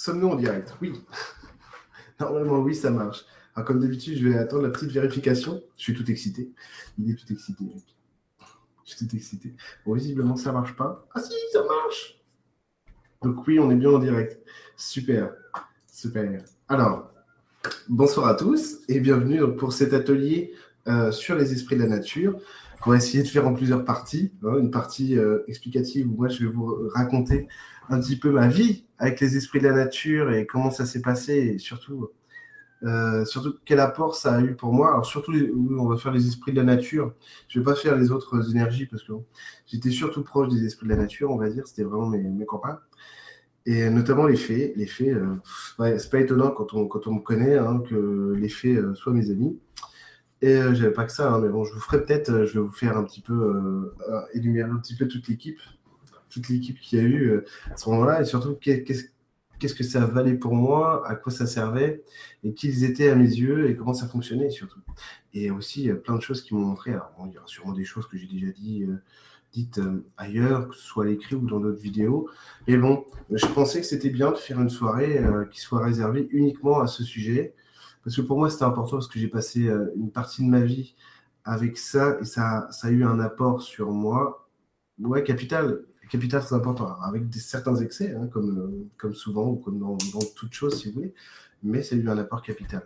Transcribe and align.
Sommes-nous 0.00 0.28
en 0.28 0.36
direct? 0.36 0.74
Oui. 0.80 0.94
Normalement, 2.20 2.60
oui, 2.60 2.74
ça 2.74 2.88
marche. 2.88 3.26
Alors, 3.54 3.66
comme 3.66 3.80
d'habitude, 3.80 4.16
je 4.16 4.26
vais 4.26 4.38
attendre 4.38 4.62
la 4.62 4.70
petite 4.70 4.92
vérification. 4.92 5.62
Je 5.76 5.82
suis 5.82 5.94
tout 5.94 6.10
excité. 6.10 6.50
Il 6.98 7.10
est 7.10 7.16
tout 7.16 7.30
excité. 7.30 7.66
Je 8.86 8.94
suis 8.94 9.06
tout 9.06 9.14
excité. 9.14 9.54
Bon, 9.84 9.92
visiblement, 9.92 10.36
ça 10.36 10.52
ne 10.52 10.54
marche 10.54 10.74
pas. 10.74 11.06
Ah 11.14 11.20
si, 11.20 11.34
ça 11.52 11.62
marche 11.64 12.18
Donc 13.20 13.46
oui, 13.46 13.58
on 13.58 13.70
est 13.70 13.76
bien 13.76 13.90
en 13.90 13.98
direct. 13.98 14.38
Super. 14.74 15.34
Super. 15.86 16.44
Alors, 16.66 17.12
bonsoir 17.86 18.28
à 18.28 18.34
tous 18.36 18.78
et 18.88 19.00
bienvenue 19.00 19.54
pour 19.54 19.74
cet 19.74 19.92
atelier 19.92 20.54
euh, 20.86 21.12
sur 21.12 21.36
les 21.36 21.52
esprits 21.52 21.76
de 21.76 21.82
la 21.82 21.88
nature 21.88 22.40
qu'on 22.80 22.90
va 22.90 22.96
essayer 22.96 23.22
de 23.22 23.28
faire 23.28 23.46
en 23.46 23.54
plusieurs 23.54 23.84
parties. 23.84 24.32
Hein. 24.42 24.58
une 24.58 24.70
partie 24.70 25.18
euh, 25.18 25.44
explicative 25.48 26.08
où 26.08 26.16
moi, 26.16 26.28
je 26.28 26.44
vais 26.44 26.50
vous 26.50 26.88
raconter 26.94 27.48
un 27.88 28.00
petit 28.00 28.16
peu 28.16 28.30
ma 28.30 28.48
vie 28.48 28.84
avec 28.98 29.20
les 29.20 29.36
esprits 29.36 29.58
de 29.58 29.68
la 29.68 29.74
nature 29.74 30.32
et 30.32 30.46
comment 30.46 30.70
ça 30.70 30.86
s'est 30.86 31.02
passé 31.02 31.34
et 31.34 31.58
surtout, 31.58 32.10
euh, 32.84 33.24
surtout 33.24 33.54
quel 33.64 33.80
apport 33.80 34.14
ça 34.14 34.34
a 34.34 34.40
eu 34.40 34.54
pour 34.54 34.72
moi. 34.72 34.90
Alors 34.92 35.06
surtout, 35.06 35.32
on 35.78 35.86
va 35.86 35.96
faire 35.96 36.12
les 36.12 36.26
esprits 36.26 36.52
de 36.52 36.58
la 36.58 36.64
nature. 36.64 37.12
Je 37.48 37.58
ne 37.58 37.64
vais 37.64 37.72
pas 37.72 37.76
faire 37.76 37.96
les 37.96 38.10
autres 38.10 38.50
énergies 38.50 38.86
parce 38.86 39.02
que 39.02 39.12
j'étais 39.66 39.90
surtout 39.90 40.22
proche 40.22 40.48
des 40.48 40.64
esprits 40.64 40.86
de 40.86 40.92
la 40.92 40.98
nature, 40.98 41.30
on 41.30 41.36
va 41.36 41.50
dire. 41.50 41.66
C'était 41.66 41.84
vraiment 41.84 42.08
mes, 42.08 42.22
mes. 42.22 42.46
Et 43.66 43.90
notamment 43.90 44.26
les 44.26 44.36
fées. 44.36 44.72
Les 44.76 44.86
fées, 44.86 45.12
euh, 45.12 45.36
c'est 45.98 46.10
pas 46.10 46.20
étonnant 46.20 46.50
quand 46.50 46.72
on, 46.74 46.86
quand 46.86 47.06
on 47.06 47.14
me 47.14 47.20
connaît 47.20 47.58
hein, 47.58 47.82
que 47.88 48.34
les 48.36 48.48
fées 48.48 48.76
euh, 48.76 48.94
soient 48.94 49.12
mes 49.12 49.30
amis. 49.30 49.58
Et 50.42 50.56
euh, 50.56 50.74
j'avais 50.74 50.92
pas 50.92 51.04
que 51.04 51.12
ça, 51.12 51.32
hein, 51.32 51.40
mais 51.40 51.48
bon, 51.48 51.64
je 51.64 51.74
vous 51.74 51.80
ferai 51.80 52.04
peut-être, 52.04 52.30
euh, 52.30 52.46
je 52.46 52.54
vais 52.54 52.60
vous 52.60 52.72
faire 52.72 52.96
un 52.96 53.04
petit 53.04 53.20
peu 53.20 53.94
énumérer 54.32 54.70
un 54.70 54.78
petit 54.78 54.96
peu 54.96 55.06
toute 55.06 55.28
l'équipe 55.28 55.60
toute 56.30 56.48
l'équipe 56.48 56.80
qu'il 56.80 56.98
y 56.98 57.02
a 57.02 57.04
eu 57.04 57.28
euh, 57.28 57.44
à 57.70 57.76
ce 57.76 57.90
moment-là 57.90 58.22
et 58.22 58.24
surtout 58.24 58.54
qu'est-ce 58.54 59.74
que 59.74 59.84
ça 59.84 60.06
valait 60.06 60.34
pour 60.34 60.54
moi, 60.54 61.06
à 61.06 61.16
quoi 61.16 61.30
ça 61.30 61.46
servait 61.46 62.02
et 62.44 62.54
qui 62.54 62.68
ils 62.68 62.84
étaient 62.84 63.10
à 63.10 63.14
mes 63.14 63.28
yeux 63.28 63.68
et 63.68 63.76
comment 63.76 63.92
ça 63.92 64.06
fonctionnait 64.06 64.50
surtout. 64.50 64.80
Et 65.34 65.50
aussi 65.50 65.90
plein 65.92 66.16
de 66.16 66.22
choses 66.22 66.42
qui 66.42 66.54
m'ont 66.54 66.64
montré. 66.64 66.92
Alors, 66.92 67.12
il 67.26 67.34
y 67.34 67.38
aura 67.38 67.46
sûrement 67.46 67.74
des 67.74 67.84
choses 67.84 68.06
que 68.06 68.16
j'ai 68.16 68.26
déjà 68.26 68.46
euh, 68.46 68.96
dites 69.52 69.78
euh, 69.78 70.04
ailleurs, 70.16 70.68
que 70.68 70.76
ce 70.76 70.82
soit 70.82 71.04
à 71.04 71.08
l'écrit 71.08 71.34
ou 71.34 71.46
dans 71.46 71.60
d'autres 71.60 71.82
vidéos. 71.82 72.30
Mais 72.66 72.76
bon, 72.76 73.04
je 73.30 73.46
pensais 73.46 73.80
que 73.80 73.86
c'était 73.86 74.10
bien 74.10 74.30
de 74.30 74.36
faire 74.36 74.60
une 74.60 74.70
soirée 74.70 75.20
qui 75.50 75.60
soit 75.60 75.84
réservée 75.84 76.28
uniquement 76.30 76.80
à 76.80 76.86
ce 76.86 77.02
sujet. 77.02 77.54
Parce 78.04 78.16
que 78.16 78.22
pour 78.22 78.38
moi, 78.38 78.50
c'était 78.50 78.64
important 78.64 78.96
parce 78.96 79.08
que 79.08 79.18
j'ai 79.18 79.28
passé 79.28 79.70
une 79.96 80.10
partie 80.10 80.44
de 80.44 80.48
ma 80.48 80.60
vie 80.60 80.94
avec 81.44 81.76
ça 81.76 82.18
et 82.20 82.24
ça, 82.24 82.68
ça 82.70 82.88
a 82.88 82.90
eu 82.90 83.04
un 83.04 83.20
apport 83.20 83.62
sur 83.62 83.90
moi. 83.90 84.48
Ouais, 84.98 85.22
capital 85.22 85.84
capital 86.10 86.42
très 86.42 86.54
important, 86.54 87.00
avec 87.02 87.22
certains 87.34 87.76
excès, 87.76 88.14
hein, 88.14 88.26
comme, 88.26 88.58
euh, 88.58 88.88
comme 88.98 89.14
souvent 89.14 89.48
ou 89.48 89.56
comme 89.56 89.78
dans, 89.78 89.96
dans 90.12 90.26
toute 90.36 90.52
chose, 90.52 90.78
si 90.78 90.88
vous 90.88 90.94
voulez, 90.94 91.14
mais 91.62 91.82
c'est 91.82 91.96
eu 91.96 92.08
un 92.10 92.18
apport 92.18 92.42
capital. 92.42 92.82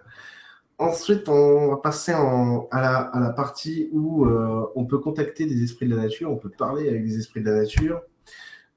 Ensuite, 0.79 1.29
on 1.29 1.69
va 1.69 1.77
passer 1.79 2.13
à, 2.13 3.11
la, 3.21 3.31
partie 3.31 3.89
où 3.93 4.27
euh, 4.27 4.67
on 4.75 4.85
peut 4.85 4.99
contacter 4.99 5.47
des 5.47 5.63
esprits 5.63 5.87
de 5.87 5.95
la 5.95 6.03
nature, 6.03 6.31
on 6.31 6.37
peut 6.37 6.51
parler 6.51 6.89
avec 6.89 7.05
des 7.05 7.19
esprits 7.19 7.41
de 7.41 7.51
la 7.51 7.61
nature. 7.61 8.03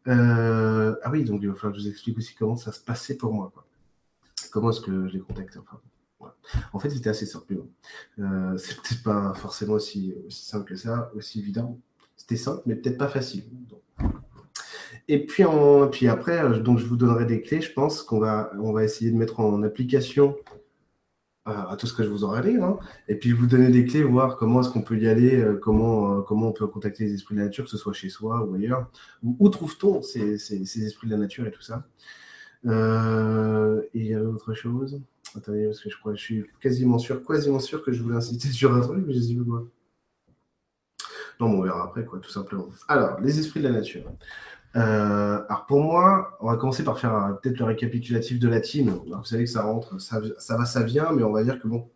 Euh, 0.07 0.95
ah 1.03 1.11
oui, 1.11 1.23
donc 1.23 1.41
il 1.41 1.49
va 1.49 1.55
falloir 1.55 1.73
que 1.73 1.79
je 1.79 1.85
vous 1.85 1.89
explique 1.89 2.17
aussi 2.17 2.35
comment 2.35 2.55
ça 2.55 2.71
se 2.71 2.79
passait 2.79 3.17
pour 3.17 3.33
moi. 3.33 3.51
Comment 4.51 4.69
est-ce 4.69 4.81
que 4.81 5.07
je 5.07 5.13
les 5.13 5.19
contactais 5.19 5.57
enfin, 5.57 5.79
En 6.73 6.79
fait, 6.79 6.89
c'était 6.89 7.09
assez 7.09 7.25
simple. 7.25 7.57
Euh, 8.19 8.57
c'est 8.57 8.75
peut-être 8.75 9.03
pas 9.03 9.33
forcément 9.33 9.73
aussi, 9.73 10.15
simple 10.29 10.65
que 10.65 10.75
ça, 10.75 11.11
aussi 11.15 11.39
évident. 11.39 11.79
C'était 12.15 12.35
simple, 12.35 12.63
mais 12.65 12.75
peut-être 12.75 12.97
pas 12.97 13.07
facile. 13.07 13.43
Et 15.07 15.25
puis, 15.25 15.43
puis 15.91 16.07
après, 16.07 16.43
euh, 16.43 16.59
donc 16.59 16.79
je 16.79 16.85
vous 16.85 16.97
donnerai 16.97 17.25
des 17.25 17.41
clés, 17.41 17.61
je 17.61 17.71
pense 17.71 18.03
qu'on 18.03 18.19
va, 18.19 18.51
on 18.59 18.73
va 18.73 18.83
essayer 18.83 19.11
de 19.11 19.17
mettre 19.17 19.39
en 19.39 19.63
application 19.63 20.35
euh, 21.47 21.51
à 21.51 21.77
tout 21.77 21.87
ce 21.87 21.93
que 21.93 22.03
je 22.03 22.09
vous 22.09 22.23
aurai 22.23 22.41
dit. 22.41 22.57
Hein. 22.57 22.77
Et 23.07 23.15
puis 23.15 23.31
vous 23.31 23.47
donner 23.47 23.69
des 23.69 23.85
clés, 23.85 24.03
voir 24.03 24.37
comment 24.37 24.61
est-ce 24.61 24.69
qu'on 24.69 24.81
peut 24.81 24.97
y 24.97 25.07
aller, 25.07 25.45
comment, 25.61 26.21
comment 26.21 26.49
on 26.49 26.53
peut 26.53 26.67
contacter 26.67 27.05
les 27.05 27.13
esprits 27.13 27.35
de 27.35 27.39
la 27.39 27.45
nature, 27.45 27.65
que 27.65 27.69
ce 27.69 27.77
soit 27.77 27.93
chez 27.93 28.09
soi 28.09 28.43
ou 28.43 28.55
ailleurs. 28.55 28.89
Où, 29.23 29.49
trouve-t-on 29.49 30.01
ces, 30.01 30.37
ces, 30.37 30.85
esprits 30.85 31.07
de 31.07 31.13
la 31.13 31.19
nature 31.19 31.47
et 31.47 31.51
tout 31.51 31.61
ça? 31.61 31.85
Et 32.65 33.99
il 33.99 34.07
y 34.07 34.13
a 34.13 34.21
autre 34.21 34.53
chose. 34.53 34.99
Parce 35.45 35.79
que 35.79 35.89
je 35.89 35.97
crois 35.97 36.15
je 36.15 36.21
suis 36.21 36.45
quasiment 36.59 36.99
sûr, 36.99 37.25
quasiment 37.25 37.59
sûr 37.59 37.83
que 37.83 37.91
je 37.91 38.01
voulais 38.01 38.17
inciter 38.17 38.49
sur 38.49 38.73
un 38.73 38.81
truc, 38.81 39.03
mais 39.05 39.13
je 39.13 39.19
sais 39.19 39.35
pas 39.35 39.43
quoi. 39.43 39.67
Non, 41.39 41.47
on 41.47 41.61
verra 41.61 41.83
après, 41.83 42.03
quoi, 42.03 42.19
tout 42.19 42.31
simplement. 42.31 42.67
Alors, 42.87 43.19
les 43.19 43.39
esprits 43.39 43.59
de 43.59 43.67
la 43.67 43.73
nature. 43.73 44.03
Euh, 44.75 45.41
alors 45.49 45.65
pour 45.65 45.81
moi, 45.81 46.37
on 46.39 46.47
va 46.47 46.57
commencer 46.57 46.83
par 46.83 46.99
faire 46.99 47.15
euh, 47.15 47.33
peut-être 47.33 47.57
le 47.57 47.65
récapitulatif 47.65 48.39
de 48.39 48.47
la 48.47 48.59
team. 48.59 48.89
vous 48.89 49.23
savez 49.23 49.45
que 49.45 49.49
ça 49.49 49.63
rentre, 49.63 49.99
ça, 49.99 50.19
va, 50.19 50.65
ça 50.65 50.83
vient, 50.83 51.11
mais 51.13 51.23
on 51.23 51.31
va 51.31 51.43
dire 51.43 51.59
que 51.59 51.67
bon, 51.67 51.89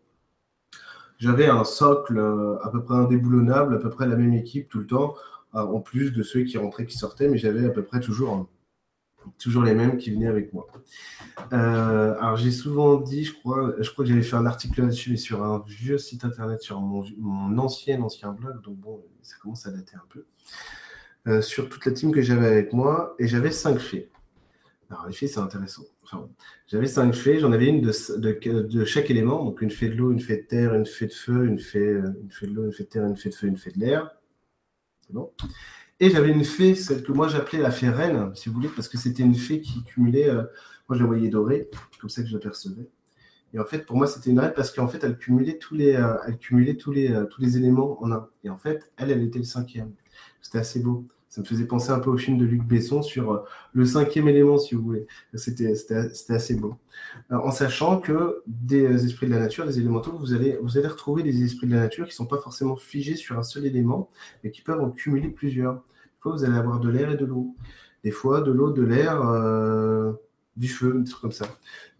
j'avais 1.20 1.48
un 1.48 1.64
socle 1.64 2.18
euh, 2.18 2.58
à 2.64 2.70
peu 2.70 2.84
près 2.84 2.96
indéboulonnable, 2.96 3.76
à 3.76 3.78
peu 3.78 3.90
près 3.90 4.08
la 4.08 4.16
même 4.16 4.34
équipe 4.34 4.70
tout 4.70 4.80
le 4.80 4.88
temps, 4.88 5.16
en 5.54 5.82
plus 5.82 6.12
de 6.12 6.24
ceux 6.24 6.44
qui 6.44 6.58
rentraient, 6.58 6.86
qui 6.86 6.98
sortaient, 6.98 7.28
mais 7.28 7.38
j'avais 7.38 7.66
à 7.66 7.70
peu 7.70 7.84
près 7.84 8.00
toujours, 8.00 8.48
toujours 9.38 9.64
les 9.64 9.74
mêmes 9.74 9.98
qui 9.98 10.12
venaient 10.12 10.28
avec 10.28 10.54
moi. 10.54 10.68
alors 11.52 12.38
j'ai 12.38 12.52
souvent 12.52 13.00
dit, 13.00 13.24
je 13.24 13.34
crois, 13.34 13.74
je 13.80 13.90
crois 13.92 14.04
que 14.04 14.10
j'avais 14.10 14.24
fait 14.24 14.36
un 14.36 14.46
article 14.46 14.82
là-dessus, 14.82 15.18
sur 15.18 15.44
un 15.44 15.64
vieux 15.68 15.98
site 15.98 16.26
internet, 16.26 16.62
sur 16.62 16.80
mon, 16.82 17.58
ancien 17.58 18.02
ancien 18.02 18.32
blog, 18.32 18.62
donc 18.64 18.78
bon, 18.78 19.04
ça 19.22 19.36
commence 19.42 19.66
à 19.66 19.72
dater 19.72 19.96
un 19.96 20.08
peu. 20.10 20.26
Euh, 21.28 21.42
sur 21.42 21.70
toute 21.70 21.86
la 21.86 21.92
team 21.92 22.12
que 22.12 22.22
j'avais 22.22 22.48
avec 22.48 22.74
moi 22.74 23.16
et 23.20 23.28
j'avais 23.28 23.52
cinq 23.52 23.80
fées. 23.80 24.10
Alors, 24.90 25.06
les 25.06 25.14
fées, 25.14 25.28
c'est 25.28 25.40
intéressant. 25.40 25.84
j'avais 26.68 26.88
cinq 26.88 27.14
fées, 27.14 27.40
j'en 27.40 27.52
avais 27.52 27.68
une 27.68 27.82
de, 27.82 28.86
chaque 28.86 29.12
élément, 29.12 29.46
donc 29.46 29.62
une 29.62 29.70
fée 29.70 29.88
de 29.90 29.96
l'eau, 29.96 30.12
une 30.12 30.20
fée 30.20 30.38
de 30.38 30.42
terre, 30.42 30.74
une 30.74 30.86
fée 30.86 31.06
de 31.06 31.14
feu, 31.14 31.46
une 31.46 31.60
fée, 31.60 31.80
euh, 31.80 32.12
une 32.24 32.32
fée 32.32 32.48
de 32.48 32.54
l'eau, 32.54 32.66
une 32.66 32.74
fée 32.74 32.84
de 32.84 32.90
terre, 32.90 33.06
une 33.06 33.16
fée 33.16 33.30
de 33.30 33.36
feu, 33.36 33.48
une 33.48 33.58
fée 33.58 33.72
de 33.72 33.80
l'air. 33.80 34.10
C'est 35.06 35.14
bon. 35.14 35.32
Et 36.02 36.10
j'avais 36.10 36.32
une 36.32 36.44
fée, 36.44 36.74
celle 36.74 37.04
que 37.04 37.12
moi 37.12 37.28
j'appelais 37.28 37.60
la 37.60 37.70
fée 37.70 37.90
reine, 37.90 38.32
si 38.36 38.50
vous 38.50 38.56
voulez, 38.56 38.70
parce 38.70 38.88
que 38.88 38.98
c'était 38.98 39.22
une 39.22 39.36
fée 39.36 39.62
qui 39.62 39.84
cumulait, 39.84 40.30
euh, 40.30 40.42
moi 40.90 40.98
je 40.98 41.00
la 41.00 41.06
voyais 41.06 41.30
dorée, 41.30 41.70
comme 42.00 42.10
ça 42.10 42.24
que 42.24 42.28
je 42.28 42.34
l'apercevais. 42.34 42.90
Et 43.54 43.60
en 43.60 43.66
fait, 43.66 43.86
pour 43.86 43.98
moi, 43.98 44.08
c'était 44.08 44.32
une 44.32 44.40
reine 44.40 44.54
parce 44.56 44.72
qu'en 44.72 44.88
fait, 44.88 45.04
elle 45.04 45.18
cumulait 45.18 45.60
tous 45.60 45.76
les, 45.76 45.92
elle 46.26 46.38
cumulait 46.40 46.76
tous 46.76 46.92
les, 46.92 47.14
tous 47.30 47.42
les 47.42 47.58
éléments 47.58 48.02
en 48.02 48.12
un. 48.12 48.28
Et 48.44 48.50
en 48.50 48.58
fait, 48.58 48.92
elle, 48.98 49.12
elle 49.12 49.22
était 49.22 49.40
le 49.40 49.46
cinquième. 49.46 49.92
C'était 50.42 50.58
assez 50.58 50.80
beau. 50.80 51.06
Ça 51.32 51.40
me 51.40 51.46
faisait 51.46 51.64
penser 51.64 51.92
un 51.92 52.00
peu 52.00 52.10
au 52.10 52.18
film 52.18 52.38
de 52.38 52.44
Luc 52.44 52.62
Besson 52.62 53.02
sur 53.02 53.32
euh, 53.32 53.46
le 53.72 53.86
cinquième 53.86 54.28
élément, 54.28 54.58
si 54.58 54.76
vous 54.76 54.84
voulez. 54.84 55.08
C'était 55.34 55.74
assez 56.28 56.56
beau. 56.56 56.76
Euh, 57.32 57.38
en 57.38 57.52
sachant 57.52 58.02
que 58.02 58.44
des 58.48 58.84
euh, 58.84 58.98
esprits 58.98 59.28
de 59.28 59.32
la 59.32 59.40
nature, 59.40 59.66
des 59.66 59.80
élémentaux, 59.80 60.12
vous 60.12 60.34
allez, 60.34 60.60
vous 60.62 60.78
allez 60.78 60.90
retrouver 60.90 61.24
des 61.24 61.42
esprits 61.42 61.68
de 61.68 61.74
la 61.74 61.80
nature 61.80 62.04
qui 62.04 62.12
ne 62.12 62.16
sont 62.16 62.26
pas 62.26 62.40
forcément 62.40 62.76
figés 62.76 63.16
sur 63.16 63.40
un 63.40 63.44
seul 63.44 63.66
élément, 63.66 64.10
mais 64.44 64.52
qui 64.52 64.62
peuvent 64.62 64.82
en 64.82 64.92
cumuler 64.92 65.30
plusieurs. 65.30 65.76
Des 65.76 66.20
fois, 66.20 66.34
vous 66.34 66.44
allez 66.44 66.58
avoir 66.58 66.82
de 66.82 66.90
l'air 66.90 67.10
et 67.10 67.16
de 67.16 67.26
l'eau. 67.26 67.56
Des 68.04 68.12
fois, 68.12 68.42
de 68.42 68.52
l'eau, 68.52 68.72
de 68.72 68.82
l'air 68.82 69.22
du 70.58 70.68
feu, 70.68 71.02
des 71.04 71.10
trucs 71.10 71.22
comme 71.22 71.32
ça. 71.32 71.46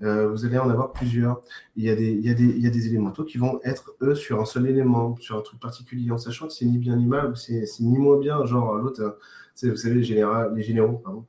Euh, 0.02 0.30
vous 0.30 0.46
allez 0.46 0.58
en 0.58 0.70
avoir 0.70 0.92
plusieurs. 0.92 1.42
Il 1.76 1.86
y, 1.86 1.90
a 1.90 1.96
des, 1.96 2.12
il, 2.12 2.26
y 2.26 2.30
a 2.30 2.34
des, 2.34 2.44
il 2.44 2.62
y 2.62 2.68
a 2.68 2.70
des 2.70 2.88
élémentaux 2.88 3.24
qui 3.24 3.38
vont 3.38 3.60
être, 3.64 3.96
eux, 4.02 4.16
sur 4.16 4.42
un 4.42 4.46
seul 4.46 4.68
élément, 4.68 5.16
sur 5.20 5.38
un 5.38 5.42
truc 5.42 5.60
particulier, 5.60 6.12
en 6.12 6.18
sachant 6.18 6.48
que 6.48 6.54
c'est 6.54 6.66
ni 6.66 6.78
bien 6.78 6.96
ni 6.98 7.06
mal, 7.06 7.36
c'est 7.38 7.66
ni 7.80 7.98
moins 7.98 8.18
bien, 8.20 8.46
genre 8.46 8.76
l'autre, 8.76 9.02
euh, 9.02 9.70
vous 9.70 9.76
savez, 9.76 9.96
les, 9.96 10.26
les 10.56 10.64
généraux, 10.64 10.98
pardon, 10.98 11.26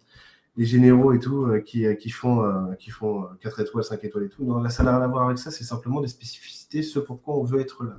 les 0.57 0.65
généraux 0.65 1.13
et 1.13 1.21
tout, 1.21 1.45
euh, 1.47 1.61
qui, 1.61 1.85
qui, 1.97 2.11
font, 2.11 2.43
qui 2.79 2.91
font 2.91 3.27
4 3.41 3.61
étoiles, 3.61 3.85
5 3.85 4.05
étoiles 4.05 4.25
et 4.25 4.29
tout. 4.29 4.45
Non, 4.45 4.59
là, 4.61 4.69
ça 4.71 4.83
n'a 4.83 4.97
rien 4.97 5.05
à 5.05 5.09
voir 5.09 5.27
avec 5.27 5.39
ça, 5.39 5.51
c'est 5.51 5.65
simplement 5.65 6.01
des 6.01 6.09
spécificités, 6.09 6.83
ce 6.83 6.99
pourquoi 6.99 7.37
on 7.37 7.45
veut 7.45 7.61
être 7.61 7.85
là. 7.85 7.97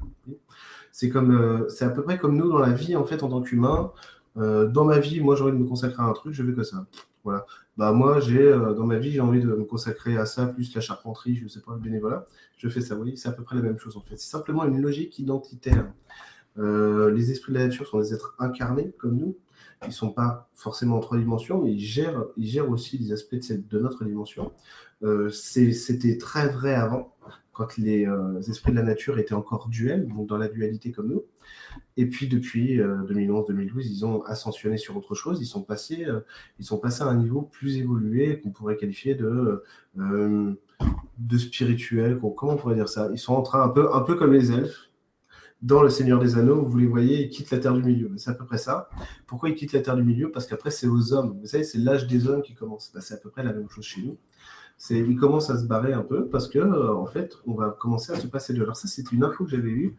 C'est 0.92 1.10
comme, 1.10 1.66
c'est 1.70 1.86
à 1.86 1.90
peu 1.90 2.04
près 2.04 2.20
comme 2.20 2.36
nous 2.38 2.50
dans 2.50 2.60
la 2.60 2.72
vie, 2.72 2.96
en 2.96 3.06
fait, 3.06 3.24
en 3.24 3.30
tant 3.30 3.42
qu'humain. 3.42 3.92
dans 4.36 4.86
ma 4.86 5.00
vie, 5.00 5.22
moi, 5.22 5.36
j'ai 5.36 5.44
envie 5.44 5.54
de 5.54 5.58
me 5.58 5.68
consacrer 5.68 6.04
à 6.04 6.06
un 6.06 6.14
truc, 6.14 6.34
je 6.34 6.44
veux 6.44 6.54
que 6.54 6.64
ça. 6.64 6.86
Voilà. 7.24 7.46
Bah, 7.78 7.92
moi, 7.92 8.20
j'ai 8.20 8.40
euh, 8.40 8.74
dans 8.74 8.86
ma 8.86 8.98
vie, 9.00 9.12
j'ai 9.12 9.20
envie 9.20 9.42
de 9.42 9.48
me 9.48 9.64
consacrer 9.64 10.18
à 10.18 10.26
ça, 10.26 10.46
plus 10.46 10.74
la 10.76 10.82
charpenterie, 10.82 11.36
je 11.36 11.44
ne 11.44 11.50
sais 11.50 11.62
pas, 11.62 11.74
le 11.74 11.80
bénévolat. 11.80 12.26
Je 12.58 12.70
fais 12.70 12.82
ça, 12.82 12.96
oui, 12.96 13.18
c'est 13.18 13.30
à 13.30 13.32
peu 13.32 13.44
près 13.44 13.56
la 13.56 13.64
même 13.64 13.80
chose 13.80 13.98
en 13.98 14.02
fait. 14.02 14.18
C'est 14.18 14.30
simplement 14.30 14.64
une 14.66 14.80
logique 14.80 15.18
identitaire. 15.20 15.92
Euh, 16.60 17.12
les 17.12 17.32
esprits 17.32 17.52
de 17.52 17.58
la 17.58 17.66
nature 17.66 17.88
sont 17.88 18.00
des 18.00 18.14
êtres 18.14 18.36
incarnés 18.38 18.92
comme 19.00 19.18
nous. 19.18 19.36
Ils 19.82 19.88
ne 19.88 19.94
sont 19.94 20.12
pas 20.12 20.50
forcément 20.54 20.98
en 20.98 21.00
trois 21.00 21.18
dimensions, 21.18 21.62
mais 21.64 21.74
ils 21.74 21.80
gèrent, 21.80 22.26
ils 22.38 22.48
gèrent 22.48 22.70
aussi 22.70 22.98
les 23.00 23.12
aspects 23.12 23.36
de 23.36 23.80
notre 23.80 24.06
dimension. 24.06 24.54
Euh, 25.02 25.30
c'était 25.30 26.18
très 26.18 26.48
vrai 26.48 26.76
avant, 26.76 27.16
quand 27.54 27.78
les 27.78 28.08
esprits 28.50 28.72
de 28.72 28.78
la 28.78 28.84
nature 28.84 29.20
étaient 29.20 29.34
encore 29.34 29.70
duels, 29.70 30.08
donc 30.08 30.28
dans 30.28 30.38
la 30.38 30.48
dualité 30.48 30.92
comme 30.92 31.10
nous. 31.10 31.24
Et 31.98 32.08
puis 32.08 32.28
depuis 32.28 32.80
2011-2012, 32.80 33.78
euh, 33.78 33.82
ils 33.82 34.06
ont 34.06 34.24
ascensionné 34.24 34.78
sur 34.78 34.98
autre 34.98 35.16
chose. 35.16 35.40
Ils 35.42 35.46
sont 35.46 35.64
passés, 35.64 36.06
euh, 36.06 36.22
ils 36.60 36.66
sont 36.66 36.78
passés 36.78 37.04
à 37.04 37.08
un 37.08 37.16
niveau 37.16 37.42
plus 37.42 37.78
évolué 37.78 38.40
qu'on 38.40 38.50
pourrait 38.50 38.78
qualifier 38.78 39.16
de 39.16 39.64
euh, 40.00 40.54
de 41.18 41.38
spirituel. 41.38 42.20
Comment 42.36 42.54
on 42.54 42.58
pourrait 42.58 42.76
dire 42.76 42.90
ça? 42.90 43.10
Ils 43.12 43.20
sont 43.20 43.34
en 43.34 43.44
train 43.44 43.62
un 43.64 43.70
peu, 43.70 43.94
un 43.94 44.02
peu 44.02 44.16
comme 44.16 44.34
les 44.34 44.52
elfes 44.52 44.90
dans 45.62 45.82
le 45.82 45.90
Seigneur 45.90 46.20
des 46.20 46.38
Anneaux. 46.38 46.66
Vous 46.66 46.78
les 46.78 46.88
voyez, 46.88 47.24
ils 47.24 47.30
quittent 47.30 47.52
la 47.52 47.60
Terre 47.60 47.74
du 47.74 47.84
Milieu. 47.84 48.12
C'est 48.18 48.32
à 48.32 48.34
peu 48.34 48.46
près 48.46 48.58
ça. 48.58 48.90
Pourquoi 49.28 49.50
ils 49.50 49.56
quittent 49.56 49.74
la 49.74 49.82
Terre 49.82 49.96
du 49.96 50.04
Milieu? 50.04 50.32
Parce 50.32 50.48
qu'après 50.48 50.72
c'est 50.72 50.88
aux 50.88 51.14
hommes. 51.14 51.38
Vous 51.40 51.48
savez, 51.48 51.64
c'est 51.64 51.78
l'âge 51.78 52.08
des 52.08 52.28
hommes 52.28 52.42
qui 52.42 52.56
commence. 52.56 52.92
Bah, 52.94 53.02
c'est 53.02 53.14
à 53.14 53.18
peu 53.18 53.30
près 53.30 53.44
la 53.44 53.54
même 53.54 53.70
chose 53.70 53.86
chez 53.86 54.02
nous. 54.02 54.18
C'est 54.78 54.98
il 54.98 55.16
commence 55.16 55.50
à 55.50 55.58
se 55.58 55.66
barrer 55.66 55.94
un 55.94 56.02
peu 56.02 56.28
parce 56.28 56.48
que 56.48 56.60
euh, 56.60 56.94
en 56.94 57.06
fait, 57.06 57.38
on 57.46 57.54
va 57.54 57.70
commencer 57.70 58.12
à 58.12 58.16
se 58.16 58.28
passer 58.28 58.54
de. 58.54 58.62
Alors 58.62 58.76
ça, 58.76 58.88
c'était 58.88 59.16
une 59.16 59.24
info 59.24 59.46
que 59.46 59.52
j'avais 59.52 59.70
eue 59.70 59.96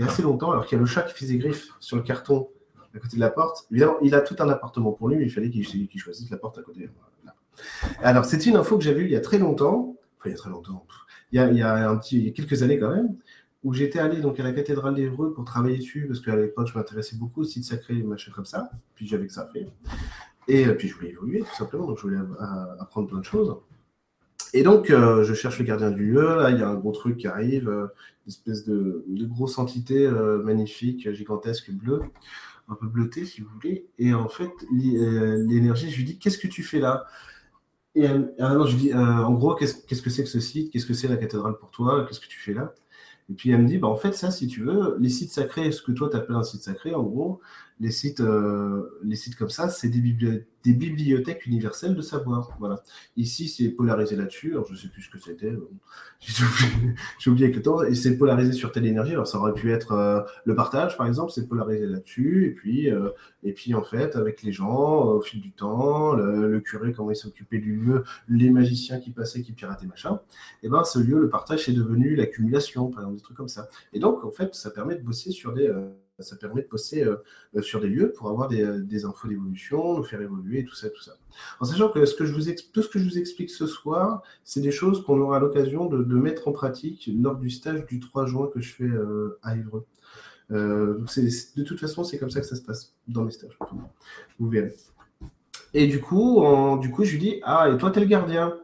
il 0.00 0.04
y 0.04 0.06
a 0.08 0.10
assez 0.10 0.22
longtemps, 0.22 0.50
alors 0.50 0.64
qu'il 0.64 0.76
y 0.76 0.78
a 0.78 0.80
le 0.80 0.86
chat 0.86 1.02
qui 1.02 1.12
fait 1.12 1.26
ses 1.26 1.36
griffes 1.36 1.68
sur 1.78 1.96
le 1.96 2.02
carton 2.02 2.48
à 2.94 2.98
côté 2.98 3.16
de 3.16 3.20
la 3.20 3.28
porte. 3.28 3.66
Évidemment, 3.70 3.98
il 4.00 4.14
a 4.14 4.22
tout 4.22 4.36
un 4.38 4.48
appartement 4.48 4.92
pour 4.92 5.10
lui, 5.10 5.16
mais 5.16 5.24
il 5.24 5.30
fallait 5.30 5.50
qu'il 5.50 6.00
choisisse 6.00 6.30
la 6.30 6.38
porte 6.38 6.56
à 6.56 6.62
côté. 6.62 6.88
Alors, 8.02 8.24
c'est 8.24 8.46
une 8.46 8.56
info 8.56 8.78
que 8.78 8.84
j'avais 8.84 9.00
eue 9.00 9.04
il 9.04 9.10
y 9.10 9.16
a 9.16 9.20
très 9.20 9.38
longtemps, 9.38 9.96
enfin 10.18 10.30
il 10.30 10.30
y 10.30 10.34
a 10.34 10.38
très 10.38 10.48
longtemps, 10.48 10.86
il 11.32 11.38
y 11.38 11.62
a, 11.62 12.00
quelques 12.34 12.62
années 12.62 12.78
quand 12.78 12.90
même, 12.90 13.14
où 13.62 13.74
j'étais 13.74 13.98
allé 13.98 14.20
donc 14.20 14.40
à 14.40 14.42
la 14.42 14.52
cathédrale 14.52 14.94
d'Evreux 14.94 15.34
pour 15.34 15.44
travailler 15.44 15.76
dessus, 15.76 16.06
parce 16.06 16.20
qu'à 16.20 16.34
l'époque, 16.34 16.68
je 16.68 16.78
m'intéressais 16.78 17.16
beaucoup 17.16 17.42
au 17.42 17.44
site 17.44 17.64
sacré 17.64 17.98
et 17.98 18.02
machin 18.02 18.32
comme 18.34 18.46
ça, 18.46 18.70
puis 18.94 19.06
j'avais 19.06 19.26
que 19.26 19.32
ça 19.34 19.48
fait. 19.52 19.68
Et 20.48 20.66
euh, 20.66 20.74
puis 20.74 20.88
je 20.88 20.94
voulais 20.94 21.10
évoluer 21.10 21.40
tout 21.40 21.54
simplement, 21.54 21.86
donc 21.86 21.98
je 21.98 22.02
voulais 22.02 22.18
apprendre 22.80 23.08
plein 23.08 23.18
de 23.18 23.24
choses. 23.24 23.54
Et 24.52 24.62
donc, 24.62 24.90
euh, 24.90 25.22
je 25.24 25.34
cherche 25.34 25.58
le 25.58 25.64
gardien 25.64 25.90
du 25.90 26.12
lieu. 26.12 26.36
Là, 26.36 26.50
il 26.50 26.58
y 26.58 26.62
a 26.62 26.68
un 26.68 26.74
gros 26.74 26.92
truc 26.92 27.18
qui 27.18 27.26
arrive, 27.26 27.68
euh, 27.68 27.86
une 28.26 28.30
espèce 28.30 28.64
de, 28.64 29.04
grosse 29.26 29.58
entité 29.58 30.08
magnifique, 30.44 31.10
gigantesque, 31.12 31.70
bleue, 31.70 32.02
un 32.68 32.74
peu 32.74 32.86
bleutée, 32.86 33.24
si 33.24 33.40
vous 33.40 33.48
voulez. 33.54 33.86
Et 33.98 34.14
en 34.14 34.28
fait, 34.28 34.50
l'énergie, 34.70 35.90
je 35.90 35.96
lui 35.96 36.04
dis 36.04 36.18
Qu'est-ce 36.18 36.38
que 36.38 36.48
tu 36.48 36.62
fais 36.62 36.80
là? 36.80 37.06
Et 37.94 38.06
alors, 38.38 38.66
je 38.66 38.76
lui 38.76 38.82
dis 38.82 38.94
En 38.94 39.32
gros, 39.32 39.54
qu'est-ce 39.54 40.02
que 40.02 40.10
c'est 40.10 40.22
que 40.24 40.28
ce 40.28 40.40
site? 40.40 40.70
Qu'est-ce 40.72 40.86
que 40.86 40.94
c'est 40.94 41.08
la 41.08 41.16
cathédrale 41.16 41.56
pour 41.58 41.70
toi? 41.70 42.04
Qu'est-ce 42.06 42.20
que 42.20 42.28
tu 42.28 42.38
fais 42.38 42.54
là? 42.54 42.74
Et 43.30 43.34
puis 43.34 43.50
elle 43.50 43.62
me 43.62 43.68
dit, 43.68 43.78
bah, 43.78 43.88
en 43.88 43.96
fait, 43.96 44.12
ça, 44.12 44.30
si 44.30 44.48
tu 44.48 44.62
veux, 44.62 44.96
les 44.98 45.08
sites 45.08 45.32
sacrés, 45.32 45.70
ce 45.70 45.82
que 45.82 45.92
toi 45.92 46.08
tu 46.10 46.16
appelles 46.16 46.36
un 46.36 46.42
site 46.42 46.62
sacré, 46.62 46.94
en 46.94 47.04
gros, 47.04 47.40
les 47.80 47.90
sites, 47.90 48.20
euh, 48.20 49.00
les 49.02 49.16
sites 49.16 49.36
comme 49.36 49.48
ça, 49.48 49.70
c'est 49.70 49.88
des, 49.88 50.00
bibliothèques 50.00 51.46
universelles 51.46 51.94
de 51.94 52.02
savoir. 52.02 52.54
Voilà. 52.60 52.82
Ici, 53.16 53.48
c'est 53.48 53.70
polarisé 53.70 54.16
là-dessus. 54.16 54.54
Je 54.66 54.72
ne 54.72 54.76
sais 54.76 54.88
plus 54.88 55.00
ce 55.00 55.08
que 55.08 55.18
c'était. 55.18 55.54
J'ai 57.18 57.30
oublié, 57.30 57.46
avec 57.46 57.56
le 57.56 57.62
temps. 57.62 57.78
C'est 57.94 58.18
polarisé 58.18 58.52
sur 58.52 58.70
telle 58.70 58.84
énergie. 58.84 59.12
Alors, 59.12 59.26
ça 59.26 59.38
aurait 59.38 59.54
pu 59.54 59.72
être 59.72 59.92
euh, 59.92 60.20
le 60.44 60.54
partage, 60.54 60.98
par 60.98 61.06
exemple, 61.06 61.32
c'est 61.32 61.48
polarisé 61.48 61.86
là-dessus. 61.86 62.48
Et 62.48 62.50
puis, 62.50 62.90
euh, 62.90 63.08
et 63.42 63.54
puis, 63.54 63.72
en 63.72 63.82
fait, 63.82 64.14
avec 64.14 64.42
les 64.42 64.52
gens, 64.52 65.04
au 65.04 65.22
fil 65.22 65.40
du 65.40 65.52
temps, 65.52 66.12
le, 66.12 66.60
curé, 66.60 66.92
comment 66.92 67.10
il 67.10 67.16
s'occupait 67.16 67.58
du 67.60 67.74
lieu, 67.76 68.04
les 68.28 68.50
magiciens 68.50 69.00
qui 69.00 69.10
passaient, 69.10 69.40
qui 69.40 69.52
pirataient, 69.52 69.86
machin, 69.86 70.20
et 70.62 70.68
ben, 70.68 70.84
ce 70.84 70.98
lieu, 70.98 71.18
le 71.18 71.30
partage, 71.30 71.64
c'est 71.64 71.72
devenu 71.72 72.14
l'accumulation, 72.14 72.90
par 72.90 73.00
exemple, 73.00 73.16
des 73.16 73.22
trucs 73.22 73.38
comme 73.38 73.48
ça. 73.48 73.68
Et 73.94 73.98
donc, 73.98 74.22
en 74.22 74.30
fait, 74.30 74.54
ça 74.54 74.70
permet 74.70 74.96
de 74.96 75.02
bosser 75.02 75.30
sur 75.30 75.54
des 75.54 75.72
ça 76.22 76.36
permet 76.36 76.62
de 76.62 76.66
poster 76.66 77.04
euh, 77.04 77.16
euh, 77.56 77.62
sur 77.62 77.80
des 77.80 77.88
lieux 77.88 78.12
pour 78.12 78.28
avoir 78.28 78.50
euh, 78.52 78.80
des, 78.80 79.04
infos 79.04 79.28
d'évolution, 79.28 79.96
nous 79.96 80.04
faire 80.04 80.20
évoluer, 80.20 80.64
tout 80.64 80.74
ça, 80.74 80.90
tout 80.90 81.02
ça. 81.02 81.16
En 81.60 81.64
sachant 81.64 81.88
que, 81.88 81.98
tout 81.98 82.82
ce 82.82 82.88
que 82.88 82.98
je 82.98 83.04
vous 83.04 83.18
explique 83.18 83.50
ce 83.50 83.66
soir, 83.66 84.22
c'est 84.44 84.60
des 84.60 84.70
choses 84.70 85.04
qu'on 85.04 85.20
aura 85.20 85.38
l'occasion 85.38 85.86
de, 85.86 86.14
mettre 86.14 86.48
en 86.48 86.52
pratique 86.52 87.08
lors 87.20 87.36
du 87.36 87.50
stage 87.50 87.86
du 87.86 88.00
3 88.00 88.26
juin 88.26 88.50
que 88.52 88.60
je 88.60 88.74
fais 88.74 88.90
à 89.42 89.56
Évreux. 89.56 89.86
de 90.50 91.62
toute 91.62 91.80
façon, 91.80 92.04
c'est 92.04 92.18
comme 92.18 92.30
ça 92.30 92.40
que 92.40 92.46
ça 92.46 92.56
se 92.56 92.62
passe 92.62 92.94
dans 93.08 93.24
mes 93.24 93.30
stages. 93.30 93.58
Vous 94.38 94.48
verrez. 94.48 94.74
Et 95.72 95.86
du 95.86 96.00
coup, 96.00 96.44
du 96.80 96.90
coup, 96.90 97.04
je 97.04 97.12
lui 97.12 97.18
dis 97.18 97.40
Ah, 97.42 97.70
et 97.70 97.78
toi, 97.78 97.90
t'es 97.90 98.00
le 98.00 98.06
gardien? 98.06 98.58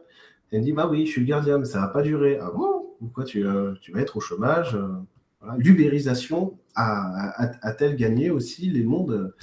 Elle 0.51 0.59
me 0.59 0.65
dit 0.65 0.73
Bah 0.73 0.87
oui, 0.87 1.05
je 1.05 1.11
suis 1.11 1.21
le 1.21 1.27
gardien, 1.27 1.57
mais 1.57 1.65
ça 1.65 1.79
va 1.79 1.87
pas 1.87 2.03
durer. 2.03 2.37
Ah 2.39 2.51
bon? 2.53 2.95
Pourquoi 2.99 3.23
tu 3.23 3.43
vas 3.43 3.73
être 3.95 4.17
au 4.17 4.19
chômage 4.19 4.77
L'ubérisation 5.57 6.57
a-t-elle 6.75 7.95
gagné 7.95 8.29
aussi 8.29 8.69
les 8.69 8.83
mondes 8.83 9.33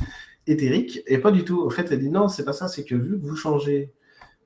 éthériques? 0.46 1.00
Et 1.06 1.18
pas 1.18 1.30
du 1.30 1.44
tout. 1.44 1.64
En 1.64 1.70
fait, 1.70 1.90
elle 1.90 2.00
dit 2.00 2.10
non, 2.10 2.28
c'est 2.28 2.44
pas 2.44 2.52
ça, 2.52 2.68
c'est 2.68 2.84
que 2.84 2.94
vu 2.94 3.18
que 3.18 3.26
vous 3.26 3.36
changez, 3.36 3.92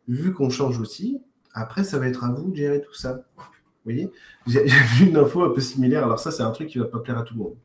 vu 0.06 0.32
qu'on 0.32 0.50
change 0.50 0.78
aussi, 0.80 1.20
après, 1.52 1.82
ça 1.82 1.98
va 1.98 2.06
être 2.06 2.24
à 2.24 2.32
vous 2.32 2.50
de 2.50 2.56
gérer 2.56 2.80
tout 2.80 2.94
ça. 2.94 3.24
Vous 3.36 3.44
voyez? 3.84 4.10
J'ai 4.46 4.64
vu 4.64 5.06
une 5.08 5.16
info 5.16 5.42
un 5.42 5.50
peu 5.50 5.60
similaire. 5.60 6.04
Alors, 6.04 6.20
ça, 6.20 6.30
c'est 6.30 6.42
un 6.42 6.50
truc 6.50 6.68
qui 6.68 6.78
va 6.78 6.84
pas 6.84 7.00
plaire 7.00 7.18
à 7.18 7.22
tout 7.22 7.34
le 7.34 7.40
monde. 7.40 7.56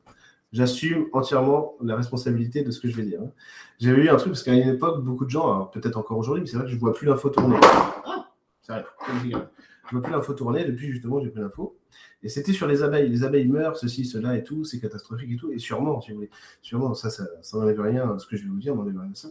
J'assume 0.51 1.07
entièrement 1.13 1.74
la 1.81 1.96
responsabilité 1.96 2.63
de 2.63 2.72
ce 2.72 2.80
que 2.80 2.88
je 2.88 2.96
vais 2.96 3.04
dire. 3.04 3.22
Hein. 3.22 3.31
J'avais 3.80 4.04
eu 4.04 4.10
un 4.10 4.16
truc, 4.16 4.34
parce 4.34 4.44
qu'à 4.44 4.54
une 4.54 4.69
époque, 4.69 5.04
beaucoup 5.04 5.25
de 5.25 5.30
gens, 5.30 5.66
peut-être 5.66 5.98
encore 5.98 6.18
aujourd'hui, 6.18 6.44
mais 6.44 6.50
c'est 6.50 6.57
vrai 6.57 6.66
que 6.66 6.72
je 6.72 6.78
vois 6.78 6.94
plus 6.94 7.07
l'info 7.07 7.30
tourner. 7.30 7.57
Ah, 7.63 8.30
ça 8.62 8.84
arrive. 9.07 9.48
Je 9.88 9.92
vois 9.92 10.01
plus 10.01 10.12
l'info 10.12 10.34
tourner 10.34 10.63
depuis 10.63 10.89
justement 10.89 11.19
j'ai 11.22 11.30
pris 11.30 11.42
l'info. 11.42 11.75
Et 12.24 12.30
c'était 12.30 12.54
sur 12.54 12.68
les 12.68 12.84
abeilles. 12.84 13.10
Les 13.10 13.24
abeilles 13.24 13.48
meurent, 13.48 13.78
ceci, 13.78 14.06
cela 14.06 14.38
et 14.38 14.44
tout, 14.44 14.64
c'est 14.64 14.80
catastrophique 14.80 15.31
et 15.31 15.36
tout. 15.36 15.52
Et 15.52 15.60
sûrement, 15.60 16.02
si 16.02 16.12
vous 16.12 16.18
voulez, 16.18 16.30
sûrement, 16.62 16.94
ça, 16.94 17.10
ça, 17.10 17.25
ça 17.42 17.58
n'enlève 17.58 17.81
rien, 17.81 18.18
ce 18.18 18.25
que 18.28 18.38
je 18.38 18.44
vais 18.44 18.50
vous 18.50 18.60
dire 18.60 18.75
n'enlève 18.75 18.98
rien 18.98 19.10
de 19.10 19.18
ça. 19.18 19.30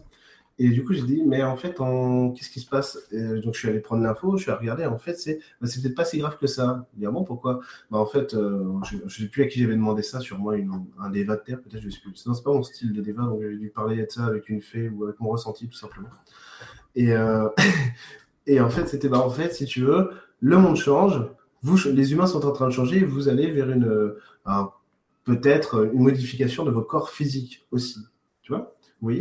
Et 0.58 0.68
du 0.68 0.84
coup, 0.84 0.92
j'ai 0.92 1.02
dit, 1.02 1.22
mais 1.26 1.42
en 1.42 1.56
fait, 1.56 1.74
qu'est-ce 1.74 2.50
qui 2.50 2.60
se 2.60 2.68
passe? 2.68 2.98
Donc, 3.10 3.54
je 3.54 3.58
suis 3.58 3.68
allé 3.68 3.80
prendre 3.80 4.02
l'info, 4.02 4.36
je 4.36 4.42
suis 4.42 4.50
allé 4.50 4.60
regarder. 4.60 4.84
En 4.84 4.98
fait, 4.98 5.14
c'est 5.14 5.40
bah, 5.60 5.66
c'est 5.66 5.80
peut-être 5.80 5.96
pas 5.96 6.04
si 6.04 6.18
grave 6.18 6.36
que 6.38 6.46
ça. 6.46 6.86
Il 6.94 7.00
dit, 7.00 7.06
ah 7.06 7.10
bon, 7.10 7.24
pourquoi? 7.24 7.60
Bah, 7.90 7.98
En 7.98 8.06
fait, 8.06 8.34
euh, 8.34 8.62
je 8.84 8.96
ne 9.02 9.08
sais 9.08 9.26
plus 9.28 9.42
à 9.42 9.46
qui 9.46 9.60
j'avais 9.60 9.74
demandé 9.74 10.02
ça, 10.02 10.20
sur 10.20 10.38
moi, 10.38 10.54
un 11.00 11.10
débat 11.10 11.36
de 11.36 11.42
terre, 11.42 11.60
peut-être, 11.62 11.82
je 11.82 11.88
sais 11.88 12.00
plus. 12.00 12.26
Non, 12.26 12.34
c'est 12.34 12.44
pas 12.44 12.52
mon 12.52 12.62
style 12.62 12.92
de 12.92 13.00
débat, 13.00 13.22
donc 13.22 13.40
j'ai 13.42 13.56
dû 13.56 13.70
parler 13.70 14.04
de 14.04 14.10
ça 14.10 14.26
avec 14.26 14.48
une 14.50 14.60
fée 14.60 14.90
ou 14.90 15.04
avec 15.04 15.18
mon 15.20 15.30
ressenti, 15.30 15.68
tout 15.68 15.78
simplement. 15.78 16.10
Et, 16.94 17.12
euh, 17.12 17.48
et 18.46 18.60
en 18.60 18.68
fait, 18.68 18.86
c'était, 18.86 19.08
bah, 19.08 19.20
en 19.20 19.30
fait, 19.30 19.54
si 19.54 19.64
tu 19.64 19.80
veux, 19.80 20.10
le 20.40 20.58
monde 20.58 20.76
change, 20.76 21.24
vous, 21.62 21.78
les 21.88 22.12
humains 22.12 22.26
sont 22.26 22.44
en 22.44 22.52
train 22.52 22.66
de 22.66 22.72
changer, 22.72 23.04
vous 23.04 23.28
allez 23.28 23.50
vers 23.50 23.70
une, 23.70 23.84
euh, 23.84 24.18
peut-être 25.24 25.90
une 25.92 26.02
modification 26.02 26.64
de 26.64 26.70
vos 26.70 26.82
corps 26.82 27.10
physiques 27.10 27.66
aussi. 27.70 28.00
Tu 28.42 28.52
vois? 28.52 28.76
Vous 29.00 29.12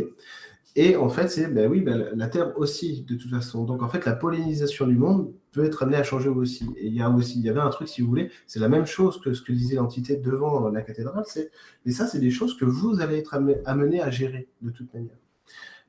Et 0.74 0.96
en 0.96 1.08
fait, 1.08 1.28
c'est, 1.28 1.48
ben 1.48 1.70
oui, 1.70 1.80
ben, 1.80 2.10
la 2.14 2.28
Terre 2.28 2.52
aussi, 2.58 3.02
de 3.02 3.14
toute 3.14 3.30
façon. 3.30 3.64
Donc 3.64 3.82
en 3.82 3.88
fait, 3.88 4.04
la 4.04 4.14
pollinisation 4.14 4.86
du 4.86 4.96
monde 4.96 5.32
peut 5.52 5.64
être 5.64 5.82
amenée 5.82 5.98
à 5.98 6.02
changer 6.02 6.28
aussi. 6.28 6.68
Et 6.76 6.86
il 6.86 6.94
y 6.94 7.02
a 7.02 7.10
aussi, 7.10 7.38
il 7.38 7.44
y 7.44 7.48
avait 7.48 7.60
un 7.60 7.70
truc, 7.70 7.88
si 7.88 8.02
vous 8.02 8.08
voulez, 8.08 8.30
c'est 8.46 8.60
la 8.60 8.68
même 8.68 8.86
chose 8.86 9.20
que 9.20 9.34
ce 9.34 9.42
que 9.42 9.52
disait 9.52 9.76
l'entité 9.76 10.16
devant 10.16 10.68
la 10.68 10.82
cathédrale. 10.82 11.24
C'est, 11.26 11.50
et 11.86 11.92
ça, 11.92 12.06
c'est 12.06 12.20
des 12.20 12.30
choses 12.30 12.56
que 12.56 12.64
vous 12.64 13.00
allez 13.00 13.18
être 13.18 13.38
amené 13.66 14.00
à 14.00 14.10
gérer 14.10 14.48
de 14.62 14.70
toute 14.70 14.92
manière. 14.94 15.16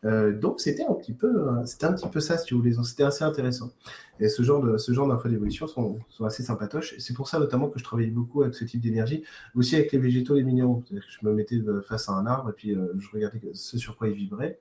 Euh, 0.06 0.34
donc 0.34 0.60
c'était 0.60 0.84
un 0.84 0.94
petit 0.94 1.14
peu, 1.14 1.28
euh, 1.28 1.66
c'était 1.66 1.86
un 1.86 1.94
petit 1.94 2.08
peu 2.08 2.20
ça, 2.20 2.38
si 2.38 2.54
vous 2.54 2.60
voulez. 2.60 2.76
C'était 2.84 3.04
assez 3.04 3.24
intéressant. 3.24 3.72
Et 4.20 4.30
ce 4.30 4.44
genre 4.44 4.62
de, 4.62 4.78
ce 4.78 4.92
genre 4.92 5.08
d'infos 5.08 5.30
d'évolution 5.30 5.68
sont, 5.68 6.00
sont, 6.10 6.26
assez 6.26 6.44
sympatoches. 6.44 6.96
C'est 7.00 7.14
pour 7.14 7.28
ça 7.28 7.40
notamment 7.40 7.70
que 7.70 7.80
je 7.80 7.84
travaillais 7.84 8.10
beaucoup 8.10 8.42
avec 8.44 8.54
ce 8.54 8.66
type 8.66 8.82
d'énergie, 8.82 9.24
aussi 9.56 9.76
avec 9.76 9.92
les 9.92 10.00
végétaux 10.00 10.36
les 10.36 10.44
minéraux. 10.44 10.84
Que 10.90 10.96
je 10.96 11.26
me 11.26 11.34
mettais 11.34 11.62
face 11.88 12.10
à 12.10 12.14
un 12.14 12.26
arbre 12.26 12.50
et 12.50 12.54
puis 12.54 12.76
euh, 12.76 12.94
je 13.00 13.10
regardais 13.12 13.40
ce 13.54 13.78
sur 13.78 13.98
quoi 13.98 14.10
il 14.10 14.16
vibrait. 14.16 14.60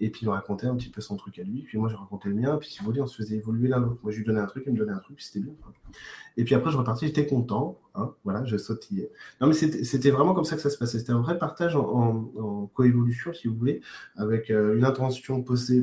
Et 0.00 0.10
puis 0.10 0.22
il 0.22 0.28
racontait 0.28 0.66
un 0.66 0.74
petit 0.74 0.88
peu 0.88 1.00
son 1.00 1.16
truc 1.16 1.38
à 1.38 1.42
lui. 1.42 1.62
Puis 1.62 1.78
moi, 1.78 1.88
je 1.88 1.96
racontais 1.96 2.28
le 2.28 2.34
mien. 2.34 2.56
Puis 2.56 2.70
si 2.70 2.80
vous 2.80 2.86
voulez, 2.86 3.00
on 3.00 3.06
se 3.06 3.16
faisait 3.16 3.36
évoluer 3.36 3.68
l'un 3.68 3.80
l'autre. 3.80 4.00
Moi, 4.02 4.12
je 4.12 4.18
lui 4.18 4.24
donnais 4.24 4.40
un 4.40 4.46
truc, 4.46 4.64
il 4.66 4.72
me 4.72 4.78
donnait 4.78 4.92
un 4.92 4.98
truc, 4.98 5.20
c'était 5.20 5.40
bien. 5.40 5.52
Et 6.36 6.44
puis 6.44 6.54
après, 6.54 6.70
je 6.70 6.76
repartis, 6.76 7.06
j'étais 7.06 7.26
content. 7.26 7.78
Hein, 7.94 8.14
voilà, 8.24 8.44
je 8.44 8.56
sautillais. 8.56 9.10
Non, 9.40 9.48
mais 9.48 9.52
c'était 9.52 10.10
vraiment 10.10 10.32
comme 10.32 10.44
ça 10.44 10.56
que 10.56 10.62
ça 10.62 10.70
se 10.70 10.78
passait. 10.78 10.98
C'était 10.98 11.12
un 11.12 11.20
vrai 11.20 11.38
partage 11.38 11.76
en, 11.76 12.70
coévolution, 12.74 13.32
si 13.32 13.48
vous 13.48 13.56
voulez, 13.56 13.80
avec 14.16 14.50
euh, 14.50 14.76
une, 14.76 14.84
intention 14.84 15.42
posée, 15.42 15.82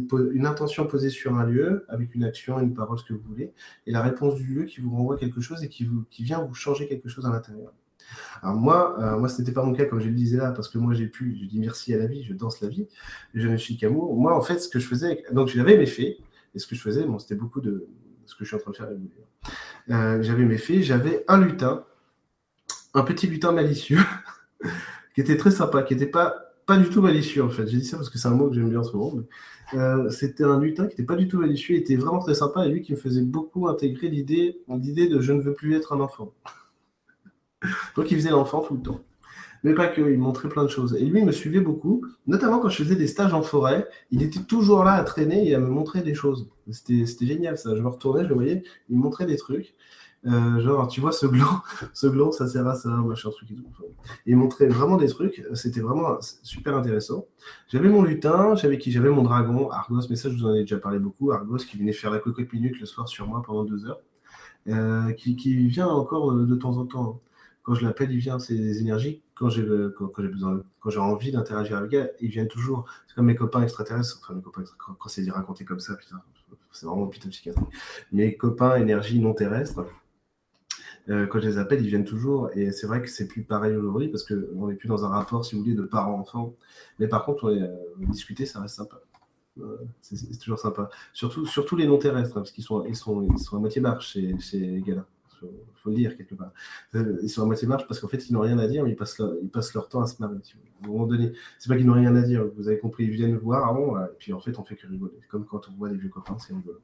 sur 1.10 1.36
un 1.36 1.46
lieu, 1.46 1.86
avec 1.90 2.16
une 2.16 2.24
action, 2.24 2.60
une 2.60 2.74
parole, 2.74 2.98
ce 2.98 3.04
que 3.04 3.14
vous 3.14 3.24
voulez, 3.28 3.54
et 3.86 3.92
la 3.92 4.02
réponse 4.02 4.36
du 4.36 4.46
lieu 4.46 4.64
qui 4.64 4.80
vous 4.80 4.90
renvoie 4.92 5.18
quelque 5.18 5.42
chose 5.42 5.64
et 5.64 5.70
qui 5.70 5.88
vient 6.24 6.42
vous 6.42 6.54
changer 6.54 6.88
quelque 6.88 7.10
chose 7.10 7.26
à 7.26 7.30
l'intérieur. 7.30 7.74
Alors 8.42 8.56
moi, 8.56 8.96
euh, 9.00 9.18
moi 9.18 9.30
ce 9.30 9.40
n'était 9.40 9.52
pas 9.52 9.64
mon 9.64 9.74
cas 9.74 9.86
comme 9.86 10.00
je 10.00 10.08
le 10.08 10.14
disais 10.14 10.38
là, 10.38 10.52
parce 10.52 10.70
que 10.70 10.78
moi 10.78 10.94
j'ai 10.94 11.08
pu, 11.08 11.38
je 11.42 11.46
dis 11.46 11.60
merci 11.60 11.94
à 11.94 11.98
la 11.98 12.08
vie, 12.08 12.24
je 12.24 12.34
danse 12.34 12.62
la 12.62 12.68
vie, 12.68 12.88
je 13.34 13.48
ne 13.48 13.58
suis 13.58 13.78
qu'amour. 13.78 14.16
Moi 14.16 14.36
en 14.36 14.42
fait, 14.42 14.60
ce 14.60 14.70
que 14.70 14.80
je 14.80 14.88
faisais, 14.88 15.24
donc 15.32 15.48
j'avais 15.50 15.78
mes 15.78 15.86
faits, 15.86 16.18
et 16.56 16.60
ce 16.60 16.68
que 16.68 16.76
je 16.76 16.82
faisais, 16.82 17.04
bon, 17.04 17.20
c'était 17.20 17.36
beaucoup 17.36 17.62
de 17.62 17.88
ce 18.26 18.36
que 18.36 18.44
je 18.44 18.48
suis 18.50 18.56
en 18.56 18.60
train 18.60 18.72
de 18.72 18.78
faire. 18.78 18.90
Euh, 19.90 20.22
j'avais 20.22 20.46
mes 20.46 20.58
faits, 20.58 20.82
j'avais 20.84 21.24
un 21.28 21.40
lutin, 21.40 21.86
un 22.94 23.04
petit 23.04 23.28
lutin 23.28 23.52
malicieux, 23.52 24.00
qui 25.16 25.22
était 25.22 25.38
très 25.38 25.52
sympa, 25.52 25.84
qui 25.84 25.94
n'était 25.94 26.08
pas 26.08 26.48
pas 26.68 26.78
du 26.78 26.90
tout 26.90 27.02
malicieux 27.02 27.44
en 27.44 27.50
fait. 27.50 27.66
J'ai 27.66 27.78
dit 27.78 27.86
ça 27.86 27.98
parce 27.98 28.10
que 28.10 28.20
c'est 28.20 28.28
un 28.28 28.36
mot 28.36 28.50
que 28.50 28.56
j'aime 28.56 28.70
bien 28.70 28.80
en 28.80 28.84
ce 28.84 28.96
moment. 28.96 29.14
Euh, 29.74 30.10
c'était 30.12 30.44
un 30.44 30.60
lutin 30.60 30.84
qui 30.84 30.90
n'était 30.90 31.04
pas 31.04 31.16
du 31.16 31.28
tout 31.28 31.40
malicieux, 31.40 31.76
il 31.76 31.80
était 31.80 31.96
vraiment 31.96 32.20
très 32.20 32.36
sympa 32.36 32.66
et 32.66 32.70
lui 32.70 32.82
qui 32.82 32.92
me 32.92 32.98
faisait 32.98 33.22
beaucoup 33.22 33.68
intégrer 33.68 34.10
l'idée, 34.10 34.62
l'idée 34.68 35.08
de 35.08 35.20
je 35.20 35.34
ne 35.34 35.42
veux 35.42 35.54
plus 35.54 35.76
être 35.76 35.94
un 35.94 36.00
enfant. 36.00 36.34
Donc 37.96 38.12
il 38.12 38.18
faisait 38.18 38.30
l'enfant 38.30 38.62
tout 38.62 38.76
le 38.76 38.82
temps. 38.82 39.02
Mais 39.64 39.74
pas 39.74 39.88
que, 39.88 40.02
il 40.02 40.20
montrait 40.20 40.50
plein 40.50 40.64
de 40.64 40.70
choses. 40.70 40.96
Et 40.96 41.04
lui, 41.04 41.20
il 41.20 41.26
me 41.26 41.32
suivait 41.32 41.60
beaucoup, 41.60 42.06
notamment 42.28 42.60
quand 42.60 42.70
je 42.70 42.84
faisais 42.84 42.96
des 42.96 43.08
stages 43.08 43.34
en 43.34 43.42
forêt. 43.42 43.88
Il 44.12 44.22
était 44.22 44.42
toujours 44.42 44.84
là 44.84 44.94
à 44.94 45.04
traîner 45.04 45.50
et 45.50 45.56
à 45.56 45.60
me 45.60 45.68
montrer 45.68 46.02
des 46.02 46.14
choses. 46.14 46.48
C'était 46.70 47.26
génial 47.26 47.58
ça. 47.58 47.76
Je 47.76 47.82
me 47.82 47.88
retournais, 47.88 48.24
je 48.24 48.30
le 48.30 48.36
voyais, 48.36 48.64
il 48.90 48.98
me 48.98 49.02
montrait 49.02 49.26
des 49.26 49.38
trucs. 49.38 49.76
Euh, 50.26 50.60
genre, 50.60 50.88
tu 50.88 51.00
vois, 51.00 51.12
ce 51.12 51.26
gland, 51.26 51.62
ce 51.94 52.08
gland, 52.08 52.32
ça 52.32 52.48
sert 52.48 52.68
à 52.68 52.76
ça, 52.76 52.90
machin, 52.90 53.30
truc 53.30 53.52
et 53.52 53.56
tout. 53.56 53.64
il 54.26 54.36
montrait 54.36 54.68
vraiment 54.68 54.98
des 54.98 55.08
trucs, 55.08 55.46
c'était 55.54 55.80
vraiment 55.80 56.18
super 56.44 56.76
intéressant. 56.76 57.26
J'avais 57.70 57.88
mon 57.88 58.04
lutin, 58.04 58.56
j'avais 58.56 58.78
qui? 58.78 58.92
J'avais 58.92 59.10
mon 59.10 59.22
dragon, 59.22 59.70
Argos, 59.70 60.08
mais 60.10 60.16
ça, 60.16 60.30
je 60.30 60.36
vous 60.36 60.46
en 60.46 60.56
ai 60.56 60.62
déjà 60.62 60.78
parlé 60.78 61.00
beaucoup. 61.00 61.32
Argos 61.32 61.58
qui 61.58 61.78
venait 61.78 61.94
faire 61.94 62.12
la 62.12 62.20
cocotte 62.20 62.52
minute 62.52 62.80
le 62.80 62.86
soir 62.86 63.08
sur 63.08 63.28
moi 63.28 63.42
pendant 63.46 63.64
deux 63.64 63.86
heures, 63.86 64.02
euh, 64.68 65.12
qui, 65.14 65.36
qui, 65.36 65.56
vient 65.68 65.88
encore 65.88 66.34
de 66.34 66.56
temps 66.56 66.78
en 66.78 66.86
temps 66.86 67.22
quand 67.68 67.76
je 67.76 67.86
l'appelle, 67.86 68.10
il 68.14 68.20
vient, 68.20 68.40
c'est 68.40 68.56
des 68.56 68.80
énergies. 68.80 69.22
Quand 69.36 69.50
j'ai 69.50 69.68
quand, 69.98 70.10
besoin, 70.22 70.64
quand 70.80 70.90
j'ai 70.90 71.00
envie 71.00 71.34
d'interagir 71.34 71.76
avec 71.76 71.92
elle, 71.92 72.14
il 72.22 72.30
vient 72.30 72.46
toujours. 72.46 72.86
C'est 73.08 73.14
comme 73.14 73.26
mes 73.26 73.36
copains 73.36 73.62
extraterrestres, 73.62 74.20
enfin 74.22 74.36
mes 74.36 74.42
copains 74.42 74.64
quand 74.78 75.10
c'est 75.10 75.22
dit 75.22 75.32
raconter 75.32 75.66
comme 75.66 75.82
ça, 75.82 75.96
putain, 75.96 76.22
c'est 76.72 76.86
vraiment 76.86 77.04
hôpital 77.04 77.30
psychiatrique. 77.30 77.68
Mes 78.14 78.38
copains 78.38 78.78
énergie 78.78 79.20
non 79.20 79.34
terrestre, 79.34 79.86
euh, 81.10 81.28
quand 81.28 81.42
je 81.42 81.48
les 81.50 81.58
appelle, 81.58 81.82
ils 81.82 81.90
viennent 81.90 82.06
toujours. 82.06 82.50
Et 82.56 82.72
c'est 82.72 82.88
vrai 82.88 83.02
que 83.02 83.10
c'est 83.10 83.28
plus 83.28 83.44
pareil 83.44 83.76
aujourd'hui 83.76 84.08
parce 84.08 84.24
qu'on 84.24 84.68
n'est 84.70 84.76
plus 84.76 84.88
dans 84.88 85.04
un 85.04 85.10
rapport, 85.10 85.44
si 85.44 85.56
vous 85.56 85.64
voulez, 85.64 85.76
de 85.76 85.84
parents-enfants. 85.84 86.56
Mais 87.00 87.10
par 87.10 87.26
contre, 87.26 87.50
euh, 87.50 87.68
discuter, 87.98 88.46
ça 88.46 88.62
reste 88.62 88.76
sympa. 88.76 89.02
C'est 90.02 90.40
toujours 90.40 90.60
sympa. 90.60 90.90
Surtout, 91.12 91.46
surtout 91.46 91.76
les 91.76 91.86
non 91.88 91.98
terrestres, 91.98 92.38
hein, 92.38 92.42
parce 92.42 92.52
qu'ils 92.52 92.64
sont, 92.64 92.86
ils 92.86 92.96
sont, 92.96 93.28
ils 93.30 93.40
sont 93.40 93.58
à 93.58 93.60
moitié 93.60 93.82
marche 93.82 94.14
chez, 94.14 94.40
chez 94.40 94.82
Gala. 94.86 95.06
Il 95.17 95.17
faut 95.40 95.90
le 95.90 95.96
dire 95.96 96.18
quelque 96.18 96.36
part. 96.36 96.52
Ils 96.94 97.30
sont 97.30 97.44
à 97.44 97.46
moitié 97.46 97.68
marche 97.68 97.88
parce 97.88 98.00
qu'en 98.00 98.08
fait, 98.08 98.30
ils 98.30 98.34
n'ont 98.34 98.42
rien 98.42 98.58
à 98.60 98.68
dire, 98.68 98.84
mais 98.84 98.92
ils 98.92 98.96
passent 98.96 99.20
leur, 99.74 99.88
temps 99.90 100.02
à 100.02 100.08
se 100.08 100.22
marrer. 100.22 100.36
À 100.36 100.86
un 100.86 100.90
moment 100.90 101.08
donné, 101.08 101.34
c'est 101.60 101.70
pas 101.70 101.78
qu'ils 101.78 101.86
n'ont 101.86 101.94
rien 101.94 102.16
à 102.16 102.22
dire, 102.22 102.46
vous 102.56 102.68
avez 102.68 102.80
compris, 102.80 103.06
ils 103.06 103.12
viennent 103.12 103.38
voir, 103.38 103.68
avant, 103.68 103.98
et 104.00 104.10
puis 104.18 104.34
en 104.34 104.40
fait, 104.40 104.58
on 104.60 104.64
fait 104.64 104.76
que 104.76 104.88
rigoler. 104.88 105.20
Comme 105.30 105.46
quand 105.46 105.70
on 105.70 105.74
voit 105.78 105.90
des 105.90 105.98
vieux 105.98 106.10
copains, 106.10 106.38
c'est 106.40 106.54
rigolo. 106.54 106.80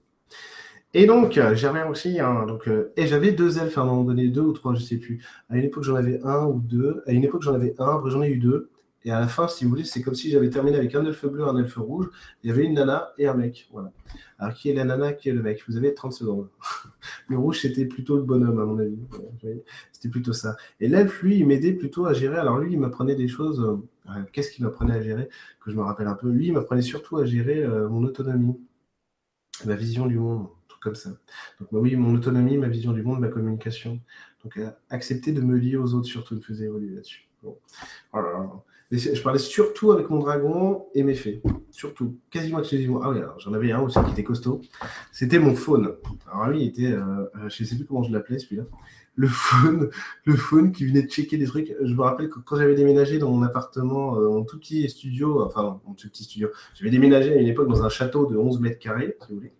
Et 0.96 1.08
donc, 1.08 1.38
euh, 1.38 1.56
j'avais 1.56 1.84
aussi 1.84 2.22
euh, 2.22 2.84
et 2.96 3.08
j'avais 3.08 3.32
deux 3.32 3.58
elfes 3.58 3.78
à 3.80 3.82
un 3.82 3.86
moment 3.86 4.04
donné, 4.04 4.28
deux 4.28 4.42
ou 4.42 4.54
trois, 4.54 4.76
je 4.76 4.82
sais 4.82 4.98
plus. 4.98 5.26
À 5.50 5.58
une 5.58 5.64
époque, 5.64 5.84
j'en 5.84 5.96
avais 5.96 6.22
un 6.24 6.46
ou 6.46 6.60
deux. 6.60 7.02
À 7.08 7.12
une 7.14 7.24
époque, 7.24 7.42
j'en 7.42 7.56
avais 7.56 7.74
un, 7.80 7.96
après, 7.96 8.12
j'en 8.12 8.22
ai 8.22 8.30
eu 8.30 8.38
deux. 8.38 8.70
Et 9.06 9.12
à 9.12 9.20
la 9.20 9.28
fin, 9.28 9.48
si 9.48 9.64
vous 9.64 9.70
voulez, 9.70 9.84
c'est 9.84 10.02
comme 10.02 10.16
si 10.16 10.30
j'avais 10.30 10.50
terminé 10.50 10.78
avec 10.78 10.96
un 10.96 11.06
elfe 11.06 11.26
bleu, 11.26 11.46
un 11.46 11.58
elfe 11.58 11.76
rouge. 11.76 12.10
Il 12.44 12.50
y 12.50 12.54
avait 12.54 12.64
une 12.64 12.74
nana 12.74 13.14
et 13.18 13.28
un 13.28 13.34
mec. 13.34 13.68
Voilà. 13.72 13.92
Alors, 14.40 14.54
qui 14.54 14.70
est 14.70 14.74
la 14.74 14.86
nana, 14.86 15.14
qui 15.14 15.30
est 15.30 15.34
le 15.34 15.42
mec? 15.42 15.64
Vous 15.68 15.78
avez 15.78 15.94
30 15.94 16.14
secondes. 16.14 16.50
le 17.28 17.38
rouge, 17.38 17.60
c'était 17.62 17.86
plutôt 17.86 18.16
le 18.16 18.24
bonhomme, 18.24 18.60
à 18.60 18.66
mon 18.66 18.80
avis. 18.80 18.98
C'était 19.92 20.10
plutôt 20.10 20.34
ça. 20.34 20.56
Et 20.80 20.88
l'elfe, 20.88 21.22
lui, 21.22 21.40
il 21.40 21.48
m'aidait 21.48 21.74
plutôt 21.74 22.06
à 22.06 22.14
gérer. 22.14 22.38
Alors, 22.38 22.60
lui, 22.60 22.74
il 22.74 22.80
m'apprenait 22.80 23.16
des 23.16 23.28
choses. 23.28 23.60
Euh, 24.10 24.22
qu'est-ce 24.32 24.52
qu'il 24.52 24.64
m'apprenait 24.64 24.94
à 24.94 25.02
gérer 25.02 25.28
Que 25.64 25.72
je 25.72 25.76
me 25.76 25.82
rappelle 25.82 26.08
un 26.08 26.16
peu. 26.16 26.30
Lui, 26.30 26.48
il 26.48 26.54
m'apprenait 26.54 26.82
surtout 26.82 27.18
à 27.18 27.26
gérer 27.26 27.68
mon 27.90 28.04
autonomie, 28.04 28.58
ma 29.66 29.76
vision 29.76 30.06
du 30.08 30.18
monde 30.18 30.48
comme 30.84 30.96
ça. 30.96 31.10
Donc, 31.60 31.70
bah 31.72 31.80
oui, 31.80 31.96
mon 31.96 32.14
autonomie, 32.14 32.58
ma 32.58 32.68
vision 32.68 32.92
du 32.92 33.02
monde, 33.02 33.20
ma 33.20 33.30
communication. 33.30 34.00
Donc, 34.44 34.58
euh, 34.58 34.70
accepter 34.90 35.32
de 35.32 35.42
me 35.42 35.58
lier 35.58 35.78
aux 35.78 35.94
autres, 35.94 36.08
surtout, 36.08 36.36
me 36.36 36.42
faisait 36.42 36.66
évoluer 36.66 36.94
là-dessus. 36.96 37.28
Bon. 37.42 37.58
Je 38.98 39.22
parlais 39.22 39.40
surtout 39.40 39.92
avec 39.92 40.10
mon 40.10 40.20
dragon 40.20 40.86
et 40.94 41.04
mes 41.04 41.16
fées. 41.16 41.42
Surtout. 41.72 42.18
Quasiment 42.30 42.60
exclusivement. 42.60 43.02
Ah 43.04 43.10
oui, 43.12 43.20
j'en 43.40 43.54
avais 43.54 43.72
un 43.72 43.82
aussi 43.82 44.00
qui 44.06 44.12
était 44.12 44.24
costaud. 44.24 44.62
C'était 45.12 45.40
mon 45.40 45.56
faune. 45.56 45.96
Alors 46.32 46.50
lui, 46.50 46.62
il 46.62 46.68
était. 46.68 46.92
Euh, 46.92 47.24
euh, 47.36 47.50
je 47.50 47.64
ne 47.64 47.68
sais 47.68 47.76
plus 47.76 47.86
comment 47.86 48.04
je 48.04 48.12
l'appelais, 48.12 48.40
celui-là. 48.40 48.64
Le 49.16 49.28
faune, 49.28 49.90
le 50.26 50.36
faune 50.36 50.72
qui 50.72 50.86
venait 50.86 51.04
de 51.04 51.10
checker 51.10 51.38
des 51.38 51.46
trucs. 51.46 51.76
Je 51.82 51.94
me 51.94 52.02
rappelle 52.02 52.30
que 52.30 52.40
quand 52.40 52.56
j'avais 52.56 52.76
déménagé 52.76 53.20
dans 53.20 53.32
mon 53.32 53.44
appartement, 53.44 54.20
mon 54.20 54.44
tout 54.44 54.60
petit 54.60 54.90
studio, 54.90 55.44
enfin, 55.44 55.80
mon 55.88 55.94
tout 55.94 56.10
petit 56.10 56.24
studio, 56.24 56.50
j'avais 56.76 56.92
déménagé 56.92 57.34
à 57.34 57.36
une 57.36 57.48
époque 57.48 57.70
dans 57.70 57.84
un 57.84 57.90
château 57.90 58.26
de 58.26 58.36
11 58.36 58.60
mètres 58.60 58.80
carrés, 58.80 59.18
si 59.22 59.30
vous 59.30 59.36
voulez. 59.38 59.54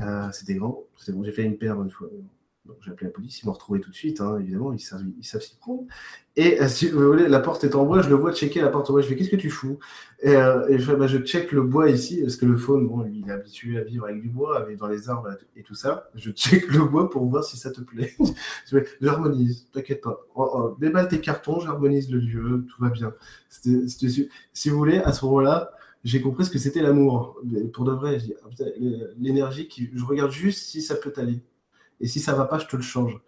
Euh, 0.00 0.28
c'était 0.32 0.54
grand. 0.54 0.84
C'est 0.96 1.12
bon, 1.12 1.22
j'ai 1.24 1.32
fait 1.32 1.42
une 1.42 1.58
paire 1.58 1.80
une 1.82 1.90
fois. 1.90 2.08
J'ai 2.80 2.90
appelé 2.90 3.06
la 3.06 3.12
police, 3.12 3.42
ils 3.42 3.46
m'ont 3.46 3.52
retrouvé 3.52 3.80
tout 3.80 3.90
de 3.90 3.94
suite, 3.94 4.20
hein, 4.20 4.38
évidemment, 4.38 4.72
ils 4.72 4.80
savent, 4.80 5.02
s'y 5.22 5.56
prendre. 5.56 5.84
Et 6.36 6.60
euh, 6.60 6.68
si 6.68 6.88
vous 6.88 7.04
voulez, 7.04 7.28
la 7.28 7.40
porte 7.40 7.64
est 7.64 7.74
en 7.74 7.84
bois, 7.84 8.02
je 8.02 8.08
le 8.08 8.14
vois 8.14 8.32
checker 8.32 8.60
la 8.60 8.68
porte 8.68 8.88
en 8.88 8.92
bois, 8.92 9.02
je 9.02 9.08
fais 9.08 9.16
qu'est-ce 9.16 9.30
que 9.30 9.36
tu 9.36 9.50
fous? 9.50 9.78
Et, 10.20 10.36
euh, 10.36 10.78
je, 10.78 10.92
bah, 10.92 11.06
je 11.06 11.18
check 11.18 11.50
le 11.52 11.62
bois 11.62 11.90
ici, 11.90 12.20
parce 12.22 12.36
que 12.36 12.46
le 12.46 12.56
faune, 12.56 12.86
bon, 12.86 13.04
il 13.04 13.28
est 13.28 13.32
habitué 13.32 13.78
à 13.78 13.82
vivre 13.82 14.06
avec 14.06 14.22
du 14.22 14.28
bois, 14.28 14.58
avec 14.58 14.78
dans 14.78 14.86
les 14.86 15.08
arbres 15.08 15.36
et 15.56 15.62
tout 15.62 15.74
ça. 15.74 16.08
Je 16.14 16.30
check 16.30 16.68
le 16.68 16.84
bois 16.84 17.10
pour 17.10 17.24
voir 17.26 17.42
si 17.42 17.56
ça 17.56 17.70
te 17.70 17.80
plaît. 17.80 18.14
j'harmonise, 19.00 19.68
t'inquiète 19.72 20.00
pas. 20.00 20.20
Oh, 20.34 20.50
oh, 20.54 20.76
déballe 20.78 21.08
tes 21.08 21.20
cartons, 21.20 21.60
j'harmonise 21.60 22.10
le 22.10 22.20
lieu, 22.20 22.64
tout 22.68 22.82
va 22.82 22.90
bien. 22.90 23.12
si 23.50 24.70
vous 24.70 24.76
voulez, 24.78 24.98
à 24.98 25.12
ce 25.12 25.24
moment-là, 25.26 25.72
j'ai 26.04 26.20
compris 26.20 26.44
ce 26.44 26.50
que 26.50 26.58
c'était 26.58 26.82
l'amour. 26.82 27.40
Pour 27.72 27.84
de 27.84 27.92
vrai, 27.92 28.18
ah, 28.44 28.64
l'énergie 29.18 29.68
je 29.94 30.04
regarde 30.04 30.30
juste 30.30 30.64
si 30.64 30.82
ça 30.82 30.96
peut 30.96 31.12
aller. 31.16 31.40
Et 32.02 32.08
si 32.08 32.20
ça 32.20 32.34
va 32.34 32.44
pas, 32.44 32.58
je 32.58 32.66
te 32.66 32.76
le 32.76 32.82
change. 32.82 33.18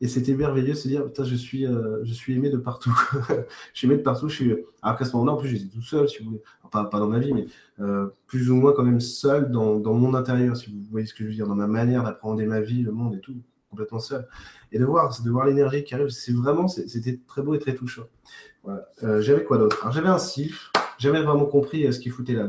Et 0.00 0.08
c'était 0.08 0.34
merveilleux 0.34 0.72
de 0.72 0.78
se 0.78 0.88
dire, 0.88 1.06
putain, 1.06 1.24
je 1.24 1.36
suis, 1.36 1.66
euh, 1.66 2.04
je 2.04 2.12
suis 2.12 2.34
aimé 2.34 2.50
de 2.50 2.56
partout. 2.56 2.94
je 3.72 3.78
suis 3.78 3.86
aimé 3.86 3.96
de 3.96 4.02
partout. 4.02 4.28
Je 4.28 4.34
suis... 4.34 4.56
Alors 4.82 4.98
qu'à 4.98 5.04
ce 5.04 5.12
moment-là, 5.12 5.32
en 5.32 5.36
plus, 5.36 5.48
j'étais 5.48 5.68
tout 5.72 5.82
seul, 5.82 6.08
si 6.08 6.22
vous 6.22 6.30
voulez. 6.30 6.42
pas, 6.70 6.88
dans 6.92 7.08
ma 7.08 7.20
vie, 7.20 7.32
mais 7.32 7.46
euh, 7.80 8.08
plus 8.26 8.50
ou 8.50 8.56
moins 8.56 8.72
quand 8.72 8.82
même 8.82 9.00
seul 9.00 9.50
dans, 9.50 9.78
dans, 9.78 9.94
mon 9.94 10.14
intérieur, 10.14 10.56
si 10.56 10.70
vous 10.70 10.82
voyez 10.90 11.06
ce 11.06 11.14
que 11.14 11.22
je 11.22 11.28
veux 11.28 11.34
dire, 11.34 11.46
dans 11.46 11.54
ma 11.54 11.68
manière 11.68 12.02
d'apprendre 12.02 12.42
ma 12.42 12.60
vie, 12.60 12.82
le 12.82 12.90
monde 12.90 13.14
et 13.14 13.20
tout, 13.20 13.36
complètement 13.70 14.00
seul. 14.00 14.26
Et 14.72 14.78
de 14.78 14.84
voir, 14.84 15.16
de 15.22 15.30
voir 15.30 15.46
l'énergie 15.46 15.84
qui 15.84 15.94
arrive, 15.94 16.08
c'est 16.08 16.32
vraiment, 16.32 16.66
c'était 16.66 17.20
très 17.26 17.42
beau 17.42 17.54
et 17.54 17.58
très 17.60 17.74
touchant. 17.74 18.04
Voilà. 18.64 18.88
Euh, 19.04 19.22
j'avais 19.22 19.44
quoi 19.44 19.58
d'autre? 19.58 19.78
Alors 19.82 19.92
j'avais 19.92 20.08
un 20.08 20.18
sylph 20.18 20.72
jamais 20.98 21.22
vraiment 21.22 21.46
compris 21.46 21.90
ce 21.92 22.00
qu'il 22.00 22.10
foutait 22.12 22.32
là. 22.32 22.48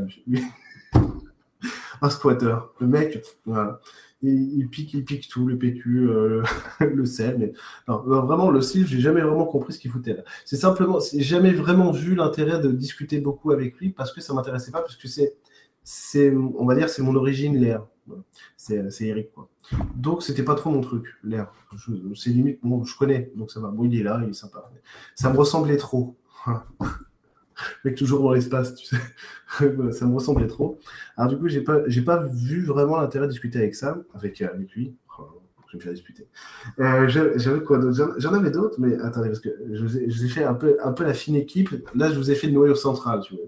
un 2.01 2.10
squatter. 2.10 2.56
Le 2.80 2.88
mec, 2.88 3.24
voilà. 3.46 3.80
Il, 4.25 4.67
pique, 4.70 4.94
il 4.94 5.05
pique 5.05 5.27
tout, 5.27 5.46
le 5.46 5.58
PQ, 5.58 6.10
euh, 6.10 6.44
le 6.79 7.05
sel. 7.05 7.53
Non, 7.88 8.01
vraiment, 8.01 8.50
le 8.50 8.62
je 8.62 8.86
j'ai 8.86 9.00
jamais 9.00 9.22
vraiment 9.22 9.46
compris 9.46 9.74
ce 9.74 9.79
qu'il 9.79 9.91
foutait 9.91 10.13
là. 10.13 10.24
C'est 10.46 10.58
simplement, 10.58 11.00
j'ai 11.00 11.22
jamais 11.22 11.51
vraiment 11.51 11.91
vu 11.91 12.15
l'intérêt 12.15 12.60
de 12.60 12.72
discuter 12.72 13.20
beaucoup 13.20 13.51
avec 13.51 13.77
lui 13.77 13.89
parce 13.89 14.12
que 14.12 14.22
ça 14.22 14.34
m'intéressait 14.34 14.72
pas, 14.72 14.82
parce 14.82 14.96
que 14.96 15.08
c'est, 15.08 15.36
c'est, 15.84 16.34
on 16.36 16.65
va 16.65 16.75
dire, 16.75 16.89
c'est 16.89 17.01
mon 17.01 17.15
origine, 17.15 17.58
l'air. 17.58 17.86
C'est, 18.58 18.89
c'est 18.91 19.05
Eric, 19.05 19.32
quoi. 19.32 19.50
Donc, 19.96 20.24
c'était 20.24 20.44
pas 20.44 20.55
trop 20.55 20.70
mon 20.70 20.82
truc, 20.82 21.05
l'air. 21.24 21.51
C'est 22.15 22.29
limite, 22.29 22.60
bon, 22.63 22.84
je 22.84 22.98
connais, 22.98 23.32
donc 23.36 23.51
ça 23.51 23.60
va. 23.60 23.70
Bon, 23.70 23.84
il 23.86 24.00
est 24.00 24.03
là, 24.03 24.20
il 24.24 24.29
est 24.29 24.34
sympa. 24.34 24.72
Ça 25.15 25.32
me 25.32 25.38
ressemblait 25.38 25.77
trop 25.77 26.15
mec 27.86 27.96
toujours 27.96 28.22
dans 28.22 28.34
l'espace, 28.34 28.76
tu 28.76 28.86
sais. 28.86 28.98
ça 29.92 30.06
me 30.06 30.14
ressemblait 30.14 30.48
trop. 30.48 30.80
Alors 31.18 31.32
du 31.32 31.38
coup, 31.38 31.48
j'ai 31.48 31.62
pas, 31.62 31.82
j'ai 31.88 32.02
pas 32.02 32.24
vu 32.24 32.66
vraiment 32.66 32.98
l'intérêt 32.98 33.28
de 33.28 33.32
discuter 33.32 33.60
avec 33.60 33.76
ça, 33.76 33.98
avec, 34.14 34.42
euh, 34.42 34.50
avec 34.54 34.72
lui. 34.74 34.96
Oh, 35.20 35.24
je 35.72 35.78
me 35.78 35.82
faire 35.82 35.94
disputer. 35.94 36.28
Euh, 36.80 37.08
j'avais 37.08 37.62
quoi 37.62 37.80
J'en 38.18 38.34
avais 38.34 38.52
d'autres, 38.52 38.80
mais 38.80 38.98
attendez, 39.00 39.30
parce 39.30 39.40
que 39.40 39.50
je 39.72 39.84
vous, 39.84 39.98
ai, 39.98 40.30
fait 40.30 40.44
un 40.44 40.54
peu, 40.54 40.78
un 40.84 40.92
peu 40.92 41.04
la 41.04 41.14
fine 41.14 41.36
équipe. 41.36 41.70
Là, 41.96 42.12
je 42.12 42.18
vous 42.18 42.32
ai 42.32 42.36
fait 42.36 42.48
le 42.48 42.54
noyau 42.54 42.76
central, 42.76 43.22
tu 43.22 43.36
vois. 43.36 43.46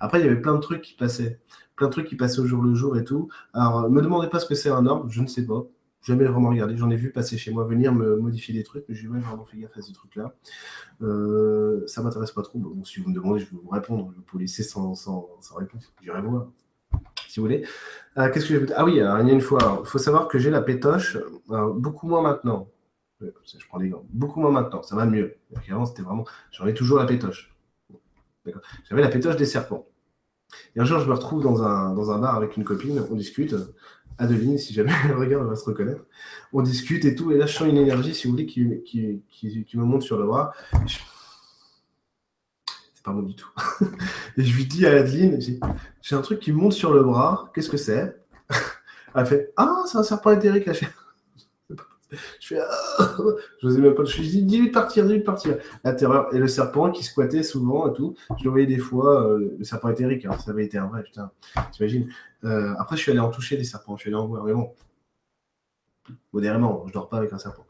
Après, 0.00 0.20
il 0.20 0.26
y 0.26 0.28
avait 0.28 0.40
plein 0.40 0.54
de 0.54 0.60
trucs 0.60 0.82
qui 0.82 0.94
passaient. 0.94 1.40
Plein 1.76 1.86
de 1.86 1.92
trucs 1.92 2.06
qui 2.06 2.16
passaient 2.16 2.40
au 2.40 2.46
jour 2.46 2.62
le 2.62 2.74
jour 2.74 2.98
et 2.98 3.04
tout. 3.04 3.28
Alors, 3.54 3.90
me 3.90 4.02
demandez 4.02 4.28
pas 4.28 4.38
ce 4.38 4.46
que 4.46 4.54
c'est 4.54 4.68
un 4.68 4.86
ordre, 4.86 5.08
je 5.10 5.22
ne 5.22 5.26
sais 5.26 5.44
pas 5.44 5.66
jamais 6.02 6.24
vraiment 6.24 6.50
regardé. 6.50 6.76
J'en 6.76 6.90
ai 6.90 6.96
vu 6.96 7.10
passer 7.10 7.38
chez 7.38 7.52
moi 7.52 7.64
venir 7.64 7.92
me 7.92 8.16
modifier 8.16 8.54
des 8.54 8.62
trucs, 8.62 8.84
mais 8.88 8.94
j'ai 8.94 9.04
jamais 9.04 9.20
vraiment 9.20 9.44
fait 9.44 9.56
gaffe 9.56 9.76
à 9.76 9.82
ces 9.82 9.92
trucs-là. 9.92 10.34
Euh, 11.02 11.86
ça 11.86 12.02
m'intéresse 12.02 12.32
pas 12.32 12.42
trop. 12.42 12.60
Si 12.84 13.00
vous 13.00 13.10
me 13.10 13.14
demandez, 13.14 13.40
je 13.40 13.46
vais 13.46 13.56
vous 13.62 13.70
répondre. 13.70 14.10
Je 14.12 14.18
vais 14.18 14.26
vous 14.30 14.38
laisser 14.38 14.62
sans, 14.62 14.94
réponse. 15.56 15.92
J'irai 16.02 16.20
voir, 16.20 16.48
si 17.28 17.40
vous 17.40 17.46
voulez. 17.46 17.64
Euh, 18.18 18.30
qu'est-ce 18.30 18.52
que 18.52 18.72
Ah 18.76 18.84
oui, 18.84 18.92
il 18.92 18.98
y 18.98 19.00
a 19.00 19.20
une 19.20 19.40
fois, 19.40 19.80
il 19.82 19.86
faut 19.86 19.98
savoir 19.98 20.28
que 20.28 20.38
j'ai 20.38 20.50
la 20.50 20.62
pétoche, 20.62 21.16
beaucoup 21.76 22.08
moins 22.08 22.22
maintenant. 22.22 22.68
Je 23.20 23.66
prends 23.68 23.78
des 23.78 23.88
gants. 23.88 24.04
Beaucoup 24.10 24.40
moins 24.40 24.50
maintenant, 24.50 24.82
ça 24.82 24.96
va 24.96 25.06
mieux. 25.06 25.36
Avant, 25.70 25.86
c'était 25.86 26.02
vraiment. 26.02 26.24
J'en 26.50 26.66
ai 26.66 26.74
toujours 26.74 26.98
la 26.98 27.06
pétoche. 27.06 27.54
J'avais 28.88 29.02
la 29.02 29.08
pétoche 29.08 29.36
des 29.36 29.46
serpents. 29.46 29.86
Et 30.76 30.80
un 30.80 30.84
jour, 30.84 30.98
je 30.98 31.08
me 31.08 31.14
retrouve 31.14 31.42
dans 31.42 31.62
un, 31.62 31.94
dans 31.94 32.10
un 32.10 32.18
bar 32.18 32.34
avec 32.34 32.56
une 32.56 32.64
copine, 32.64 33.02
on 33.10 33.14
discute. 33.14 33.54
Adeline, 34.18 34.58
si 34.58 34.72
jamais 34.74 34.92
elle 35.04 35.16
regarde, 35.16 35.44
elle 35.44 35.50
va 35.50 35.56
se 35.56 35.64
reconnaître. 35.64 36.04
On 36.52 36.62
discute 36.62 37.04
et 37.04 37.14
tout, 37.14 37.32
et 37.32 37.38
là, 37.38 37.46
je 37.46 37.54
sens 37.54 37.68
une 37.68 37.76
énergie, 37.76 38.14
si 38.14 38.26
vous 38.26 38.32
voulez, 38.32 38.46
qui, 38.46 38.82
qui, 38.84 39.22
qui, 39.64 39.78
me 39.78 39.84
monte 39.84 40.02
sur 40.02 40.18
le 40.18 40.26
bras. 40.26 40.52
C'est 42.94 43.04
pas 43.04 43.12
bon 43.12 43.22
du 43.22 43.34
tout. 43.34 43.50
et 44.36 44.44
je 44.44 44.56
lui 44.56 44.66
dis 44.66 44.86
à 44.86 44.92
Adeline, 44.92 45.40
j'ai 46.02 46.14
un 46.14 46.20
truc 46.20 46.40
qui 46.40 46.52
monte 46.52 46.72
sur 46.72 46.92
le 46.92 47.02
bras, 47.02 47.50
qu'est-ce 47.54 47.70
que 47.70 47.76
c'est? 47.76 48.16
Elle 49.14 49.26
fait 49.26 49.52
Ah, 49.56 49.82
c'est 49.86 49.98
un 49.98 50.02
serpent 50.02 50.30
éthérique, 50.30 50.66
là. 50.66 50.72
Je 52.40 52.46
fais, 52.46 52.60
ah 52.60 53.16
je 53.60 53.66
n'osais 53.66 53.80
même 53.80 53.94
pas. 53.94 54.04
Je 54.04 54.12
suis 54.12 54.28
dit, 54.28 54.42
18 54.42 54.70
partir, 54.70 55.04
18 55.04 55.20
partir. 55.20 55.56
La 55.84 55.92
terreur. 55.92 56.34
Et 56.34 56.38
le 56.38 56.48
serpent 56.48 56.90
qui 56.90 57.04
squattait 57.04 57.42
souvent 57.42 57.90
et 57.90 57.92
tout. 57.92 58.14
Je 58.38 58.44
le 58.44 58.50
voyais 58.50 58.66
des 58.66 58.78
fois, 58.78 59.26
euh, 59.28 59.54
le 59.58 59.64
serpent 59.64 59.88
éthérique, 59.88 60.24
alors 60.24 60.40
ça 60.40 60.50
avait 60.50 60.64
été 60.64 60.78
un 60.78 60.86
vrai, 60.86 61.02
putain. 61.02 61.30
T'imagines 61.72 62.08
euh, 62.44 62.74
Après, 62.78 62.96
je 62.96 63.02
suis 63.02 63.10
allé 63.10 63.20
en 63.20 63.30
toucher 63.30 63.56
des 63.56 63.64
serpents. 63.64 63.96
Je 63.96 64.02
suis 64.02 64.10
allé 64.10 64.16
en 64.16 64.26
voir, 64.26 64.44
mais 64.44 64.52
bon. 64.52 64.72
Modérément, 66.32 66.84
je 66.88 66.92
dors 66.92 67.08
pas 67.08 67.18
avec 67.18 67.32
un 67.32 67.38
serpent. 67.38 67.64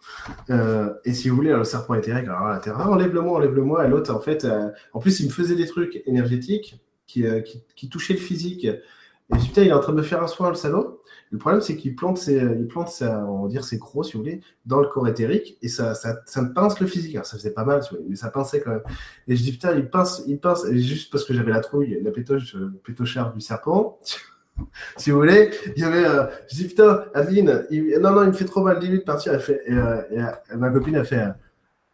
Euh, 0.50 0.94
et 1.04 1.12
si 1.12 1.28
vous 1.28 1.37
voulez, 1.37 1.52
le 1.52 1.64
serpent 1.64 1.94
éthérique, 1.94 2.25
alors 2.25 2.49
la 2.49 2.58
terreur, 2.58 2.88
enlève-le-moi, 2.90 3.37
enlève-le-moi. 3.37 3.84
Et 3.87 3.88
l'autre, 3.88 4.14
en 4.14 4.20
fait, 4.20 4.46
en 4.92 5.00
plus, 5.00 5.20
il 5.20 5.26
me 5.26 5.32
faisait 5.32 5.54
des 5.54 5.66
trucs 5.66 6.02
énergétiques 6.06 6.80
qui, 7.06 7.25
qui, 7.44 7.62
qui 7.76 7.88
touchaient 7.88 8.14
le 8.14 8.20
physique. 8.20 8.64
Et 8.64 9.38
putain, 9.38 9.62
il 9.62 9.68
est 9.68 9.72
en 9.72 9.80
train 9.80 9.92
de 9.92 9.99
me 9.99 10.02
faire 10.02 10.22
un 10.22 10.26
soin, 10.26 10.49
le 10.49 10.54
salaud. 10.54 11.01
Le 11.33 11.39
problème, 11.39 11.62
c'est 11.62 11.77
qu'il 11.77 11.97
plante, 11.97 12.19
ses, 12.19 12.35
il 12.35 12.69
on 12.77 13.43
va 13.45 13.49
dire, 13.49 13.62
crocs, 13.81 14.05
si 14.05 14.12
vous 14.12 14.19
voulez, 14.19 14.43
dans 14.67 14.81
le 14.81 14.87
corps 14.87 15.09
éthérique, 15.09 15.57
et 15.62 15.69
ça, 15.69 15.95
ça, 15.95 16.21
ça 16.27 16.43
me 16.43 16.53
pince 16.53 16.79
le 16.79 16.87
physique. 16.87 17.15
Alors, 17.15 17.25
ça 17.25 17.39
faisait 17.39 17.53
pas 17.53 17.65
mal, 17.65 17.81
mais 18.07 18.17
ça 18.17 18.29
pinçait 18.29 18.61
quand 18.61 18.71
même. 18.71 18.83
Et 19.27 19.35
je 19.35 19.43
dis, 19.43 19.53
putain, 19.53 19.75
il 19.75 19.89
pince, 19.89 20.23
il 20.27 20.39
pince, 20.39 20.71
juste 20.73 21.11
parce 21.11 21.25
que 21.25 21.33
j'avais 21.33 21.51
la 21.51 21.61
trouille, 21.61 21.99
la 22.03 22.11
pétoche, 22.11 22.55
euh, 22.55 22.79
pétochard 22.85 23.33
du 23.33 23.41
serpent. 23.41 23.99
si 24.99 25.11
vous 25.11 25.17
voulez, 25.17 25.51
il 25.75 25.81
y 25.81 25.85
avait, 25.87 26.05
euh, 26.05 26.27
je 26.51 26.57
dis, 26.57 26.69
putain, 26.69 27.07
Adeline, 27.15 27.67
non, 27.99 28.12
non, 28.12 28.25
il 28.25 28.29
me 28.29 28.33
fait 28.33 28.45
trop 28.45 28.62
mal, 28.62 28.79
limite 28.79 29.07
partir. 29.07 29.33
Elle 29.33 29.41
fait, 29.41 29.62
euh, 29.71 30.03
ma 30.55 30.69
copine 30.69 30.97
a 30.97 31.05
fait, 31.05 31.29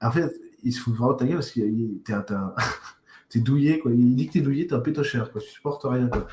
en 0.00 0.10
fait, 0.10 0.34
il 0.64 0.72
se 0.72 0.80
fout 0.80 0.94
vraiment 0.94 1.12
de 1.12 1.18
ta 1.18 1.26
gueule 1.26 1.36
parce 1.36 1.52
que 1.52 1.60
t'es, 3.28 3.38
douillé, 3.38 3.78
quoi. 3.78 3.92
Il 3.92 4.16
dit 4.16 4.26
que 4.26 4.32
t'es 4.32 4.40
douillé, 4.40 4.66
t'es 4.66 4.74
un 4.74 4.80
pétocheur, 4.80 5.30
quoi. 5.30 5.40
Tu 5.40 5.48
supportes 5.48 5.84
rien, 5.84 6.08
quoi. 6.08 6.26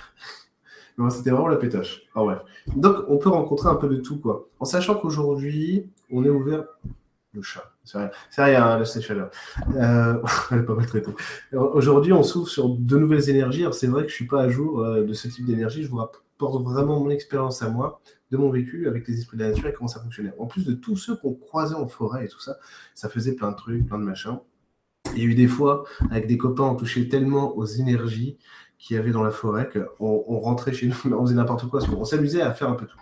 C'était 1.10 1.30
vraiment 1.30 1.48
la 1.48 1.58
pétache. 1.58 2.04
Ah 2.16 2.24
ouais. 2.24 2.36
Donc, 2.76 2.98
on 3.08 3.18
peut 3.18 3.30
rencontrer 3.30 3.70
un 3.70 3.76
peu 3.76 3.90
de 3.90 3.98
tout, 3.98 4.20
quoi. 4.20 4.48
En 4.60 4.66
sachant 4.66 4.96
qu'aujourd'hui, 4.96 5.90
on 6.12 6.24
est 6.24 6.30
ouvert. 6.30 6.66
Le 7.34 7.42
chat. 7.42 7.70
C'est 7.84 7.98
rien, 7.98 8.84
c'est 8.86 9.00
rien, 9.02 9.16
le. 9.16 9.30
Euh, 9.76 10.24
elle 10.52 10.60
est 10.60 10.64
pas 10.64 10.74
mal 10.74 10.86
traitée. 10.86 11.12
Aujourd'hui, 11.52 12.14
on 12.14 12.24
s'ouvre 12.24 12.48
sur 12.48 12.70
de 12.70 12.98
nouvelles 12.98 13.30
énergies. 13.30 13.62
Alors, 13.64 13.74
c'est 13.74 13.88
vrai 13.88 14.04
que 14.04 14.10
je 14.10 14.14
suis 14.14 14.28
pas 14.28 14.44
à 14.44 14.50
jour 14.50 14.80
euh, 14.80 15.04
de 15.04 15.12
ce 15.12 15.28
type 15.28 15.46
d'énergie. 15.46 15.84
Je 15.84 15.90
vous 15.90 15.98
rapporte 15.98 16.64
vraiment 16.64 17.02
mon 17.02 17.10
expérience 17.10 17.62
à 17.62 17.70
moi, 17.70 18.00
de 18.32 18.38
mon 18.38 18.50
vécu 18.50 18.88
avec 18.88 19.06
les 19.10 19.20
esprits 19.20 19.38
de 19.38 19.44
la 19.44 19.50
nature 19.50 19.68
et 19.68 19.74
comment 19.74 19.90
ça 19.90 20.00
fonctionnait. 20.00 20.34
En 20.40 20.46
plus 20.46 20.66
de 20.66 20.74
tous 20.74 20.96
ceux 20.96 21.18
qu'on 21.18 21.34
croisait 21.34 21.76
en 21.76 21.90
forêt 21.90 22.24
et 22.24 22.28
tout 22.30 22.40
ça, 22.40 22.58
ça 22.94 23.10
faisait 23.10 23.34
plein 23.34 23.52
de 23.52 23.58
trucs, 23.58 23.86
plein 23.86 24.00
de 24.00 24.06
machins. 24.06 24.40
Il 25.14 25.20
y 25.20 25.22
a 25.22 25.26
eu 25.26 25.36
des 25.36 25.48
fois, 25.48 25.84
avec 26.10 26.28
des 26.28 26.38
copains, 26.38 26.64
on 26.64 26.76
touchait 26.76 27.08
tellement 27.08 27.56
aux 27.58 27.66
énergies 27.66 28.38
qu'il 28.86 28.96
y 28.96 29.00
avait 29.00 29.12
dans 29.12 29.24
la 29.24 29.32
forêt 29.32 29.68
qu'on 29.68 30.24
on 30.28 30.40
rentrait 30.40 30.72
chez 30.72 30.88
nous, 30.88 30.96
on 31.18 31.26
faisait 31.26 31.36
n'importe 31.36 31.68
quoi. 31.68 31.82
On 31.98 32.06
s'amusait 32.06 32.42
à 32.42 32.54
faire 32.54 32.70
un 32.70 32.76
peu 32.76 32.86
tout. 32.86 33.00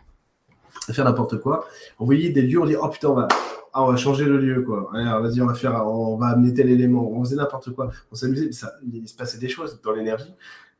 À 0.87 0.93
faire 0.93 1.03
n'importe 1.03 1.41
quoi. 1.41 1.67
On 1.99 2.05
voyait 2.05 2.29
des 2.29 2.41
lieux, 2.41 2.61
on 2.61 2.65
dit, 2.65 2.77
oh 2.81 2.87
putain, 2.87 3.09
on 3.09 3.15
va, 3.15 3.27
ah, 3.73 3.83
on 3.83 3.91
va 3.91 3.97
changer 3.97 4.23
le 4.23 4.37
lieu, 4.37 4.61
quoi. 4.61 4.89
vas-y, 4.93 5.41
on 5.41 5.45
va 5.45 5.53
faire, 5.55 5.85
on 5.85 6.15
va 6.15 6.27
amener 6.27 6.53
tel 6.53 6.69
élément. 6.69 7.11
On 7.11 7.21
faisait 7.25 7.35
n'importe 7.35 7.73
quoi. 7.73 7.91
On 8.13 8.15
s'amusait, 8.15 8.49
il 8.93 9.07
se 9.07 9.15
passait 9.15 9.39
des 9.39 9.49
choses 9.49 9.81
dans 9.83 9.91
l'énergie. 9.91 10.33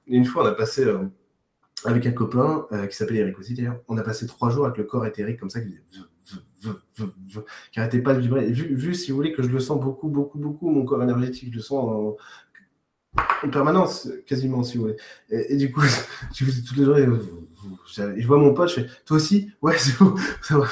Et 0.08 0.16
une 0.16 0.26
fois, 0.26 0.44
on 0.44 0.46
a 0.46 0.54
passé, 0.54 0.86
euh, 0.86 1.00
avec 1.84 2.06
un 2.06 2.12
copain 2.12 2.66
euh, 2.72 2.88
qui 2.88 2.96
s'appelle 2.96 3.18
Eric 3.18 3.38
aussi 3.40 3.56
d'ailleurs, 3.56 3.82
on 3.90 3.98
a 3.98 4.04
passé 4.04 4.26
trois 4.26 4.50
jours 4.52 4.66
avec 4.66 4.78
le 4.78 4.86
corps 4.86 5.06
éthérique 5.06 5.38
comme 5.38 5.50
ça, 5.50 5.60
qui, 5.60 5.78
n'arrêtait 7.76 8.00
pas 8.00 8.14
de 8.14 8.22
vibrer. 8.22 8.50
vu, 8.52 8.96
si 8.96 9.12
vous 9.12 9.18
voulez, 9.18 9.34
que 9.34 9.44
je 9.44 9.50
le 9.50 9.60
sens 9.60 9.82
beaucoup, 9.82 10.08
beaucoup, 10.08 10.40
beaucoup, 10.40 10.70
mon 10.70 10.86
corps 10.86 11.04
énergétique, 11.04 11.50
je 11.52 11.58
le 11.58 11.62
sens 11.62 11.84
en, 11.84 12.16
en 13.44 13.50
permanence, 13.50 14.10
quasiment, 14.26 14.64
si 14.64 14.78
vous 14.78 14.84
voulez. 14.84 14.98
Et, 15.30 15.56
du 15.58 15.72
coup, 15.72 15.82
je 16.34 16.46
vous 16.46 16.52
toutes 16.66 16.78
les 16.78 16.86
journées, 16.86 17.08
je 17.96 18.28
vois 18.28 18.38
mon 18.38 18.54
pote, 18.54 18.70
je 18.70 18.74
fais, 18.76 18.88
toi 19.06 19.18
aussi? 19.18 19.52
Ouais, 19.62 19.78
c'est 19.78 19.98
va. 20.50 20.68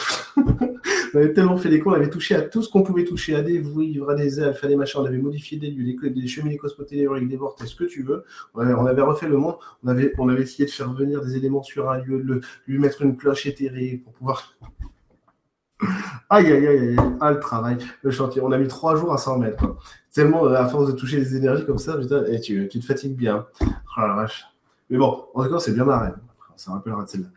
on 1.13 1.17
avait 1.17 1.33
tellement 1.33 1.57
fait 1.57 1.69
des 1.69 1.79
cons, 1.79 1.91
on 1.91 1.93
avait 1.93 2.10
touché 2.10 2.36
à 2.36 2.41
tout 2.41 2.62
ce 2.62 2.69
qu'on 2.69 2.83
pouvait 2.83 3.03
toucher, 3.03 3.36
à 3.36 3.41
des 3.41 3.60
vouivres, 3.60 4.10
à 4.10 4.15
des 4.15 4.39
alphes, 4.39 4.63
à 4.63 4.67
des 4.67 4.75
machins, 4.75 5.01
on 5.01 5.05
avait 5.05 5.17
modifié 5.17 5.57
des 5.57 5.69
lieux, 5.69 5.95
des, 6.01 6.10
des 6.10 6.27
cheminées 6.27 6.57
cosmotelluriques, 6.57 7.27
des 7.27 7.38
vortex, 7.38 7.71
ce 7.71 7.75
que 7.75 7.83
tu 7.83 8.03
veux. 8.03 8.24
On 8.55 8.62
avait, 8.62 9.01
refait 9.01 9.27
le 9.27 9.38
monde, 9.38 9.55
on 9.83 9.89
avait, 9.89 10.13
essayé 10.39 10.65
de 10.65 10.71
faire 10.71 10.91
venir 10.93 11.21
des 11.21 11.36
éléments 11.36 11.63
sur 11.63 11.89
un 11.89 12.00
lieu, 12.00 12.24
de 12.24 12.41
lui 12.67 12.79
mettre 12.79 13.01
une 13.03 13.15
cloche 13.15 13.45
éthérée 13.45 14.01
pour 14.03 14.13
pouvoir 14.13 14.55
Aïe, 16.29 16.51
aïe, 16.51 16.67
aïe, 16.67 16.79
aïe, 16.89 16.95
ah, 17.19 17.31
le 17.31 17.39
travail, 17.39 17.77
le 18.03 18.12
chantier. 18.12 18.41
On 18.41 18.51
a 18.51 18.57
mis 18.57 18.67
trois 18.67 18.95
jours 18.95 19.13
à 19.13 19.17
s'en 19.17 19.38
mettre. 19.38 19.75
Tellement, 20.13 20.45
euh, 20.45 20.55
à 20.55 20.67
force 20.67 20.87
de 20.87 20.91
toucher 20.91 21.17
les 21.17 21.35
énergies 21.35 21.65
comme 21.65 21.77
ça, 21.77 21.97
putain, 21.97 22.23
tu, 22.39 22.67
te 22.67 22.79
fatigues 22.81 23.15
bien. 23.15 23.45
Oh. 23.61 24.25
Mais 24.89 24.97
bon, 24.97 25.25
en 25.33 25.43
tout 25.43 25.49
cas, 25.49 25.59
c'est 25.59 25.73
bien 25.73 25.85
marré. 25.85 26.11
Ça 26.57 26.73
rappellera 26.73 27.07
celle-là. 27.07 27.27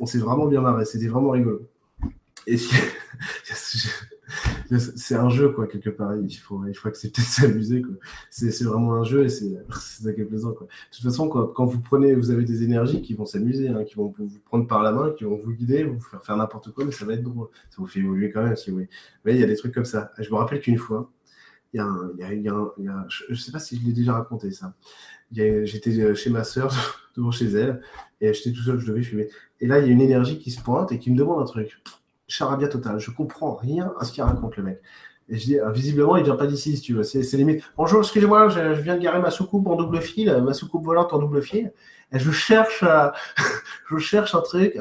On 0.00 0.06
s'est 0.06 0.18
vraiment 0.18 0.46
bien 0.46 0.60
marré. 0.60 0.84
C'était 0.84 1.08
vraiment 1.08 1.30
rigolo. 1.30 1.62
C'est 4.96 5.16
un 5.16 5.28
jeu, 5.28 5.48
quoi, 5.48 5.66
quelque 5.66 5.90
part. 5.90 6.14
Il 6.16 6.32
faut, 6.32 6.64
il 6.66 6.74
faut 6.74 6.88
accepter 6.88 7.20
de 7.20 7.26
s'amuser. 7.26 7.82
C'est 8.30 8.62
vraiment 8.62 8.94
un 8.94 9.02
jeu 9.02 9.24
et 9.24 9.28
c'est 9.28 9.50
ça. 9.72 10.12
De 10.12 10.24
toute 10.24 11.02
façon, 11.02 11.28
quand, 11.28 11.64
vous 11.64 11.80
prenez, 11.80 12.14
vous 12.14 12.30
avez 12.30 12.44
des 12.44 12.62
énergies 12.62 13.02
qui 13.02 13.14
vont 13.14 13.26
s'amuser, 13.26 13.68
hein, 13.68 13.82
qui 13.84 13.96
vont 13.96 14.14
vous 14.16 14.30
prendre 14.44 14.68
par 14.68 14.82
la 14.82 14.92
main, 14.92 15.10
qui 15.10 15.24
vont 15.24 15.36
vous 15.36 15.52
guider, 15.52 15.82
vous 15.82 15.98
faire 16.00 16.22
faire 16.24 16.36
n'importe 16.36 16.72
quoi, 16.72 16.84
mais 16.84 16.92
ça 16.92 17.04
va 17.04 17.14
être 17.14 17.24
drôle. 17.24 17.48
Ça 17.70 17.76
vous 17.78 17.86
fait 17.86 17.98
évoluer 17.98 18.30
quand 18.30 18.44
même, 18.44 18.54
si 18.54 18.70
vous 18.70 18.76
voulez. 18.76 18.88
Mais 19.24 19.34
il 19.34 19.40
y 19.40 19.44
a 19.44 19.46
des 19.46 19.56
trucs 19.56 19.74
comme 19.74 19.84
ça. 19.84 20.12
Je 20.18 20.30
me 20.30 20.36
rappelle 20.36 20.60
qu'une 20.60 20.78
fois, 20.78 21.10
il 21.72 21.78
y 21.78 21.80
a, 21.80 22.54
un, 22.54 23.04
je 23.08 23.30
ne 23.30 23.36
sais 23.36 23.52
pas 23.52 23.58
si 23.58 23.78
je 23.78 23.86
l'ai 23.86 23.92
déjà 23.92 24.14
raconté 24.14 24.50
ça. 24.50 24.74
J'étais 25.32 26.14
chez 26.14 26.30
ma 26.30 26.44
sœur, 26.44 26.72
devant 27.16 27.30
chez 27.30 27.46
elle, 27.46 27.80
et 28.20 28.32
j'étais 28.34 28.52
tout 28.52 28.62
seul, 28.62 28.78
je 28.78 28.86
devais 28.86 29.02
fumer. 29.02 29.28
Et 29.60 29.66
là, 29.66 29.78
il 29.78 29.86
y 29.86 29.90
a 29.90 29.92
une 29.92 30.00
énergie 30.00 30.38
qui 30.38 30.50
se 30.50 30.60
pointe 30.60 30.90
et 30.92 30.98
qui 30.98 31.10
me 31.10 31.16
demande 31.16 31.40
un 31.40 31.44
truc 31.44 31.80
charabia 32.26 32.68
total. 32.68 32.98
Je 32.98 33.10
comprends 33.10 33.54
rien 33.54 33.92
à 33.98 34.04
ce 34.04 34.12
qu'il 34.12 34.22
raconte, 34.22 34.56
le 34.56 34.62
mec. 34.62 34.80
Et 35.28 35.36
je 35.36 35.44
dis, 35.44 35.58
ah, 35.60 35.70
visiblement, 35.70 36.16
il 36.16 36.24
vient 36.24 36.34
pas 36.34 36.46
d'ici, 36.46 36.76
si 36.76 36.82
tu 36.82 36.94
veux. 36.94 37.04
C'est 37.04 37.22
limite. 37.34 37.62
Bonjour, 37.76 38.00
excusez-moi, 38.00 38.48
je, 38.48 38.80
viens 38.80 38.96
de 38.96 39.02
garer 39.02 39.20
ma 39.20 39.30
soucoupe 39.30 39.66
en 39.68 39.76
double 39.76 40.00
fil, 40.00 40.36
ma 40.42 40.54
soucoupe 40.54 40.84
volante 40.84 41.12
en 41.12 41.20
double 41.20 41.40
fil. 41.42 41.72
Et 42.12 42.18
je 42.18 42.32
cherche, 42.32 42.84
je 43.90 43.98
cherche 43.98 44.34
un 44.34 44.40
truc. 44.40 44.76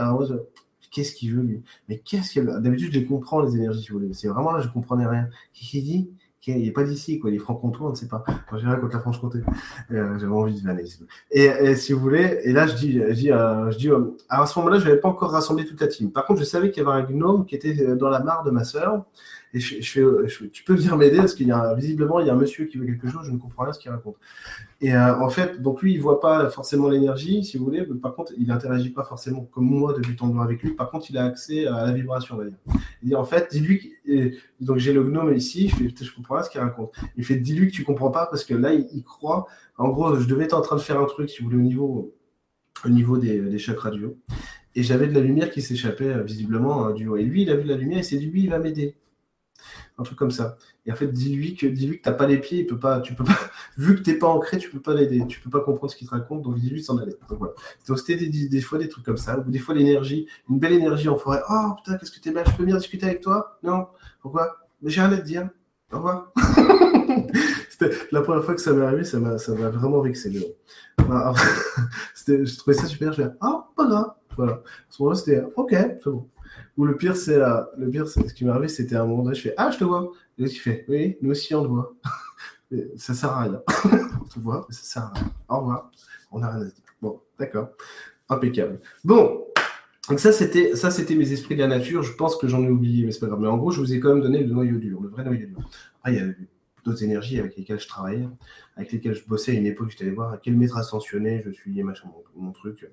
qu'est-ce 0.90 1.14
qu'il 1.14 1.36
veut, 1.36 1.44
lui? 1.44 1.64
Mais 1.88 2.00
qu'est-ce 2.00 2.32
qu'il 2.32 2.46
D'habitude, 2.46 2.92
je 2.94 3.00
les 3.00 3.06
comprends, 3.06 3.42
les 3.42 3.56
énergies, 3.56 3.84
si 3.84 3.92
vous 3.92 4.00
voulez. 4.00 4.14
C'est 4.14 4.28
vraiment 4.28 4.52
là, 4.52 4.62
je 4.62 4.70
comprenais 4.70 5.06
rien. 5.06 5.30
Qu'est-ce 5.54 5.70
qu'il 5.70 5.84
dit? 5.84 6.10
Il 6.58 6.66
n'est 6.66 6.72
pas 6.72 6.84
d'ici, 6.84 7.20
quoi. 7.20 7.30
Il 7.30 7.36
est 7.36 7.40
franc-comtois, 7.40 7.88
on 7.88 7.92
ne 7.92 7.96
sait 7.96 8.08
pas. 8.08 8.24
J'ai 8.56 8.66
rien 8.66 8.76
contre 8.76 8.94
la 8.94 9.00
Franche-Comté. 9.00 9.40
Euh, 9.92 10.18
j'avais 10.20 10.32
envie 10.32 10.60
de 10.60 10.66
vanner. 10.66 10.84
Et, 11.32 11.76
si 11.76 11.94
vous 11.94 12.00
voulez, 12.00 12.40
et 12.44 12.52
là, 12.52 12.68
je 12.68 12.76
dis, 12.76 13.00
je 13.00 13.14
dis, 13.14 13.32
euh, 13.32 13.72
je 13.72 13.78
dis 13.78 13.90
euh, 13.90 14.16
à 14.30 14.46
ce 14.46 14.58
moment-là, 14.60 14.80
je 14.80 14.86
n'avais 14.86 15.00
pas 15.00 15.10
encore 15.10 15.32
rassemblé 15.32 15.66
toute 15.66 15.80
la 15.82 15.88
team. 15.88 16.12
Par 16.12 16.26
contre, 16.26 16.40
je 16.40 16.46
savais 16.46 16.72
qu'il 16.72 16.84
y 16.84 16.86
avait 16.86 16.98
un 16.98 17.04
gnome 17.04 17.46
qui 17.46 17.56
était 17.56 17.96
dans 17.96 18.10
la 18.10 18.20
mare 18.20 18.44
de 18.44 18.52
ma 18.52 18.64
sœur. 18.64 19.04
Et 19.54 19.60
je, 19.60 19.82
fais, 19.82 20.04
tu 20.52 20.64
peux 20.64 20.76
venir 20.76 20.96
m'aider 20.96 21.18
parce 21.18 21.34
qu'il 21.34 21.48
y 21.48 21.52
a 21.52 21.74
visiblement 21.74 22.20
il 22.20 22.28
y 22.28 22.30
a 22.30 22.34
un 22.34 22.38
monsieur 22.38 22.66
qui 22.66 22.78
veut 22.78 22.86
quelque 22.86 23.10
chose, 23.10 23.26
je 23.26 23.32
ne 23.32 23.40
comprends 23.40 23.64
rien 23.64 23.74
ce 23.74 23.80
qu'il 23.80 23.90
raconte. 23.90 24.16
Et 24.80 24.94
euh, 24.94 25.20
en 25.20 25.30
fait, 25.30 25.60
donc 25.62 25.82
lui, 25.82 25.94
il 25.94 26.00
voit 26.00 26.20
pas 26.20 26.50
forcément 26.52 26.88
l'énergie, 26.88 27.44
si 27.44 27.58
vous 27.58 27.66
voulez. 27.66 27.84
Par 28.02 28.14
contre, 28.14 28.32
il 28.38 28.48
n'interagit 28.48 28.92
pas 28.92 29.04
forcément 29.04 29.48
comme 29.52 29.66
moi 29.66 29.94
depuis 29.94 30.16
tant 30.16 30.28
de 30.28 30.34
temps 30.34 30.42
avec 30.42 30.62
lui. 30.62 30.72
Par 30.76 30.92
contre, 30.92 31.10
il 31.10 31.18
a 31.18 31.26
accès 31.26 31.66
à 31.66 31.88
la 31.88 31.92
vibration, 31.92 32.36
on 32.36 32.38
va 32.38 32.46
dire. 32.46 32.58
Il 33.02 33.10
dit 33.10 33.16
en 33.16 33.26
fait, 33.26 33.48
dis-lui. 33.52 33.94
Donc 34.62 34.78
j'ai 34.78 34.94
le 34.94 35.04
gnome 35.04 35.34
ici. 35.34 35.68
Je 35.70 35.76
fais, 35.76 36.06
je 36.06 36.14
comprends 36.14 36.36
pas 36.36 36.44
ce 36.44 36.52
qu'il 36.52 36.62
raconte. 36.62 36.94
Il 37.18 37.26
fait, 37.26 37.36
dis-lui 37.36 37.72
que 37.72 37.74
tu 37.74 37.84
comprends 37.84 38.12
pas 38.12 38.28
parce 38.28 38.44
que 38.44 38.54
là, 38.54 38.74
il, 38.74 39.04
croit. 39.04 39.48
En 39.78 39.90
gros, 39.90 40.16
je 40.16 40.28
devais 40.28 40.44
être 40.44 40.54
en 40.54 40.62
train 40.62 40.76
de 40.76 40.82
faire 40.82 41.00
un 41.00 41.06
truc, 41.06 41.30
si 41.30 41.42
vous 41.42 41.50
voulez, 41.50 41.58
au 41.58 41.66
niveau, 41.66 42.14
au 42.86 42.90
niveau 42.90 43.18
des, 43.18 43.40
des 43.40 43.58
du 43.58 44.06
haut. 44.06 44.18
Et 44.76 44.84
j'avais 44.84 45.08
de 45.08 45.14
la 45.14 45.22
lumière 45.22 45.50
qui 45.50 45.64
s'échappait 45.64 46.06
euh, 46.06 46.22
visiblement 46.22 46.86
hein, 46.86 46.94
du 46.94 47.08
haut. 47.08 47.18
Et 47.18 47.24
lui, 47.24 47.42
il 47.42 47.50
a 47.50 47.56
vu 47.56 47.64
de 47.64 47.70
la 47.70 47.76
lumière 47.76 48.00
et 48.00 48.04
c'est 48.04 48.20
lui, 48.20 48.44
il 48.44 48.50
va 48.50 48.60
m'aider 48.60 48.96
un 50.00 50.04
truc 50.04 50.18
comme 50.18 50.32
ça. 50.32 50.58
Et 50.86 50.92
en 50.92 50.96
fait, 50.96 51.08
dis-lui 51.08 51.56
que 51.56 51.68
dis-lui 51.68 51.98
que 51.98 52.04
t'as 52.04 52.14
pas 52.14 52.26
les 52.26 52.38
pieds, 52.38 52.60
il 52.60 52.66
peut 52.66 52.80
pas, 52.80 53.02
tu 53.02 53.14
peux 53.14 53.26
pas, 53.26 53.38
vu 53.78 53.96
que 53.96 54.02
t'es 54.02 54.14
pas 54.14 54.28
ancré, 54.28 54.58
tu 54.58 54.70
peux 54.70 54.80
pas 54.80 54.94
l'aider, 54.94 55.24
tu 55.28 55.42
peux 55.42 55.50
pas 55.50 55.60
comprendre 55.60 55.92
ce 55.92 55.98
qu'il 55.98 56.08
te 56.08 56.14
raconte, 56.14 56.42
donc 56.42 56.58
dis-lui 56.58 56.82
s'en 56.82 56.98
aller. 56.98 57.16
Donc 57.30 57.38
voilà. 57.38 57.54
Donc 57.88 58.00
c'était 58.00 58.16
des, 58.28 58.62
fois 58.62 58.80
des 58.80 58.88
trucs 58.88 59.06
comme 59.06 59.18
ça, 59.18 59.38
ou 59.40 59.52
des 59.52 59.60
fois 59.60 59.76
l'énergie, 59.76 60.28
une 60.50 60.60
belle 60.60 60.74
énergie 60.74 61.10
en 61.10 61.18
forêt. 61.18 61.42
Oh 61.50 61.74
putain, 61.78 61.98
qu'est-ce 61.98 62.12
que 62.12 62.20
t'es 62.20 62.32
belle, 62.32 62.46
je 62.48 62.56
peux 62.56 62.64
venir 62.64 62.78
discuter 62.78 63.06
avec 63.06 63.22
toi? 63.22 63.60
Non, 63.64 63.88
pourquoi? 64.22 64.58
Mais 64.82 64.90
j'ai 64.90 65.02
rien 65.02 65.12
à 65.12 65.18
te 65.18 65.26
dire. 65.26 65.50
Au 65.92 65.98
revoir. 65.98 66.32
c'était 67.70 67.92
la 68.12 68.22
première 68.22 68.44
fois 68.44 68.54
que 68.54 68.62
ça 68.62 68.72
m'est 68.74 68.86
arrivé, 68.86 69.04
ça 69.04 69.20
m'a, 69.20 69.38
ça 69.38 69.54
m'a 69.54 69.70
vraiment 69.70 70.02
vexé. 70.02 70.32
c'était, 72.16 72.46
je 72.46 72.58
trouvais 72.58 72.78
ça 72.78 72.86
super. 72.86 73.12
Je 73.12 73.24
fais 73.24 73.30
ah 73.42 73.68
pas 73.76 73.88
grave. 73.88 74.12
Voilà. 74.38 74.54
À 74.54 74.62
ce 74.90 75.02
moment-là, 75.02 75.20
c'était 75.20 75.44
ok, 75.56 75.72
c'est 75.72 76.06
bon. 76.06 76.30
Ou 76.80 76.86
le 76.86 76.96
pire, 76.96 77.18
c'est 77.18 77.38
le 77.38 77.90
pire, 77.90 78.08
ce 78.08 78.22
qui 78.34 78.46
m'est 78.46 78.52
arrivé, 78.52 78.70
c'était 78.70 78.96
un 78.96 79.06
moment 79.06 79.24
donné, 79.24 79.36
je 79.36 79.42
fais 79.42 79.54
Ah, 79.58 79.70
je 79.70 79.78
te 79.78 79.84
vois. 79.84 80.14
Et 80.38 80.44
l'autre, 80.44 80.54
il 80.56 80.60
fait 80.60 80.86
Oui, 80.88 81.18
nous 81.22 81.32
aussi, 81.32 81.54
on 81.54 81.64
te 81.64 81.68
voit. 81.68 81.94
ça 82.96 83.14
sert 83.14 83.32
à 83.32 83.42
rien. 83.42 83.62
on 84.22 84.24
te 84.24 84.40
voit, 84.40 84.66
mais 84.70 84.74
ça 84.74 84.84
sert 84.84 85.04
à 85.04 85.14
rien. 85.14 85.30
Au 85.50 85.58
revoir. 85.58 85.92
On 86.32 86.40
n'a 86.40 86.52
rien 86.52 86.62
à 86.62 86.64
dire. 86.64 86.74
Bon, 87.02 87.20
d'accord. 87.38 87.72
Impeccable. 88.30 88.80
Bon. 89.04 89.46
Donc 90.08 90.22
ça 90.22 90.32
c'était 90.32 90.76
ça 90.76 90.90
c'était 90.90 91.16
mes 91.16 91.32
esprits 91.34 91.56
de 91.56 91.60
la 91.60 91.68
nature. 91.68 92.02
Je 92.02 92.14
pense 92.14 92.38
que 92.38 92.48
j'en 92.48 92.64
ai 92.64 92.70
oublié, 92.70 93.06
mais 93.06 93.12
c'est 93.12 93.20
pas 93.20 93.28
grave. 93.28 93.42
Mais 93.42 93.48
en 93.50 93.58
gros, 93.58 93.72
je 93.72 93.82
vous 93.82 93.94
ai 93.94 94.00
quand 94.00 94.14
même 94.14 94.22
donné 94.22 94.42
le 94.42 94.54
noyau 94.54 94.78
dur, 94.78 95.02
le 95.02 95.10
vrai 95.10 95.26
noyau 95.26 95.48
dur. 95.48 95.58
Ah, 96.04 96.12
il 96.12 96.18
y 96.18 96.22
a 96.22 96.28
d'autres 96.86 97.04
énergies 97.04 97.40
avec 97.40 97.58
lesquelles 97.58 97.82
je 97.82 97.90
travaillais, 97.90 98.28
avec 98.78 98.94
lesquelles 98.94 99.16
je 99.16 99.28
bossais 99.28 99.52
à 99.52 99.56
une 99.56 99.66
époque. 99.66 99.90
J'étais 99.90 100.06
allé 100.06 100.14
voir 100.14 100.32
à 100.32 100.38
quel 100.38 100.56
maître 100.56 100.78
ascensionné 100.78 101.44
je 101.46 101.52
suis, 101.52 101.84
machin, 101.84 102.10
mon 102.38 102.54
truc 102.54 102.88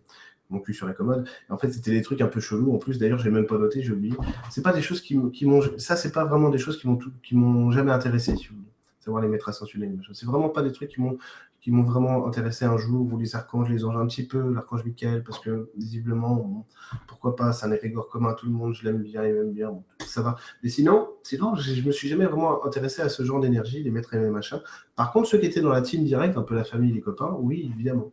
mon 0.51 0.61
cul 0.61 0.75
sur 0.75 0.87
la 0.87 0.93
commode. 0.93 1.29
en 1.49 1.59
fait, 1.59 1.71
c'était 1.71 1.91
des 1.91 2.03
trucs 2.03 2.21
un 2.21 2.29
peu 2.29 2.41
chelous. 2.41 2.73
En 2.75 2.79
plus, 2.79 2.99
d'ailleurs, 2.99 3.19
j'ai 3.19 3.31
même 3.31 3.47
pas 3.47 3.59
noté, 3.59 3.83
j'ai 3.83 3.93
oublié. 3.93 4.15
C'est 4.51 4.63
pas 4.63 4.73
des 4.73 4.83
choses 4.83 5.01
qui, 5.01 5.17
m'ont. 5.17 5.61
Ça, 5.79 5.97
c'est 5.97 6.13
pas 6.13 6.25
vraiment 6.25 6.51
des 6.51 6.59
choses 6.59 6.79
qui 6.79 6.87
m'ont 6.87 6.99
qui 7.23 7.37
m'ont 7.37 7.71
jamais 7.71 7.93
intéressé, 7.93 8.37
si 8.37 8.49
vous 8.49 8.57
voulez. 8.57 8.67
Savoir 9.01 9.23
les 9.23 9.29
mettre 9.29 9.49
ascensionnels. 9.49 9.99
C'est 10.13 10.27
vraiment 10.27 10.49
pas 10.49 10.63
des 10.63 10.73
trucs 10.73 10.91
qui 10.91 11.01
m'ont 11.01 11.19
qui 11.67 11.73
m'ont 11.73 11.83
vraiment 11.83 12.29
intéressé 12.29 12.65
un 12.65 12.77
jour, 12.77 13.13
ou 13.13 13.19
les 13.19 13.35
archanges, 13.35 13.69
les 13.69 13.85
anges 13.85 13.97
un 13.97 14.07
petit 14.07 14.25
peu, 14.25 14.53
l'archange 14.53 14.85
Michael, 14.85 15.25
parce 15.25 15.41
que 15.41 15.69
visiblement, 15.77 16.65
pourquoi 17.09 17.35
pas, 17.35 17.53
c'est 17.53 17.67
un 17.67 17.73
égrégore 17.73 18.09
commun 18.09 18.31
à 18.31 18.35
tout 18.35 18.47
le 18.47 18.53
monde, 18.53 18.73
je 18.73 18.85
l'aime 18.85 19.03
bien, 19.03 19.27
il 19.27 19.35
m'aime 19.35 19.51
bien, 19.51 19.75
ça 20.07 20.23
va. 20.23 20.37
Mais 20.63 20.69
sinon, 20.69 21.09
sinon 21.25 21.57
je, 21.57 21.83
me 21.83 21.91
suis 21.91 22.07
jamais 22.07 22.27
vraiment 22.27 22.65
intéressé 22.65 23.03
à 23.03 23.09
ce 23.09 23.25
genre 23.25 23.41
d'énergie, 23.41 23.83
les 23.83 23.91
maîtres 23.91 24.15
et 24.15 24.21
les 24.21 24.31
machins. 24.31 24.61
Par 24.95 25.13
contre, 25.13 25.27
ceux 25.27 25.39
qui 25.39 25.47
étaient 25.47 25.61
dans 25.61 25.71
la 25.71 25.83
team 25.83 26.05
directe, 26.05 26.37
un 26.37 26.43
peu 26.43 26.55
la 26.55 26.63
famille, 26.63 26.93
les 26.93 27.01
copains, 27.01 27.37
oui, 27.41 27.73
évidemment. 27.75 28.13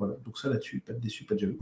Donc 0.00 0.38
ça 0.38 0.48
là-dessus, 0.48 0.80
pas 0.80 0.92
de 0.92 0.98
déçu, 0.98 1.24
pas 1.24 1.34
de 1.34 1.40
jaloux. 1.40 1.58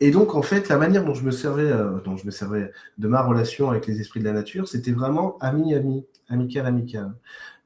Et 0.00 0.10
donc, 0.10 0.34
en 0.34 0.42
fait, 0.42 0.68
la 0.68 0.76
manière 0.76 1.04
dont 1.04 1.14
je 1.14 1.24
me 1.24 1.30
servais, 1.30 1.70
euh, 1.70 2.00
dont 2.00 2.16
je 2.16 2.26
me 2.26 2.30
servais 2.30 2.72
de 2.98 3.08
ma 3.08 3.22
relation 3.22 3.70
avec 3.70 3.86
les 3.86 4.00
esprits 4.00 4.20
de 4.20 4.24
la 4.24 4.32
nature, 4.32 4.68
c'était 4.68 4.92
vraiment 4.92 5.38
ami-ami, 5.38 6.04
amical-amical. 6.28 7.14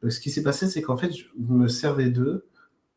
Ce 0.07 0.21
qui 0.21 0.31
s'est 0.31 0.43
passé, 0.43 0.69
c'est 0.69 0.83
qu'en 0.83 0.97
fait, 0.97 1.13
je 1.13 1.25
me 1.39 1.69
servais 1.69 2.11
d'eux 2.11 2.47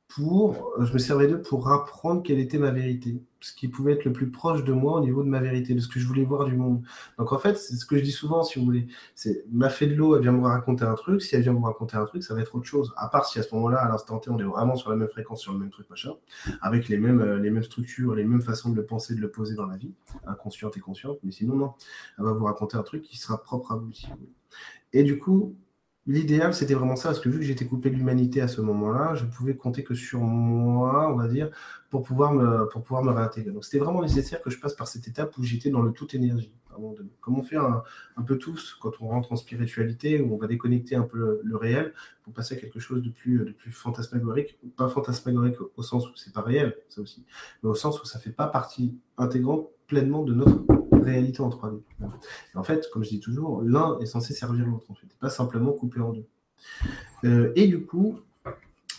pour, 0.08 0.74
je 0.82 0.94
me 0.94 1.00
servais 1.00 1.28
d'eux 1.28 1.42
pour 1.42 1.72
apprendre 1.72 2.22
quelle 2.22 2.40
était 2.40 2.58
ma 2.58 2.72
vérité. 2.72 3.22
Ce 3.42 3.54
qui 3.54 3.68
pouvait 3.68 3.94
être 3.94 4.06
le 4.06 4.14
plus 4.14 4.30
proche 4.30 4.64
de 4.64 4.72
moi 4.72 5.00
au 5.00 5.02
niveau 5.02 5.24
de 5.24 5.28
ma 5.28 5.40
vérité, 5.40 5.74
de 5.74 5.80
ce 5.80 5.88
que 5.88 6.00
je 6.00 6.08
voulais 6.08 6.24
voir 6.24 6.46
du 6.46 6.56
monde. 6.56 6.84
Donc 7.18 7.34
en 7.34 7.40
fait, 7.40 7.58
c'est 7.58 7.76
ce 7.76 7.86
que 7.86 7.98
je 7.98 8.04
dis 8.04 8.12
souvent, 8.12 8.44
si 8.44 8.60
vous 8.60 8.66
voulez. 8.66 8.88
C'est 9.16 9.44
ma 9.52 9.70
fée 9.70 9.88
de 9.88 9.96
l'eau, 9.96 10.16
elle 10.16 10.22
vient 10.22 10.32
me 10.32 10.46
raconter 10.46 10.86
un 10.86 10.94
truc. 10.94 11.22
Si 11.22 11.36
elle 11.36 11.42
vient 11.42 11.54
me 11.54 11.64
raconter 11.64 11.98
un 11.98 12.06
truc, 12.06 12.24
ça 12.24 12.36
va 12.36 12.42
être 12.42 12.56
autre 12.56 12.66
chose. 12.66 12.94
À 12.98 13.10
part 13.10 13.26
si 13.26 13.40
à 13.40 13.44
ce 13.44 13.54
moment-là, 13.56 13.80
à 13.80 13.90
l'instant 13.90 14.20
T, 14.20 14.30
on 14.30 14.40
est 14.40 14.44
vraiment 14.44 14.76
sur 14.76 14.92
la 14.92 14.96
même 14.96 15.10
fréquence, 15.10 15.42
sur 15.42 15.54
le 15.54 15.60
même 15.60 15.72
truc, 15.72 15.90
machin, 15.90 16.14
avec 16.62 16.88
les 16.88 16.98
mêmes, 16.98 17.22
euh, 17.22 17.40
les 17.40 17.50
mêmes 17.50 17.64
structures, 17.64 18.16
les 18.16 18.24
mêmes 18.24 18.42
façons 18.42 18.70
de 18.70 18.76
le 18.76 18.86
penser, 18.86 19.16
de 19.16 19.22
le 19.22 19.32
poser 19.32 19.56
dans 19.56 19.66
la 19.66 19.78
vie, 19.78 19.94
inconsciente 20.28 20.78
et 20.78 20.80
consciente. 20.80 21.18
Mais 21.24 21.32
sinon, 21.32 21.56
non. 21.56 21.74
Elle 22.18 22.26
va 22.26 22.34
vous 22.34 22.46
raconter 22.46 22.78
un 22.78 22.84
truc 22.84 23.02
qui 23.02 23.18
sera 23.18 23.42
propre 23.42 23.72
à 23.72 23.76
vous. 23.76 23.92
Si 23.92 24.08
vous 24.08 24.30
Et 24.94 25.04
du 25.04 25.18
coup, 25.18 25.56
L'idéal, 26.08 26.54
c'était 26.56 26.74
vraiment 26.74 26.96
ça, 26.96 27.10
parce 27.10 27.20
que 27.20 27.30
vu 27.30 27.38
que 27.38 27.46
j'étais 27.46 27.68
coupé 27.68 27.92
de 27.92 27.96
l'humanité 27.96 28.42
à 28.42 28.48
ce 28.48 28.60
moment-là, 28.62 29.14
je 29.14 29.24
pouvais 29.26 29.56
compter 29.56 29.84
que 29.84 29.94
sur 29.94 30.20
moi, 30.20 31.08
on 31.14 31.16
va 31.16 31.28
dire, 31.28 31.52
pour 31.92 32.02
pouvoir 32.02 32.34
me, 32.34 32.68
pour 32.68 32.84
réintégrer. 32.90 33.52
Donc 33.52 33.64
c'était 33.64 33.78
vraiment 33.78 34.02
nécessaire 34.02 34.42
que 34.42 34.50
je 34.50 34.60
passe 34.60 34.74
par 34.74 34.88
cette 34.88 35.08
étape 35.08 35.38
où 35.38 35.44
j'étais 35.44 35.70
dans 35.70 35.84
le 35.84 35.92
tout 35.92 36.16
énergie. 36.16 36.52
Comme 37.20 37.38
on 37.38 37.44
fait 37.44 37.58
un, 37.58 37.84
peu 38.26 38.38
tous 38.38 38.76
quand 38.82 38.94
on 39.02 39.10
rentre 39.10 39.32
en 39.32 39.36
spiritualité, 39.36 40.20
où 40.22 40.34
on 40.34 40.38
va 40.38 40.48
déconnecter 40.48 40.96
un 40.96 41.04
peu 41.04 41.42
le, 41.44 41.56
réel 41.56 41.94
pour 42.24 42.34
passer 42.34 42.56
à 42.56 42.58
quelque 42.58 42.80
chose 42.80 43.04
de 43.04 43.10
plus, 43.10 43.40
de 43.46 43.52
plus 43.52 43.72
fantasmagorique. 43.72 44.58
Pas 44.78 44.88
fantasmagorique 44.88 45.58
au 45.76 45.84
sens 45.84 46.10
où 46.10 46.16
c'est 46.16 46.34
pas 46.34 46.42
réel, 46.42 46.76
ça 46.90 47.02
aussi, 47.02 47.26
mais 47.62 47.70
au 47.70 47.76
sens 47.76 48.02
où 48.02 48.06
ça 48.06 48.18
fait 48.18 48.32
pas 48.32 48.48
partie 48.48 48.98
intégrante 49.18 49.68
pleinement 49.86 50.24
de 50.24 50.34
notre 50.34 50.64
réalité 51.04 51.42
en 51.42 51.50
3D. 51.50 51.82
en 52.56 52.64
fait, 52.64 52.90
comme 52.92 53.04
je 53.04 53.10
dis 53.10 53.20
toujours, 53.20 53.62
l'un 53.62 53.98
est 54.00 54.06
censé 54.06 54.34
servir 54.34 54.66
l'autre, 54.66 54.90
en 54.90 54.96
fait, 54.96 55.08
pas 55.20 55.30
simplement 55.30 55.72
couper 55.72 56.00
en 56.00 56.14
deux. 56.14 56.26
Euh, 57.24 57.52
et 57.56 57.68
du 57.68 57.86
coup, 57.86 58.20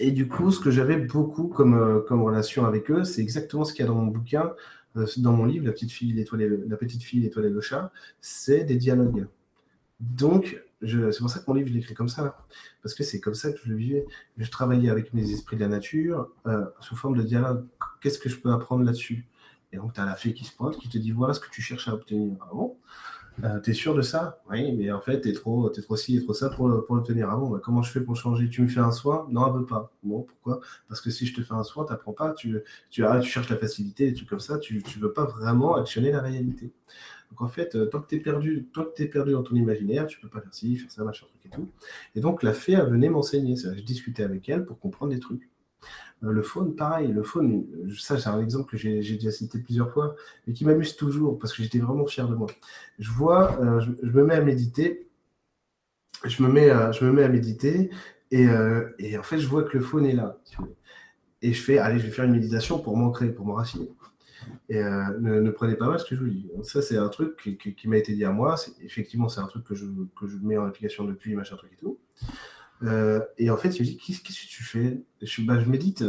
et 0.00 0.10
du 0.10 0.28
coup, 0.28 0.50
ce 0.50 0.60
que 0.60 0.70
j'avais 0.70 0.96
beaucoup 0.96 1.48
comme, 1.48 1.74
euh, 1.74 2.00
comme 2.00 2.22
relation 2.22 2.64
avec 2.64 2.90
eux, 2.90 3.04
c'est 3.04 3.20
exactement 3.20 3.64
ce 3.64 3.72
qu'il 3.72 3.84
y 3.84 3.88
a 3.88 3.88
dans 3.88 3.98
mon 3.98 4.06
bouquin, 4.06 4.52
euh, 4.96 5.06
dans 5.18 5.32
mon 5.32 5.44
livre, 5.44 5.66
La 5.66 5.72
petite 5.72 5.92
fille, 5.92 6.12
l'étoile 6.12 6.64
la 6.68 6.76
petite 6.76 7.02
fille, 7.02 7.20
l'étoile 7.20 7.46
et 7.46 7.50
le 7.50 7.60
chat, 7.60 7.92
c'est 8.20 8.64
des 8.64 8.76
dialogues. 8.76 9.26
Donc, 10.00 10.60
c'est 10.82 11.18
pour 11.18 11.30
ça 11.30 11.38
que 11.38 11.44
mon 11.46 11.54
livre, 11.54 11.68
je 11.68 11.74
l'écris 11.74 11.94
comme 11.94 12.08
ça, 12.08 12.36
parce 12.82 12.94
que 12.94 13.04
c'est 13.04 13.20
comme 13.20 13.34
ça 13.34 13.52
que 13.52 13.58
je 13.64 13.70
le 13.70 13.76
vivais. 13.76 14.04
Je 14.36 14.50
travaillais 14.50 14.90
avec 14.90 15.14
mes 15.14 15.30
esprits 15.30 15.56
de 15.56 15.60
la 15.60 15.68
nature 15.68 16.28
sous 16.80 16.96
forme 16.96 17.16
de 17.16 17.22
dialogue. 17.22 17.64
Qu'est-ce 18.00 18.18
que 18.18 18.28
je 18.28 18.36
peux 18.36 18.50
apprendre 18.50 18.82
là-dessus? 18.82 19.24
Et 19.72 19.76
donc, 19.78 19.94
tu 19.94 20.00
as 20.00 20.04
la 20.04 20.16
fée 20.16 20.34
qui 20.34 20.44
se 20.44 20.54
pointe, 20.54 20.78
qui 20.78 20.88
te 20.88 20.98
dit 20.98 21.12
voilà 21.12 21.34
ce 21.34 21.40
que 21.40 21.50
tu 21.50 21.62
cherches 21.62 21.88
à 21.88 21.94
obtenir. 21.94 22.36
Ah 22.42 22.48
bon? 22.52 22.76
Euh, 23.44 23.60
T'es 23.60 23.72
sûr 23.72 23.94
de 23.94 24.02
ça? 24.02 24.42
Oui, 24.50 24.72
mais 24.72 24.92
en 24.92 25.00
fait, 25.00 25.20
t'es 25.22 25.32
trop, 25.32 25.72
es 25.72 25.80
trop 25.82 25.96
ci 25.96 26.16
et 26.18 26.22
trop 26.22 26.34
ça 26.34 26.50
pour, 26.50 26.84
pour 26.86 26.96
l'obtenir. 26.96 27.30
Ah 27.30 27.36
bon 27.36 27.48
bah, 27.50 27.60
Comment 27.64 27.82
je 27.82 27.90
fais 27.90 28.00
pour 28.00 28.14
changer? 28.16 28.48
Tu 28.50 28.62
me 28.62 28.68
fais 28.68 28.80
un 28.80 28.92
soin? 28.92 29.26
Non, 29.30 29.46
elle 29.48 29.60
veut 29.60 29.66
pas. 29.66 29.90
Bon, 30.02 30.22
pourquoi? 30.22 30.60
Parce 30.88 31.00
que 31.00 31.10
si 31.10 31.26
je 31.26 31.34
te 31.34 31.42
fais 31.42 31.54
un 31.54 31.62
soin, 31.64 31.84
t'apprends 31.86 32.12
pas, 32.12 32.32
tu, 32.34 32.58
tu, 32.90 33.02
tu 33.22 33.28
cherches 33.28 33.48
la 33.48 33.56
facilité, 33.56 34.06
des 34.10 34.14
trucs 34.14 34.28
comme 34.28 34.40
ça, 34.40 34.58
tu 34.58 34.76
ne 34.84 35.00
veux 35.02 35.12
pas 35.12 35.24
vraiment 35.24 35.76
actionner 35.76 36.12
la 36.12 36.20
réalité. 36.20 36.72
Donc 37.30 37.40
en 37.42 37.48
fait, 37.48 37.74
euh, 37.76 37.86
tant 37.86 38.00
que 38.00 38.08
tu 38.08 38.16
es 38.16 38.20
perdu, 38.20 38.68
tant 38.74 38.84
que 38.84 39.02
es 39.02 39.06
perdu 39.08 39.32
dans 39.32 39.42
ton 39.42 39.56
imaginaire, 39.56 40.06
tu 40.06 40.20
peux 40.20 40.28
pas 40.28 40.40
faire 40.40 40.54
ci, 40.54 40.76
faire 40.76 40.90
ça, 40.90 41.04
machin, 41.04 41.26
truc 41.26 41.46
et 41.46 41.50
tout. 41.56 41.70
Et 42.14 42.20
donc 42.20 42.42
la 42.42 42.52
fée, 42.52 42.76
a 42.76 42.84
venait 42.84 43.08
m'enseigner. 43.08 43.56
Je 43.56 43.80
discutais 43.82 44.22
avec 44.24 44.48
elle 44.48 44.66
pour 44.66 44.78
comprendre 44.78 45.12
des 45.12 45.20
trucs. 45.20 45.48
Euh, 46.24 46.32
le 46.32 46.42
faune, 46.42 46.74
pareil. 46.74 47.12
Le 47.12 47.22
faune, 47.22 47.66
ça, 47.98 48.18
c'est 48.18 48.28
un 48.28 48.40
exemple 48.40 48.70
que 48.70 48.76
j'ai 48.76 49.00
déjà 49.00 49.30
cité 49.30 49.58
plusieurs 49.58 49.90
fois, 49.92 50.14
mais 50.46 50.52
qui 50.52 50.64
m'amuse 50.64 50.96
toujours 50.96 51.38
parce 51.38 51.52
que 51.52 51.62
j'étais 51.62 51.78
vraiment 51.78 52.06
fier 52.06 52.28
de 52.28 52.34
moi. 52.34 52.48
Je 52.98 53.10
vois, 53.10 53.60
euh, 53.60 53.80
je, 53.80 54.10
me 54.10 54.24
mets 54.24 54.34
à 54.34 54.40
méditer, 54.40 55.08
je 56.24 56.42
me 56.42 56.48
mets 56.48 56.70
à, 56.70 57.28
méditer, 57.28 57.90
et, 58.30 58.46
euh, 58.48 58.90
et, 58.98 59.18
en 59.18 59.22
fait, 59.22 59.38
je 59.38 59.48
vois 59.48 59.64
que 59.64 59.76
le 59.76 59.82
faune 59.82 60.06
est 60.06 60.14
là. 60.14 60.38
Et 61.42 61.52
je 61.52 61.62
fais, 61.62 61.78
allez, 61.78 61.98
je 61.98 62.06
vais 62.06 62.12
faire 62.12 62.24
une 62.24 62.32
méditation 62.32 62.78
pour 62.78 62.96
m'ancrer, 62.96 63.32
pour 63.32 63.44
m'enraciner. 63.44 63.90
Et 64.68 64.80
ne, 64.80 65.50
prenez 65.50 65.74
pas 65.76 65.88
mal 65.88 65.98
ce 65.98 66.04
que 66.04 66.14
je 66.14 66.20
vous 66.20 66.28
dis. 66.28 66.48
Ça, 66.62 66.82
c'est 66.82 66.96
un 66.96 67.08
truc 67.08 67.36
qui, 67.36 67.88
m'a 67.88 67.96
été 67.96 68.14
dit 68.14 68.24
à 68.24 68.30
moi. 68.30 68.54
Effectivement, 68.80 69.28
c'est 69.28 69.40
un 69.40 69.46
truc 69.46 69.64
que 69.64 69.74
je, 69.74 69.84
que 70.18 70.26
je 70.26 70.36
mets 70.38 70.56
en 70.56 70.66
application 70.66 71.04
depuis, 71.04 71.34
machin 71.34 71.56
truc 71.56 71.72
et 71.72 71.76
tout. 71.76 71.98
Euh, 72.84 73.20
et 73.38 73.50
en 73.50 73.56
fait, 73.56 73.78
il 73.78 73.82
me 73.82 73.86
dit 73.86 73.96
Qu'est-ce 73.96 74.20
que 74.22 74.48
tu 74.48 74.62
fais? 74.64 75.00
Je, 75.20 75.42
bah, 75.42 75.60
je 75.60 75.68
médite. 75.68 76.04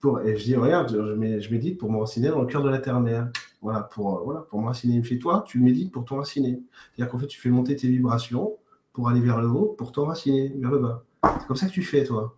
Pour, 0.00 0.20
et 0.20 0.36
je 0.36 0.44
dis 0.44 0.56
Regarde, 0.56 0.90
je, 0.90 1.40
je 1.40 1.50
médite 1.50 1.78
pour 1.78 1.90
m'enraciner 1.90 2.28
dans 2.28 2.40
le 2.40 2.46
cœur 2.46 2.62
de 2.62 2.70
la 2.70 2.78
terre-mère. 2.78 3.30
Voilà, 3.62 3.82
pour, 3.82 4.18
euh, 4.18 4.22
voilà, 4.24 4.40
pour 4.40 4.60
m'enraciner. 4.60 4.94
Il 4.94 5.00
me 5.00 5.04
fait 5.04 5.18
Toi, 5.18 5.44
tu 5.46 5.60
médites 5.60 5.92
pour 5.92 6.04
t'enraciner. 6.04 6.62
C'est-à-dire 6.94 7.10
qu'en 7.10 7.18
fait, 7.18 7.26
tu 7.26 7.40
fais 7.40 7.50
monter 7.50 7.76
tes 7.76 7.88
vibrations 7.88 8.56
pour 8.92 9.08
aller 9.08 9.20
vers 9.20 9.40
le 9.40 9.48
haut, 9.48 9.74
pour 9.78 9.92
t'enraciner 9.92 10.52
vers 10.56 10.70
le 10.70 10.78
bas. 10.78 11.04
C'est 11.40 11.46
comme 11.46 11.56
ça 11.56 11.66
que 11.66 11.72
tu 11.72 11.82
fais, 11.82 12.04
toi. 12.04 12.36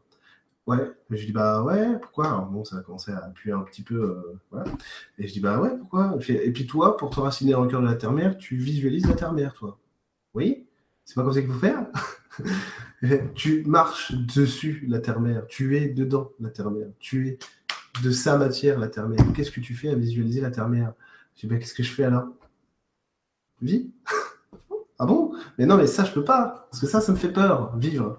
Ouais. 0.66 0.92
je 1.10 1.26
dis 1.26 1.32
Bah 1.32 1.62
ouais, 1.62 1.98
pourquoi? 2.00 2.26
Alors 2.28 2.46
bon, 2.46 2.64
ça 2.64 2.76
a 2.76 2.80
commencé 2.82 3.10
à 3.10 3.18
appuyer 3.18 3.52
un 3.52 3.62
petit 3.62 3.82
peu. 3.82 4.24
Euh. 4.54 4.64
Et 5.18 5.26
je 5.26 5.32
dis 5.32 5.40
Bah 5.40 5.60
ouais, 5.60 5.76
pourquoi? 5.76 6.16
Et 6.28 6.52
puis 6.52 6.66
toi, 6.66 6.96
pour 6.96 7.10
t'enraciner 7.10 7.52
dans 7.52 7.62
le 7.62 7.68
cœur 7.68 7.80
de 7.80 7.86
la 7.86 7.94
terre-mère, 7.94 8.38
tu 8.38 8.56
visualises 8.56 9.06
la 9.08 9.14
terre-mère, 9.14 9.54
toi. 9.54 9.78
Oui? 10.34 10.66
C'est 11.04 11.14
pas 11.14 11.22
comme 11.22 11.32
ça 11.32 11.40
qu'il 11.40 11.50
faut 11.50 11.58
faire? 11.58 11.86
tu 13.34 13.62
marches 13.64 14.12
dessus 14.12 14.84
la 14.88 14.98
terre-mère, 14.98 15.46
tu 15.46 15.76
es 15.76 15.88
dedans 15.88 16.32
la 16.40 16.50
terre-mère, 16.50 16.88
tu 16.98 17.28
es 17.28 17.38
de 18.02 18.10
sa 18.10 18.38
matière 18.38 18.78
la 18.78 18.88
terre-mère. 18.88 19.24
Qu'est-ce 19.34 19.50
que 19.50 19.60
tu 19.60 19.74
fais 19.74 19.88
à 19.88 19.94
visualiser 19.94 20.40
la 20.40 20.50
terre-mère? 20.50 20.94
Je 21.34 21.42
dis, 21.42 21.46
ben, 21.46 21.58
qu'est-ce 21.58 21.74
que 21.74 21.82
je 21.82 21.92
fais 21.92 22.04
alors? 22.04 22.28
Vis 23.60 23.90
Ah 24.98 25.06
bon? 25.06 25.34
Mais 25.58 25.66
non, 25.66 25.76
mais 25.76 25.86
ça, 25.86 26.04
je 26.04 26.12
peux 26.12 26.24
pas, 26.24 26.68
parce 26.70 26.80
que 26.80 26.86
ça, 26.86 27.00
ça 27.00 27.10
me 27.12 27.16
fait 27.16 27.32
peur, 27.32 27.76
vivre. 27.76 28.16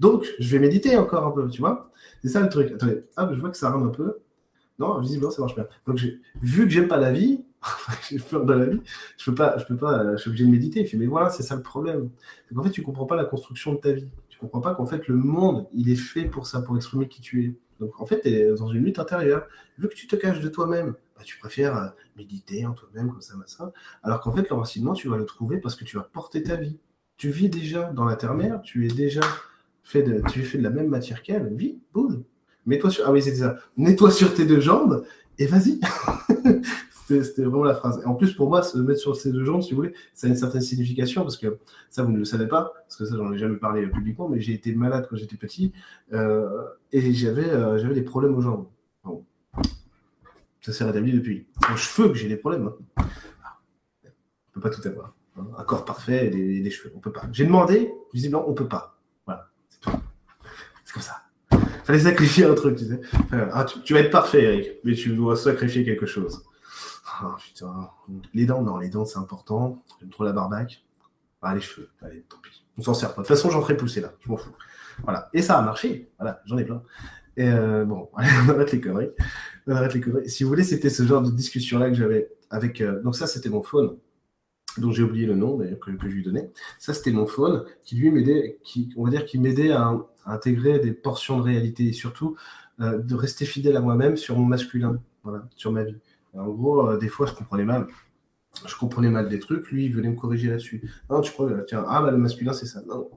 Donc, 0.00 0.26
je 0.38 0.50
vais 0.50 0.58
méditer 0.58 0.96
encore 0.96 1.24
un 1.24 1.30
peu, 1.30 1.48
tu 1.48 1.60
vois? 1.60 1.90
C'est 2.22 2.28
ça 2.28 2.40
le 2.40 2.48
truc. 2.48 2.72
Attendez, 2.72 3.00
je 3.16 3.40
vois 3.40 3.50
que 3.50 3.56
ça 3.56 3.70
rame 3.70 3.86
un 3.86 3.90
peu. 3.90 4.18
Non, 4.78 4.98
visiblement, 4.98 5.30
ça 5.30 5.40
marche 5.40 5.54
bien. 5.54 5.66
Donc, 5.86 6.00
vu 6.42 6.64
que 6.64 6.68
j'aime 6.68 6.88
pas 6.88 6.98
la 6.98 7.12
vie, 7.12 7.44
j'ai 8.08 8.18
peur 8.18 8.44
de 8.44 8.52
la 8.52 8.66
vie, 8.66 8.80
je 9.16 9.30
peux 9.30 9.34
pas, 9.34 9.58
je 9.58 9.64
peux 9.64 9.76
pas, 9.76 10.12
je 10.12 10.20
suis 10.20 10.30
obligé 10.30 10.44
de 10.44 10.50
méditer. 10.50 10.80
Il 10.80 10.86
fait, 10.86 10.96
mais 10.96 11.06
voilà, 11.06 11.30
c'est 11.30 11.42
ça 11.42 11.56
le 11.56 11.62
problème. 11.62 12.10
En 12.54 12.62
fait, 12.62 12.70
tu 12.70 12.82
comprends 12.82 13.06
pas 13.06 13.16
la 13.16 13.24
construction 13.24 13.74
de 13.74 13.78
ta 13.78 13.92
vie. 13.92 14.08
Tu 14.28 14.38
comprends 14.38 14.60
pas 14.60 14.74
qu'en 14.74 14.86
fait, 14.86 15.08
le 15.08 15.16
monde, 15.16 15.66
il 15.72 15.90
est 15.90 15.96
fait 15.96 16.24
pour 16.24 16.46
ça, 16.46 16.60
pour 16.60 16.76
exprimer 16.76 17.08
qui 17.08 17.20
tu 17.20 17.44
es. 17.44 17.54
Donc, 17.80 18.00
en 18.00 18.06
fait, 18.06 18.20
tu 18.20 18.28
es 18.28 18.54
dans 18.54 18.68
une 18.68 18.84
lutte 18.84 18.98
intérieure. 18.98 19.46
Vu 19.78 19.88
que 19.88 19.94
tu 19.94 20.06
te 20.06 20.16
caches 20.16 20.40
de 20.40 20.48
toi-même, 20.48 20.94
bah, 21.16 21.22
tu 21.24 21.38
préfères 21.38 21.76
euh, 21.76 21.88
méditer 22.16 22.66
en 22.66 22.72
toi-même, 22.72 23.10
comme 23.10 23.20
ça, 23.20 23.34
ça. 23.46 23.72
Alors 24.02 24.20
qu'en 24.20 24.32
fait, 24.32 24.48
l'enracinement, 24.48 24.92
tu 24.92 25.08
vas 25.08 25.16
le 25.16 25.24
trouver 25.24 25.58
parce 25.58 25.74
que 25.74 25.84
tu 25.84 25.96
vas 25.96 26.02
porter 26.02 26.42
ta 26.42 26.56
vie. 26.56 26.78
Tu 27.16 27.30
vis 27.30 27.48
déjà 27.48 27.84
dans 27.92 28.04
la 28.04 28.16
terre-mère, 28.16 28.60
tu 28.60 28.84
es 28.86 28.88
déjà 28.88 29.22
fait 29.82 30.02
de, 30.02 30.22
tu 30.28 30.40
es 30.40 30.42
fait 30.42 30.58
de 30.58 30.62
la 30.62 30.70
même 30.70 30.88
matière 30.88 31.22
qu'elle. 31.22 31.54
Vis, 31.54 31.78
bouge. 31.94 32.18
Mets-toi 32.66 32.90
sur, 32.90 33.06
ah 33.06 33.12
oui, 33.12 33.22
c'est 33.22 33.34
ça. 33.34 33.56
Mets-toi 33.76 34.10
sur 34.10 34.34
tes 34.34 34.44
deux 34.44 34.60
jambes 34.60 35.06
et 35.38 35.46
vas-y. 35.46 35.80
C'était 37.06 37.42
vraiment 37.42 37.62
la 37.62 37.74
phrase. 37.74 38.02
En 38.04 38.14
plus, 38.14 38.32
pour 38.34 38.48
moi, 38.48 38.64
se 38.64 38.78
mettre 38.78 38.98
sur 38.98 39.14
ces 39.14 39.30
deux 39.30 39.44
jambes, 39.44 39.62
si 39.62 39.70
vous 39.70 39.76
voulez, 39.76 39.94
ça 40.12 40.26
a 40.26 40.30
une 40.30 40.36
certaine 40.36 40.60
signification 40.60 41.22
parce 41.22 41.36
que 41.36 41.58
ça, 41.88 42.02
vous 42.02 42.10
ne 42.10 42.18
le 42.18 42.24
savez 42.24 42.48
pas, 42.48 42.72
parce 42.82 42.96
que 42.96 43.04
ça, 43.04 43.16
j'en 43.16 43.32
ai 43.32 43.38
jamais 43.38 43.56
parlé 43.56 43.86
publiquement, 43.86 44.28
mais 44.28 44.40
j'ai 44.40 44.54
été 44.54 44.74
malade 44.74 45.06
quand 45.08 45.14
j'étais 45.14 45.36
petit 45.36 45.72
euh, 46.12 46.64
et 46.90 47.12
j'avais 47.12 47.48
euh, 47.48 47.78
j'avais 47.78 47.94
des 47.94 48.02
problèmes 48.02 48.34
aux 48.34 48.40
jambes. 48.40 48.66
Ça 50.62 50.72
s'est 50.72 50.82
rétabli 50.82 51.12
depuis. 51.12 51.46
C'est 51.60 51.72
aux 51.72 51.76
cheveux 51.76 52.08
que 52.08 52.14
j'ai 52.14 52.26
des 52.26 52.36
problèmes. 52.36 52.72
Hein. 52.96 53.04
On 54.50 54.54
peut 54.54 54.60
pas 54.60 54.70
tout 54.70 54.86
avoir. 54.88 55.14
Hein. 55.38 55.46
Un 55.56 55.62
corps 55.62 55.84
parfait 55.84 56.26
et 56.26 56.30
des, 56.30 56.70
cheveux. 56.70 56.92
On 56.96 56.98
peut 56.98 57.12
pas. 57.12 57.28
J'ai 57.30 57.46
demandé, 57.46 57.92
visiblement, 58.12 58.48
on 58.48 58.52
peut 58.52 58.66
pas. 58.66 58.98
Voilà, 59.26 59.48
c'est 59.68 59.78
tout. 59.78 59.90
C'est 60.84 60.92
comme 60.92 61.02
ça. 61.04 61.22
Fallait 61.86 62.00
sacrifier 62.00 62.44
un 62.44 62.54
truc, 62.54 62.76
tu 62.76 62.84
sais. 62.84 63.00
Ah, 63.52 63.64
tu 63.64 63.94
vas 63.94 64.00
être 64.00 64.10
parfait, 64.10 64.42
Eric, 64.42 64.70
mais 64.82 64.94
tu 64.94 65.14
dois 65.14 65.36
sacrifier 65.36 65.84
quelque 65.84 66.04
chose. 66.04 66.42
Ah, 67.06 67.36
putain. 67.40 67.90
Les 68.34 68.44
dents, 68.44 68.60
non, 68.60 68.78
les 68.78 68.88
dents, 68.88 69.04
c'est 69.04 69.18
important. 69.18 69.84
J'aime 70.00 70.10
trop 70.10 70.24
la 70.24 70.32
barbaque. 70.32 70.84
Ah, 71.42 71.54
les 71.54 71.60
cheveux, 71.60 71.88
allez, 72.02 72.24
tant 72.28 72.38
pis. 72.42 72.64
On 72.76 72.82
s'en 72.82 72.92
sert 72.92 73.10
pas. 73.14 73.22
De 73.22 73.26
toute 73.28 73.36
façon, 73.36 73.50
j'en 73.50 73.62
ferai 73.62 73.76
pousser 73.76 74.00
là, 74.00 74.12
je 74.18 74.28
m'en 74.28 74.36
fous. 74.36 74.50
Voilà. 75.04 75.30
Et 75.32 75.42
ça 75.42 75.58
a 75.58 75.62
marché. 75.62 76.10
Voilà, 76.18 76.42
j'en 76.46 76.58
ai 76.58 76.64
plein. 76.64 76.82
Et 77.36 77.48
euh, 77.48 77.84
bon, 77.84 78.10
on 78.14 78.18
arrête 78.18 78.72
les 78.72 78.80
conneries. 78.80 79.10
On 79.68 79.76
arrête 79.76 79.94
les 79.94 80.00
conneries. 80.00 80.28
Si 80.28 80.42
vous 80.42 80.48
voulez, 80.48 80.64
c'était 80.64 80.90
ce 80.90 81.04
genre 81.04 81.22
de 81.22 81.30
discussion-là 81.30 81.88
que 81.88 81.94
j'avais 81.94 82.32
avec. 82.50 82.80
Euh, 82.80 83.00
donc, 83.00 83.14
ça, 83.14 83.28
c'était 83.28 83.48
mon 83.48 83.62
phone, 83.62 83.96
dont 84.80 84.92
j'ai 84.92 85.02
oublié 85.02 85.26
le 85.26 85.34
nom 85.34 85.56
d'ailleurs 85.56 85.80
que, 85.80 85.90
je 85.90 86.06
lui 86.06 86.22
donnais. 86.22 86.50
Ça, 86.78 86.94
c'était 86.94 87.12
mon 87.12 87.26
phone 87.26 87.64
qui 87.84 87.96
lui 87.96 88.10
m'aidait, 88.10 88.58
qui, 88.62 88.92
on 88.96 89.04
va 89.04 89.10
dire, 89.10 89.24
qui 89.24 89.38
m'aidait 89.38 89.72
à, 89.72 89.96
intégrer 90.26 90.80
des 90.80 90.92
portions 90.92 91.38
de 91.38 91.42
réalité 91.42 91.86
et 91.86 91.92
surtout 91.92 92.36
euh, 92.80 92.98
de 92.98 93.14
rester 93.14 93.44
fidèle 93.44 93.76
à 93.76 93.80
moi-même 93.80 94.16
sur 94.16 94.36
mon 94.36 94.44
masculin, 94.44 95.00
voilà, 95.22 95.48
sur 95.54 95.70
ma 95.70 95.84
vie. 95.84 95.96
En 96.34 96.48
gros, 96.48 96.90
euh, 96.90 96.98
des 96.98 97.08
fois, 97.08 97.26
je 97.26 97.32
comprenais 97.32 97.64
mal. 97.64 97.86
Je 98.66 98.74
comprenais 98.76 99.10
mal 99.10 99.28
des 99.28 99.38
trucs. 99.38 99.70
Lui, 99.70 99.84
il 99.84 99.94
venait 99.94 100.08
me 100.08 100.16
corriger 100.16 100.48
là-dessus. 100.48 100.90
Non, 101.10 101.20
tu 101.20 101.32
crois, 101.32 101.50
tiens, 101.66 101.84
ah, 101.86 102.02
bah, 102.02 102.10
le 102.10 102.16
masculin, 102.16 102.52
c'est 102.52 102.66
ça. 102.66 102.82
Non. 102.86 103.08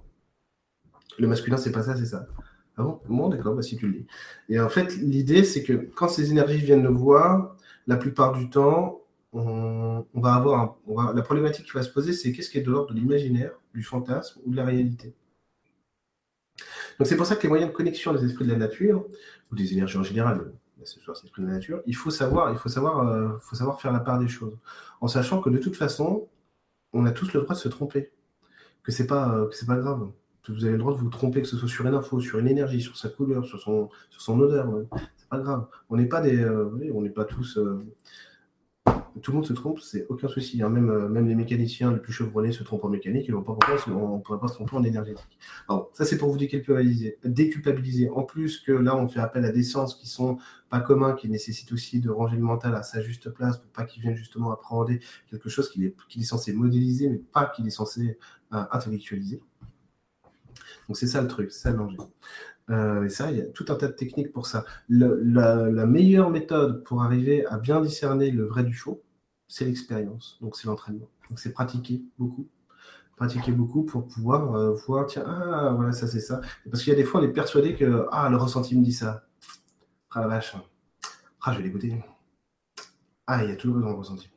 Le 1.17 1.27
masculin, 1.27 1.57
c'est 1.57 1.71
pas 1.71 1.83
ça, 1.83 1.95
c'est 1.95 2.05
ça. 2.05 2.27
Ah 2.77 2.83
bon? 2.83 2.99
Bon, 3.09 3.29
d'accord, 3.29 3.55
bah, 3.55 3.61
si 3.61 3.75
tu 3.75 3.87
le 3.87 3.93
dis. 3.93 4.07
Et 4.47 4.59
en 4.59 4.69
fait, 4.69 4.95
l'idée, 4.97 5.43
c'est 5.43 5.63
que 5.63 5.73
quand 5.73 6.07
ces 6.07 6.31
énergies 6.31 6.59
viennent 6.59 6.83
le 6.83 6.89
voir, 6.89 7.57
la 7.87 7.97
plupart 7.97 8.33
du 8.33 8.49
temps, 8.49 9.01
on, 9.31 10.05
va 10.13 10.33
avoir. 10.33 10.77
la 11.13 11.21
problématique 11.21 11.65
qui 11.65 11.71
va 11.71 11.83
se 11.83 11.91
poser, 11.91 12.13
c'est 12.13 12.31
qu'est-ce 12.31 12.49
qui 12.49 12.57
est 12.57 12.63
de 12.63 12.71
l'ordre 12.71 12.93
de 12.93 12.99
l'imaginaire, 12.99 13.51
du 13.73 13.83
fantasme 13.83 14.41
ou 14.45 14.51
de 14.51 14.55
la 14.55 14.65
réalité. 14.65 15.13
Donc, 16.97 17.07
c'est 17.07 17.15
pour 17.15 17.25
ça 17.25 17.35
que 17.35 17.43
les 17.43 17.49
moyens 17.49 17.71
de 17.71 17.75
connexion 17.75 18.13
des 18.13 18.25
esprits 18.25 18.45
de 18.45 18.51
la 18.51 18.57
nature, 18.57 19.05
ou 19.51 19.55
des 19.55 19.73
énergies 19.73 19.97
en 19.97 20.03
général, 20.03 20.51
c'est 20.83 20.99
de 20.99 21.83
il 21.85 21.95
faut 21.95 22.09
savoir, 22.09 22.51
il 22.51 22.57
faut 22.57 22.69
savoir, 22.69 23.07
euh, 23.07 23.37
faut 23.39 23.55
savoir 23.55 23.81
faire 23.81 23.91
la 23.91 23.99
part 23.99 24.19
des 24.19 24.27
choses, 24.27 24.57
en 25.01 25.07
sachant 25.07 25.41
que 25.41 25.49
de 25.49 25.57
toute 25.57 25.75
façon, 25.75 26.27
on 26.93 27.05
a 27.05 27.11
tous 27.11 27.33
le 27.33 27.41
droit 27.41 27.55
de 27.55 27.59
se 27.59 27.69
tromper, 27.69 28.11
que 28.83 28.91
c'est 28.91 29.07
pas, 29.07 29.35
euh, 29.35 29.49
pas 29.67 29.77
grave. 29.77 30.09
Vous 30.47 30.63
avez 30.63 30.73
le 30.73 30.79
droit 30.79 30.93
de 30.93 30.97
vous 30.97 31.09
tromper, 31.09 31.43
que 31.43 31.47
ce 31.47 31.55
soit 31.57 31.67
sur 31.67 31.85
une 31.85 31.93
info, 31.93 32.19
sur 32.19 32.39
une 32.39 32.47
énergie, 32.47 32.81
sur 32.81 32.97
sa 32.97 33.09
couleur, 33.09 33.45
sur 33.45 33.59
son, 33.59 34.39
odeur. 34.39 34.67
C'est 35.15 35.29
pas 35.29 35.37
grave. 35.37 35.67
On 35.89 35.97
n'est 35.97 36.07
pas 36.07 36.21
des, 36.21 36.39
euh, 36.39 36.71
on 36.91 37.03
n'est 37.03 37.11
pas 37.11 37.25
tous 37.25 37.59
tout 39.21 39.31
le 39.31 39.37
monde 39.37 39.45
se 39.45 39.53
trompe, 39.53 39.79
c'est 39.79 40.05
aucun 40.09 40.27
souci. 40.27 40.61
Hein. 40.61 40.69
Même, 40.69 40.89
euh, 40.89 41.07
même 41.07 41.27
les 41.27 41.35
mécaniciens 41.35 41.91
les 41.91 41.99
plus 41.99 42.13
chevronnés 42.13 42.51
se 42.51 42.63
trompent 42.63 42.85
en 42.85 42.89
mécanique, 42.89 43.27
ils 43.27 43.31
ne 43.31 43.37
vont 43.37 43.43
pas 43.43 43.53
pourquoi 43.53 43.93
on 43.93 44.17
ne 44.17 44.21
pourrait 44.21 44.39
pas 44.39 44.47
se 44.47 44.53
tromper 44.53 44.75
en 44.75 44.83
énergétique. 44.83 45.37
Alors, 45.67 45.89
ça, 45.93 46.05
c'est 46.05 46.17
pour 46.17 46.29
vous 46.29 46.37
déculpabiliser. 46.37 47.17
déculpabiliser. 47.23 48.09
En 48.09 48.23
plus 48.23 48.59
que 48.59 48.71
là, 48.71 48.95
on 48.95 49.07
fait 49.07 49.19
appel 49.19 49.45
à 49.45 49.51
des 49.51 49.63
sens 49.63 49.95
qui 49.95 50.07
sont 50.07 50.37
pas 50.69 50.79
communs, 50.79 51.13
qui 51.13 51.29
nécessitent 51.29 51.71
aussi 51.71 51.99
de 51.99 52.09
ranger 52.09 52.37
le 52.37 52.43
mental 52.43 52.75
à 52.75 52.83
sa 52.83 53.01
juste 53.01 53.29
place 53.29 53.57
pour 53.57 53.71
pas 53.71 53.83
qu'il 53.85 54.01
vienne 54.01 54.15
justement 54.15 54.51
appréhender 54.51 54.99
quelque 55.29 55.49
chose 55.49 55.69
qu'il 55.69 55.83
est, 55.83 55.95
est 56.15 56.23
censé 56.23 56.53
modéliser, 56.53 57.09
mais 57.09 57.17
pas 57.17 57.45
qu'il 57.45 57.67
est 57.67 57.71
censé 57.71 58.17
euh, 58.53 58.63
intellectualiser. 58.71 59.41
Donc, 60.87 60.97
c'est 60.97 61.07
ça 61.07 61.21
le 61.21 61.27
truc, 61.27 61.51
c'est 61.51 61.59
ça 61.59 61.71
le 61.71 61.77
danger. 61.77 61.97
Euh, 62.69 63.03
et 63.03 63.09
ça, 63.09 63.31
il 63.31 63.37
y 63.37 63.41
a 63.41 63.45
tout 63.45 63.65
un 63.69 63.75
tas 63.75 63.87
de 63.87 63.93
techniques 63.93 64.31
pour 64.31 64.47
ça. 64.47 64.65
la, 64.89 65.85
meilleure 65.85 66.29
méthode 66.29 66.83
pour 66.83 67.01
arriver 67.03 67.45
à 67.47 67.57
bien 67.57 67.81
discerner 67.81 68.31
le 68.31 68.45
vrai 68.45 68.63
du 68.63 68.73
faux, 68.73 69.01
c'est 69.47 69.65
l'expérience. 69.65 70.37
Donc, 70.41 70.55
c'est 70.55 70.67
l'entraînement. 70.67 71.09
Donc, 71.29 71.39
c'est 71.39 71.51
pratiquer 71.51 72.03
beaucoup. 72.17 72.47
Pratiquer 73.15 73.51
beaucoup 73.51 73.83
pour 73.83 74.07
pouvoir 74.07 74.55
euh, 74.55 74.73
voir, 74.87 75.05
tiens, 75.07 75.25
ah, 75.27 75.73
voilà, 75.75 75.91
ça, 75.91 76.07
c'est 76.07 76.21
ça. 76.21 76.41
Parce 76.69 76.83
qu'il 76.83 76.93
y 76.93 76.95
a 76.95 76.99
des 76.99 77.03
fois, 77.03 77.21
on 77.21 77.23
est 77.23 77.29
persuadé 77.29 77.75
que, 77.75 78.07
ah, 78.11 78.29
le 78.29 78.37
ressenti 78.37 78.77
me 78.77 78.83
dit 78.83 78.93
ça. 78.93 79.25
Ah, 80.11 80.21
la 80.21 80.27
vache. 80.27 80.55
Ah, 81.41 81.53
je 81.53 81.57
vais 81.57 81.63
l'écouter. 81.63 82.01
Ah, 83.27 83.43
il 83.43 83.49
y 83.49 83.53
a 83.53 83.55
toujours 83.55 83.77
le 83.77 83.85
ressenti. 83.85 84.29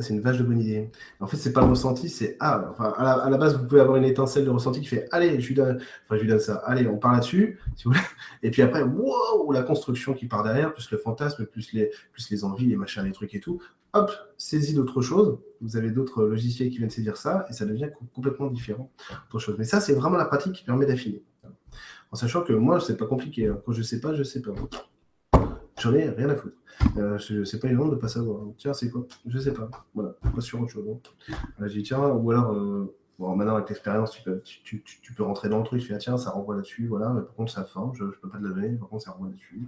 C'est 0.00 0.14
une 0.14 0.20
vache 0.20 0.38
de 0.38 0.44
bonne 0.44 0.60
idée. 0.60 0.90
En 1.18 1.26
fait, 1.26 1.36
c'est 1.36 1.52
pas 1.52 1.60
le 1.60 1.68
ressenti, 1.68 2.08
c'est 2.08 2.36
ah. 2.38 2.72
À 2.78 3.28
la, 3.28 3.36
base, 3.36 3.56
vous 3.56 3.66
pouvez 3.66 3.80
avoir 3.80 3.96
une 3.96 4.04
étincelle 4.04 4.44
de 4.44 4.50
ressenti 4.50 4.80
qui 4.80 4.86
fait 4.86 5.08
allez, 5.10 5.40
je 5.40 5.48
lui 5.48 5.54
donne, 5.54 5.80
enfin, 6.08 6.38
ça. 6.38 6.56
Allez, 6.66 6.86
on 6.86 6.98
part 6.98 7.12
là-dessus, 7.12 7.58
si 7.76 7.84
vous. 7.84 7.94
Et 8.42 8.50
puis 8.50 8.62
après, 8.62 8.82
wow, 8.82 9.50
la 9.50 9.62
construction 9.62 10.14
qui 10.14 10.26
part 10.26 10.44
derrière, 10.44 10.72
plus 10.72 10.90
le 10.90 10.98
fantasme, 10.98 11.46
plus 11.46 11.72
les, 11.72 11.90
plus 12.12 12.30
les 12.30 12.44
envies, 12.44 12.66
les 12.66 12.76
machins, 12.76 13.02
les 13.02 13.12
trucs 13.12 13.34
et 13.34 13.40
tout. 13.40 13.60
Hop, 13.92 14.12
saisis 14.36 14.74
d'autres 14.74 15.02
choses. 15.02 15.38
Vous 15.60 15.76
avez 15.76 15.90
d'autres 15.90 16.24
logiciels 16.24 16.70
qui 16.70 16.78
viennent 16.78 16.90
saisir 16.90 17.16
ça 17.16 17.46
et 17.50 17.52
ça 17.52 17.64
devient 17.64 17.88
complètement 18.14 18.48
différent. 18.48 18.90
Chose. 19.38 19.56
Mais 19.58 19.64
ça, 19.64 19.80
c'est 19.80 19.94
vraiment 19.94 20.16
la 20.16 20.26
pratique 20.26 20.52
qui 20.52 20.64
permet 20.64 20.86
d'affiner. 20.86 21.22
En 22.10 22.16
sachant 22.16 22.42
que 22.42 22.52
moi, 22.52 22.80
c'est 22.80 22.96
pas 22.96 23.06
compliqué. 23.06 23.48
Hein. 23.48 23.60
Quand 23.64 23.72
je 23.72 23.82
sais 23.82 24.00
pas, 24.00 24.14
je 24.14 24.22
sais 24.22 24.40
pas. 24.42 24.52
J'en 25.80 25.94
ai 25.94 26.08
rien 26.08 26.28
à 26.28 26.36
foutre. 26.36 26.56
Euh, 26.96 27.18
c'est 27.18 27.60
pas 27.60 27.68
évident 27.68 27.88
de 27.88 27.96
pas 27.96 28.08
savoir. 28.08 28.40
Tiens, 28.56 28.72
c'est 28.72 28.90
quoi? 28.90 29.06
Je 29.26 29.38
sais 29.38 29.52
pas. 29.52 29.70
Voilà, 29.94 30.14
pas 30.34 30.40
sur 30.40 30.60
autre 30.60 30.72
chose. 30.72 30.84
J'ai 31.66 31.78
dit, 31.80 31.82
tiens, 31.82 32.08
ou 32.08 32.30
alors, 32.30 32.52
euh, 32.52 32.94
Bon, 33.18 33.34
maintenant, 33.34 33.56
avec 33.56 33.68
l'expérience, 33.68 34.12
tu 34.12 34.22
peux, 34.22 34.40
tu, 34.44 34.80
peux 35.16 35.24
rentrer 35.24 35.48
dans 35.48 35.58
le 35.58 35.64
truc, 35.64 35.80
tu 35.80 35.88
fais, 35.88 35.94
ah, 35.94 35.98
tiens, 35.98 36.16
ça 36.16 36.30
renvoie 36.30 36.54
là-dessus, 36.54 36.86
voilà, 36.86 37.08
mais 37.08 37.22
par 37.22 37.34
contre, 37.34 37.50
ça 37.50 37.64
forme, 37.64 37.92
je 37.96 38.04
ne 38.04 38.10
peux 38.10 38.28
pas 38.28 38.38
te 38.38 38.44
la 38.44 38.50
donner, 38.50 38.68
par 38.76 38.88
contre, 38.88 39.02
ça 39.02 39.10
renvoie 39.10 39.26
là-dessus. 39.26 39.60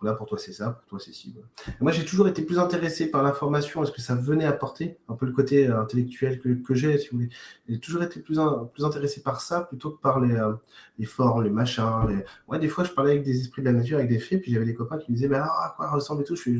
Voilà, 0.00 0.16
pour 0.16 0.28
toi, 0.28 0.38
c'est 0.38 0.52
ça, 0.52 0.70
pour 0.70 0.84
toi, 0.86 0.98
c'est 1.00 1.12
ci. 1.12 1.34
Moi, 1.80 1.90
j'ai 1.90 2.04
toujours 2.04 2.28
été 2.28 2.42
plus 2.42 2.60
intéressé 2.60 3.10
par 3.10 3.24
l'information, 3.24 3.82
est-ce 3.82 3.90
que 3.90 4.00
ça 4.00 4.14
venait 4.14 4.44
apporter 4.44 4.98
un 5.08 5.14
peu 5.14 5.26
le 5.26 5.32
côté 5.32 5.66
euh, 5.66 5.80
intellectuel 5.80 6.40
que, 6.40 6.74
j'ai, 6.74 6.96
si 6.96 7.08
vous 7.08 7.16
voulez. 7.16 7.30
J'ai 7.68 7.80
toujours 7.80 8.04
été 8.04 8.20
plus, 8.20 8.38
intéressé 8.38 9.20
par 9.20 9.40
ça 9.40 9.62
plutôt 9.62 9.90
que 9.90 10.00
par 10.00 10.20
les, 10.20 10.36
euh, 10.36 10.52
les 11.00 11.06
formes, 11.06 11.42
les 11.42 11.50
machins. 11.50 12.22
Ouais, 12.46 12.60
des 12.60 12.68
fois, 12.68 12.84
je 12.84 12.92
parlais 12.92 13.10
avec 13.12 13.24
des 13.24 13.40
esprits 13.40 13.62
de 13.62 13.66
la 13.66 13.72
nature, 13.72 13.98
avec 13.98 14.10
des 14.10 14.20
faits, 14.20 14.42
puis 14.42 14.52
j'avais 14.52 14.66
des 14.66 14.74
copains 14.74 14.98
qui 14.98 15.10
me 15.10 15.16
disaient, 15.16 15.28
mais 15.28 15.38
ah, 15.38 15.48
à 15.64 15.74
quoi 15.76 15.90
ressemble 15.90 16.22
et 16.22 16.24
tout, 16.24 16.36
je 16.36 16.50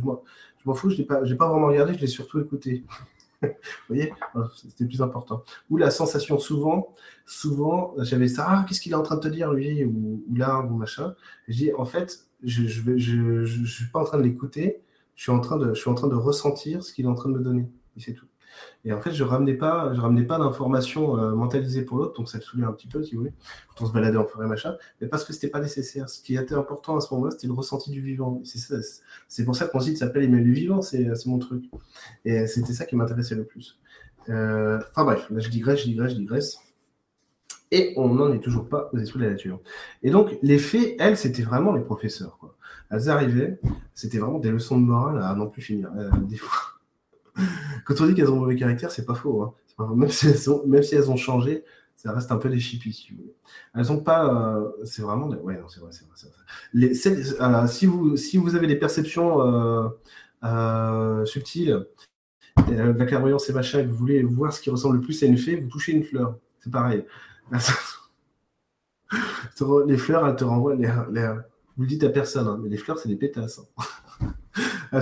m'en 0.64 0.74
fous, 0.74 0.90
je 0.90 0.98
n'ai 0.98 1.04
pas 1.04 1.20
vraiment 1.20 1.68
regardé, 1.68 1.94
je 1.94 2.00
l'ai 2.00 2.08
surtout 2.08 2.40
écouté. 2.40 2.84
Vous 3.42 3.48
voyez, 3.88 4.12
c'était 4.54 4.84
plus 4.84 5.02
important. 5.02 5.44
Ou 5.70 5.76
la 5.76 5.90
sensation, 5.90 6.38
souvent, 6.38 6.92
souvent, 7.26 7.94
j'avais 7.98 8.28
ça, 8.28 8.46
ah, 8.48 8.64
qu'est-ce 8.68 8.80
qu'il 8.80 8.92
est 8.92 8.96
en 8.96 9.02
train 9.02 9.16
de 9.16 9.20
te 9.20 9.28
dire, 9.28 9.52
lui, 9.52 9.84
ou, 9.84 10.24
là, 10.34 10.60
ou 10.60 10.76
machin. 10.76 11.14
je 11.48 11.56
dis, 11.56 11.74
en 11.74 11.84
fait, 11.84 12.26
je 12.42 12.62
ne 12.62 12.68
je, 12.68 12.96
je, 12.96 13.44
je, 13.44 13.64
suis 13.64 13.86
pas 13.86 14.00
en 14.00 14.04
train 14.04 14.18
de 14.18 14.22
l'écouter, 14.22 14.82
je, 15.14 15.22
suis 15.22 15.32
en 15.32 15.40
train 15.40 15.56
de, 15.56 15.74
je 15.74 15.80
suis 15.80 15.90
en 15.90 15.94
train 15.94 16.08
de 16.08 16.14
ressentir 16.14 16.82
ce 16.82 16.92
qu'il 16.92 17.04
est 17.04 17.08
en 17.08 17.14
train 17.14 17.30
de 17.30 17.34
me 17.34 17.42
donner. 17.42 17.68
Et 17.96 18.00
c'est 18.00 18.14
tout. 18.14 18.26
Et 18.84 18.92
en 18.92 19.00
fait, 19.00 19.12
je 19.12 19.22
ramenais 19.22 19.54
pas, 19.54 19.92
je 19.94 20.00
ramenais 20.00 20.24
pas 20.24 20.38
d'informations 20.38 21.18
euh, 21.18 21.34
mentalisées 21.34 21.82
pour 21.82 21.98
l'autre, 21.98 22.14
donc 22.14 22.28
ça 22.28 22.38
me 22.38 22.42
saoulait 22.42 22.64
un 22.64 22.72
petit 22.72 22.88
peu, 22.88 23.02
si 23.02 23.14
vous 23.14 23.20
voulez, 23.20 23.32
quand 23.68 23.84
on 23.84 23.86
se 23.88 23.92
baladait 23.92 24.16
en 24.16 24.26
forêt, 24.26 24.46
machin, 24.46 24.76
mais 25.00 25.06
parce 25.06 25.24
que 25.24 25.32
c'était 25.32 25.48
pas 25.48 25.60
nécessaire. 25.60 26.08
Ce 26.08 26.20
qui 26.20 26.36
était 26.36 26.54
important 26.54 26.96
à 26.96 27.00
ce 27.00 27.12
moment-là, 27.14 27.30
c'était 27.30 27.46
le 27.46 27.52
ressenti 27.52 27.90
du 27.90 28.00
vivant. 28.00 28.42
C'est 29.28 29.44
pour 29.44 29.56
ça 29.56 29.66
que 29.66 29.70
mon 29.74 29.80
site 29.80 29.98
s'appelle 29.98 30.24
Email 30.24 30.42
du 30.42 30.52
vivant, 30.52 30.82
c'est 30.82 31.06
mon 31.26 31.38
truc. 31.38 31.64
Et 32.24 32.46
c'était 32.46 32.72
ça 32.72 32.84
qui 32.84 32.96
m'intéressait 32.96 33.34
le 33.34 33.44
plus. 33.44 33.78
Euh, 34.28 34.78
enfin 34.90 35.04
bref, 35.04 35.28
là 35.30 35.40
je 35.40 35.48
digresse, 35.48 35.80
je 35.80 35.86
digresse, 35.86 36.12
je 36.12 36.16
digresse. 36.18 36.58
Et 37.72 37.94
on 37.96 38.14
n'en 38.14 38.32
est 38.32 38.40
toujours 38.40 38.68
pas 38.68 38.90
aux 38.92 38.98
esprits 38.98 39.20
de 39.20 39.24
la 39.24 39.30
nature. 39.30 39.58
Et 40.02 40.10
donc, 40.10 40.36
les 40.42 40.58
faits, 40.58 40.94
elles, 40.98 41.16
c'était 41.16 41.42
vraiment 41.42 41.72
les 41.72 41.80
professeurs. 41.80 42.38
Elles 42.90 43.08
arrivaient, 43.08 43.58
c'était 43.94 44.18
vraiment 44.18 44.38
des 44.38 44.50
leçons 44.50 44.78
de 44.78 44.84
morale 44.84 45.22
à 45.22 45.34
n'en 45.34 45.46
plus 45.46 45.62
finir. 45.62 45.90
Euh, 45.96 46.10
des 46.28 46.36
fois 46.36 46.71
quand 47.84 48.00
on 48.00 48.06
dit 48.06 48.14
qu'elles 48.14 48.30
ont 48.30 48.36
mauvais 48.36 48.56
caractère, 48.56 48.90
c'est 48.90 49.06
pas 49.06 49.14
faux. 49.14 49.42
Hein. 49.42 49.54
Même, 49.96 50.10
si 50.10 50.26
elles 50.94 51.10
ont, 51.10 51.16
changé, 51.16 51.64
ça 51.96 52.12
reste 52.12 52.30
un 52.30 52.36
peu 52.36 52.48
des 52.48 52.60
chippies, 52.60 52.92
si. 52.92 53.16
Elles 53.74 53.90
ont 53.90 53.98
pas. 54.00 54.26
Euh, 54.26 54.70
c'est 54.84 55.02
vraiment. 55.02 55.28
Ouais, 55.28 55.58
non, 55.58 55.68
c'est 55.68 55.80
vrai, 55.80 55.90
c'est 55.92 56.04
vrai. 56.04 56.12
Euh, 57.40 57.66
si, 57.66 57.86
vous, 57.86 58.16
si 58.16 58.36
vous 58.36 58.54
avez 58.54 58.66
des 58.66 58.76
perceptions 58.76 59.40
euh, 60.44 61.24
subtiles, 61.24 61.86
la 62.68 63.06
clairvoyance 63.06 63.48
et 63.48 63.52
machin, 63.52 63.82
vous 63.84 63.94
voulez 63.94 64.22
voir 64.22 64.52
ce 64.52 64.60
qui 64.60 64.70
ressemble 64.70 64.96
le 64.96 65.02
plus 65.02 65.22
à 65.22 65.26
une 65.26 65.38
fée, 65.38 65.56
vous 65.56 65.68
touchez 65.68 65.92
une 65.92 66.04
fleur. 66.04 66.36
C'est 66.60 66.70
pareil. 66.70 67.04
les 69.86 69.98
fleurs, 69.98 70.26
elles 70.26 70.36
te 70.36 70.44
renvoient 70.44 70.74
Vous 70.74 71.82
le 71.82 71.86
dites 71.86 72.04
à 72.04 72.10
personne, 72.10 72.46
hein, 72.46 72.60
mais 72.62 72.68
les 72.68 72.76
fleurs, 72.76 72.98
c'est 72.98 73.08
des 73.08 73.16
pétasses. 73.16 73.58
Hein. 73.58 73.82
Ah, 74.92 75.00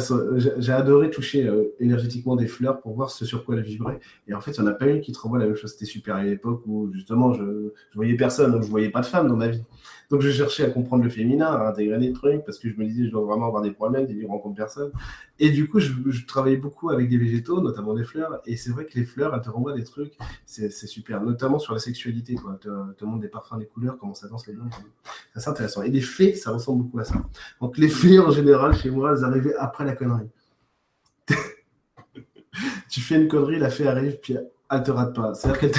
j'ai 0.59 0.73
adoré 0.73 1.11
toucher 1.11 1.49
euh, 1.49 1.75
énergétiquement 1.81 2.37
des 2.37 2.47
fleurs 2.47 2.81
pour 2.81 2.95
voir 2.95 3.11
ce 3.11 3.25
sur 3.25 3.45
quoi 3.45 3.57
elles 3.57 3.63
vibraient. 3.63 3.99
Et 4.29 4.35
en 4.35 4.41
fait, 4.41 4.53
il 4.53 4.61
n'y 4.63 4.69
en 4.69 4.71
a 4.71 4.75
pas 4.75 4.87
une 4.87 5.01
qui 5.01 5.11
te 5.11 5.19
renvoie 5.19 5.41
la 5.41 5.47
même 5.47 5.57
chose. 5.57 5.73
C'était 5.73 5.85
super 5.85 6.15
à 6.15 6.23
l'époque 6.23 6.63
où 6.67 6.93
justement 6.93 7.33
je, 7.33 7.43
ne 7.43 7.73
voyais 7.97 8.15
personne, 8.15 8.53
donc 8.53 8.63
je 8.63 8.69
voyais 8.69 8.91
pas 8.91 9.01
de 9.01 9.07
femmes 9.07 9.27
dans 9.27 9.37
ma 9.37 9.49
vie. 9.49 9.65
Donc 10.11 10.23
je 10.23 10.31
cherchais 10.31 10.65
à 10.65 10.71
comprendre 10.71 11.05
le 11.05 11.11
féminin, 11.11 11.47
à 11.47 11.69
intégrer 11.69 11.99
des 11.99 12.13
trucs, 12.13 12.45
parce 12.45 12.59
que 12.59 12.69
je 12.69 12.77
me 12.77 12.85
disais, 12.85 13.07
je 13.07 13.11
dois 13.11 13.23
vraiment 13.23 13.47
avoir 13.47 13.63
des 13.63 13.71
problèmes, 13.71 14.07
des 14.07 14.27
rencontre 14.27 14.57
personne. 14.57 14.91
Et 15.39 15.51
du 15.51 15.69
coup, 15.69 15.81
je, 15.81 15.93
travaillais 16.27 16.57
beaucoup 16.57 16.91
avec 16.91 17.09
des 17.09 17.17
végétaux, 17.17 17.61
notamment 17.61 17.95
des 17.95 18.05
fleurs. 18.05 18.41
Et 18.45 18.57
c'est 18.57 18.71
vrai 18.71 18.85
que 18.85 18.99
les 18.99 19.05
fleurs, 19.05 19.35
elles 19.35 19.41
te 19.41 19.49
renvoient 19.49 19.73
des 19.73 19.85
trucs, 19.85 20.13
c'est 20.45 20.71
super, 20.71 21.23
notamment 21.23 21.59
sur 21.59 21.73
la 21.73 21.79
sexualité. 21.79 22.35
Quoi. 22.35 22.59
Te, 22.61 22.69
te 22.93 23.21
des 23.21 23.29
parfums, 23.29 23.59
des 23.59 23.67
couleurs, 23.67 23.97
comment 23.99 24.15
ça 24.15 24.29
danse 24.29 24.47
les 24.47 24.55
gens. 24.55 24.69
C'est 25.35 25.49
intéressant. 25.49 25.83
Et 25.83 25.91
les 25.91 26.01
fées, 26.01 26.35
ça 26.35 26.51
ressemble 26.51 26.83
beaucoup 26.83 26.99
à 26.99 27.05
ça. 27.05 27.15
Donc 27.61 27.79
les 27.79 27.89
fées, 27.89 28.19
en 28.19 28.31
général, 28.31 28.75
chez 28.77 28.91
moi, 28.91 29.15
elles 29.17 29.25
arrivaient 29.25 29.55
après 29.57 29.80
la 29.85 29.95
connerie. 29.95 30.29
tu 32.91 33.01
fais 33.01 33.17
une 33.17 33.29
connerie, 33.29 33.59
la 33.59 33.71
fée 33.71 33.87
arrive, 33.87 34.19
puis 34.21 34.37
elle 34.71 34.83
te 34.83 34.91
rate 34.91 35.15
pas. 35.15 35.35
C'est-à-dire 35.35 35.61
qu'elle 35.61 35.73
te... 35.73 35.79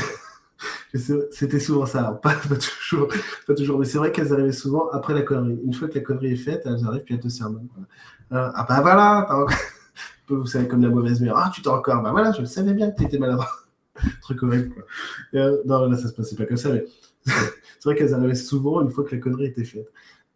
C'était 1.31 1.59
souvent 1.59 1.85
ça. 1.85 2.19
Pas, 2.21 2.35
toujours, 2.35 3.07
pas 3.47 3.53
toujours, 3.53 3.79
mais 3.79 3.85
c'est 3.85 3.97
vrai 3.97 4.11
qu'elles 4.11 4.33
arrivaient 4.33 4.51
souvent 4.51 4.89
après 4.89 5.13
la 5.13 5.21
connerie. 5.21 5.59
Une 5.63 5.73
fois 5.73 5.87
que 5.87 5.95
la 5.95 6.01
connerie 6.01 6.33
est 6.33 6.37
faite, 6.37 6.63
elles 6.65 6.85
arrivent 6.85 7.03
puis 7.03 7.15
elles 7.15 7.21
te 7.21 7.29
serment. 7.29 7.61
Euh, 8.33 8.49
ah 8.53 8.65
bah 8.67 8.81
voilà, 8.81 9.45
vous 10.29 10.45
savez, 10.45 10.67
comme 10.67 10.81
la 10.81 10.89
mauvaise 10.89 11.21
mère. 11.21 11.35
Ah, 11.37 11.51
tu 11.53 11.61
t'en 11.61 11.77
encore. 11.77 12.01
Bah 12.01 12.11
voilà, 12.11 12.31
je 12.31 12.41
le 12.41 12.45
savais 12.45 12.73
bien 12.73 12.91
que 12.91 12.97
tu 12.97 13.03
étais 13.03 13.17
maladroit. 13.17 13.49
Truc 14.21 14.43
horrible, 14.43 14.73
quoi. 14.73 14.83
Euh, 15.35 15.61
non, 15.65 15.89
là, 15.89 15.97
ça 15.97 16.07
se 16.07 16.13
passait 16.13 16.35
pas 16.35 16.45
comme 16.45 16.57
ça, 16.57 16.69
mais 16.69 16.85
c'est 17.25 17.83
vrai 17.85 17.95
qu'elles 17.95 18.13
arrivaient 18.13 18.35
souvent 18.35 18.81
une 18.81 18.89
fois 18.89 19.03
que 19.03 19.15
la 19.15 19.21
connerie 19.21 19.45
était 19.45 19.63
faite. 19.63 19.87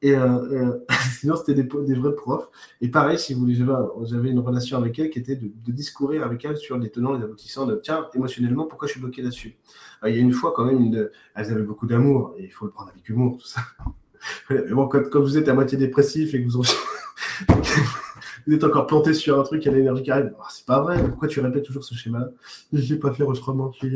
Et 0.05 0.13
euh, 0.13 0.27
euh, 0.51 0.85
sinon, 1.19 1.35
c'était 1.35 1.55
des, 1.55 1.95
vrais 1.95 2.13
profs. 2.13 2.47
Et 2.79 2.89
pareil, 2.89 3.17
si 3.17 3.33
vous 3.33 3.39
voulez, 3.39 3.55
j'avais 3.55 4.29
une 4.29 4.37
relation 4.37 4.77
avec 4.77 4.99
elle 4.99 5.09
qui 5.09 5.17
était 5.17 5.35
de, 5.35 5.49
discourir 5.71 6.23
avec 6.23 6.45
elle 6.45 6.57
sur 6.57 6.77
les 6.77 6.91
tenants, 6.91 7.13
les 7.13 7.23
aboutissants 7.23 7.65
de 7.65 7.75
tiens, 7.75 8.05
émotionnellement, 8.13 8.65
pourquoi 8.65 8.87
je 8.87 8.91
suis 8.93 9.01
bloqué 9.01 9.23
là-dessus? 9.23 9.57
Il 10.05 10.13
y 10.13 10.17
a 10.19 10.21
une 10.21 10.31
fois, 10.31 10.53
quand 10.55 10.65
même, 10.65 11.09
elles 11.33 11.51
avaient 11.51 11.63
beaucoup 11.63 11.87
d'amour, 11.87 12.35
et 12.37 12.43
il 12.43 12.51
faut 12.51 12.65
le 12.65 12.71
prendre 12.71 12.91
avec 12.91 13.09
humour, 13.09 13.39
tout 13.39 13.47
ça. 13.47 13.61
Mais 14.51 14.61
bon, 14.69 14.87
quand, 14.87 15.19
vous 15.19 15.39
êtes 15.39 15.47
à 15.49 15.55
moitié 15.55 15.75
dépressif 15.75 16.35
et 16.35 16.43
que 16.43 16.49
vous, 18.47 18.53
êtes 18.53 18.63
encore 18.63 18.85
planté 18.85 19.15
sur 19.15 19.39
un 19.39 19.43
truc, 19.43 19.65
il 19.65 19.71
y 19.71 19.73
a 19.73 19.73
l'énergie 19.75 20.03
qui 20.03 20.11
arrive, 20.11 20.35
oh, 20.37 20.43
c'est 20.51 20.67
pas 20.67 20.81
vrai, 20.81 21.03
pourquoi 21.03 21.27
tu 21.27 21.39
répètes 21.39 21.65
toujours 21.65 21.83
ce 21.83 21.95
schéma? 21.95 22.27
Je 22.71 22.93
vais 22.93 22.99
pas 22.99 23.11
faire 23.11 23.27
autrement, 23.27 23.69
tu, 23.69 23.89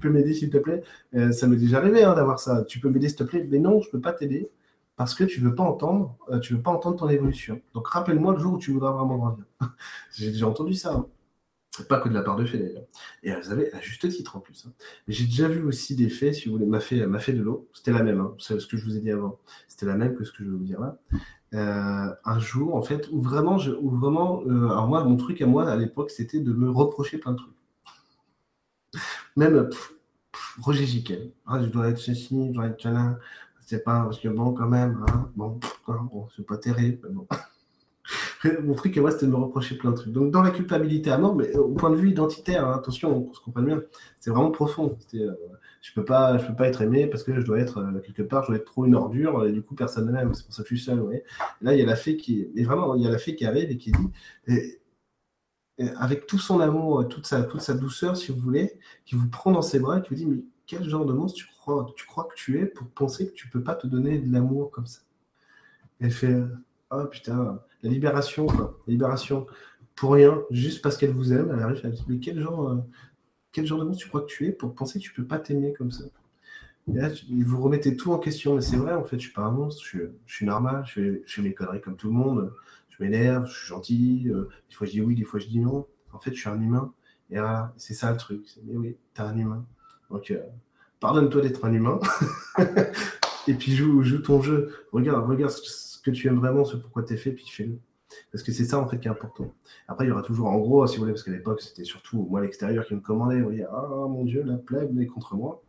peux 0.00 0.08
m'aider 0.08 0.34
s'il 0.34 0.50
te 0.50 0.58
plaît? 0.58 0.84
Euh, 1.16 1.32
Ça 1.32 1.48
m'est 1.48 1.56
déjà 1.56 1.78
arrivé 1.78 2.04
hein, 2.04 2.14
d'avoir 2.14 2.38
ça. 2.38 2.62
Tu 2.62 2.78
peux 2.78 2.90
m'aider 2.90 3.08
s'il 3.08 3.18
te 3.18 3.24
plaît? 3.24 3.44
Mais 3.50 3.58
non, 3.58 3.80
je 3.80 3.90
peux 3.90 4.00
pas 4.00 4.12
t'aider 4.12 4.48
parce 5.02 5.16
que 5.16 5.24
tu 5.24 5.40
veux 5.40 5.52
pas 5.52 5.64
entendre, 5.64 6.16
euh, 6.30 6.38
tu 6.38 6.54
veux 6.54 6.62
pas 6.62 6.70
entendre 6.70 6.96
ton 6.96 7.08
évolution. 7.08 7.60
Donc 7.74 7.88
rappelle-moi 7.88 8.34
le 8.34 8.38
jour 8.38 8.52
où 8.52 8.58
tu 8.58 8.70
voudras 8.70 8.92
vraiment 8.92 9.16
grandir. 9.16 9.44
J'ai 10.14 10.30
déjà 10.30 10.46
entendu 10.46 10.74
ça. 10.74 10.94
Hein. 10.94 11.06
Pas 11.88 11.98
que 11.98 12.08
de 12.08 12.14
la 12.14 12.22
part 12.22 12.36
de 12.36 12.44
fées 12.44 12.58
d'ailleurs. 12.58 12.84
Et 13.24 13.30
elles 13.30 13.50
avaient 13.50 13.72
à 13.72 13.80
juste 13.80 14.08
titre 14.08 14.36
en 14.36 14.38
plus. 14.38 14.64
Hein. 14.64 14.72
J'ai 15.08 15.24
déjà 15.24 15.48
vu 15.48 15.64
aussi 15.64 15.96
des 15.96 16.08
fées, 16.08 16.32
si 16.32 16.46
vous 16.46 16.52
voulez, 16.54 16.66
ma 16.66 16.78
fée, 16.78 17.04
ma 17.06 17.18
fée 17.18 17.32
de 17.32 17.42
l'eau, 17.42 17.68
c'était 17.74 17.90
la 17.90 18.04
même, 18.04 18.20
hein. 18.20 18.32
c'est 18.38 18.60
ce 18.60 18.66
que 18.68 18.76
je 18.76 18.84
vous 18.84 18.96
ai 18.96 19.00
dit 19.00 19.10
avant. 19.10 19.40
C'était 19.66 19.86
la 19.86 19.96
même 19.96 20.14
que 20.14 20.22
ce 20.22 20.30
que 20.30 20.44
je 20.44 20.50
vais 20.50 20.56
vous 20.56 20.62
dire 20.62 20.78
là. 20.78 20.96
Euh, 21.54 22.14
un 22.24 22.38
jour, 22.38 22.76
en 22.76 22.82
fait, 22.82 23.08
où 23.10 23.20
vraiment, 23.20 23.56
où 23.56 23.90
vraiment 23.90 24.44
euh, 24.46 24.68
alors 24.68 24.86
moi, 24.86 25.02
mon 25.02 25.16
truc 25.16 25.42
à 25.42 25.46
moi 25.46 25.68
à 25.68 25.74
l'époque, 25.74 26.12
c'était 26.12 26.38
de 26.38 26.52
me 26.52 26.70
reprocher 26.70 27.18
plein 27.18 27.32
de 27.32 27.38
trucs. 27.38 27.56
Même 29.34 29.68
Roger 30.60 30.86
Giquel. 30.86 31.32
Ah, 31.44 31.60
je 31.60 31.66
dois 31.66 31.88
être 31.88 31.98
ceci, 31.98 32.48
je 32.48 32.52
dois 32.52 32.66
être 32.66 32.84
là. 32.84 33.18
C'est 33.72 33.84
pas 33.84 34.02
parce 34.02 34.20
que 34.20 34.28
bon, 34.28 34.52
quand 34.52 34.68
même, 34.68 35.02
hein, 35.08 35.30
bon, 35.34 35.58
c'est 36.36 36.44
pas 36.44 36.58
terrible. 36.58 37.08
Bon. 37.10 37.26
Mon 38.64 38.74
truc, 38.74 38.94
moi, 38.98 39.10
c'était 39.10 39.24
de 39.24 39.30
me 39.30 39.36
reprocher 39.36 39.78
plein 39.78 39.92
de 39.92 39.96
trucs. 39.96 40.12
Donc, 40.12 40.30
dans 40.30 40.42
la 40.42 40.50
culpabilité 40.50 41.10
à 41.10 41.16
mort, 41.16 41.34
mais 41.34 41.56
au 41.56 41.68
point 41.68 41.88
de 41.88 41.96
vue 41.96 42.10
identitaire, 42.10 42.68
hein, 42.68 42.74
attention, 42.76 43.30
on 43.30 43.32
se 43.32 43.40
comprenne 43.40 43.64
bien, 43.64 43.82
c'est 44.20 44.28
vraiment 44.28 44.50
profond. 44.50 44.98
Euh, 45.14 45.32
je 45.80 45.92
peux 45.94 46.04
pas, 46.04 46.36
je 46.36 46.46
peux 46.48 46.54
pas 46.54 46.68
être 46.68 46.82
aimé 46.82 47.06
parce 47.06 47.22
que 47.22 47.34
je 47.34 47.40
dois 47.40 47.60
être 47.60 47.78
euh, 47.78 48.00
quelque 48.00 48.20
part, 48.20 48.42
je 48.42 48.48
dois 48.48 48.56
être 48.56 48.66
trop 48.66 48.84
une 48.84 48.94
ordure 48.94 49.46
et 49.46 49.52
du 49.52 49.62
coup 49.62 49.74
personne 49.74 50.04
ne 50.04 50.12
m'aime. 50.12 50.34
C'est 50.34 50.44
pour 50.44 50.52
ça 50.52 50.62
que 50.62 50.68
je 50.68 50.74
suis 50.74 50.84
seul. 50.84 51.02
là, 51.62 51.72
il 51.72 51.78
y 51.78 51.82
a 51.82 51.86
la 51.86 51.96
fée 51.96 52.18
qui, 52.18 52.50
et 52.54 52.64
vraiment, 52.64 52.94
il 52.94 53.02
y 53.02 53.06
a 53.06 53.10
la 53.10 53.16
fée 53.16 53.34
qui 53.34 53.46
arrive 53.46 53.70
et 53.70 53.78
qui 53.78 53.90
dit, 53.90 54.76
avec 55.96 56.26
tout 56.26 56.38
son 56.38 56.60
amour, 56.60 57.08
toute 57.08 57.24
sa, 57.24 57.42
toute 57.42 57.62
sa 57.62 57.72
douceur, 57.72 58.18
si 58.18 58.32
vous 58.32 58.38
voulez, 58.38 58.78
qui 59.06 59.14
vous 59.14 59.30
prend 59.30 59.50
dans 59.50 59.62
ses 59.62 59.78
bras 59.78 59.98
et 59.98 60.02
qui 60.02 60.10
vous 60.10 60.16
dit, 60.16 60.26
mais 60.26 60.44
quel 60.66 60.86
genre 60.86 61.06
de 61.06 61.14
monstre 61.14 61.38
tu 61.38 61.51
tu 61.96 62.06
crois 62.06 62.24
que 62.24 62.34
tu 62.34 62.60
es 62.60 62.66
pour 62.66 62.88
penser 62.88 63.28
que 63.28 63.34
tu 63.34 63.48
peux 63.48 63.62
pas 63.62 63.74
te 63.74 63.86
donner 63.86 64.18
de 64.18 64.32
l'amour 64.32 64.70
comme 64.70 64.86
ça 64.86 65.00
Elle 66.00 66.10
fait, 66.10 66.36
oh 66.90 67.06
putain 67.06 67.60
la 67.82 67.90
libération, 67.90 68.46
quoi. 68.46 68.78
La 68.86 68.92
libération 68.92 69.46
pour 69.94 70.14
rien, 70.14 70.42
juste 70.50 70.82
parce 70.82 70.96
qu'elle 70.96 71.12
vous 71.12 71.32
aime. 71.32 71.50
Elle 71.52 71.62
arrive, 71.62 71.80
elle 71.84 71.92
dit, 71.92 72.04
mais 72.08 72.18
quel 72.18 72.40
genre, 72.40 72.70
euh, 72.70 72.76
quel 73.52 73.66
genre 73.66 73.78
de 73.80 73.84
monstre 73.84 74.02
tu 74.02 74.08
crois 74.08 74.22
que 74.22 74.26
tu 74.26 74.46
es 74.46 74.52
pour 74.52 74.74
penser 74.74 74.98
que 74.98 75.04
tu 75.04 75.12
peux 75.12 75.24
pas 75.24 75.38
t'aimer 75.38 75.72
comme 75.72 75.90
ça? 75.90 76.04
Et 76.88 76.94
là, 76.94 77.10
vous 77.30 77.62
remettez 77.62 77.96
tout 77.96 78.12
en 78.12 78.18
question. 78.18 78.54
Mais 78.54 78.60
c'est 78.60 78.76
vrai, 78.76 78.94
en 78.94 79.04
fait, 79.04 79.16
je 79.16 79.22
suis 79.22 79.32
pas 79.32 79.42
un 79.42 79.50
monstre, 79.50 79.82
je 79.84 80.08
suis, 80.26 80.46
normal, 80.46 80.84
je 80.86 80.92
fais, 80.92 81.22
je 81.26 81.42
mes 81.42 81.54
conneries 81.54 81.80
comme 81.80 81.96
tout 81.96 82.08
le 82.08 82.14
monde. 82.14 82.52
Je 82.88 83.02
m'énerve, 83.02 83.46
je 83.46 83.56
suis 83.56 83.68
gentil. 83.68 84.28
Euh, 84.28 84.48
des 84.68 84.74
fois, 84.74 84.86
je 84.86 84.92
dis 84.92 85.00
oui, 85.00 85.14
des 85.14 85.24
fois, 85.24 85.40
je 85.40 85.46
dis 85.46 85.60
non. 85.60 85.86
En 86.12 86.18
fait, 86.18 86.32
je 86.34 86.40
suis 86.40 86.48
un 86.48 86.60
humain. 86.60 86.92
Et 87.30 87.38
voilà, 87.38 87.72
c'est 87.76 87.94
ça 87.94 88.10
le 88.10 88.16
truc. 88.16 88.46
Mais 88.64 88.74
oui, 88.76 88.96
tu 89.14 89.20
es 89.20 89.24
un 89.24 89.36
humain. 89.36 89.64
Donc, 90.10 90.30
euh, 90.30 90.40
pardonne-toi 91.02 91.42
d'être 91.42 91.64
un 91.64 91.72
humain. 91.72 92.00
et 93.48 93.54
puis, 93.54 93.72
joue, 93.72 94.02
joue 94.02 94.18
ton 94.18 94.40
jeu. 94.40 94.70
Regarde, 94.92 95.28
regarde 95.28 95.52
que 96.02 96.10
tu 96.10 96.28
aimes 96.28 96.38
vraiment, 96.38 96.64
ce 96.64 96.76
pourquoi 96.76 97.02
tu 97.02 97.14
es 97.14 97.16
fait, 97.16 97.32
puis 97.32 97.46
fais-le. 97.48 97.78
Parce 98.30 98.44
que 98.44 98.52
c'est 98.52 98.64
ça 98.64 98.78
en 98.78 98.86
fait 98.86 98.98
qui 98.98 99.08
est 99.08 99.10
important. 99.10 99.52
Après, 99.88 100.04
il 100.04 100.08
y 100.08 100.10
aura 100.10 100.22
toujours, 100.22 100.48
en 100.48 100.58
gros, 100.58 100.86
si 100.86 100.96
vous 100.96 101.02
voulez, 101.02 101.12
parce 101.12 101.22
qu'à 101.22 101.30
l'époque, 101.30 101.60
c'était 101.60 101.84
surtout 101.84 102.26
moi 102.30 102.40
l'extérieur 102.40 102.86
qui 102.86 102.94
me 102.94 103.00
commandait. 103.00 103.38
Vous 103.38 103.44
voyez, 103.44 103.64
ah 103.64 103.88
mon 104.08 104.24
Dieu, 104.24 104.42
la 104.44 104.56
plèbe 104.56 104.98
est 105.00 105.06
contre 105.06 105.34
moi. 105.34 105.62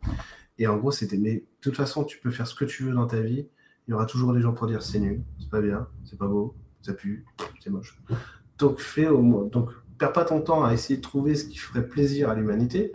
Et 0.58 0.66
en 0.66 0.76
gros, 0.76 0.90
c'était, 0.90 1.16
mais 1.16 1.34
de 1.34 1.44
toute 1.60 1.76
façon, 1.76 2.04
tu 2.04 2.18
peux 2.18 2.30
faire 2.30 2.46
ce 2.46 2.54
que 2.54 2.64
tu 2.64 2.84
veux 2.84 2.92
dans 2.92 3.06
ta 3.06 3.20
vie. 3.20 3.46
Il 3.86 3.90
y 3.90 3.94
aura 3.94 4.06
toujours 4.06 4.32
des 4.32 4.40
gens 4.40 4.52
pour 4.52 4.66
dire 4.66 4.82
c'est 4.82 4.98
nul, 4.98 5.22
c'est 5.40 5.50
pas 5.50 5.60
bien, 5.60 5.86
c'est 6.04 6.18
pas 6.18 6.26
beau, 6.26 6.54
ça 6.80 6.94
pue, 6.94 7.24
c'est 7.60 7.70
moche. 7.70 7.98
Donc, 8.58 8.78
fais 8.78 9.08
au 9.08 9.20
moins. 9.20 9.44
Donc, 9.44 9.70
perds 9.98 10.12
pas 10.12 10.24
ton 10.24 10.40
temps 10.40 10.64
à 10.64 10.72
essayer 10.72 10.96
de 10.96 11.02
trouver 11.02 11.34
ce 11.34 11.46
qui 11.46 11.58
ferait 11.58 11.86
plaisir 11.86 12.30
à 12.30 12.34
l'humanité 12.34 12.92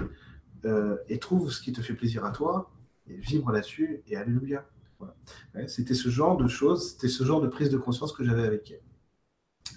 euh, 0.66 0.98
et 1.08 1.20
trouve 1.20 1.52
ce 1.52 1.62
qui 1.62 1.72
te 1.72 1.82
fait 1.82 1.94
plaisir 1.94 2.26
à 2.26 2.32
toi 2.32 2.72
et 3.08 3.16
vibre 3.16 3.52
là-dessus 3.52 4.02
et 4.08 4.16
alléluia. 4.18 4.66
C'était 5.68 5.94
ce 5.94 6.10
genre 6.10 6.36
de 6.36 6.48
choses, 6.50 6.92
c'était 6.92 7.08
ce 7.08 7.24
genre 7.24 7.40
de 7.40 7.48
prise 7.48 7.70
de 7.70 7.78
conscience 7.78 8.12
que 8.12 8.26
j'avais 8.26 8.44
avec 8.44 8.74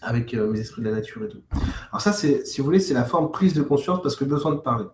avec 0.00 0.34
euh, 0.34 0.50
mes 0.50 0.58
esprits 0.58 0.82
de 0.82 0.88
la 0.88 0.96
nature 0.96 1.24
et 1.24 1.28
tout. 1.28 1.42
Alors 1.90 2.00
ça, 2.00 2.12
c'est, 2.12 2.44
si 2.44 2.60
vous 2.60 2.64
voulez, 2.64 2.80
c'est 2.80 2.94
la 2.94 3.04
forme 3.04 3.30
prise 3.30 3.54
de 3.54 3.62
conscience 3.62 4.02
parce 4.02 4.16
que 4.16 4.24
besoin 4.24 4.52
de 4.52 4.58
parler. 4.58 4.86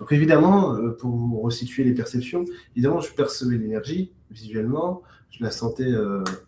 Donc 0.00 0.10
évidemment, 0.10 0.74
euh, 0.74 0.90
pour 0.90 1.42
resituer 1.42 1.84
les 1.84 1.94
perceptions, 1.94 2.44
évidemment, 2.74 3.00
je 3.00 3.12
percevais 3.14 3.56
l'énergie 3.56 4.12
visuellement, 4.32 5.02
je 5.30 5.44
la 5.44 5.52
sentais 5.52 5.94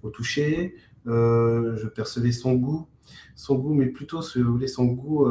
au 0.02 0.10
toucher, 0.10 0.74
je 1.06 1.86
percevais 1.86 2.32
son 2.32 2.54
goût, 2.54 2.88
son 3.36 3.54
goût, 3.54 3.74
mais 3.74 3.86
plutôt, 3.86 4.22
si 4.22 4.42
vous 4.42 4.52
voulez, 4.52 4.66
son 4.66 4.86
goût, 4.86 5.26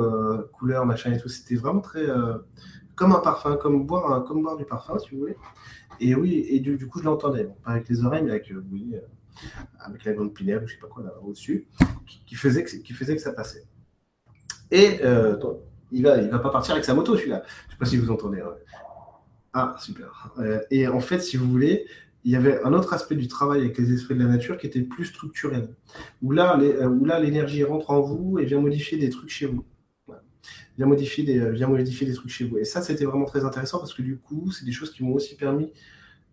couleur, 0.54 0.86
machin 0.86 1.12
et 1.12 1.20
tout. 1.20 1.30
C'était 1.30 1.56
vraiment 1.56 1.82
très 1.82 2.08
comme 3.00 3.14
un 3.14 3.20
parfum, 3.20 3.56
comme 3.56 3.86
boire, 3.86 4.26
comme 4.26 4.44
boire 4.44 4.58
du 4.58 4.66
parfum, 4.66 5.00
si 5.00 5.12
vous 5.12 5.20
voulez. 5.22 5.38
Et 6.02 6.16
oui, 6.16 6.46
et 6.50 6.60
du, 6.60 6.86
coup, 6.86 7.00
je 7.00 7.06
l'entendais. 7.06 7.46
pas 7.64 7.72
avec 7.72 7.88
les 7.88 8.04
oreilles, 8.04 8.24
mais 8.24 8.32
avec, 8.32 8.52
euh, 8.52 8.62
oui, 8.70 8.92
euh, 8.94 9.00
avec 9.80 10.04
la 10.04 10.12
grande 10.12 10.34
pinède, 10.34 10.64
je 10.66 10.74
sais 10.74 10.80
pas 10.82 10.88
quoi, 10.88 11.04
là, 11.04 11.14
au-dessus, 11.24 11.66
qui, 12.26 12.36
faisait 12.36 12.62
que, 12.66 12.76
qui 12.76 12.94
faisait 12.94 13.16
que 13.16 13.22
ça 13.22 13.32
passait. 13.32 13.64
Et 14.70 15.00
euh, 15.06 15.38
il 15.94 16.04
va, 16.04 16.18
il 16.18 16.30
va 16.30 16.40
pas 16.40 16.50
partir 16.50 16.74
avec 16.74 16.84
sa 16.84 16.94
moto, 16.94 17.16
celui-là. 17.16 17.42
Je 17.68 17.72
sais 17.72 17.78
pas 17.80 17.86
si 17.86 17.96
vous 17.96 18.12
entendez. 18.12 18.44
Ah, 19.54 19.78
super. 19.80 20.34
et 20.70 20.90
en 20.90 21.00
fait, 21.00 21.22
si 21.22 21.38
vous 21.38 21.50
voulez, 21.50 21.88
il 22.26 22.34
y 22.34 22.36
avait 22.36 22.62
un 22.64 22.74
autre 22.74 22.94
aspect 22.94 23.16
du 23.16 23.30
travail 23.30 23.62
avec 23.62 23.78
les 23.78 23.94
esprits 23.94 24.14
de 24.14 24.20
la 24.20 24.30
nature 24.30 24.58
qui 24.58 24.68
était 24.68 24.82
plus 24.82 25.06
structurel, 25.06 25.74
où 26.22 26.34
là, 26.34 26.58
l'énergie 26.58 27.64
rentre 27.64 27.92
en 27.92 28.02
vous 28.02 28.40
et 28.40 28.46
vient 28.46 28.60
modifier 28.60 28.98
des 28.98 29.10
trucs 29.10 29.30
chez 29.30 29.46
vous 29.46 29.64
vient 30.78 30.88
modifier 30.88 31.24
des, 31.24 31.52
vient 31.52 31.68
modifier 31.68 32.08
des 32.08 32.14
trucs 32.14 32.32
chez 32.32 32.46
vous. 32.46 32.58
Et 32.58 32.66
ça, 32.66 32.82
c'était 32.82 33.06
vraiment 33.06 33.26
très 33.26 33.46
intéressant 33.46 33.80
parce 33.80 33.94
que 33.94 34.02
du 34.02 34.18
coup, 34.18 34.52
c'est 34.52 34.66
des 34.66 34.72
choses 34.72 34.92
qui 34.92 35.04
m'ont 35.04 35.14
aussi 35.14 35.36
permis 35.36 35.72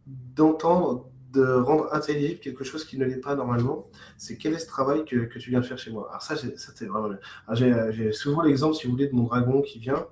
d'entendre, 0.06 1.08
de 1.32 1.44
rendre 1.44 1.92
intelligible 1.92 2.40
quelque 2.40 2.64
chose 2.64 2.84
qui 2.84 2.98
ne 2.98 3.04
l'est 3.04 3.20
pas 3.20 3.34
normalement. 3.34 3.88
C'est 4.16 4.36
quel 4.36 4.54
est 4.54 4.58
ce 4.58 4.66
travail 4.66 5.04
que, 5.04 5.16
que, 5.16 5.38
tu 5.38 5.50
viens 5.50 5.60
de 5.60 5.66
faire 5.66 5.78
chez 5.78 5.90
moi? 5.90 6.06
Alors 6.10 6.22
ça, 6.22 6.36
c'était 6.36 6.86
vraiment 6.86 7.08
bien. 7.08 7.90
J'ai 7.90 8.12
souvent 8.12 8.42
l'exemple, 8.42 8.74
si 8.74 8.86
vous 8.86 8.92
voulez, 8.92 9.08
de 9.08 9.14
mon 9.14 9.24
dragon 9.24 9.62
qui 9.62 9.78
vient, 9.78 10.06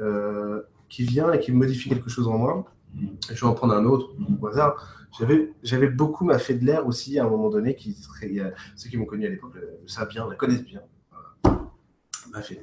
euh, 0.00 0.62
qui 0.88 1.04
vient 1.04 1.32
et 1.32 1.38
qui 1.38 1.52
modifie 1.52 1.88
quelque 1.88 2.10
chose 2.10 2.26
en 2.28 2.38
moi. 2.38 2.64
Je 3.28 3.34
vais 3.34 3.46
en 3.46 3.54
prendre 3.54 3.74
un 3.74 3.84
autre 3.84 4.10
au 4.40 4.46
hasard. 4.46 5.08
J'avais 5.62 5.88
beaucoup 5.88 6.24
ma 6.24 6.38
fée 6.38 6.54
de 6.54 6.64
l'air 6.64 6.86
aussi 6.86 7.18
à 7.18 7.24
un 7.24 7.28
moment 7.28 7.50
donné. 7.50 7.74
Qui, 7.74 7.96
ceux 8.74 8.88
qui 8.90 8.96
m'ont 8.96 9.04
connu 9.04 9.26
à 9.26 9.30
l'époque 9.30 9.54
le 9.54 9.86
savent 9.86 10.08
bien, 10.08 10.28
la 10.28 10.34
connaissent 10.34 10.64
bien 10.64 10.82
fait 12.42 12.60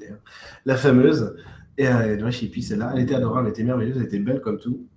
La 0.66 0.76
fameuse. 0.76 1.36
Et 1.78 1.88
euh, 1.88 2.30
puis 2.52 2.62
celle-là, 2.62 2.92
elle 2.96 3.02
était 3.02 3.16
adorable, 3.16 3.48
elle 3.48 3.54
était 3.54 3.64
merveilleuse, 3.64 3.98
elle 3.98 4.04
était 4.04 4.20
belle 4.20 4.42
comme 4.42 4.60
tout. 4.60 4.88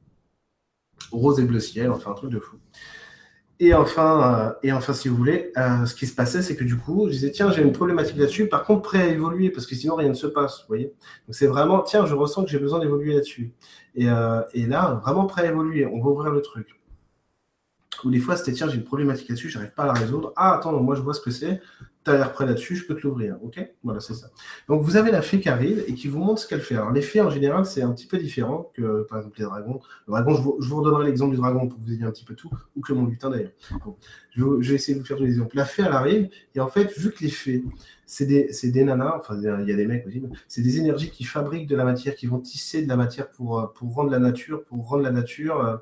Rose 1.11 1.41
et 1.41 1.45
bleu 1.45 1.61
ciel, 1.61 1.91
enfin 1.91 2.11
un 2.11 2.15
truc 2.15 2.31
de 2.31 2.39
fou. 2.39 2.57
Et 3.59 3.73
enfin, 3.73 4.51
euh, 4.51 4.53
et 4.63 4.73
enfin, 4.73 4.93
si 4.93 5.09
vous 5.09 5.17
voulez, 5.17 5.51
euh, 5.57 5.87
ce 5.87 5.95
qui 5.95 6.07
se 6.07 6.15
passait, 6.15 6.43
c'est 6.43 6.57
que 6.57 6.65
du 6.65 6.77
coup, 6.77 7.07
je 7.07 7.13
disais, 7.13 7.31
tiens, 7.31 7.51
j'ai 7.51 7.63
une 7.63 7.73
problématique 7.73 8.19
là-dessus, 8.19 8.49
par 8.49 8.65
contre, 8.65 8.83
prêt 8.83 9.01
à 9.01 9.07
évoluer, 9.07 9.51
parce 9.51 9.67
que 9.67 9.75
sinon, 9.75 9.95
rien 9.97 10.11
ne 10.11 10.15
se 10.15 10.27
passe, 10.27 10.61
vous 10.61 10.69
voyez. 10.69 10.93
Donc, 11.27 11.35
c'est 11.35 11.47
vraiment, 11.47 11.81
tiens, 11.81 12.05
je 12.05 12.15
ressens 12.15 12.45
que 12.45 12.51
j'ai 12.51 12.59
besoin 12.59 12.81
d'évoluer 12.81 13.15
là-dessus. 13.15 13.55
Et, 13.95 14.11
euh, 14.11 14.43
et, 14.53 14.67
là, 14.67 15.01
vraiment 15.03 15.25
prêt 15.25 15.47
à 15.47 15.51
évoluer, 15.51 15.87
on 15.87 16.03
va 16.03 16.11
ouvrir 16.11 16.33
le 16.33 16.43
truc. 16.43 16.69
Ou 18.05 18.11
des 18.11 18.21
fois, 18.21 18.37
c'était, 18.37 18.53
tiens, 18.53 18.69
j'ai 18.69 18.77
une 18.77 18.85
problématique 18.85 19.29
là-dessus, 19.29 19.49
j'arrive 19.49 19.73
pas 19.73 19.85
à 19.85 19.87
la 19.87 19.93
résoudre. 19.95 20.33
Ah, 20.37 20.55
attends, 20.57 20.73
moi, 20.81 20.95
je 20.95 21.03
vois 21.03 21.15
ce 21.15 21.21
que 21.21 21.31
c'est 21.31 21.61
tu 22.07 22.13
as 22.13 22.19
l'air 22.19 22.33
prêt 22.33 22.47
là-dessus, 22.47 22.77
je 22.77 22.87
peux 22.87 22.95
te 22.95 23.07
l'ouvrir. 23.07 23.37
OK 23.43 23.59
Voilà, 23.83 24.01
c'est 24.01 24.15
ça. 24.15 24.29
Donc, 24.69 24.83
vous 24.83 24.97
avez 24.97 25.11
la 25.11 25.23
fée 25.23 25.41
qui 25.41 25.49
arrive 25.49 25.85
et 25.89 25.95
qui 25.95 26.07
vous 26.07 26.21
montre 26.21 26.41
ce 26.41 26.47
qu'elle 26.47 26.61
fait. 26.61 26.77
Alors, 26.77 26.93
les 26.93 27.03
fées, 27.03 27.21
en 27.21 27.31
général, 27.31 27.67
c'est 27.67 27.83
un 27.83 27.93
petit 27.93 28.07
peu 28.07 28.17
différent 28.17 28.71
que, 28.75 29.05
par 29.09 29.19
exemple, 29.19 29.39
les 29.41 29.45
dragons. 29.45 29.81
Le 30.07 30.13
dragon, 30.13 30.35
je 30.37 30.43
vous, 30.43 30.57
je 30.61 30.69
vous 30.69 30.77
redonnerai 30.77 31.07
l'exemple 31.07 31.33
du 31.33 31.39
dragon 31.39 31.67
pour 31.67 31.79
que 31.79 31.85
vous 31.85 31.93
ayez 31.93 32.05
un 32.05 32.13
petit 32.13 32.25
peu 32.25 32.35
tout, 32.35 32.51
ou 32.77 32.81
que 32.81 32.93
mon 32.93 33.07
lutin 33.07 33.31
d'ailleurs. 33.31 33.51
je, 34.31 34.45
vais 34.45 34.75
essayer 34.75 34.95
de 34.95 35.01
vous 35.01 35.07
faire 35.07 35.19
des 35.19 35.27
exemples. 35.27 35.57
La 35.57 35.65
fée, 35.65 35.83
elle 35.85 35.93
arrive, 35.93 36.29
et 36.55 36.61
en 36.61 36.69
fait, 36.69 36.97
vu 36.97 37.11
que 37.11 37.25
les 37.25 37.31
fées, 37.31 37.65
c'est 38.07 38.27
des, 38.27 38.51
des, 38.63 38.85
nanas, 38.85 39.17
enfin, 39.19 39.37
il 39.37 39.69
y 39.69 39.73
a 39.73 39.77
des 39.77 39.87
mecs 39.87 40.07
aussi, 40.07 40.23
c'est 40.47 40.63
des 40.63 40.79
énergies 40.79 41.11
qui 41.11 41.25
fabriquent 41.25 41.67
de 41.67 41.75
la 41.75 41.85
matière, 41.85 42.15
qui 42.15 42.29
vont 42.29 42.39
tisser 42.39 42.83
de 42.83 42.89
la 42.89 42.97
matière 42.97 43.31
pour, 43.31 43.73
pour 43.75 43.93
rendre 43.93 44.11
la 44.11 44.21
nature, 44.21 44.65
pour 44.65 44.87
rendre 44.87 45.03
la 45.03 45.11
nature. 45.11 45.61
Euh, 45.61 45.77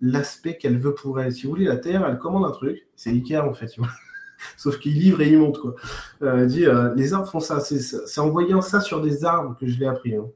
l'aspect 0.00 0.56
qu'elle 0.56 0.78
veut 0.78 0.94
pour 0.94 1.20
elle. 1.20 1.32
Si 1.32 1.44
vous 1.44 1.50
voulez, 1.50 1.64
la 1.64 1.76
Terre, 1.76 2.06
elle 2.06 2.18
commande 2.18 2.44
un 2.44 2.50
truc, 2.50 2.86
c'est 2.96 3.10
Ikea 3.10 3.38
en 3.38 3.54
fait. 3.54 3.74
Sauf 4.56 4.78
qu'il 4.78 4.94
livre 4.94 5.20
et 5.22 5.28
il 5.28 5.38
monte. 5.38 5.58
Quoi. 5.58 5.74
Euh, 6.22 6.46
dit, 6.46 6.66
euh, 6.66 6.94
les 6.94 7.14
arbres 7.14 7.28
font 7.28 7.40
ça. 7.40 7.60
C'est 7.60 8.20
en 8.20 8.30
voyant 8.30 8.60
ça 8.60 8.80
sur 8.80 9.00
des 9.00 9.24
arbres 9.24 9.56
que 9.58 9.66
je 9.66 9.78
l'ai 9.78 9.86
appris. 9.86 10.14
Hein. 10.14 10.26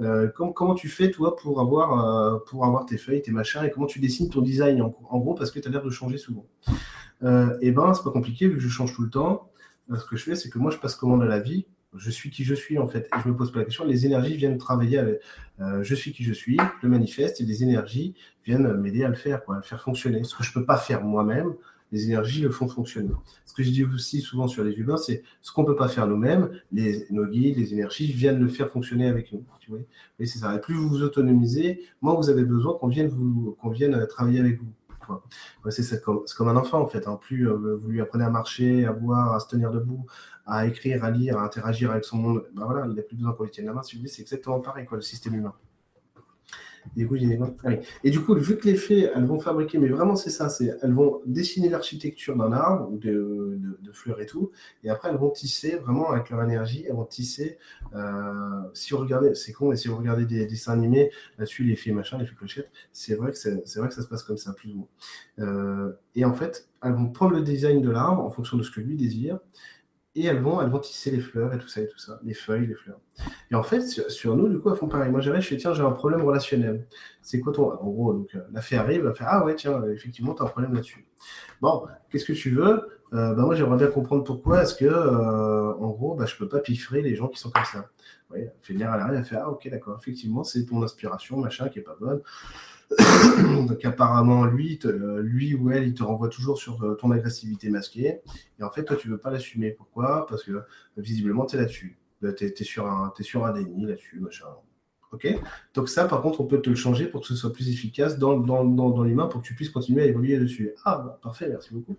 Euh, 0.00 0.28
comment, 0.28 0.74
tu 0.74 0.88
fais, 0.88 1.10
toi, 1.10 1.36
pour 1.36 1.60
avoir, 1.60 2.42
pour 2.44 2.64
avoir 2.64 2.86
tes 2.86 2.96
feuilles, 2.96 3.22
tes 3.22 3.30
machins, 3.30 3.62
et 3.62 3.70
comment 3.70 3.86
tu 3.86 4.00
dessines 4.00 4.30
ton 4.30 4.40
design, 4.40 4.80
en, 4.80 5.18
gros, 5.18 5.34
parce 5.34 5.50
que 5.50 5.60
tu 5.60 5.68
as 5.68 5.70
l'air 5.70 5.82
de 5.82 5.90
changer 5.90 6.16
souvent 6.16 6.46
Et 7.60 7.70
ben, 7.72 7.92
c'est 7.94 8.02
pas 8.02 8.10
compliqué, 8.10 8.48
vu 8.48 8.54
que 8.54 8.62
je 8.62 8.68
change 8.68 8.94
tout 8.94 9.02
le 9.02 9.10
temps. 9.10 9.50
ce 9.94 10.04
que 10.06 10.16
je 10.16 10.24
fais, 10.24 10.34
c'est 10.34 10.48
que 10.48 10.58
moi, 10.58 10.70
je 10.70 10.78
passe 10.78 10.94
commande 10.94 11.22
à 11.22 11.26
la 11.26 11.40
vie. 11.40 11.66
Je 11.96 12.10
suis 12.10 12.30
qui 12.30 12.44
je 12.44 12.54
suis, 12.54 12.78
en 12.78 12.86
fait. 12.86 13.08
Et 13.16 13.20
je 13.22 13.28
me 13.28 13.36
pose 13.36 13.52
pas 13.52 13.60
la 13.60 13.64
question. 13.64 13.84
Les 13.84 14.06
énergies 14.06 14.36
viennent 14.36 14.58
travailler 14.58 14.98
avec. 14.98 15.20
je 15.58 15.94
suis 15.94 16.12
qui 16.12 16.24
je 16.24 16.32
suis, 16.32 16.58
le 16.82 16.88
manifeste, 16.88 17.40
et 17.40 17.44
les 17.44 17.62
énergies 17.62 18.14
viennent 18.44 18.72
m'aider 18.74 19.04
à 19.04 19.08
le 19.08 19.14
faire, 19.14 19.42
à 19.48 19.56
le 19.56 19.62
faire 19.62 19.80
fonctionner. 19.80 20.24
Ce 20.24 20.34
que 20.34 20.42
je 20.42 20.52
peux 20.52 20.64
pas 20.64 20.78
faire 20.78 21.02
moi-même, 21.04 21.54
les 21.92 22.06
énergies 22.06 22.40
le 22.40 22.50
font 22.50 22.66
fonctionner. 22.66 23.10
Ce 23.44 23.52
que 23.52 23.62
je 23.62 23.70
dis 23.70 23.84
aussi 23.84 24.20
souvent 24.20 24.48
sur 24.48 24.64
les 24.64 24.72
humains, 24.72 24.96
c'est 24.96 25.22
ce 25.42 25.52
qu'on 25.52 25.64
peut 25.64 25.76
pas 25.76 25.88
faire 25.88 26.06
nous-mêmes, 26.06 26.50
les, 26.72 27.06
nos 27.10 27.26
guides, 27.26 27.58
les 27.58 27.74
énergies 27.74 28.10
viennent 28.10 28.40
le 28.40 28.48
faire 28.48 28.70
fonctionner 28.70 29.06
avec 29.06 29.30
nous. 29.32 29.44
Tu 29.60 29.70
vois 29.70 29.80
c'est 30.18 30.38
ça. 30.38 30.54
Et 30.54 30.60
plus 30.60 30.74
vous 30.74 30.88
vous 30.88 31.02
autonomisez, 31.02 31.82
moins 32.00 32.14
vous 32.14 32.30
avez 32.30 32.44
besoin 32.44 32.74
qu'on 32.74 32.88
vienne, 32.88 33.10
vienne 33.72 34.06
travailler 34.08 34.40
avec 34.40 34.58
vous. 34.58 35.20
c'est 35.70 36.02
comme, 36.02 36.24
comme, 36.36 36.48
un 36.48 36.56
enfant 36.56 36.80
en 36.80 36.86
fait. 36.86 37.06
Hein. 37.06 37.18
Plus 37.20 37.48
euh, 37.48 37.76
vous 37.76 37.88
lui 37.88 38.00
apprenez 38.00 38.24
à 38.24 38.30
marcher, 38.30 38.86
à 38.86 38.92
boire, 38.92 39.34
à 39.34 39.40
se 39.40 39.48
tenir 39.48 39.70
debout, 39.70 40.06
à 40.46 40.66
écrire, 40.66 41.04
à 41.04 41.10
lire, 41.10 41.38
à 41.38 41.44
interagir 41.44 41.90
avec 41.90 42.04
son 42.04 42.18
monde, 42.18 42.44
ben 42.54 42.64
voilà, 42.64 42.86
il 42.86 42.94
n'a 42.94 43.02
plus 43.02 43.16
besoin 43.16 43.32
qu'on 43.32 43.44
lui 43.44 43.50
tienne 43.50 43.66
la 43.66 43.72
main. 43.72 43.82
Si 43.82 44.00
c'est 44.08 44.22
exactement 44.22 44.60
pareil, 44.60 44.86
quoi, 44.86 44.96
le 44.96 45.02
système 45.02 45.34
humain. 45.34 45.54
Et, 46.96 48.10
du 48.10 48.20
coup, 48.20 48.34
vu 48.34 48.56
que 48.56 48.66
les 48.66 48.74
fées, 48.74 49.08
elles 49.14 49.24
vont 49.24 49.38
fabriquer, 49.38 49.78
mais 49.78 49.88
vraiment 49.88 50.16
c'est 50.16 50.30
ça, 50.30 50.48
c'est 50.48 50.76
elles 50.82 50.92
vont 50.92 51.20
dessiner 51.26 51.68
l'architecture 51.68 52.36
d'un 52.36 52.52
arbre 52.52 52.90
ou 52.90 52.98
de, 52.98 53.58
fleurs 53.92 54.20
et 54.20 54.26
tout, 54.26 54.50
et 54.84 54.88
après 54.90 55.10
elles 55.10 55.18
vont 55.18 55.30
tisser 55.30 55.76
vraiment 55.76 56.10
avec 56.10 56.30
leur 56.30 56.42
énergie, 56.42 56.84
elles 56.88 56.94
vont 56.94 57.04
tisser. 57.04 57.58
Euh, 57.94 58.62
si 58.72 58.94
vous 58.94 59.00
regardez, 59.00 59.34
c'est 59.34 59.52
con, 59.52 59.68
mais 59.68 59.76
si 59.76 59.88
vous 59.88 59.96
regardez 59.96 60.24
des, 60.24 60.46
dessins 60.46 60.72
animés 60.72 61.10
là-dessus, 61.38 61.64
les 61.64 61.76
fées 61.76 61.92
machin, 61.92 62.16
les 62.18 62.24
fées 62.24 62.34
clochettes, 62.34 62.70
c'est 62.92 63.14
vrai 63.14 63.32
que 63.32 63.78
vrai 63.78 63.88
que 63.88 63.94
ça 63.94 64.02
se 64.02 64.08
passe 64.08 64.22
comme 64.22 64.38
ça 64.38 64.54
plus 64.54 64.72
ou 64.72 64.76
moins. 64.76 64.88
Euh, 65.40 65.92
et 66.14 66.24
en 66.24 66.32
fait, 66.32 66.68
elles 66.82 66.94
vont 66.94 67.10
prendre 67.10 67.34
le 67.34 67.42
design 67.42 67.82
de 67.82 67.90
l'arbre 67.90 68.24
en 68.24 68.30
fonction 68.30 68.56
de 68.56 68.62
ce 68.62 68.70
que 68.70 68.80
lui 68.80 68.96
désire, 68.96 69.38
et 70.14 70.26
elles 70.26 70.40
vont, 70.40 70.60
elles 70.60 70.68
vont 70.68 70.78
tisser 70.78 71.10
les 71.10 71.20
fleurs 71.20 71.54
et 71.54 71.58
tout 71.58 71.68
ça 71.68 71.80
et 71.80 71.88
tout 71.88 71.98
ça, 71.98 72.20
les 72.22 72.34
feuilles, 72.34 72.66
les 72.66 72.74
fleurs. 72.74 73.00
Et 73.50 73.54
en 73.54 73.62
fait, 73.62 73.80
sur, 73.80 74.36
nous, 74.36 74.48
du 74.48 74.58
coup, 74.58 74.70
elles 74.70 74.76
font 74.76 74.88
pareil. 74.88 75.10
Moi, 75.10 75.20
j'arrive, 75.20 75.42
je 75.42 75.48
fais, 75.48 75.56
tiens, 75.56 75.72
j'ai 75.72 75.82
un 75.82 75.90
problème 75.90 76.22
relationnel. 76.22 76.86
C'est 77.22 77.40
quoi 77.40 77.52
ton. 77.52 77.70
En 77.72 77.88
gros, 77.88 78.12
donc, 78.12 78.34
euh, 78.34 78.40
la 78.52 78.60
fée 78.60 78.76
arrive, 78.76 79.06
elle 79.06 79.14
faire, 79.14 79.28
ah 79.30 79.44
ouais, 79.44 79.54
tiens, 79.54 79.82
effectivement, 79.86 80.34
tu 80.34 80.42
as 80.42 80.46
un 80.46 80.48
problème 80.48 80.74
là-dessus. 80.74 81.06
Bon, 81.62 81.86
qu'est-ce 82.10 82.26
que 82.26 82.34
tu 82.34 82.50
veux? 82.50 83.00
Euh, 83.14 83.34
bah, 83.34 83.42
Moi, 83.42 83.54
j'aimerais 83.54 83.78
bien 83.78 83.86
comprendre 83.86 84.24
pourquoi 84.24 84.62
est-ce 84.62 84.74
que, 84.74 84.84
euh, 84.84 85.74
en 85.74 85.90
gros, 85.90 86.14
bah, 86.14 86.26
je 86.26 86.36
peux 86.36 86.48
pas 86.48 86.60
piffrer 86.60 87.00
les 87.00 87.14
gens 87.14 87.28
qui 87.28 87.38
sont 87.38 87.50
comme 87.50 87.64
ça. 87.64 87.88
Elle 88.34 88.52
fait 88.62 88.72
venir 88.72 88.90
à 88.90 88.96
l'arrière, 88.96 89.18
elle 89.18 89.24
fait, 89.24 89.36
ah 89.36 89.50
ok, 89.50 89.68
d'accord, 89.70 89.98
effectivement, 90.00 90.44
c'est 90.44 90.64
ton 90.64 90.82
inspiration, 90.82 91.38
machin, 91.38 91.68
qui 91.68 91.78
est 91.78 91.82
pas 91.82 91.96
bonne. 92.00 92.22
Donc 93.68 93.84
apparemment, 93.84 94.44
lui, 94.44 94.78
lui 95.20 95.54
ou 95.54 95.70
elle, 95.70 95.88
il 95.88 95.94
te 95.94 96.02
renvoie 96.02 96.28
toujours 96.28 96.58
sur 96.58 96.82
euh, 96.82 96.94
ton 96.94 97.10
agressivité 97.10 97.68
masquée. 97.70 98.20
Et 98.58 98.62
en 98.62 98.70
fait, 98.70 98.84
toi, 98.84 98.96
tu 98.96 99.08
veux 99.08 99.18
pas 99.18 99.30
l'assumer. 99.30 99.70
Pourquoi? 99.70 100.26
Parce 100.26 100.44
que 100.44 100.62
visiblement, 100.96 101.46
tu 101.46 101.56
es 101.56 101.58
là-dessus. 101.58 101.98
Tu 102.20 102.44
es, 102.44 102.54
es 102.58 102.64
sur 102.64 102.86
un 102.86 103.52
déni 103.52 103.86
là-dessus, 103.86 104.20
machin. 104.20 104.46
Ok 105.12 105.28
Donc 105.74 105.90
ça, 105.90 106.06
par 106.06 106.22
contre, 106.22 106.40
on 106.40 106.46
peut 106.46 106.60
te 106.62 106.70
le 106.70 106.76
changer 106.76 107.06
pour 107.06 107.20
que 107.20 107.26
ce 107.26 107.34
soit 107.34 107.52
plus 107.52 107.68
efficace 107.68 108.18
dans, 108.18 108.38
dans, 108.38 108.64
dans, 108.64 109.02
l'humain, 109.04 109.26
pour 109.26 109.42
que 109.42 109.46
tu 109.46 109.54
puisses 109.54 109.68
continuer 109.68 110.02
à 110.02 110.06
évoluer 110.06 110.38
dessus. 110.38 110.72
Ah, 110.86 111.02
bah, 111.04 111.20
parfait, 111.22 111.48
merci 111.50 111.68
beaucoup. 111.74 111.96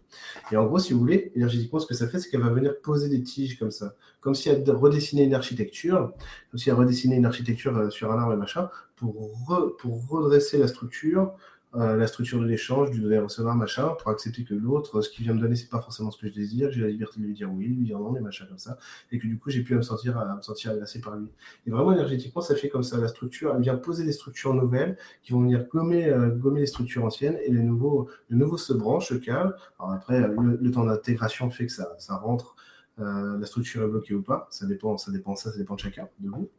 Et 0.52 0.58
en 0.58 0.66
gros, 0.66 0.80
si 0.80 0.94
vous 0.94 1.00
voulez, 1.00 1.32
énergétiquement, 1.36 1.80
ce 1.80 1.86
que 1.86 1.94
ça 1.94 2.08
fait, 2.08 2.20
c'est 2.20 2.30
qu'elle 2.30 2.42
va 2.42 2.50
venir 2.50 2.74
poser 2.82 3.10
des 3.10 3.22
tiges 3.22 3.60
comme 3.60 3.70
ça, 3.70 3.96
comme 4.20 4.34
si 4.34 4.50
elle 4.50 4.68
redessinait 4.70 5.26
une 5.26 5.36
architecture, 5.36 6.12
comme 6.50 6.58
si 6.58 6.70
elle 6.70 6.76
redessinait 6.76 7.18
une 7.18 7.26
architecture 7.26 7.78
euh, 7.78 7.90
sur 7.92 8.12
un 8.12 8.18
arbre 8.18 8.34
et 8.34 8.38
machin, 8.38 8.70
pour, 8.96 9.32
pour 9.78 10.08
redresser 10.10 10.58
la 10.58 10.68
structure, 10.68 11.34
euh, 11.76 11.96
la 11.98 12.06
structure 12.06 12.40
de 12.40 12.46
l'échange, 12.46 12.92
du 12.92 13.00
donner 13.00 13.18
recevoir, 13.18 13.56
machin, 13.56 13.90
pour 14.00 14.12
accepter 14.12 14.44
que 14.44 14.54
l'autre, 14.54 15.02
ce 15.02 15.10
qu'il 15.10 15.24
vient 15.24 15.34
me 15.34 15.40
donner, 15.40 15.56
c'est 15.56 15.70
pas 15.70 15.82
forcément 15.82 16.12
ce 16.12 16.20
que 16.20 16.28
je 16.28 16.34
désire, 16.34 16.72
j'ai 16.72 16.82
la 16.82 16.90
liberté 16.90 17.20
de 17.20 17.26
lui 17.26 17.34
dire 17.34 17.52
oui, 17.52 17.66
lui 17.66 17.86
dire 17.86 18.00
non, 18.00 18.12
des 18.12 18.20
machins 18.20 18.46
comme 18.48 18.60
ça, 18.60 18.78
et 19.12 19.18
que 19.18 19.26
du 19.26 19.40
coup, 19.40 19.50
j'ai 19.50 19.64
pu 19.64 19.74
me 19.74 19.82
sentir, 19.82 20.18
à, 20.18 20.36
me 20.36 20.42
sentir 20.42 20.74
par 21.04 21.16
lui. 21.18 21.28
Et 21.66 21.72
vraiment, 21.72 21.92
énergétiquement, 21.92 22.42
ça 22.42 22.56
fait 22.56 22.70
comme 22.70 22.84
ça. 22.84 23.00
La 23.00 23.08
structure, 23.08 23.54
elle 23.56 23.62
vient 23.62 23.76
poser 23.76 24.06
des 24.06 24.12
structures 24.12 24.54
nouvelles 24.54 24.98
qui 25.24 25.34
vont 25.34 25.42
venir 25.42 25.66
gommer, 25.68 26.10
euh, 26.10 26.30
gommer 26.30 26.60
les 26.60 26.68
structures 26.68 27.04
anciennes, 27.06 27.40
et 27.44 27.52
les 27.52 27.64
nouveaux, 27.64 28.08
le 28.30 28.38
nouveau 28.38 28.58
se 28.58 28.74
branche, 28.74 29.10
se 29.10 29.16
calme. 29.16 29.54
Alors 29.80 29.94
après, 29.94 30.20
le, 30.20 30.72
temps 30.72 30.86
d'intégration 30.86 31.50
fait 31.50 31.66
que 31.66 31.72
ça, 31.72 31.96
ça 31.98 32.18
rentre, 32.18 32.56
euh, 33.00 33.40
la 33.40 33.46
structure 33.48 33.84
est 33.84 33.88
bloquée 33.88 34.14
ou 34.14 34.22
pas, 34.22 34.48
ça 34.52 34.68
dépend, 34.68 34.98
ça 34.98 35.12
dépend, 35.12 35.36
ça, 35.36 35.52
ça 35.52 35.58
dépend 35.58 35.74
de 35.76 35.80
chacun, 35.80 36.08
de 36.20 36.30
vous. 36.30 36.50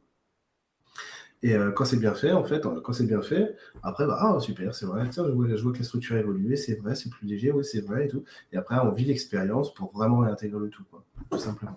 Et 1.44 1.54
euh, 1.54 1.72
quand 1.72 1.84
c'est 1.84 1.98
bien 1.98 2.14
fait, 2.14 2.32
en 2.32 2.42
fait, 2.42 2.62
quand 2.82 2.94
c'est 2.94 3.06
bien 3.06 3.20
fait, 3.20 3.54
après, 3.82 4.06
bah, 4.06 4.16
ah, 4.18 4.40
super, 4.40 4.74
c'est 4.74 4.86
vrai, 4.86 5.06
tiens, 5.10 5.26
je 5.26 5.32
vois, 5.62 5.72
que 5.74 5.78
la 5.78 5.84
structure 5.84 6.16
a 6.16 6.20
évolué, 6.20 6.56
c'est 6.56 6.76
vrai, 6.76 6.94
c'est 6.94 7.10
plus 7.10 7.26
léger, 7.26 7.52
oui, 7.52 7.62
c'est 7.62 7.82
vrai 7.82 8.06
et 8.06 8.08
tout. 8.08 8.24
Et 8.50 8.56
après, 8.56 8.78
on 8.78 8.90
vit 8.90 9.04
l'expérience 9.04 9.74
pour 9.74 9.92
vraiment 9.92 10.20
réintégrer 10.20 10.58
le 10.58 10.70
tout, 10.70 10.84
quoi, 10.90 11.04
tout 11.30 11.38
simplement. 11.38 11.76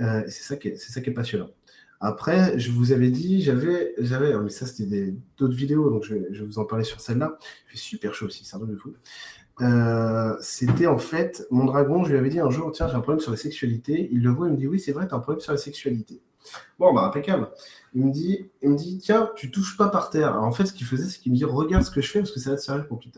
Euh, 0.00 0.22
c'est 0.26 0.42
ça, 0.42 0.56
qui 0.56 0.68
est, 0.68 0.76
ça 0.76 1.00
qui 1.00 1.10
est 1.10 1.12
passionnant. 1.12 1.50
Après, 2.00 2.58
je 2.58 2.72
vous 2.72 2.90
avais 2.90 3.10
dit, 3.10 3.40
j'avais, 3.42 3.94
j'avais, 3.98 4.36
mais 4.36 4.50
ça 4.50 4.66
c'était 4.66 5.14
d'autres 5.38 5.54
vidéos, 5.54 5.88
donc 5.88 6.02
je 6.02 6.14
vais, 6.14 6.44
vous 6.44 6.58
en 6.58 6.64
parler 6.64 6.84
sur 6.84 7.00
celle-là. 7.00 7.38
Il 7.68 7.70
fait 7.70 7.78
super 7.78 8.12
chaud 8.12 8.26
aussi, 8.26 8.44
c'est 8.44 8.56
un 8.56 8.58
truc 8.58 8.72
de 8.72 8.76
fou. 8.76 8.92
Euh, 9.60 10.34
c'était 10.40 10.88
en 10.88 10.98
fait, 10.98 11.46
mon 11.52 11.64
dragon, 11.64 12.02
je 12.02 12.10
lui 12.10 12.18
avais 12.18 12.30
dit 12.30 12.40
un 12.40 12.50
jour, 12.50 12.72
tiens, 12.72 12.88
j'ai 12.88 12.94
un 12.94 13.00
problème 13.00 13.20
sur 13.20 13.30
la 13.30 13.36
sexualité. 13.36 14.08
Il 14.10 14.22
le 14.22 14.30
voit, 14.30 14.48
il 14.48 14.54
me 14.54 14.58
dit, 14.58 14.66
oui, 14.66 14.80
c'est 14.80 14.90
vrai, 14.90 15.06
tu 15.06 15.14
as 15.14 15.16
un 15.16 15.20
problème 15.20 15.40
sur 15.40 15.52
la 15.52 15.58
sexualité. 15.58 16.20
Bon, 16.78 16.94
bah, 16.94 17.02
impeccable. 17.02 17.50
Il 17.94 18.06
me 18.06 18.12
dit, 18.12 18.50
il 18.62 18.70
me 18.70 18.76
dit 18.76 18.98
tiens, 18.98 19.30
tu 19.36 19.50
touches 19.50 19.76
pas 19.76 19.88
par 19.88 20.10
terre. 20.10 20.40
en 20.40 20.52
fait, 20.52 20.66
ce 20.66 20.72
qu'il 20.72 20.86
faisait, 20.86 21.08
c'est 21.08 21.18
qu'il 21.18 21.32
me 21.32 21.36
dit, 21.36 21.44
regarde 21.44 21.84
ce 21.84 21.90
que 21.90 22.00
je 22.00 22.10
fais 22.10 22.20
parce 22.20 22.32
que 22.32 22.40
ça 22.40 22.50
va 22.50 22.56
te 22.56 22.62
servir 22.62 22.86
pour 22.86 22.98
plus. 22.98 23.10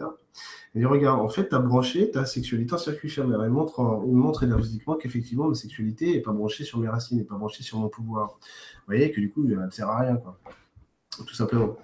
Il 0.74 0.80
dit, 0.80 0.86
regarde, 0.86 1.20
en 1.20 1.28
fait, 1.28 1.48
tu 1.48 1.54
as 1.54 1.58
branché 1.58 2.10
ta 2.10 2.24
sexualité 2.24 2.74
en 2.74 2.78
circuit 2.78 3.10
fermé. 3.10 3.36
Il 3.40 3.50
montre, 3.50 4.02
il 4.06 4.14
montre 4.14 4.42
énergétiquement 4.42 4.96
qu'effectivement, 4.96 5.48
ma 5.48 5.54
sexualité 5.54 6.14
n'est 6.14 6.20
pas 6.20 6.32
branchée 6.32 6.64
sur 6.64 6.78
mes 6.78 6.88
racines, 6.88 7.18
n'est 7.18 7.24
pas 7.24 7.36
branchée 7.36 7.62
sur 7.62 7.78
mon 7.78 7.88
pouvoir. 7.88 8.38
Vous 8.40 8.94
voyez 8.94 9.12
que 9.12 9.20
du 9.20 9.30
coup, 9.30 9.46
elle 9.48 9.58
ne 9.58 9.70
sert 9.70 9.88
à 9.88 10.00
rien. 10.00 10.20
Tout 11.26 11.34
simplement. 11.34 11.76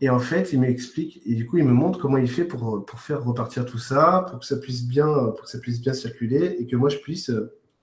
Et 0.00 0.10
en 0.10 0.18
fait, 0.18 0.52
il 0.52 0.60
m'explique, 0.60 1.20
et 1.26 1.34
du 1.34 1.46
coup, 1.46 1.58
il 1.58 1.64
me 1.64 1.72
montre 1.72 1.98
comment 1.98 2.18
il 2.18 2.28
fait 2.28 2.44
pour, 2.44 2.84
pour 2.84 2.98
faire 2.98 3.22
repartir 3.22 3.64
tout 3.64 3.78
ça, 3.78 4.26
pour 4.28 4.40
que 4.40 4.46
ça 4.46 4.56
puisse 4.56 4.84
bien, 4.84 5.06
pour 5.06 5.42
que 5.42 5.48
ça 5.48 5.58
puisse 5.58 5.80
bien 5.80 5.92
circuler 5.92 6.56
et 6.58 6.66
que 6.66 6.74
moi 6.74 6.88
je 6.88 6.98
puisse 6.98 7.30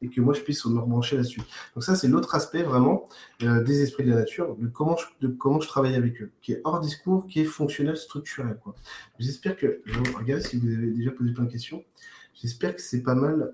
et 0.02 0.10
que 0.10 0.22
moi 0.22 0.34
je 0.34 0.42
puisse 0.42 0.66
me 0.66 0.80
rebrancher 0.80 1.18
là-dessus. 1.18 1.42
Donc 1.76 1.84
ça, 1.84 1.96
c'est 1.96 2.08
l'autre 2.08 2.36
aspect 2.36 2.64
vraiment 2.64 3.08
euh, 3.44 3.64
des 3.64 3.82
esprits 3.82 4.04
de 4.04 4.10
la 4.12 4.18
nature, 4.18 4.56
de 4.56 4.68
comment, 4.68 4.96
je, 4.98 5.68
travaille 5.68 5.96
avec 5.96 6.22
eux, 6.22 6.32
qui 6.42 6.54
est 6.54 6.62
hors 6.64 6.80
discours, 6.80 7.28
qui 7.28 7.42
est 7.42 7.46
fonctionnel, 7.46 7.98
structurel. 7.98 8.60
J'espère 9.20 9.58
que, 9.58 9.82
regardez 10.18 10.44
si 10.44 10.58
vous 10.58 10.68
avez 10.68 10.92
déjà 10.92 11.12
posé 11.12 11.34
plein 11.34 11.44
de 11.44 11.52
questions, 11.52 11.84
j'espère 12.34 12.76
que 12.76 12.82
c'est 12.82 13.02
pas 13.02 13.16
mal, 13.16 13.54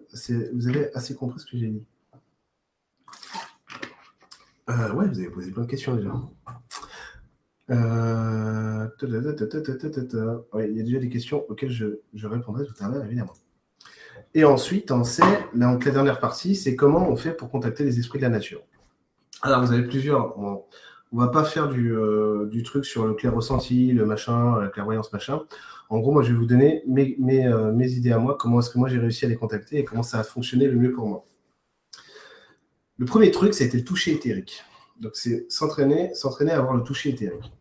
vous 0.54 0.68
avez 0.68 0.94
assez 0.94 1.16
compris 1.16 1.40
ce 1.40 1.46
que 1.46 1.58
j'ai 1.58 1.68
dit. 1.68 1.86
Euh, 4.70 4.94
ouais, 4.94 5.08
vous 5.08 5.20
avez 5.20 5.30
posé 5.30 5.52
plein 5.52 5.64
de 5.64 5.70
questions 5.70 5.96
déjà. 5.96 6.12
Euh, 7.72 8.88
il 9.02 10.76
y 10.76 10.80
a 10.80 10.84
déjà 10.84 11.00
des 11.00 11.10
questions 11.10 11.44
auxquelles 11.50 11.72
je, 11.72 12.00
je 12.14 12.28
répondrai 12.28 12.66
tout 12.66 12.76
à 12.80 12.90
l'heure, 12.90 13.04
évidemment. 13.04 13.34
Et 14.36 14.44
ensuite, 14.44 14.92
on 14.92 15.06
sait, 15.06 15.24
la 15.56 15.76
dernière 15.78 16.20
partie, 16.20 16.56
c'est 16.56 16.76
comment 16.76 17.10
on 17.10 17.16
fait 17.16 17.32
pour 17.32 17.50
contacter 17.50 17.86
les 17.86 18.00
esprits 18.00 18.20
de 18.20 18.24
la 18.24 18.30
nature. 18.30 18.62
Alors, 19.42 19.62
vous 19.62 19.72
avez 19.72 19.84
plusieurs. 19.84 20.38
on 20.38 20.66
ne 21.14 21.20
va 21.22 21.30
pas 21.30 21.46
faire 21.46 21.70
du, 21.70 21.96
euh, 21.96 22.52
truc 22.66 22.84
sur 22.84 23.08
le 23.08 23.14
clair 23.14 23.34
ressenti, 23.34 23.94
le 23.94 24.06
machin, 24.06 24.60
la 24.60 24.68
clairvoyance, 24.68 25.14
machin. 25.14 25.42
En 25.90 26.00
gros, 26.00 26.12
moi, 26.12 26.22
je 26.22 26.34
vais 26.34 26.38
vous 26.38 26.46
donner 26.46 26.84
euh, 26.86 27.72
mes 27.72 27.92
idées 27.92 28.12
à 28.12 28.20
moi, 28.20 28.36
comment 28.38 28.60
est-ce 28.60 28.70
que 28.70 28.78
moi 28.78 28.90
j'ai 28.90 29.00
réussi 29.00 29.24
à 29.24 29.30
les 29.30 29.38
contacter 29.38 29.78
et 29.78 29.86
comment 29.86 30.04
ça 30.04 30.20
a 30.20 30.24
fonctionné 30.24 30.68
le 30.68 30.76
mieux 30.76 30.92
pour 30.92 31.08
moi. 31.08 31.26
Le 32.98 33.06
premier 33.06 33.32
truc, 33.32 33.54
c'était 33.54 33.78
le 33.78 33.86
toucher 33.86 34.12
éthérique. 34.12 34.64
Donc, 35.00 35.16
c'est 35.16 35.50
s'entraîner, 35.50 36.14
s'entraîner 36.14 36.52
à 36.52 36.58
avoir 36.58 36.74
le 36.74 36.84
toucher 36.84 37.12
éthérique. 37.12 37.54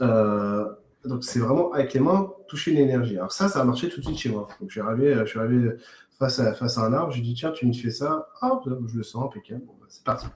Euh, 0.00 0.64
donc 1.04 1.24
c'est 1.24 1.38
vraiment 1.38 1.72
avec 1.72 1.94
les 1.94 2.00
mains 2.00 2.32
toucher 2.48 2.72
une 2.72 2.78
énergie. 2.78 3.16
Alors 3.16 3.32
ça, 3.32 3.48
ça 3.48 3.60
a 3.60 3.64
marché 3.64 3.88
tout 3.88 4.00
de 4.00 4.06
suite 4.06 4.18
chez 4.18 4.30
moi. 4.30 4.48
Donc 4.60 4.70
je 4.70 4.72
suis 4.72 4.80
arrivé, 4.80 5.14
je 5.20 5.24
suis 5.26 5.38
arrivé 5.38 5.72
face 6.18 6.40
à, 6.40 6.52
face 6.52 6.78
à 6.78 6.82
un 6.82 6.92
arbre, 6.92 7.14
lui 7.14 7.22
dit 7.22 7.34
tiens, 7.34 7.52
tu 7.52 7.66
me 7.66 7.72
fais 7.72 7.90
ça, 7.90 8.28
ah, 8.42 8.60
je 8.64 8.96
le 8.96 9.02
sens, 9.04 9.24
impeccable, 9.24 9.64
bon, 9.64 9.74
bah, 9.80 9.86
c'est 9.88 10.02
parti. 10.02 10.26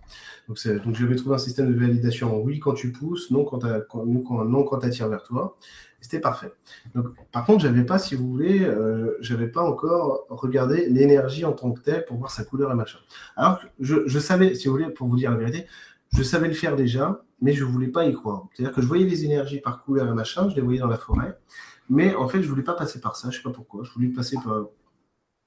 Donc, 0.49 0.65
donc 0.85 0.95
je 0.95 1.07
vais 1.07 1.17
trouver 1.17 1.35
un 1.35 1.39
système 1.39 1.73
de 1.73 1.79
validation 1.79 2.41
oui 2.41 2.61
quand 2.61 2.75
tu 2.75 2.93
pousses, 2.93 3.31
non 3.31 3.45
quand, 3.45 3.61
quand, 3.89 4.05
non 4.07 4.63
quand 4.65 4.79
tu 4.79 4.87
attires 4.87 5.09
vers 5.09 5.25
toi. 5.25 5.57
C'était 6.01 6.19
parfait. 6.19 6.53
Donc, 6.97 7.07
par 7.31 7.45
contre, 7.45 7.63
j'avais 7.63 7.85
pas, 7.85 7.97
si 7.97 8.17
vous 8.17 8.29
voulez, 8.29 8.65
euh, 8.65 9.17
j'avais 9.21 9.47
pas 9.47 9.63
encore 9.63 10.27
regardé 10.31 10.89
l'énergie 10.89 11.45
en 11.45 11.53
tant 11.53 11.71
que 11.71 11.81
telle 11.81 12.05
pour 12.07 12.17
voir 12.17 12.33
sa 12.33 12.45
couleur 12.45 12.73
et 12.73 12.75
machin. 12.75 12.99
Alors 13.37 13.61
je, 13.79 14.07
je 14.07 14.19
savais, 14.19 14.57
si 14.57 14.67
vous 14.67 14.75
voulez, 14.75 14.91
pour 14.91 15.07
vous 15.07 15.17
dire 15.17 15.31
la 15.31 15.37
vérité, 15.37 15.67
je 16.13 16.23
savais 16.23 16.49
le 16.49 16.55
faire 16.55 16.77
déjà, 16.77 17.25
mais 17.41 17.53
je 17.53 17.65
ne 17.65 17.71
voulais 17.71 17.89
pas 17.89 18.07
y 18.07 18.13
croire. 18.13 18.49
C'est-à-dire 18.53 18.75
que 18.75 18.83
je 18.83 18.87
voyais 18.87 19.07
les 19.07 19.25
énergies 19.25 19.61
par 19.61 19.83
couleur 19.83 20.09
et 20.09 20.13
machin, 20.13 20.49
je 20.49 20.55
les 20.55 20.63
voyais 20.63 20.81
dans 20.81 20.87
la 20.87 20.99
forêt, 20.99 21.39
mais 21.89 22.15
en 22.15 22.29
fait, 22.29 22.39
je 22.39 22.47
ne 22.47 22.51
voulais 22.51 22.63
pas 22.63 22.75
passer 22.75 23.01
par 23.01 23.17
ça, 23.17 23.31
je 23.31 23.37
ne 23.37 23.43
sais 23.43 23.43
pas 23.43 23.55
pourquoi. 23.55 23.83
Je 23.85 23.93
voulais 23.93 24.09
passer 24.09 24.37
par, 24.43 24.67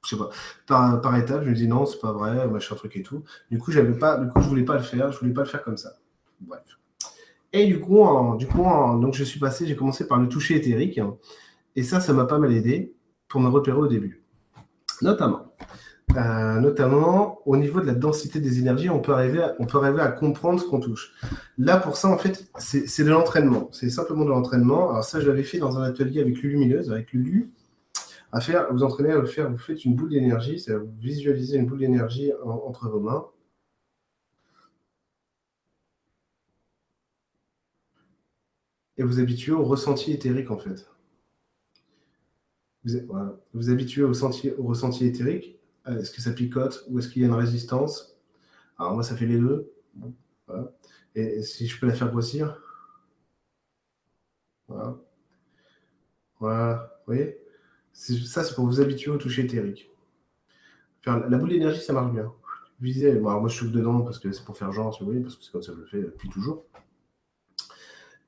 je 0.04 0.10
sais 0.10 0.18
pas, 0.18 0.30
par, 0.68 1.02
par 1.02 1.16
étapes. 1.16 1.44
Je 1.44 1.50
me 1.50 1.56
dis 1.56 1.68
non, 1.68 1.86
c'est 1.86 2.00
pas 2.00 2.12
vrai, 2.12 2.48
machin 2.48 2.76
truc 2.76 2.96
et 2.96 3.04
tout. 3.04 3.24
Du 3.50 3.58
coup, 3.58 3.72
j'avais 3.72 3.98
pas, 3.98 4.18
du 4.18 4.30
coup, 4.30 4.42
je 4.42 4.48
voulais 4.48 4.66
pas 4.66 4.76
le 4.76 4.84
faire, 4.84 5.12
je 5.12 5.20
voulais 5.20 5.34
pas 5.34 5.42
le 5.42 5.48
faire 5.48 5.64
comme 5.64 5.78
ça. 5.78 5.94
Bref. 6.42 6.62
Et 7.54 7.68
du 7.68 7.80
coup, 7.80 8.06
du 8.38 8.48
coup, 8.48 8.64
donc 8.64 9.14
je 9.14 9.24
suis 9.24 9.40
passé, 9.40 9.66
j'ai 9.66 9.76
commencé 9.76 10.08
par 10.08 10.18
le 10.18 10.28
toucher 10.28 10.56
éthérique, 10.56 11.00
et 11.78 11.84
ça, 11.84 12.02
ça 12.02 12.12
m'a 12.12 12.26
pas 12.26 12.38
mal 12.38 12.52
aidé 12.52 12.94
pour 13.30 13.40
me 13.40 13.48
repérer 13.48 13.78
au 13.78 13.88
début. 13.88 14.24
Notamment, 15.02 15.55
euh, 16.16 16.60
notamment 16.60 17.42
au 17.46 17.58
niveau 17.58 17.82
de 17.82 17.86
la 17.86 17.94
densité 17.94 18.40
des 18.40 18.60
énergies, 18.60 18.90
on 18.90 19.00
peut 19.00 19.14
arriver 19.14 19.42
à, 19.42 20.12
comprendre 20.12 20.60
ce 20.62 20.66
qu'on 20.66 20.80
touche. 20.80 21.14
Là, 21.58 21.78
pour 21.78 21.98
ça, 21.98 22.10
en 22.10 22.18
fait, 22.18 22.50
c'est 22.58 23.04
de 23.04 23.10
l'entraînement. 23.10 23.70
C'est 23.72 23.90
simplement 23.90 24.24
de 24.24 24.30
l'entraînement. 24.30 24.92
Alors 24.92 25.04
ça, 25.04 25.20
je 25.20 25.28
l'avais 25.28 25.44
fait 25.44 25.60
dans 25.60 25.78
un 25.78 25.84
atelier 25.84 26.22
avec 26.22 26.38
Lulumineuse, 26.42 26.92
avec 26.92 27.12
Lulu. 27.12 27.52
À 28.32 28.40
faire, 28.42 28.72
vous 28.72 28.84
entraînez 28.84 29.12
à 29.12 29.24
faire, 29.26 29.50
vous 29.50 29.58
faites 29.58 29.86
une 29.86 29.96
boule 29.96 30.10
d'énergie, 30.10 30.60
c'est 30.60 30.76
vous 30.76 30.92
visualisez 31.00 31.58
une 31.58 31.66
boule 31.66 31.80
d'énergie 31.80 32.32
entre 32.44 32.90
vos 32.90 33.00
mains. 33.00 33.26
Et 38.98 39.04
vous 39.04 39.20
habituez 39.20 39.52
au 39.52 39.64
ressenti 39.64 40.12
éthérique, 40.14 40.52
en 40.52 40.58
fait. 40.58 40.88
vous, 43.54 43.70
habituez 43.70 44.04
au 44.04 44.08
ressenti 44.10 45.06
éthérique. 45.06 45.55
Euh, 45.88 46.00
est-ce 46.00 46.12
que 46.12 46.22
ça 46.22 46.32
picote 46.32 46.84
ou 46.90 47.00
est-ce 47.00 47.10
qu'il 47.10 47.22
y 47.22 47.26
a 47.26 47.28
une 47.28 47.34
résistance? 47.34 48.18
Alors 48.78 48.94
moi, 48.94 49.04
ça 49.04 49.16
fait 49.16 49.26
les 49.26 49.38
deux. 49.38 49.72
Et 51.16 51.42
si 51.44 51.68
je 51.68 51.80
peux 51.80 51.88
la 51.88 51.94
faire 51.94 52.12
grossir? 52.12 52.62
Voilà. 54.68 54.98
Voilà. 56.40 57.02
Vous 57.06 57.14
voyez? 57.14 57.40
Ça, 57.94 58.44
c'est 58.44 58.56
pour 58.56 58.66
vous 58.66 58.82
habituer 58.82 59.12
au 59.12 59.18
toucher 59.18 59.44
éthérique. 59.44 59.90
la 61.06 61.38
boule 61.38 61.50
d'énergie, 61.50 61.82
ça 61.82 61.94
marche 61.94 62.12
bien. 62.12 62.32
Visez, 62.82 63.12
alors 63.12 63.40
moi 63.40 63.48
je 63.48 63.56
souffle 63.56 63.72
dedans 63.72 64.02
parce 64.02 64.20
que 64.20 64.32
c'est 64.34 64.44
pour 64.44 64.58
faire 64.58 64.72
genre, 64.74 64.94
si 64.94 65.04
vous 65.04 65.22
parce 65.22 65.38
que 65.38 65.44
c'est 65.46 65.52
comme 65.52 65.62
ça 65.62 65.72
que 65.72 65.78
je 65.78 65.82
le 65.82 65.88
fais 65.88 66.02
depuis 66.02 66.28
toujours. 66.28 66.66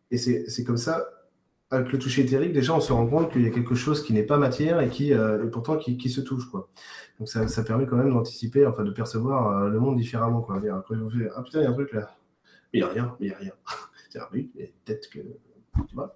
Et 0.09 0.17
c'est 0.17 0.63
comme 0.63 0.77
ça, 0.77 1.05
avec 1.69 1.91
le 1.91 1.99
toucher 1.99 2.21
éthérique, 2.23 2.53
déjà 2.53 2.73
on 2.73 2.79
se 2.79 2.93
rend 2.93 3.05
compte 3.07 3.31
qu'il 3.31 3.43
y 3.43 3.47
a 3.47 3.49
quelque 3.49 3.75
chose 3.75 4.01
qui 4.03 4.13
n'est 4.13 4.23
pas 4.23 4.37
matière 4.37 4.79
et 4.79 4.89
qui 4.89 5.13
euh, 5.13 5.45
et 5.45 5.49
pourtant 5.49 5.77
qui, 5.77 6.09
se 6.09 6.21
touche. 6.21 6.49
Quoi. 6.49 6.69
Donc 7.19 7.27
ça, 7.27 7.47
ça 7.47 7.63
permet 7.63 7.85
quand 7.85 7.97
même 7.97 8.13
d'anticiper, 8.13 8.65
enfin 8.65 8.83
de 8.83 8.91
percevoir 8.91 9.49
euh, 9.49 9.69
le 9.69 9.79
monde 9.79 9.97
différemment. 9.97 10.41
Quoi. 10.41 10.59
Vous 10.59 11.09
faites, 11.09 11.31
ah 11.35 11.41
putain, 11.41 11.59
il 11.59 11.63
y 11.63 11.67
a 11.67 11.69
un 11.69 11.73
truc 11.73 11.91
là. 11.93 12.15
Mais 12.73 12.79
il 12.79 12.83
n'y 12.83 12.89
a 12.89 12.91
rien, 12.91 13.15
il 13.19 13.27
n'y 13.27 13.33
a 13.33 13.37
rien. 13.37 13.51
c'est 14.09 14.19
oui, 14.33 14.49
mais 14.55 14.73
peut-être 14.85 15.09
que. 15.09 15.19
Tu 15.19 15.95
vois 15.95 16.15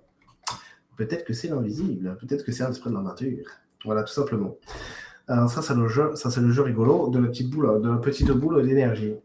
Peut-être 0.97 1.25
que 1.25 1.33
c'est 1.33 1.47
l'invisible, 1.47 2.15
peut-être 2.19 2.45
que 2.45 2.51
c'est 2.51 2.63
un 2.63 2.71
esprit 2.71 2.89
de 2.89 2.95
la 2.95 3.01
nature. 3.01 3.45
Voilà, 3.85 4.03
tout 4.03 4.13
simplement. 4.13 4.57
Alors 5.27 5.49
ça, 5.49 5.61
c'est 5.61 5.75
le 5.75 5.87
jeu, 5.87 6.11
ça 6.15 6.29
c'est 6.29 6.41
le 6.41 6.51
jeu 6.51 6.61
rigolo 6.61 7.09
de 7.09 7.19
la 7.19 7.27
petite 7.27 7.49
boule, 7.49 7.81
de 7.81 7.89
la 7.89 7.97
petite 7.97 8.29
boule 8.31 8.65
d'énergie. 8.65 9.15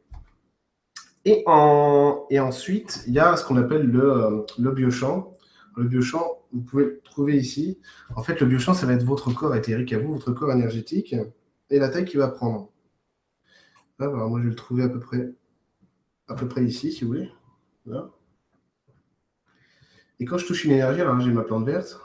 Et, 1.24 1.42
en, 1.46 2.24
et 2.30 2.38
ensuite, 2.38 3.02
il 3.08 3.14
y 3.14 3.18
a 3.18 3.36
ce 3.36 3.44
qu'on 3.44 3.56
appelle 3.56 3.86
le, 3.86 4.44
le 4.58 4.70
biochamp. 4.70 5.35
Le 5.76 5.84
biochamp, 5.84 6.42
vous 6.52 6.62
pouvez 6.62 6.84
le 6.84 7.00
trouver 7.04 7.36
ici. 7.36 7.78
En 8.14 8.22
fait, 8.22 8.40
le 8.40 8.46
biochamp, 8.46 8.74
ça 8.74 8.86
va 8.86 8.94
être 8.94 9.04
votre 9.04 9.32
corps 9.32 9.54
éthérique 9.54 9.92
à 9.92 9.98
vous, 9.98 10.14
votre 10.14 10.32
corps 10.32 10.52
énergétique, 10.52 11.14
et 11.70 11.78
la 11.78 11.88
taille 11.88 12.04
qu'il 12.04 12.18
va 12.18 12.28
prendre. 12.28 12.70
Là, 13.98 14.08
voilà, 14.08 14.26
moi, 14.26 14.40
je 14.40 14.44
vais 14.44 14.50
le 14.50 14.56
trouver 14.56 14.82
à 14.84 14.88
peu 14.88 15.00
près, 15.00 15.34
à 16.28 16.34
peu 16.34 16.48
près 16.48 16.64
ici, 16.64 16.92
si 16.92 17.04
vous 17.04 17.08
voulez. 17.08 17.30
Et 20.18 20.24
quand 20.24 20.38
je 20.38 20.46
touche 20.46 20.64
une 20.64 20.72
énergie, 20.72 21.00
alors 21.00 21.20
j'ai 21.20 21.30
ma 21.30 21.42
plante 21.42 21.66
verte. 21.66 22.00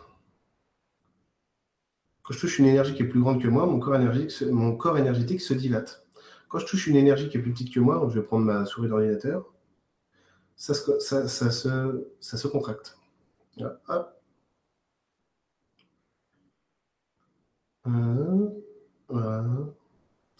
Quand 2.24 2.34
je 2.34 2.40
touche 2.40 2.60
une 2.60 2.66
énergie 2.66 2.94
qui 2.94 3.04
est 3.04 3.08
plus 3.08 3.20
grande 3.20 3.42
que 3.42 3.48
moi, 3.48 3.66
mon 3.66 3.80
corps 3.80 3.96
énergétique, 3.96 4.48
mon 4.52 4.76
corps 4.76 4.98
énergétique 4.98 5.42
se 5.42 5.54
dilate. 5.54 6.06
Quand 6.50 6.60
je 6.60 6.66
touche 6.66 6.88
une 6.88 6.98
énergie 6.98 7.30
qui 7.30 7.38
est 7.38 7.42
plus 7.42 7.54
petite 7.54 7.74
que 7.74 7.80
moi, 7.80 7.96
donc 7.96 8.12
je 8.12 8.20
vais 8.20 8.26
prendre 8.26 8.46
ma 8.46 8.66
souris 8.66 8.90
d'ordinateur, 8.90 9.46
ça 10.56 10.74
se, 10.74 11.00
ça, 11.00 11.52
se, 11.52 12.48
contracte. 12.48 12.98
Voilà. 13.58 14.16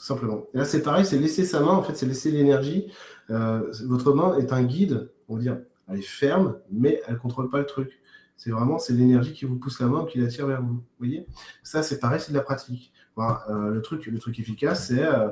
Simplement. 0.02 0.48
Là, 0.56 0.66
c'est 0.66 0.82
pareil, 0.82 1.06
c'est 1.06 1.20
laisser 1.20 1.46
sa 1.46 1.60
main, 1.60 1.74
en 1.74 1.84
fait, 1.84 1.96
c'est 1.96 2.08
laisser 2.08 2.32
l'énergie. 2.32 2.92
Euh, 3.30 3.72
votre 3.86 4.16
main 4.16 4.36
est 4.40 4.52
un 4.52 4.64
guide, 4.64 5.12
on 5.30 5.36
va 5.36 5.42
dire, 5.42 5.60
elle 5.88 6.00
est 6.00 6.02
ferme, 6.02 6.58
mais 6.72 7.04
elle 7.06 7.14
ne 7.14 7.20
contrôle 7.20 7.52
pas 7.52 7.60
le 7.60 7.68
truc. 7.68 8.02
C'est 8.36 8.50
vraiment 8.50 8.80
c'est 8.80 8.94
l'énergie 8.94 9.34
qui 9.34 9.46
vous 9.46 9.58
pousse 9.60 9.80
la 9.80 9.86
main 9.86 10.06
qui 10.06 10.18
l'attire 10.18 10.48
vers 10.48 10.64
vous. 10.64 10.74
Vous 10.74 10.84
voyez? 10.98 11.28
Ça, 11.62 11.84
c'est 11.84 12.00
pareil, 12.00 12.20
c'est 12.20 12.32
de 12.32 12.38
la 12.38 12.44
pratique. 12.44 12.92
Euh, 13.20 13.70
le, 13.70 13.82
truc, 13.84 14.08
le 14.08 14.18
truc 14.18 14.40
efficace, 14.40 14.88
c'est 14.88 15.04
euh, 15.04 15.30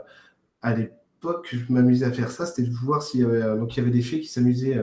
à 0.61 0.75
l'époque, 0.75 1.47
je 1.51 1.73
m'amusais 1.73 2.05
à 2.05 2.11
faire 2.11 2.29
ça, 2.29 2.45
c'était 2.45 2.69
de 2.69 2.75
voir 2.75 3.01
s'il 3.01 3.21
y 3.21 3.23
avait, 3.23 3.57
donc 3.57 3.75
il 3.75 3.79
y 3.79 3.81
avait 3.81 3.89
des 3.89 4.03
filles 4.03 4.21
qui 4.21 4.27
s'amusaient 4.27 4.79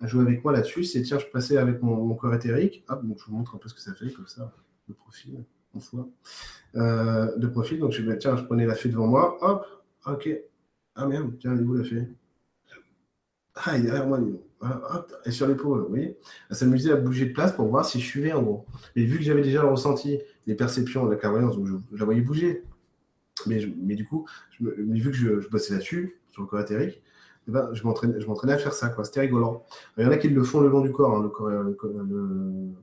à 0.00 0.06
jouer 0.06 0.22
avec 0.22 0.42
moi 0.42 0.52
là-dessus. 0.52 0.84
C'est 0.84 1.02
tiens, 1.02 1.18
je 1.18 1.26
passais 1.26 1.56
avec 1.56 1.82
mon, 1.82 2.14
corps 2.14 2.34
éthérique. 2.34 2.84
Hop, 2.88 3.04
donc 3.04 3.18
je 3.20 3.26
vous 3.26 3.36
montre 3.36 3.54
un 3.54 3.58
peu 3.58 3.68
ce 3.68 3.74
que 3.74 3.80
ça 3.80 3.94
fait 3.94 4.10
comme 4.12 4.26
ça, 4.26 4.52
de 4.88 4.94
profil, 4.94 5.44
en 5.74 5.80
soi. 5.80 6.08
de 6.74 7.46
profil, 7.46 7.78
donc 7.80 7.92
je, 7.92 8.10
tiens, 8.12 8.36
je 8.36 8.44
prenais 8.44 8.66
la 8.66 8.74
fée 8.74 8.88
devant 8.88 9.06
moi. 9.06 9.38
Hop, 9.40 9.66
ok. 10.06 10.28
Ah 10.94 11.06
merde, 11.06 11.32
tiens, 11.38 11.52
elle 11.54 11.60
est 11.60 11.64
où 11.64 11.74
la 11.74 11.84
fée? 11.84 12.08
Ah, 13.54 13.76
il 13.76 13.80
est 13.80 13.86
derrière 13.86 14.06
moi, 14.06 14.18
est 14.18 14.40
et 15.26 15.30
sur 15.30 15.46
l'épaule, 15.46 15.86
voyez 15.88 16.18
Elle 16.50 16.56
s'amusait 16.56 16.92
à 16.92 16.96
bouger 16.96 17.26
de 17.26 17.32
place 17.32 17.52
pour 17.52 17.66
voir 17.68 17.84
si 17.84 18.00
je 18.00 18.06
suivais 18.06 18.32
en 18.32 18.42
gros. 18.42 18.66
Mais 18.94 19.04
vu 19.04 19.18
que 19.18 19.24
j'avais 19.24 19.42
déjà 19.42 19.62
le 19.62 19.68
ressenti, 19.68 20.18
les 20.46 20.54
perceptions, 20.54 21.06
la 21.06 21.16
clairvoyance, 21.16 21.56
donc 21.56 21.66
je, 21.66 21.96
la 21.96 22.04
voyais 22.04 22.20
bouger. 22.20 22.64
Mais, 23.46 23.60
mais 23.78 23.94
du 23.94 24.04
coup, 24.06 24.26
mais 24.60 24.98
vu 25.00 25.10
que 25.10 25.16
je, 25.16 25.48
bossais 25.48 25.72
là-dessus, 25.72 26.20
sur 26.30 26.42
le 26.42 26.48
corps 26.48 26.60
éthérique, 26.60 27.02
eh 27.48 27.50
ben, 27.50 27.70
je 27.72 27.84
m'entraînais 27.84 28.52
à 28.52 28.58
faire 28.58 28.72
ça. 28.72 28.94
C'était 29.02 29.20
rigolant. 29.20 29.64
Il 29.98 30.04
y 30.04 30.06
en 30.06 30.10
a 30.10 30.16
qui 30.16 30.28
le 30.28 30.42
font 30.42 30.60
le 30.60 30.68
long 30.68 30.80
du 30.80 30.92
corps, 30.92 31.16
hein, 31.16 31.22
le, 31.22 31.28
corps 31.28 31.48
le, 31.48 32.74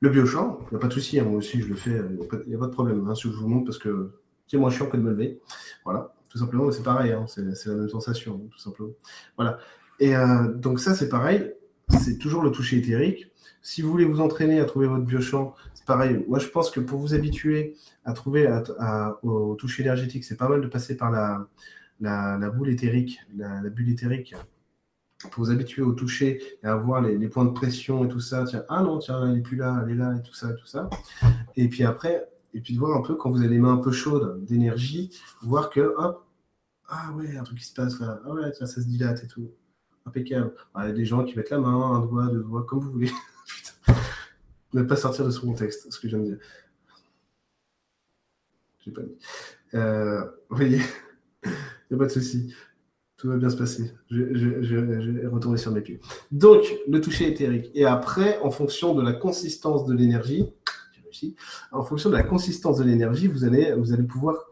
le, 0.00 0.10
biochamp, 0.10 0.58
il 0.62 0.74
n'y 0.74 0.76
a 0.76 0.80
pas 0.80 0.88
de 0.88 0.92
souci, 0.92 1.18
hein, 1.18 1.24
moi 1.24 1.38
aussi 1.38 1.60
je 1.60 1.68
le 1.68 1.74
fais, 1.74 1.90
il 1.90 2.48
n'y 2.48 2.54
a, 2.54 2.58
pas 2.58 2.66
de 2.66 2.72
problème. 2.72 3.06
Hein, 3.08 3.14
si 3.14 3.22
je 3.22 3.36
vous 3.36 3.48
montre, 3.48 3.66
parce 3.66 3.78
que 3.78 4.12
c'est 4.46 4.58
moins 4.58 4.70
chiant 4.70 4.86
que 4.86 4.96
de 4.96 5.02
me 5.02 5.10
lever. 5.10 5.40
Voilà 5.84 6.14
tout 6.34 6.40
simplement, 6.40 6.68
c'est 6.72 6.82
pareil, 6.82 7.14
c'est 7.28 7.42
la 7.68 7.74
même 7.76 7.88
sensation, 7.88 8.38
tout 8.50 8.58
simplement. 8.58 8.90
Voilà. 9.36 9.58
Et 10.00 10.16
euh, 10.16 10.52
donc 10.52 10.80
ça, 10.80 10.92
c'est 10.92 11.08
pareil, 11.08 11.52
c'est 12.00 12.18
toujours 12.18 12.42
le 12.42 12.50
toucher 12.50 12.78
éthérique. 12.78 13.30
Si 13.62 13.82
vous 13.82 13.90
voulez 13.92 14.04
vous 14.04 14.20
entraîner 14.20 14.58
à 14.58 14.64
trouver 14.64 14.88
votre 14.88 15.04
biochamp, 15.04 15.54
c'est 15.74 15.84
pareil. 15.84 16.24
Moi, 16.26 16.40
je 16.40 16.48
pense 16.48 16.72
que 16.72 16.80
pour 16.80 16.98
vous 16.98 17.14
habituer 17.14 17.76
à 18.04 18.12
trouver 18.14 18.52
au 19.22 19.54
toucher 19.54 19.84
énergétique, 19.84 20.24
c'est 20.24 20.36
pas 20.36 20.48
mal 20.48 20.60
de 20.60 20.66
passer 20.66 20.96
par 20.96 21.12
la, 21.12 21.46
la, 22.04 22.50
boule 22.50 22.70
éthérique, 22.70 23.20
la, 23.36 23.60
bulle 23.62 23.90
éthérique, 23.90 24.34
pour 25.30 25.44
vous 25.44 25.50
habituer 25.50 25.82
au 25.82 25.92
toucher 25.92 26.40
et 26.62 26.66
à 26.66 26.76
voir 26.76 27.00
les, 27.00 27.28
points 27.28 27.44
de 27.44 27.50
pression 27.50 28.04
et 28.04 28.08
tout 28.08 28.20
ça. 28.20 28.44
Tiens, 28.44 28.64
ah 28.68 28.82
non, 28.82 28.98
tiens, 28.98 29.26
elle 29.26 29.34
n'est 29.34 29.42
plus 29.42 29.56
là, 29.56 29.82
elle 29.84 29.92
est 29.92 29.96
là 29.96 30.14
et 30.16 30.22
tout 30.22 30.34
ça, 30.34 30.50
et 30.50 30.56
tout 30.56 30.66
ça. 30.66 30.88
Et 31.56 31.68
puis 31.68 31.84
après, 31.84 32.28
et 32.52 32.60
puis 32.60 32.74
de 32.74 32.78
voir 32.78 32.96
un 32.96 33.02
peu 33.02 33.14
quand 33.14 33.30
vous 33.30 33.38
avez 33.38 33.48
les 33.48 33.58
mains 33.58 33.74
un 33.74 33.78
peu 33.78 33.92
chaudes 33.92 34.44
d'énergie, 34.44 35.10
voir 35.42 35.70
que 35.70 35.94
hop, 35.96 36.26
ah 36.88 37.12
ouais, 37.16 37.36
un 37.36 37.42
truc 37.42 37.58
qui 37.58 37.64
se 37.64 37.74
passe 37.74 37.98
là. 37.98 38.20
Ah 38.24 38.30
ouais, 38.32 38.52
ça 38.52 38.66
se 38.66 38.80
dilate 38.80 39.24
et 39.24 39.26
tout. 39.26 39.50
Impeccable. 40.06 40.52
il 40.76 40.84
y 40.84 40.88
a 40.88 40.92
des 40.92 41.06
gens 41.06 41.24
qui 41.24 41.34
mettent 41.36 41.50
la 41.50 41.58
main, 41.58 41.72
un 41.72 42.00
doigt, 42.00 42.26
deux 42.26 42.42
doigts, 42.42 42.64
comme 42.66 42.80
vous 42.80 42.92
voulez. 42.92 43.10
Ne 44.74 44.82
pas 44.82 44.96
sortir 44.96 45.24
de 45.24 45.30
ce 45.30 45.38
contexte, 45.38 45.92
ce 45.92 46.00
que 46.00 46.08
j'aime 46.08 46.24
dire. 46.24 46.38
J'ai 48.80 48.90
pas 48.90 49.02
dit. 49.02 49.16
Euh, 49.74 50.24
vous 50.50 50.56
voyez, 50.56 50.80
n'y 51.90 51.96
a 51.96 51.98
pas 51.98 52.06
de 52.06 52.12
souci. 52.12 52.54
Tout 53.16 53.28
va 53.28 53.36
bien 53.36 53.48
se 53.48 53.56
passer. 53.56 53.92
Je, 54.10 54.76
vais 54.76 55.26
retourner 55.26 55.56
sur 55.56 55.70
mes 55.70 55.80
pieds. 55.80 56.00
Donc, 56.32 56.62
le 56.88 57.00
toucher 57.00 57.28
éthérique. 57.28 57.70
Et 57.74 57.84
après, 57.84 58.38
en 58.40 58.50
fonction 58.50 58.94
de 58.94 59.02
la 59.02 59.12
consistance 59.12 59.84
de 59.86 59.94
l'énergie, 59.94 60.46
en 61.72 61.82
fonction 61.82 62.10
de 62.10 62.16
la 62.16 62.22
consistance 62.22 62.78
de 62.78 62.84
l'énergie, 62.84 63.28
vous 63.28 63.44
allez, 63.44 63.72
vous 63.72 63.92
allez 63.92 64.02
pouvoir 64.02 64.50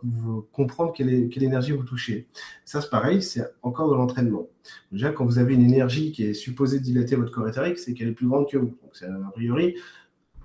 comprendre 0.53 0.93
quelle, 0.93 1.28
quelle 1.28 1.43
énergie 1.43 1.72
vous 1.72 1.83
touchez. 1.83 2.28
Ça, 2.64 2.80
c'est 2.80 2.91
pareil, 2.91 3.22
c'est 3.22 3.45
encore 3.62 3.91
de 3.91 3.97
l'entraînement. 3.97 4.49
Déjà, 4.91 5.11
quand 5.11 5.24
vous 5.24 5.39
avez 5.39 5.55
une 5.55 5.64
énergie 5.64 6.12
qui 6.12 6.24
est 6.24 6.35
supposée 6.35 6.80
dilater 6.80 7.16
votre 7.16 7.33
corps 7.33 7.49
éthérique, 7.49 7.78
c'est 7.78 7.95
qu'elle 7.95 8.09
est 8.09 8.12
plus 8.12 8.28
grande 8.28 8.49
que 8.49 8.59
vous. 8.59 8.76
Donc, 8.83 9.03
a 9.03 9.30
priori, 9.33 9.76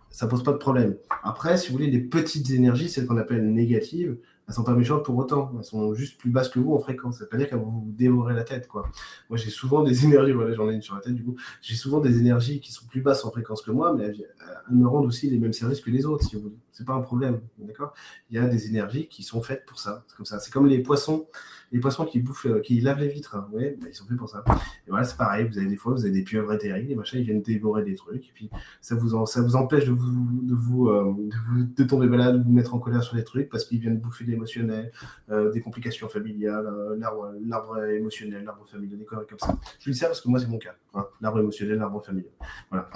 ça 0.10 0.28
pose 0.28 0.44
pas 0.44 0.54
de 0.54 0.58
problème. 0.58 0.98
Après, 1.24 1.58
si 1.58 1.68
vous 1.68 1.74
voulez, 1.74 1.92
des 1.92 2.00
petites 2.02 2.50
énergies, 2.50 2.90
celles 2.90 3.06
qu'on 3.06 3.18
appelle 3.18 3.46
négatives, 3.54 4.18
elles 4.48 4.54
sont 4.54 4.64
pas 4.64 4.74
méchantes 4.74 5.04
pour 5.04 5.18
autant. 5.18 5.52
Elles 5.58 5.64
sont 5.66 5.93
juste 5.93 6.18
plus 6.18 6.30
basses 6.30 6.48
que 6.48 6.60
vous 6.60 6.74
en 6.74 6.80
fréquence. 6.80 7.18
Ça 7.18 7.26
veut 7.26 7.30
pas 7.30 7.38
dire 7.38 7.50
qu'elles 7.50 7.60
vont 7.60 7.66
vous 7.66 7.91
dévorer 7.91 8.34
la 8.34 8.43
tête, 8.43 8.68
quoi. 8.68 8.89
Moi, 9.30 9.38
j'ai 9.38 9.50
souvent 9.50 9.84
des 9.84 10.06
énergies, 10.06 10.32
voilà, 10.32 10.54
j'en 10.54 10.70
ai 10.70 10.74
une 10.74 10.82
sur 10.82 10.95
la 10.95 11.02
tête, 11.02 11.16
du 11.16 11.24
coup. 11.24 11.36
J'ai 11.62 11.76
souvent 11.76 12.00
des 12.00 12.18
énergies 12.18 12.62
qui 12.62 12.72
sont 12.72 12.86
plus 12.86 13.02
basses 13.02 13.26
en 13.26 13.32
fréquence 13.32 13.62
que 13.62 13.72
moi, 13.72 13.93
mais 13.93 14.06
elles, 14.06 14.26
me 14.70 14.88
rendent 14.88 15.06
aussi 15.06 15.30
les 15.30 15.38
mêmes 15.38 15.54
services 15.54 15.82
que 15.82 15.89
les 15.89 16.06
autres, 16.06 16.26
si 16.26 16.36
vous 16.36 16.43
voulez. 16.43 16.58
C'est 16.72 16.86
pas 16.86 16.93
un 16.93 17.02
problème, 17.02 17.41
d'accord? 17.58 17.93
Il 18.30 18.38
y 18.38 18.39
a 18.39 18.48
des 18.48 18.68
énergies 18.68 19.08
qui 19.08 19.24
sont 19.24 19.41
faites 19.41 19.66
pour 19.66 19.80
ça. 19.80 20.06
C'est 20.08 20.16
comme 20.16 20.26
ça. 20.26 20.39
C'est 20.39 20.52
comme 20.52 20.68
les 20.68 20.80
poissons, 20.80 21.28
les 21.72 21.80
poissons 21.80 22.05
qui 22.05 22.20
bouffent, 22.20 22.45
euh, 22.45 22.59
qui 22.61 22.80
lavent 22.80 22.99
les 22.99 23.07
vitres. 23.07 23.36
Hein. 23.36 23.47
Bah, 23.51 23.59
ils 23.88 23.93
sont 23.93 24.05
faits 24.05 24.18
pour 24.18 24.30
ça. 24.30 24.43
Et 24.86 24.89
voilà, 24.89 25.03
c'est 25.03 25.18
pareil. 25.18 25.47
Vous 25.47 25.57
avez 25.57 25.68
des 25.68 25.76
fois, 25.76 25.93
vous 25.93 26.05
avez 26.05 26.13
des 26.13 26.24
pieuvres 26.24 26.53
éthériques, 26.53 26.89
les 26.89 26.95
machins, 26.95 27.20
ils 27.20 27.26
viennent 27.26 27.41
dévorer 27.41 27.84
des 27.84 27.95
trucs, 27.95 28.28
et 28.28 28.32
puis 28.34 28.49
ça 28.82 28.95
vous, 28.95 29.26
ça 29.26 29.41
vous 29.41 29.55
empêche 29.55 29.86
de 29.86 29.91
vous, 29.91 30.11
de 30.43 30.55
vous, 30.55 30.88
euh, 30.88 31.13
de, 31.76 31.84
tomber 31.84 32.07
malade, 32.07 32.39
de 32.39 32.43
vous 32.43 32.51
mettre 32.51 32.74
en 32.74 32.80
colère 32.80 33.03
sur 33.03 33.15
les 33.15 33.24
trucs 33.24 33.49
parce 33.49 33.65
qu'ils 33.65 33.80
viennent 33.80 33.97
bouffer 33.97 34.26
l'émotionnel, 34.26 34.91
euh, 35.30 35.51
des 35.51 35.61
complications 35.61 36.07
familiales, 36.09 36.68
l'arbre 36.97 37.86
émotionnel, 37.89 38.43
l'arbre 38.43 38.65
familial, 38.68 38.99
des 38.99 39.05
conneries 39.05 39.28
comme 39.28 39.39
ça. 39.39 39.57
Je 39.80 39.91
dis 39.91 39.97
ça 39.97 40.07
parce 40.07 40.22
que 40.22 40.30
moi, 40.30 40.39
c'est 40.39 40.47
mon 40.47 40.57
cas. 40.57 40.76
Hein. 40.93 41.05
l'arbre 41.22 41.39
émotionnel, 41.39 41.78
l'arbre 41.78 42.03
familial. 42.03 42.32
Voilà. 42.70 42.89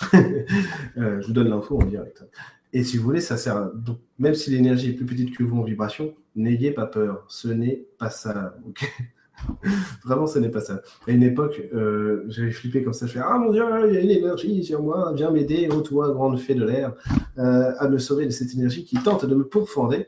je 0.12 1.26
vous 1.26 1.32
donne 1.32 1.48
l'info 1.48 1.80
en 1.80 1.84
direct. 1.84 2.24
Et 2.72 2.84
si 2.84 2.96
vous 2.96 3.04
voulez, 3.04 3.20
ça 3.20 3.36
sert. 3.36 3.72
Donc, 3.72 3.98
même 4.18 4.34
si 4.34 4.50
l'énergie 4.50 4.90
est 4.90 4.92
plus 4.92 5.06
petite 5.06 5.36
que 5.36 5.42
vous 5.42 5.58
en 5.58 5.62
vibration, 5.62 6.14
n'ayez 6.36 6.70
pas 6.72 6.86
peur. 6.86 7.24
Ce 7.28 7.48
n'est 7.48 7.86
pas 7.98 8.10
ça. 8.10 8.56
Vraiment, 10.04 10.26
ce 10.26 10.38
n'est 10.38 10.50
pas 10.50 10.60
ça. 10.60 10.82
À 11.06 11.10
une 11.10 11.22
époque, 11.22 11.62
euh, 11.72 12.24
j'avais 12.28 12.50
flippé 12.50 12.82
comme 12.82 12.92
ça. 12.92 13.06
Je 13.06 13.12
fais 13.12 13.20
Ah 13.22 13.38
mon 13.38 13.50
Dieu, 13.50 13.64
il 13.88 13.94
y 13.94 13.96
a 13.96 14.00
une 14.00 14.10
énergie 14.10 14.64
sur 14.64 14.82
moi. 14.82 15.12
Viens 15.14 15.30
m'aider, 15.30 15.68
ô 15.70 15.80
toi, 15.80 16.10
grande 16.10 16.38
fée 16.38 16.54
de 16.54 16.64
l'air, 16.64 16.94
euh, 17.38 17.72
à 17.78 17.88
me 17.88 17.98
sauver 17.98 18.26
de 18.26 18.30
cette 18.30 18.52
énergie 18.54 18.84
qui 18.84 18.96
tente 18.96 19.24
de 19.24 19.34
me 19.34 19.44
pourfonder. 19.44 20.06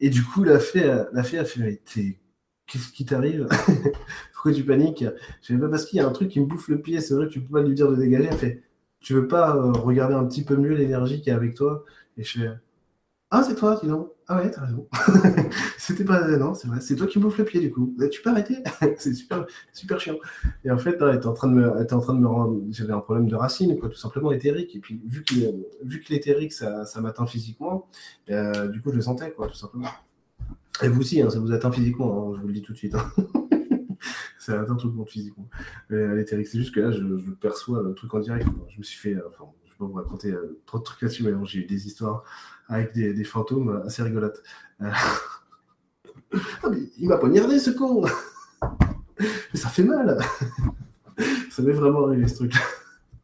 Et 0.00 0.10
du 0.10 0.22
coup, 0.22 0.44
la 0.44 0.58
fée, 0.58 1.04
la 1.12 1.22
fée 1.22 1.38
a 1.38 1.44
fait 1.44 1.82
Qu'est-ce 2.66 2.92
qui 2.92 3.04
t'arrive? 3.04 3.46
Pourquoi 4.34 4.52
tu 4.52 4.64
paniques? 4.64 5.04
Je 5.40 5.54
fais 5.54 5.58
pas 5.58 5.68
parce 5.68 5.86
qu'il 5.86 5.98
y 5.98 6.00
a 6.00 6.06
un 6.06 6.10
truc 6.10 6.28
qui 6.28 6.40
me 6.40 6.46
bouffe 6.46 6.68
le 6.68 6.80
pied. 6.80 7.00
C'est 7.00 7.14
vrai 7.14 7.28
que 7.28 7.32
tu 7.32 7.40
peux 7.40 7.52
pas 7.52 7.62
lui 7.62 7.74
dire 7.74 7.90
de 7.90 7.96
dégager. 7.96 8.28
Elle 8.30 8.36
fait 8.36 8.62
tu 8.98 9.14
veux 9.14 9.28
pas 9.28 9.52
regarder 9.52 10.14
un 10.14 10.24
petit 10.24 10.42
peu 10.42 10.56
mieux 10.56 10.74
l'énergie 10.74 11.20
qui 11.20 11.30
est 11.30 11.32
avec 11.32 11.54
toi? 11.54 11.84
Et 12.16 12.24
je 12.24 12.40
fais 12.40 12.50
ah, 13.30 13.42
c'est 13.42 13.56
toi, 13.56 13.80
donc. 13.82 14.10
Ah 14.28 14.38
ouais, 14.38 14.50
t'as 14.50 14.62
raison. 14.62 14.88
C'était 15.78 16.04
pas. 16.04 16.26
Non, 16.36 16.52
c'est 16.54 16.66
vrai. 16.66 16.80
C'est 16.80 16.96
toi 16.96 17.06
qui 17.06 17.20
bouffe 17.20 17.38
le 17.38 17.44
pied, 17.44 17.60
du 17.60 17.70
coup. 17.70 17.96
Tu 18.10 18.22
peux 18.22 18.30
arrêter 18.30 18.56
C'est 18.98 19.14
super, 19.14 19.46
super 19.72 20.00
chiant. 20.00 20.16
Et 20.64 20.70
en 20.70 20.78
fait, 20.78 20.98
t'es 20.98 21.26
en 21.26 21.32
train 21.32 21.46
de 21.46 21.54
me, 21.54 21.70
en 21.70 22.00
train 22.00 22.14
de 22.14 22.18
me 22.18 22.26
rendre. 22.26 22.60
J'avais 22.70 22.92
un 22.92 22.98
problème 22.98 23.28
de 23.28 23.36
racine, 23.36 23.78
quoi, 23.78 23.88
tout 23.88 23.96
simplement 23.96 24.32
éthérique. 24.32 24.74
Et 24.74 24.80
puis, 24.80 25.00
vu 25.06 25.22
qu'il 25.22 25.54
vu 25.84 26.00
que 26.00 26.12
l'éthérique, 26.12 26.52
ça, 26.52 26.84
ça 26.86 27.00
m'atteint 27.00 27.26
physiquement, 27.26 27.88
euh, 28.30 28.66
du 28.66 28.82
coup, 28.82 28.90
je 28.90 28.96
le 28.96 29.02
sentais, 29.02 29.30
quoi, 29.30 29.46
tout 29.46 29.54
simplement. 29.54 29.88
Et 30.82 30.88
vous 30.88 31.00
aussi, 31.00 31.22
hein, 31.22 31.30
ça 31.30 31.38
vous 31.38 31.52
atteint 31.52 31.70
physiquement, 31.70 32.30
hein, 32.30 32.34
je 32.36 32.40
vous 32.40 32.48
le 32.48 32.52
dis 32.52 32.62
tout 32.62 32.72
de 32.72 32.78
suite. 32.78 32.96
Hein. 32.96 33.12
ça 34.40 34.60
atteint 34.60 34.74
tout 34.74 34.88
le 34.88 34.94
monde 34.94 35.08
physiquement. 35.08 35.48
L'éthérique, 35.88 36.48
c'est 36.48 36.58
juste 36.58 36.74
que 36.74 36.80
là, 36.80 36.90
je, 36.90 37.00
perçois 37.40 37.80
le 37.80 37.94
truc 37.94 38.12
en 38.12 38.18
direct. 38.18 38.48
Je 38.70 38.78
me 38.78 38.82
suis 38.82 38.98
fait. 38.98 39.16
Je 39.78 39.84
vais 39.84 39.88
pas 39.88 39.92
vous 39.92 39.98
raconter 39.98 40.32
euh, 40.32 40.60
trop 40.66 40.78
de 40.78 40.82
trucs 40.84 41.02
là-dessus, 41.02 41.22
mais 41.22 41.32
j'ai 41.44 41.60
eu 41.60 41.66
des 41.66 41.86
histoires 41.86 42.24
avec 42.68 42.92
des, 42.94 43.24
fantômes 43.24 43.82
assez 43.84 44.02
rigolotes. 44.02 44.42
Euh, 44.82 44.90
ah, 46.62 46.68
mais 46.70 46.78
il 46.98 47.08
m'a 47.08 47.18
poignardé 47.18 47.58
ce 47.58 47.70
con 47.70 48.04
Mais 49.18 49.58
ça 49.58 49.68
fait 49.68 49.84
mal 49.84 50.18
Ça 51.50 51.62
m'est 51.62 51.72
vraiment 51.72 52.06
arrivé 52.06 52.28
ce 52.28 52.36
truc. 52.36 52.54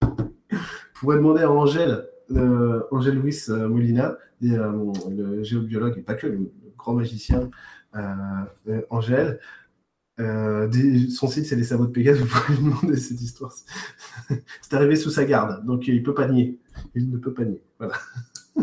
Vous 0.00 1.00
pourrez 1.00 1.16
demander 1.16 1.42
à 1.42 1.50
Angèle, 1.50 2.08
euh, 2.30 2.82
Angèle 2.90 3.16
Louis 3.16 3.36
euh, 3.50 3.68
Molina, 3.68 4.16
le 4.40 5.42
géobiologue 5.42 5.98
et 5.98 6.02
pas 6.02 6.14
que, 6.14 6.26
le, 6.26 6.50
grand 6.78 6.94
magicien 6.94 7.50
Angèle. 8.90 9.40
Son 10.18 11.28
site, 11.28 11.46
c'est 11.46 11.56
les 11.56 11.64
sabots 11.64 11.86
de 11.86 11.92
Pégase. 11.92 12.18
Vous 12.18 12.26
pouvez 12.26 12.56
lui 12.56 12.64
demander 12.64 12.96
cette 12.96 13.20
histoire. 13.20 13.52
c'est 14.28 14.74
arrivé 14.74 14.96
sous 14.96 15.10
sa 15.10 15.24
garde, 15.24 15.64
donc 15.64 15.86
il 15.88 16.02
peut 16.02 16.14
pas 16.14 16.28
nier. 16.28 16.58
Il 16.94 17.10
ne 17.10 17.18
peut 17.18 17.32
pas 17.32 17.44
nier. 17.44 17.62
Voilà. 17.78 17.94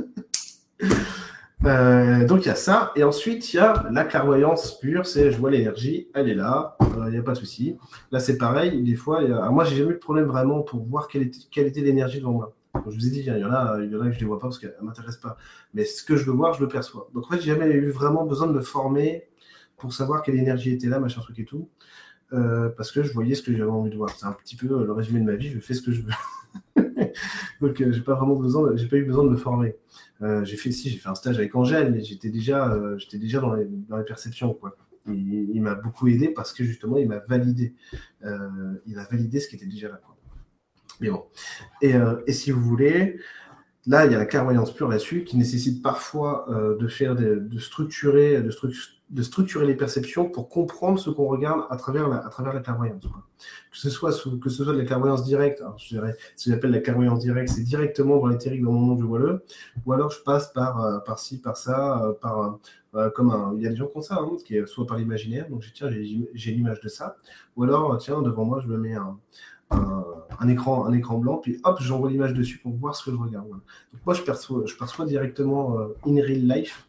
Euh, 1.66 2.26
donc 2.26 2.46
il 2.46 2.48
y 2.48 2.52
a 2.52 2.56
ça, 2.56 2.94
et 2.96 3.04
ensuite 3.04 3.54
il 3.54 3.58
y 3.58 3.60
a 3.60 3.86
la 3.92 4.06
clairvoyance 4.06 4.80
pure, 4.80 5.06
c'est 5.06 5.30
je 5.30 5.38
vois 5.38 5.52
l'énergie, 5.52 6.08
elle 6.14 6.30
est 6.30 6.34
là, 6.34 6.78
il 6.80 7.02
euh, 7.02 7.10
n'y 7.12 7.18
a 7.18 7.22
pas 7.22 7.34
de 7.34 7.38
souci. 7.38 7.76
Là 8.14 8.20
c'est 8.20 8.38
pareil, 8.38 8.82
des 8.82 8.96
fois, 8.96 9.24
y 9.24 9.32
a... 9.32 9.50
moi 9.50 9.66
j'ai 9.66 9.76
jamais 9.76 9.92
eu 9.92 9.96
de 9.96 10.00
problème 10.00 10.26
vraiment 10.26 10.62
pour 10.62 10.86
voir 10.86 11.10
quelle 11.10 11.24
était, 11.24 11.40
quelle 11.52 11.68
était 11.68 11.82
l'énergie 11.82 12.20
devant 12.20 12.32
moi. 12.32 12.56
je 12.76 12.96
vous 12.96 13.08
ai 13.08 13.10
dit, 13.10 13.20
il 13.20 13.26
y 13.26 13.44
en 13.44 13.52
a, 13.52 13.78
il 13.84 13.92
y 13.92 13.96
en 13.96 14.00
a 14.00 14.06
que 14.06 14.12
je 14.12 14.16
ne 14.16 14.22
les 14.22 14.26
vois 14.26 14.40
pas 14.40 14.48
parce 14.48 14.58
qu'elles 14.58 14.78
ne 14.80 14.86
m'intéressent 14.86 15.22
pas. 15.22 15.38
Mais 15.74 15.84
ce 15.84 16.02
que 16.02 16.16
je 16.16 16.24
veux 16.24 16.32
voir, 16.32 16.54
je 16.54 16.62
le 16.62 16.70
perçois. 16.70 17.10
Donc 17.14 17.26
en 17.26 17.30
fait, 17.30 17.42
j'ai 17.42 17.52
jamais 17.52 17.68
eu 17.68 17.90
vraiment 17.92 18.26
besoin 18.26 18.48
de 18.48 18.54
me 18.54 18.62
former 18.62 19.29
pour 19.80 19.94
savoir 19.94 20.22
quelle 20.22 20.36
énergie 20.36 20.72
était 20.72 20.88
là, 20.88 21.00
machin 21.00 21.22
truc 21.22 21.40
et 21.40 21.46
tout. 21.46 21.70
Euh, 22.32 22.70
parce 22.70 22.92
que 22.92 23.02
je 23.02 23.12
voyais 23.12 23.34
ce 23.34 23.42
que 23.42 23.56
j'avais 23.56 23.72
envie 23.72 23.90
de 23.90 23.96
voir. 23.96 24.12
C'est 24.12 24.26
un 24.26 24.34
petit 24.34 24.56
peu 24.56 24.68
le 24.68 24.92
résumé 24.92 25.20
de 25.20 25.26
ma 25.26 25.36
vie, 25.36 25.50
je 25.50 25.60
fais 25.60 25.74
ce 25.74 25.82
que 25.82 25.92
je 25.92 26.02
veux. 26.02 26.12
Donc 27.62 27.78
j'ai 27.78 28.02
pas 28.02 28.16
vraiment 28.16 28.36
besoin, 28.36 28.76
j'ai 28.76 28.88
pas 28.88 28.98
eu 28.98 29.06
besoin 29.06 29.24
de 29.24 29.30
me 29.30 29.38
former. 29.38 29.76
Euh, 30.22 30.44
j'ai 30.44 30.58
fait 30.58 30.72
si 30.72 30.90
j'ai 30.90 30.98
fait 30.98 31.10
un 31.10 31.16
stage 31.16 31.38
avec 31.38 31.56
Angèle, 31.56 31.92
mais 31.92 32.04
j'étais 32.04 32.30
déjà, 32.30 32.72
euh, 32.72 32.98
j'étais 32.98 33.18
déjà 33.18 33.40
dans 33.40 33.54
les, 33.54 33.66
dans 33.66 33.98
les, 33.98 34.04
perceptions 34.04 34.54
quoi. 34.54 34.76
il 35.08 35.62
m'a 35.62 35.76
beaucoup 35.76 36.08
aidé 36.08 36.30
parce 36.30 36.54
que 36.54 36.64
justement 36.64 36.98
il 36.98 37.08
m'a 37.08 37.20
validé, 37.20 37.74
euh, 38.26 38.74
il 38.86 39.00
a 39.00 39.06
validé 39.06 39.40
ce 39.40 39.48
qui 39.48 39.56
était 39.56 39.66
déjà 39.66 39.90
là. 39.90 40.02
Mais 41.02 41.10
bon. 41.10 41.24
Et, 41.82 41.94
et, 42.28 42.34
si 42.34 42.52
vous 42.52 42.62
voulez, 42.62 43.18
là 43.90 44.06
il 44.06 44.14
y 44.14 44.16
a 44.16 44.18
la 44.18 44.26
clairvoyance 44.26 44.74
pure 44.74 44.88
là-dessus 44.88 45.26
qui 45.26 45.36
nécessite 45.36 45.84
parfois 45.84 46.46
de 46.50 46.88
faire 46.88 47.16
de 47.16 47.60
structurer, 47.60 48.42
de 48.42 48.50
structurer 48.50 49.00
de 49.10 49.24
structurer 49.24 49.66
les 49.66 49.76
perceptions 49.76 50.30
pour 50.30 50.50
comprendre 50.50 51.00
ce 51.00 51.10
qu'on 51.10 51.26
regarde 51.26 51.66
à 51.70 51.78
travers 51.78 52.08
la, 52.08 52.20
clairvoyance. 52.60 53.04
Que, 53.04 53.78
ce 53.78 53.90
soit 53.90 54.12
que 54.40 54.50
ce 54.50 54.64
soit 54.64 54.74
de 54.74 54.80
la 54.80 54.86
clairvoyance 54.86 55.24
directe, 55.24 55.64
je 55.78 55.90
dirais, 55.90 56.16
ce 56.36 56.46
que 56.46 56.52
j'appelle 56.52 56.72
la 56.72 56.80
clairvoyance 56.80 57.20
directe, 57.20 57.50
c'est 57.50 57.64
directement 57.64 58.18
dans 58.18 58.28
l'éthérique 58.28 58.64
dans 58.64 58.72
mon 58.72 58.82
monde 58.82 59.00
je 59.00 59.06
vois 59.06 59.20
le, 59.20 59.44
ou 59.86 59.94
alors 59.94 60.12
je 60.12 60.22
passe 60.22 60.52
par, 60.54 60.84
euh, 60.84 61.00
par 61.00 61.18
ci, 61.18 61.40
par 61.42 61.58
ça, 61.58 62.04
euh, 62.04 62.14
par 62.14 62.60
euh, 62.96 63.10
comme 63.10 63.32
un, 63.32 63.54
il 63.56 63.64
y 63.64 63.68
a 63.68 63.70
des 63.70 63.76
gens 63.76 63.90
ont 63.96 64.02
ça, 64.02 64.20
hein, 64.22 64.30
qui 64.46 64.58
est 64.58 64.66
soit 64.68 64.86
par 64.86 64.98
l'imaginaire, 64.98 65.50
donc 65.50 65.64
tiens, 65.74 65.90
j'ai 65.90 66.52
l'image 66.52 66.80
de 66.82 66.90
ça, 66.90 67.18
ou 67.56 67.64
alors 67.64 67.98
tiens, 67.98 68.22
devant 68.22 68.46
moi, 68.46 68.60
je 68.62 68.68
me 68.68 68.78
mets 68.78 68.96
un, 68.96 69.18
un, 69.72 70.48
écran, 70.48 70.86
un 70.86 70.94
écran 70.94 71.18
blanc, 71.18 71.38
puis 71.38 71.60
hop, 71.64 71.80
j'envoie 71.82 72.10
l'image 72.10 72.34
dessus 72.34 72.58
pour 72.60 72.74
voir 72.74 72.96
ce 72.96 73.06
que 73.06 73.12
je 73.12 73.16
regarde. 73.16 73.48
Donc 73.50 73.62
moi, 74.06 74.14
je 74.14 74.22
perçois, 74.22 74.64
je 74.66 74.76
perçois 74.76 75.06
directement 75.06 75.78
in 76.06 76.16
real 76.16 76.48
life, 76.48 76.88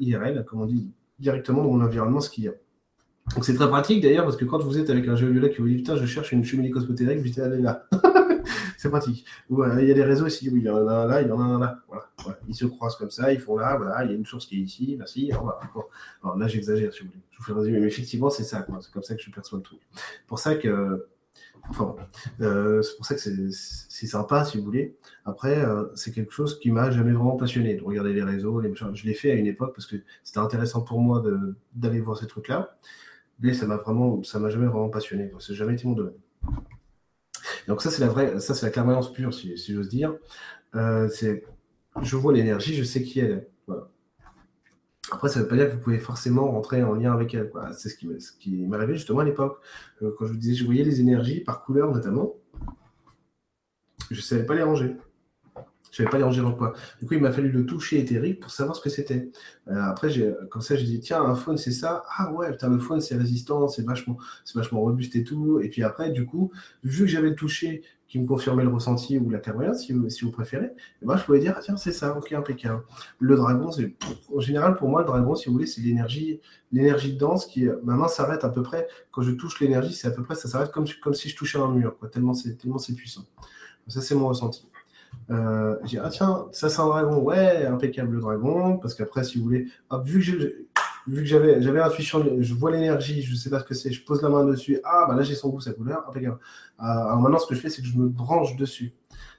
IRL, 0.00 0.44
comme 0.44 0.62
on 0.62 0.66
dit 0.66 0.90
directement 1.22 1.62
dans 1.62 1.70
mon 1.70 1.84
environnement 1.84 2.20
ce 2.20 2.28
qu'il 2.28 2.44
y 2.44 2.48
a. 2.48 2.52
Donc 3.34 3.44
c'est 3.44 3.54
très 3.54 3.68
pratique 3.68 4.02
d'ailleurs 4.02 4.24
parce 4.24 4.36
que 4.36 4.44
quand 4.44 4.58
vous 4.58 4.78
êtes 4.78 4.90
avec 4.90 5.06
un 5.08 5.14
géologue 5.14 5.52
qui 5.52 5.60
vous 5.60 5.68
dit 5.68 5.76
putain 5.76 5.96
je 5.96 6.06
cherche 6.06 6.32
une 6.32 6.44
cheminée 6.44 6.70
cosmotérique, 6.70 7.18
vous 7.18 7.24
dites 7.24 7.38
allez 7.38 7.62
là. 7.62 7.86
c'est 8.76 8.90
pratique. 8.90 9.24
il 9.48 9.86
y 9.86 9.90
a 9.90 9.94
des 9.94 10.02
réseaux 10.02 10.26
ici, 10.26 10.50
il 10.52 10.60
y 10.60 10.68
en 10.68 10.86
a 10.88 11.06
là, 11.06 11.22
il 11.22 11.28
y 11.28 11.30
en 11.30 11.40
a 11.40 11.44
un 11.44 11.58
là. 11.60 11.78
Voilà, 11.88 12.38
Ils 12.48 12.54
se 12.54 12.66
croisent 12.66 12.96
comme 12.96 13.10
ça, 13.10 13.32
ils 13.32 13.38
font 13.38 13.56
là, 13.56 13.76
voilà, 13.76 14.04
il 14.04 14.10
y 14.10 14.14
a 14.14 14.16
une 14.16 14.26
source 14.26 14.46
qui 14.46 14.56
est 14.56 14.62
ici, 14.62 14.96
merci. 14.98 15.30
Alors, 15.30 16.36
là 16.36 16.48
j'exagère 16.48 16.92
si 16.92 17.04
vous 17.04 17.10
voulez. 17.10 17.20
Je 17.30 17.38
vous 17.38 17.44
fais 17.44 17.52
résumer, 17.52 17.78
mais 17.78 17.86
effectivement 17.86 18.28
c'est 18.28 18.44
ça, 18.44 18.66
c'est 18.80 18.92
comme 18.92 19.04
ça 19.04 19.14
que 19.14 19.22
je 19.22 19.30
perçois 19.30 19.58
le 19.58 19.64
truc. 19.64 19.80
Pour 20.26 20.40
ça 20.40 20.56
que 20.56 21.06
Euh, 22.40 22.82
c'est 22.82 22.96
pour 22.96 23.06
ça 23.06 23.14
que 23.14 23.20
c'est 23.20 24.06
sympa, 24.06 24.44
si 24.44 24.58
vous 24.58 24.64
voulez. 24.64 24.96
Après, 25.24 25.64
euh, 25.64 25.84
c'est 25.94 26.12
quelque 26.12 26.32
chose 26.32 26.58
qui 26.58 26.70
m'a 26.70 26.90
jamais 26.90 27.12
vraiment 27.12 27.36
passionné 27.36 27.74
de 27.74 27.82
regarder 27.82 28.12
les 28.12 28.22
réseaux. 28.22 28.60
Les 28.60 28.72
Je 28.74 29.06
l'ai 29.06 29.14
fait 29.14 29.30
à 29.30 29.34
une 29.34 29.46
époque 29.46 29.74
parce 29.74 29.86
que 29.86 29.96
c'était 30.22 30.38
intéressant 30.38 30.82
pour 30.82 31.00
moi 31.00 31.22
d'aller 31.74 32.00
voir 32.00 32.16
ces 32.16 32.26
trucs-là. 32.26 32.76
Mais 33.40 33.54
ça 33.54 33.66
m'a 33.66 33.76
vraiment, 33.76 34.22
ça 34.22 34.38
m'a 34.38 34.50
jamais 34.50 34.66
vraiment 34.66 34.88
passionné. 34.88 35.30
N'a 35.32 35.38
jamais 35.54 35.74
été 35.74 35.86
mon 35.86 35.94
domaine. 35.94 36.14
Donc 37.68 37.82
ça, 37.82 37.90
c'est 37.90 38.00
la 38.00 38.08
vraie, 38.08 38.40
ça 38.40 38.54
c'est 38.54 38.66
la 38.66 38.72
clairvoyance 38.72 39.12
pure, 39.12 39.32
si, 39.32 39.56
j'ose 39.72 39.88
dire. 39.88 40.14
Euh, 40.74 41.08
c'est, 41.08 41.44
je 42.00 42.16
vois 42.16 42.32
l'énergie, 42.32 42.74
je 42.74 42.84
sais 42.84 43.02
qui 43.02 43.20
elle 43.20 43.30
est. 43.30 43.48
Voilà. 43.66 43.88
Après, 45.12 45.28
ça 45.28 45.38
ne 45.38 45.44
veut 45.44 45.48
pas 45.48 45.56
dire 45.56 45.68
que 45.68 45.74
vous 45.74 45.80
pouvez 45.80 45.98
forcément 45.98 46.50
rentrer 46.50 46.82
en 46.82 46.94
lien 46.94 47.12
avec 47.12 47.34
elle. 47.34 47.52
C'est 47.72 47.90
ce 47.90 47.96
qui 47.96 48.50
m'est 48.56 48.76
arrivé 48.76 48.94
justement 48.94 49.20
à 49.20 49.24
l'époque. 49.24 49.60
Euh, 50.02 50.14
quand 50.18 50.26
je 50.26 50.32
vous 50.32 50.38
disais, 50.38 50.54
je 50.54 50.64
voyais 50.64 50.84
les 50.84 51.00
énergies 51.00 51.40
par 51.40 51.62
couleur 51.62 51.92
notamment. 51.92 52.34
Je 54.10 54.16
ne 54.16 54.22
savais 54.22 54.44
pas 54.44 54.54
les 54.54 54.62
ranger. 54.62 54.96
Je 55.90 55.98
savais 55.98 56.08
pas 56.08 56.16
les 56.16 56.24
ranger 56.24 56.40
dans 56.40 56.54
quoi. 56.54 56.72
Du 56.98 57.06
coup, 57.06 57.12
il 57.12 57.20
m'a 57.20 57.30
fallu 57.30 57.50
le 57.50 57.66
toucher 57.66 58.00
éthérique 58.00 58.40
pour 58.40 58.50
savoir 58.50 58.74
ce 58.74 58.80
que 58.80 58.88
c'était. 58.88 59.30
Euh, 59.68 59.74
après, 59.82 60.08
comme 60.50 60.62
ça, 60.62 60.74
j'ai 60.74 60.86
dit, 60.86 61.00
tiens, 61.00 61.22
un 61.22 61.34
faune, 61.34 61.58
c'est 61.58 61.72
ça? 61.72 62.02
Ah 62.16 62.32
ouais, 62.32 62.50
putain, 62.50 62.70
le 62.70 62.78
faune, 62.78 63.02
c'est 63.02 63.14
résistant, 63.14 63.68
c'est 63.68 63.84
vachement, 63.84 64.16
vachement 64.54 64.80
robuste 64.80 65.14
et 65.16 65.24
tout. 65.24 65.60
Et 65.60 65.68
puis 65.68 65.82
après, 65.82 66.10
du 66.10 66.24
coup, 66.24 66.50
vu 66.82 67.04
que 67.04 67.10
j'avais 67.10 67.28
le 67.28 67.36
touché 67.36 67.82
qui 68.12 68.18
me 68.18 68.26
confirmait 68.26 68.62
le 68.62 68.68
ressenti 68.68 69.16
ou 69.16 69.30
la 69.30 69.38
clairvoyance, 69.38 69.86
si 69.86 69.94
vous, 69.94 70.10
si 70.10 70.26
vous 70.26 70.30
préférez, 70.30 70.66
et 70.66 70.70
eh 71.00 71.06
ben, 71.06 71.16
je 71.16 71.24
pouvais 71.24 71.38
dire, 71.38 71.54
ah, 71.56 71.60
tiens, 71.62 71.78
c'est 71.78 71.92
ça, 71.92 72.14
ok, 72.14 72.30
impeccable. 72.32 72.82
Le 73.18 73.36
dragon, 73.36 73.72
c'est, 73.72 73.94
en 74.36 74.38
général, 74.38 74.76
pour 74.76 74.90
moi, 74.90 75.00
le 75.00 75.06
dragon, 75.06 75.34
si 75.34 75.46
vous 75.46 75.54
voulez, 75.54 75.64
c'est 75.64 75.80
l'énergie, 75.80 76.38
l'énergie 76.72 77.14
de 77.14 77.18
danse 77.18 77.46
qui, 77.46 77.66
ma 77.82 77.94
main 77.94 78.08
s'arrête 78.08 78.44
à 78.44 78.50
peu 78.50 78.62
près, 78.62 78.86
quand 79.12 79.22
je 79.22 79.30
touche 79.30 79.58
l'énergie, 79.60 79.94
c'est 79.94 80.08
à 80.08 80.10
peu 80.10 80.22
près, 80.22 80.34
ça 80.34 80.46
s'arrête 80.46 80.70
comme, 80.70 80.84
comme 81.02 81.14
si 81.14 81.30
je 81.30 81.36
touchais 81.36 81.58
un 81.58 81.68
mur, 81.68 81.96
quoi, 81.98 82.10
tellement 82.10 82.34
c'est, 82.34 82.54
tellement 82.58 82.76
c'est 82.76 82.92
puissant. 82.94 83.22
Ça, 83.88 84.02
c'est 84.02 84.14
mon 84.14 84.28
ressenti. 84.28 84.68
Euh, 85.30 85.76
j'ai 85.84 85.98
ah 85.98 86.10
tiens, 86.10 86.48
ça 86.52 86.68
c'est 86.68 86.80
un 86.80 86.88
dragon, 86.88 87.18
ouais, 87.18 87.64
impeccable 87.64 88.16
le 88.16 88.20
dragon, 88.20 88.76
parce 88.76 88.94
qu'après, 88.94 89.24
si 89.24 89.38
vous 89.38 89.44
voulez, 89.44 89.68
vu 90.04 90.18
que 90.18 90.20
j'ai, 90.20 90.66
vu 91.06 91.22
que 91.22 91.26
j'avais, 91.26 91.62
j'avais 91.62 91.78
l'intuition, 91.78 92.24
je 92.38 92.54
vois 92.54 92.70
l'énergie, 92.70 93.22
je 93.22 93.34
sais 93.34 93.50
pas 93.50 93.60
ce 93.60 93.64
que 93.64 93.74
c'est, 93.74 93.90
je 93.92 94.04
pose 94.04 94.22
la 94.22 94.28
main 94.28 94.44
dessus, 94.44 94.78
ah 94.84 95.06
bah 95.08 95.14
là 95.14 95.22
j'ai 95.22 95.34
son 95.34 95.50
goût, 95.50 95.60
sa 95.60 95.72
couleur, 95.72 96.04
impeccable. 96.08 96.38
Euh, 96.80 96.84
alors 96.84 97.20
maintenant, 97.20 97.38
ce 97.38 97.46
que 97.46 97.54
je 97.54 97.60
fais, 97.60 97.68
c'est 97.68 97.82
que 97.82 97.88
je 97.88 97.96
me 97.96 98.08
branche 98.08 98.56
dessus. 98.56 98.92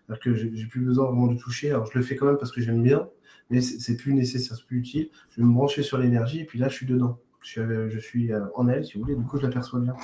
C'est-à-dire 0.06 0.24
que 0.24 0.36
j'ai 0.36 0.66
plus 0.68 0.82
besoin 0.82 1.06
vraiment 1.06 1.28
de 1.28 1.38
toucher. 1.38 1.70
Alors 1.70 1.86
je 1.86 1.98
le 1.98 2.04
fais 2.04 2.16
quand 2.16 2.26
même 2.26 2.38
parce 2.38 2.52
que 2.52 2.62
j'aime 2.62 2.84
bien, 2.84 3.08
mais 3.50 3.62
c'est 3.62 3.96
plus 3.96 4.14
nécessaire, 4.14 4.58
c'est 4.58 4.66
plus 4.66 4.80
utile. 4.80 5.10
Je 5.32 5.42
vais 5.42 5.48
me 5.48 5.54
brancher 5.54 5.84
sur 5.84 5.98
l'énergie 5.98 6.42
et 6.42 6.46
puis 6.46 6.60
là, 6.60 6.68
je 6.68 6.76
suis 6.76 6.86
dedans. 6.86 7.20
Je 7.42 7.50
suis, 7.50 7.62
je 7.62 8.00
suis 8.00 8.32
euh, 8.32 8.42
en 8.56 8.68
elle, 8.68 8.86
si 8.86 8.94
vous 8.94 9.02
voulez, 9.02 9.16
du 9.16 9.24
coup, 9.24 9.38
je 9.38 9.44
l'aperçois 9.44 9.80
bien. 9.80 9.96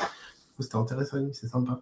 C'était 0.59 0.75
intéressant, 0.75 1.25
c'est 1.31 1.47
sympa. 1.47 1.81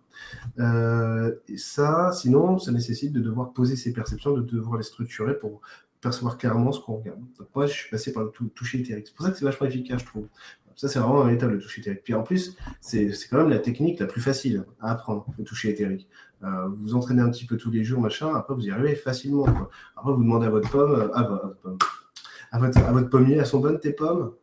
Euh, 0.59 1.33
et 1.47 1.57
ça, 1.57 2.11
sinon, 2.11 2.59
ça 2.59 2.71
nécessite 2.71 3.11
de 3.11 3.19
devoir 3.19 3.53
poser 3.53 3.75
ses 3.75 3.91
perceptions, 3.91 4.33
de 4.33 4.41
devoir 4.41 4.77
les 4.77 4.83
structurer 4.83 5.37
pour 5.37 5.61
percevoir 6.01 6.37
clairement 6.37 6.71
ce 6.71 6.79
qu'on 6.79 6.97
regarde. 6.97 7.19
Donc 7.39 7.47
moi, 7.55 7.65
je 7.65 7.73
suis 7.73 7.89
passé 7.89 8.13
par 8.13 8.23
le 8.23 8.31
toucher 8.49 8.79
éthérique. 8.79 9.07
C'est 9.07 9.15
pour 9.15 9.25
ça 9.25 9.31
que 9.31 9.37
c'est 9.37 9.45
vachement 9.45 9.67
efficace, 9.67 10.01
je 10.01 10.05
trouve. 10.05 10.27
Ça, 10.75 10.87
c'est 10.87 10.99
vraiment 10.99 11.23
un 11.23 11.29
état 11.29 11.47
le 11.47 11.59
toucher 11.59 11.81
éthérique. 11.81 12.03
Puis 12.03 12.13
en 12.13 12.21
plus, 12.21 12.55
c'est 12.81 13.09
quand 13.31 13.37
même 13.37 13.49
la 13.49 13.57
technique 13.57 13.99
la 13.99 14.05
plus 14.05 14.21
facile 14.21 14.63
à 14.79 14.91
apprendre, 14.91 15.25
le 15.37 15.43
toucher 15.43 15.69
éthérique. 15.69 16.07
Euh, 16.43 16.67
vous 16.67 16.75
vous 16.75 16.95
entraînez 16.95 17.21
un 17.21 17.31
petit 17.31 17.45
peu 17.45 17.57
tous 17.57 17.71
les 17.71 17.83
jours, 17.83 17.99
machin, 17.99 18.35
après 18.35 18.53
vous 18.53 18.67
y 18.67 18.69
arrivez 18.69 18.95
facilement. 18.95 19.47
Après, 19.95 20.13
vous 20.13 20.21
demandez 20.21 20.45
à 20.45 20.51
votre 20.51 20.69
pomme, 20.69 20.91
euh, 20.91 21.11
à, 21.15 21.23
votre, 21.23 22.77
à, 22.79 22.91
votre, 22.91 23.09
pommier, 23.09 23.39
à 23.39 23.45
son 23.45 23.59
bonne 23.59 23.79
tes 23.79 23.91
pommes? 23.91 24.33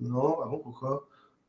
Non, 0.00 0.38
ah 0.42 0.46
bon, 0.48 0.58
pourquoi? 0.60 1.06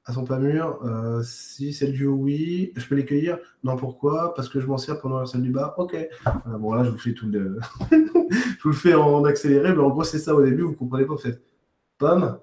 Elles 0.08 0.14
sont 0.14 0.24
pas 0.24 0.40
mûres. 0.40 0.80
Euh, 0.86 1.22
si 1.24 1.74
c'est 1.74 1.88
le 1.88 1.94
duo, 1.94 2.14
oui. 2.14 2.72
Je 2.76 2.88
peux 2.88 2.96
les 2.96 3.06
cueillir 3.06 3.40
Non, 3.64 3.76
pourquoi? 3.76 4.34
Parce 4.34 4.48
que 4.48 4.60
je 4.62 4.68
m'en 4.68 4.78
sers 4.78 5.00
pendant 5.02 5.20
la 5.20 5.26
salle 5.26 5.42
du 5.42 5.52
bas. 5.52 5.76
Ok. 5.78 5.98
bon, 6.60 6.74
là, 6.74 6.84
je 6.84 6.92
vous 6.92 6.98
fais 6.98 7.14
tout 7.14 7.28
le. 7.28 7.60
je 7.92 8.64
vous 8.64 8.70
le 8.70 8.76
fais 8.76 8.94
en 8.94 9.24
accéléré, 9.26 9.74
mais 9.74 9.82
en 9.82 9.90
gros, 9.90 10.04
c'est 10.04 10.20
ça 10.20 10.34
au 10.34 10.42
début. 10.42 10.62
Vous 10.62 10.74
comprenez 10.74 11.06
pas, 11.06 11.14
vous 11.14 11.20
faites 11.20 11.42
pomme. 11.98 12.40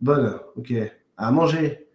Bonne. 0.00 0.40
Ok. 0.56 0.72
À 1.16 1.30
manger. 1.30 1.88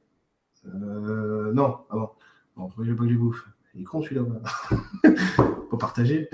Euh, 0.68 1.52
non. 1.54 1.80
Ah 1.90 1.96
bon. 1.96 2.10
Bon, 2.56 2.70
je 2.80 2.92
veux 2.92 2.96
pas 2.96 3.04
que 3.04 3.10
je 3.10 3.18
bouffe. 3.18 3.46
Il 3.76 3.82
est 3.82 3.86
con 3.86 4.02
celui-là. 4.02 4.24
Faut 5.70 5.78
partager. 5.78 6.30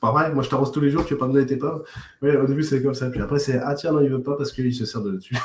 Pas 0.00 0.12
vrai. 0.12 0.32
Moi, 0.32 0.42
je 0.42 0.50
t'arrose 0.50 0.70
tous 0.70 0.80
les 0.80 0.90
jours, 0.90 1.04
tu 1.04 1.14
veux 1.14 1.18
pas 1.18 1.26
me 1.26 1.32
donner 1.32 1.46
tes 1.46 1.56
pas. 1.56 1.82
Ouais, 2.22 2.36
au 2.36 2.46
début, 2.46 2.62
c'est 2.62 2.82
comme 2.82 2.94
ça. 2.94 3.10
Puis 3.10 3.20
après, 3.20 3.38
c'est 3.38 3.58
ah 3.58 3.74
tiens, 3.74 3.92
non, 3.92 4.00
il 4.02 4.10
veut 4.10 4.22
pas 4.22 4.36
parce 4.36 4.52
qu'il 4.52 4.72
se 4.74 4.84
sert 4.84 5.00
de 5.02 5.12
dessus. 5.12 5.36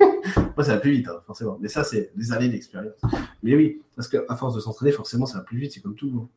Moi, 0.56 0.64
ça 0.64 0.74
va 0.74 0.80
plus 0.80 0.92
vite, 0.92 1.08
hein, 1.08 1.20
forcément. 1.26 1.58
Mais 1.60 1.68
ça, 1.68 1.84
c'est 1.84 2.12
des 2.14 2.32
années 2.32 2.48
d'expérience. 2.48 3.00
Mais 3.42 3.54
oui, 3.54 3.82
parce 3.96 4.08
qu'à 4.08 4.36
force 4.36 4.54
de 4.54 4.60
s'entraîner, 4.60 4.92
forcément, 4.92 5.26
ça 5.26 5.38
va 5.38 5.44
plus 5.44 5.58
vite. 5.58 5.72
C'est 5.72 5.80
comme 5.80 5.94
tout. 5.94 6.12
Hein. 6.22 6.28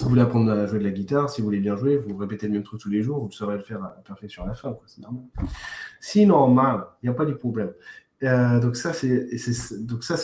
Vous 0.00 0.08
voulez 0.08 0.22
apprendre 0.22 0.50
à 0.50 0.66
jouer 0.66 0.80
de 0.80 0.84
la 0.84 0.90
guitare, 0.90 1.30
si 1.30 1.40
vous 1.40 1.46
voulez 1.46 1.60
bien 1.60 1.76
jouer, 1.76 1.96
vous 1.96 2.16
répétez 2.16 2.48
le 2.48 2.52
même 2.52 2.64
truc 2.64 2.80
tous 2.80 2.90
les 2.90 3.00
jours, 3.00 3.24
vous 3.24 3.30
saurez 3.30 3.56
le 3.56 3.62
faire 3.62 3.78
à 3.78 4.02
la 4.08 4.42
à 4.42 4.46
la 4.46 4.54
fin, 4.54 4.76
c'est 4.86 5.02
normal. 5.02 5.22
Si 6.00 6.26
normal, 6.26 6.84
il 7.00 7.06
n'y 7.06 7.10
a 7.10 7.16
pas 7.16 7.24
de 7.24 7.32
problème. 7.32 7.72
Euh, 8.24 8.58
donc 8.58 8.74
ça, 8.74 8.92
c'est 8.92 9.28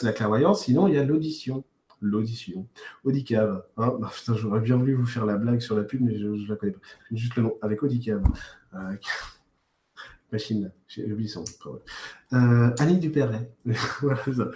la 0.03 0.13
clairvoyance. 0.13 0.65
Sinon, 0.65 0.89
il 0.89 0.95
y 0.95 0.99
a 0.99 1.05
l'audition. 1.05 1.63
L'audition. 2.01 2.67
Audicave. 3.05 3.63
Hein 3.77 3.99
j'aurais 4.35 4.61
bien 4.61 4.77
voulu 4.77 4.95
vous 4.95 5.07
faire 5.07 5.25
la 5.25 5.37
blague 5.37 5.61
sur 5.61 5.77
la 5.77 5.85
pub, 5.85 6.01
mais 6.01 6.19
je 6.19 6.27
ne 6.27 6.49
la 6.49 6.57
connais 6.57 6.73
pas. 6.73 6.81
Juste 7.13 7.37
le 7.37 7.45
nom, 7.45 7.57
avec 7.63 7.83
Audicave. 7.85 8.25
Euh, 8.75 8.97
machine, 10.33 10.73
j'ai 10.89 11.11
oublié 11.13 11.29
son 11.29 11.45
euh, 12.33 12.71
voilà 14.03 14.21
ça. 14.37 14.51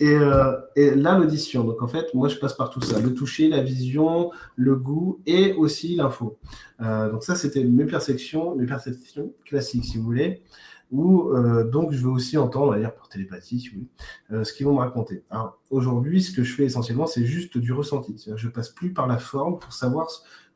Euh, 0.00 0.58
et, 0.74 0.94
là, 0.94 1.18
l'audition. 1.18 1.64
Donc, 1.64 1.82
en 1.82 1.88
fait, 1.88 2.12
moi, 2.14 2.28
je 2.28 2.36
passe 2.36 2.54
par 2.54 2.70
tout 2.70 2.80
ça. 2.80 2.98
Le 3.00 3.14
toucher, 3.14 3.48
la 3.48 3.62
vision, 3.62 4.30
le 4.56 4.74
goût 4.76 5.20
et 5.26 5.52
aussi 5.54 5.94
l'info. 5.96 6.38
Euh, 6.80 7.10
donc, 7.10 7.22
ça, 7.24 7.34
c'était 7.34 7.64
mes 7.64 7.84
perceptions, 7.84 8.56
mes 8.56 8.66
perceptions 8.66 9.32
classiques, 9.44 9.84
si 9.84 9.98
vous 9.98 10.04
voulez. 10.04 10.42
Ou 10.90 11.30
euh, 11.30 11.64
donc, 11.64 11.92
je 11.92 12.02
veux 12.02 12.10
aussi 12.10 12.36
entendre, 12.36 12.72
d'ailleurs, 12.72 12.94
pour 12.94 13.08
télépathie, 13.08 13.60
si 13.60 13.68
vous 13.70 13.86
voulez, 14.30 14.44
ce 14.44 14.52
qu'ils 14.52 14.66
vont 14.66 14.74
me 14.74 14.80
raconter. 14.80 15.22
Alors, 15.30 15.58
aujourd'hui, 15.70 16.22
ce 16.22 16.34
que 16.34 16.42
je 16.42 16.54
fais 16.54 16.64
essentiellement, 16.64 17.06
c'est 17.06 17.24
juste 17.24 17.58
du 17.58 17.72
ressenti. 17.72 18.28
Je 18.34 18.48
passe 18.48 18.70
plus 18.70 18.92
par 18.92 19.06
la 19.06 19.18
forme 19.18 19.58
pour 19.58 19.72
savoir 19.72 20.08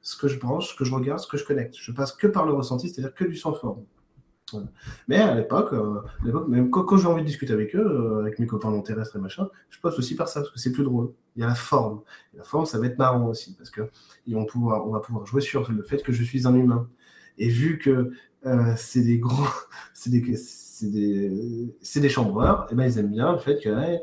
ce 0.02 0.16
que 0.16 0.28
je 0.28 0.38
branche, 0.38 0.70
ce 0.70 0.76
que 0.76 0.84
je 0.84 0.94
regarde, 0.94 1.20
ce 1.20 1.26
que 1.26 1.36
je 1.36 1.44
connecte. 1.44 1.74
Je 1.78 1.92
passe 1.92 2.12
que 2.12 2.26
par 2.26 2.46
le 2.46 2.52
ressenti, 2.52 2.88
c'est-à-dire 2.88 3.14
que 3.14 3.24
du 3.24 3.36
sans 3.36 3.54
forme. 3.54 3.82
Mais 5.08 5.16
à 5.16 5.34
l'époque, 5.34 5.72
euh, 5.72 6.02
même 6.46 6.70
quand, 6.70 6.96
j'ai 6.96 7.06
envie 7.06 7.22
de 7.22 7.26
discuter 7.26 7.52
avec 7.52 7.74
eux, 7.74 7.80
euh, 7.80 8.20
avec 8.20 8.38
mes 8.38 8.46
copains 8.46 8.70
non 8.70 8.82
terrestres 8.82 9.16
et 9.16 9.18
machin, 9.18 9.48
je 9.70 9.80
passe 9.80 9.98
aussi 9.98 10.14
par 10.14 10.28
ça 10.28 10.40
parce 10.40 10.52
que 10.52 10.58
c'est 10.58 10.72
plus 10.72 10.84
drôle. 10.84 11.12
Il 11.34 11.40
y 11.40 11.44
a 11.44 11.48
la 11.48 11.54
forme. 11.54 12.02
la 12.34 12.44
forme, 12.44 12.64
ça 12.64 12.78
va 12.78 12.86
être 12.86 12.98
marrant 12.98 13.26
aussi 13.28 13.54
parce 13.54 13.70
que 13.70 13.82
vont 14.28 14.44
pouvoir, 14.44 14.86
on 14.86 14.92
va 14.92 15.00
pouvoir 15.00 15.26
jouer 15.26 15.40
sur 15.40 15.70
le 15.70 15.82
fait 15.82 16.02
que 16.02 16.12
je 16.12 16.22
suis 16.22 16.46
un 16.46 16.54
humain. 16.54 16.88
Et 17.38 17.48
vu 17.48 17.78
que 17.78 18.12
euh, 18.46 18.74
c'est 18.76 19.02
des 19.02 19.18
gros, 19.18 19.46
c'est 19.94 20.10
des, 20.10 20.36
c'est 20.36 20.90
des, 20.90 21.74
des 21.96 22.08
chambreurs, 22.08 22.66
et 22.70 22.74
ben 22.74 22.84
ils 22.84 22.98
aiment 22.98 23.10
bien 23.10 23.32
le 23.32 23.38
fait 23.38 23.58
que 23.58 23.68
hey, 23.68 24.00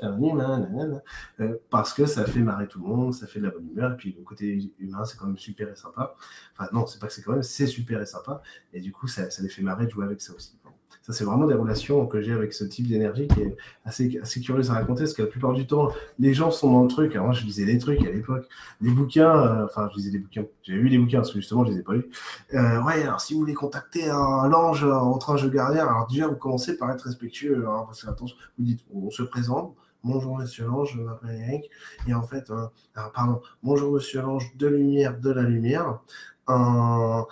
euh, 1.40 1.58
parce 1.70 1.94
que 1.94 2.06
ça 2.06 2.26
fait 2.26 2.40
marrer 2.40 2.68
tout 2.68 2.80
le 2.82 2.88
monde, 2.88 3.14
ça 3.14 3.28
fait 3.28 3.40
de 3.40 3.46
la 3.46 3.52
bonne 3.52 3.70
humeur, 3.70 3.94
et 3.94 3.98
puis 3.98 4.16
le 4.18 4.24
côté 4.24 4.72
humain, 4.80 5.06
c'est 5.06 5.18
quand 5.18 5.28
même 5.28 5.38
super 5.38 5.70
et 5.70 5.76
sympa. 5.76 6.16
Enfin, 6.58 6.70
non, 6.74 6.86
c'est 6.88 7.00
pas 7.00 7.08
que 7.08 7.14
c'est 7.14 7.22
quand 7.22 7.34
même, 7.34 7.44
c'est 7.44 7.68
super 7.68 8.02
et 8.02 8.06
sympa, 8.06 8.42
et 8.74 8.82
du 8.82 8.92
coup, 8.92 9.08
ça, 9.08 9.30
ça 9.30 9.42
les 9.44 9.50
fait 9.50 9.62
marrer 9.62 9.86
de 9.86 9.92
jouer 9.92 10.06
avec 10.06 10.22
ça 10.22 10.34
aussi. 10.34 10.58
Ça, 11.02 11.14
c'est 11.14 11.24
vraiment 11.24 11.48
des 11.48 11.54
relations 11.54 12.06
que 12.08 12.22
j'ai 12.22 12.32
avec 12.32 12.54
ce 12.54 12.64
type 12.64 12.88
d'énergie 12.88 13.28
qui 13.28 13.42
est 13.42 13.58
assez, 13.86 14.20
assez 14.22 14.42
curieuse 14.42 14.72
à 14.72 14.76
raconter, 14.76 15.04
parce 15.04 15.14
que 15.14 15.24
la 15.24 15.28
plupart 15.28 15.54
du 15.54 15.68
temps, 15.68 15.90
les 16.20 16.34
gens 16.34 16.52
sont 16.52 16.72
dans 16.72 16.84
le 16.84 16.88
truc. 16.88 17.14
Alors, 17.14 17.28
moi, 17.28 17.36
je 17.36 17.44
lisais 17.46 17.66
des 17.66 17.78
trucs 17.78 18.02
à 18.06 18.12
l'époque, 18.12 18.48
des 18.82 18.92
bouquins, 18.92 19.36
euh, 19.36 19.66
enfin, 19.66 19.90
je 19.92 19.98
lisais 19.98 20.12
des 20.12 20.20
bouquins, 20.20 20.46
j'ai 20.64 20.74
lu 20.74 20.90
des 20.90 20.98
bouquins, 20.98 21.20
parce 21.20 21.32
que 21.32 21.40
justement, 21.40 21.66
je 21.66 21.72
les 21.72 21.80
ai 21.80 21.84
pas 21.84 21.94
lus. 21.94 22.10
Euh, 22.54 22.82
ouais, 22.84 23.04
alors, 23.04 23.22
si 23.22 23.34
vous 23.34 23.40
voulez 23.40 23.54
contacter 23.54 24.10
un, 24.10 24.54
ange 24.54 24.84
entre 24.84 25.32
ange 25.32 25.50
gardien, 25.50 25.88
alors 25.88 26.08
déjà, 26.08 26.28
vous 26.28 26.36
commencez 26.36 26.78
par 26.78 26.92
être 26.92 27.02
respectueux, 27.02 27.66
hein, 27.68 27.84
parce 27.86 28.04
que, 28.04 28.10
attention, 28.10 28.38
vous 28.58 28.66
dites, 28.66 28.86
on 28.94 29.10
se 29.10 29.24
présente, 29.24 29.76
Bonjour 30.06 30.38
Monsieur 30.38 30.66
l'ange, 30.66 30.96
je 30.98 31.02
m'appelle 31.02 31.42
Eric. 31.48 31.70
Et 32.10 32.14
en 32.14 32.24
fait, 32.24 32.50
euh, 32.50 32.68
pardon, 32.94 33.42
bonjour 33.64 33.94
Monsieur 33.94 34.22
l'ange 34.22 34.52
de 34.58 34.68
lumière, 34.68 35.18
de 35.18 35.32
la 35.32 35.44
lumière. 35.44 36.00
Un, 36.48 37.26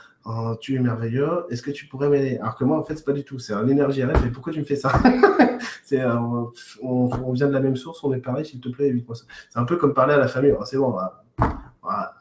tu 0.59 0.75
es 0.75 0.79
merveilleux, 0.79 1.45
est-ce 1.49 1.61
que 1.61 1.71
tu 1.71 1.87
pourrais 1.87 2.09
m'aider? 2.09 2.37
Alors 2.37 2.55
que 2.55 2.63
moi, 2.63 2.77
en 2.77 2.83
fait, 2.83 2.95
c'est 2.95 3.05
pas 3.05 3.13
du 3.13 3.23
tout, 3.23 3.39
c'est 3.39 3.53
un 3.53 3.67
énergie 3.67 4.03
rêve, 4.03 4.19
mais 4.23 4.31
pourquoi 4.31 4.53
tu 4.53 4.59
me 4.59 4.65
fais 4.65 4.75
ça? 4.75 4.91
Euh, 5.93 6.45
on, 6.81 7.33
vient 7.33 7.47
de 7.47 7.51
la 7.51 7.59
même 7.59 7.75
source, 7.75 8.01
on 8.05 8.13
est 8.13 8.21
pareil, 8.21 8.45
s'il 8.45 8.61
te 8.61 8.69
plaît, 8.69 8.87
évite-moi 8.87 9.13
ça. 9.13 9.25
C'est 9.49 9.59
un 9.59 9.65
peu 9.65 9.75
comme 9.75 9.93
parler 9.93 10.13
à 10.13 10.17
la 10.17 10.29
famille, 10.29 10.55
c'est 10.63 10.77
bon, 10.77 10.95
pas 11.81 12.15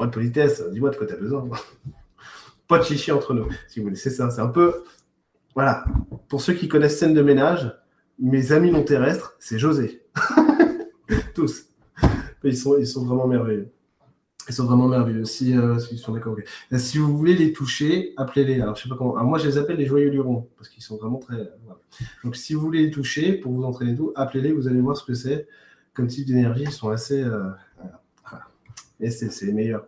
de 0.00 0.10
politesse, 0.10 0.64
dis-moi 0.72 0.90
de 0.90 0.96
quoi 0.96 1.06
tu 1.06 1.12
as 1.12 1.16
besoin. 1.16 1.48
pas 2.66 2.78
de 2.78 2.82
chichi 2.82 3.12
entre 3.12 3.34
nous, 3.34 3.48
si 3.68 3.78
vous 3.78 3.84
voulez, 3.84 3.94
c'est 3.94 4.10
ça, 4.10 4.30
c'est 4.30 4.40
un 4.40 4.48
peu, 4.48 4.82
voilà, 5.54 5.84
pour 6.28 6.40
ceux 6.40 6.54
qui 6.54 6.66
connaissent 6.66 6.98
scène 6.98 7.14
de 7.14 7.22
ménage, 7.22 7.72
mes 8.18 8.50
amis 8.50 8.72
non 8.72 8.82
terrestres, 8.82 9.36
c'est 9.38 9.60
José. 9.60 10.02
Tous. 11.36 11.66
Ils 12.42 12.56
sont, 12.56 12.78
ils 12.78 12.86
sont 12.86 13.04
vraiment 13.04 13.28
merveilleux. 13.28 13.70
Ils 14.48 14.54
sont 14.54 14.64
vraiment 14.64 14.88
merveilleux. 14.88 15.24
Si, 15.24 15.56
euh, 15.56 15.78
sont 15.78 16.12
d'accord. 16.12 16.36
Si 16.76 16.98
vous 16.98 17.16
voulez 17.16 17.34
les 17.34 17.52
toucher, 17.52 18.12
appelez-les. 18.16 18.60
Alors, 18.60 18.76
je 18.76 18.82
sais 18.84 18.88
pas 18.88 18.96
comment. 18.96 19.22
moi, 19.24 19.38
je 19.38 19.46
les 19.46 19.58
appelle 19.58 19.76
les 19.76 19.86
joyeux 19.86 20.10
lurons 20.10 20.48
parce 20.56 20.68
qu'ils 20.68 20.82
sont 20.82 20.96
vraiment 20.96 21.18
très. 21.18 21.50
Donc, 22.22 22.36
si 22.36 22.54
vous 22.54 22.60
voulez 22.60 22.82
les 22.84 22.90
toucher 22.90 23.32
pour 23.32 23.52
vous 23.52 23.64
entraîner 23.64 23.96
tout, 23.96 24.12
appelez-les. 24.14 24.52
Vous 24.52 24.68
allez 24.68 24.80
voir 24.80 24.96
ce 24.96 25.04
que 25.04 25.14
c'est 25.14 25.48
comme 25.94 26.06
type 26.06 26.26
d'énergie. 26.26 26.64
Ils 26.64 26.72
sont 26.72 26.90
assez. 26.90 27.22
Euh, 27.22 27.50
Et 29.00 29.10
c'est 29.10 29.44
les 29.46 29.52
meilleurs. 29.52 29.86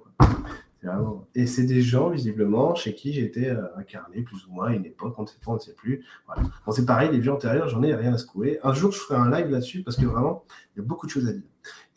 Et 1.34 1.46
c'est 1.46 1.64
des 1.64 1.82
gens, 1.82 2.10
visiblement, 2.10 2.74
chez 2.74 2.94
qui 2.94 3.12
j'étais 3.12 3.50
euh, 3.50 3.62
incarné, 3.76 4.22
plus 4.22 4.46
ou 4.46 4.52
moins, 4.52 4.68
à 4.68 4.74
une 4.74 4.84
époque, 4.84 5.14
on 5.18 5.22
ne 5.22 5.26
sait 5.26 5.38
pas, 5.44 5.50
on 5.52 5.54
ne 5.54 5.60
sait 5.60 5.74
plus. 5.74 6.04
Voilà. 6.26 6.48
C'est 6.72 6.86
pareil, 6.86 7.10
les 7.10 7.18
vies 7.18 7.30
antérieures, 7.30 7.68
j'en 7.68 7.82
ai 7.82 7.94
rien 7.94 8.14
à 8.14 8.18
secouer. 8.18 8.58
Un 8.62 8.72
jour, 8.72 8.92
je 8.92 8.98
ferai 8.98 9.16
un 9.16 9.30
live 9.30 9.50
là-dessus 9.50 9.82
parce 9.82 9.96
que 9.96 10.06
vraiment, 10.06 10.44
il 10.74 10.80
y 10.80 10.82
a 10.82 10.84
beaucoup 10.84 11.06
de 11.06 11.10
choses 11.10 11.26
à 11.28 11.32
dire. 11.32 11.42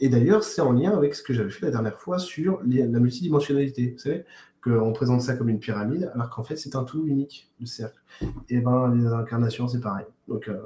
Et 0.02 0.10
d'ailleurs, 0.10 0.44
c'est 0.44 0.62
en 0.62 0.72
lien 0.72 0.92
avec 0.92 1.14
ce 1.14 1.22
que 1.22 1.32
j'avais 1.32 1.52
fait 1.52 1.68
la 1.68 1.72
dernière 1.72 1.98
fois 1.98 2.18
sur 2.18 2.60
la 2.66 3.00
multidimensionnalité. 3.00 3.92
Vous 3.92 4.00
savez, 4.00 4.26
qu'on 4.64 4.92
présente 4.94 5.22
ça 5.22 5.36
comme 5.36 5.48
une 5.48 5.60
pyramide, 5.60 6.12
alors 6.16 6.32
qu'en 6.32 6.44
fait, 6.44 6.56
c'est 6.56 6.76
un 6.76 6.84
tout 6.84 7.06
unique, 7.06 7.52
le 7.60 7.68
cercle. 7.68 8.02
Et 8.50 8.62
ben, 8.62 8.94
les 8.96 9.06
incarnations, 9.08 9.68
c'est 9.68 9.80
pareil. 9.80 10.06
Donc, 10.28 10.48
euh, 10.48 10.60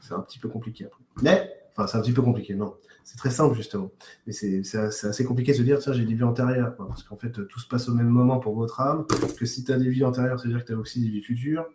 c'est 0.00 0.14
un 0.14 0.20
petit 0.20 0.38
peu 0.38 0.48
compliqué 0.48 0.86
après. 0.86 1.02
Mais, 1.22 1.52
enfin, 1.72 1.86
c'est 1.86 1.98
un 1.98 2.00
petit 2.00 2.12
peu 2.12 2.22
compliqué, 2.22 2.54
non. 2.54 2.74
C'est 3.04 3.18
très 3.18 3.30
simple, 3.30 3.54
justement. 3.54 3.90
Mais 4.26 4.32
c'est 4.32 4.62
assez 4.78 5.24
compliqué 5.24 5.52
de 5.52 5.58
se 5.58 5.62
dire, 5.62 5.78
tiens, 5.78 5.92
j'ai 5.92 6.06
des 6.06 6.14
vies 6.14 6.22
antérieures. 6.22 6.74
parce 6.76 7.02
qu'en 7.02 7.16
fait, 7.16 7.32
tout 7.32 7.60
se 7.60 7.68
passe 7.68 7.88
au 7.90 7.94
même 7.94 8.08
moment 8.08 8.38
pour 8.38 8.54
votre 8.54 8.80
âme. 8.80 9.06
Que 9.38 9.44
si 9.44 9.62
tu 9.62 9.72
as 9.72 9.78
des 9.78 9.90
vies 9.90 10.04
antérieures, 10.04 10.40
ça 10.40 10.46
veut 10.46 10.54
dire 10.54 10.62
que 10.62 10.68
tu 10.68 10.72
as 10.72 10.78
aussi 10.78 11.02
des 11.02 11.10
vies 11.10 11.22
futures. 11.22 11.66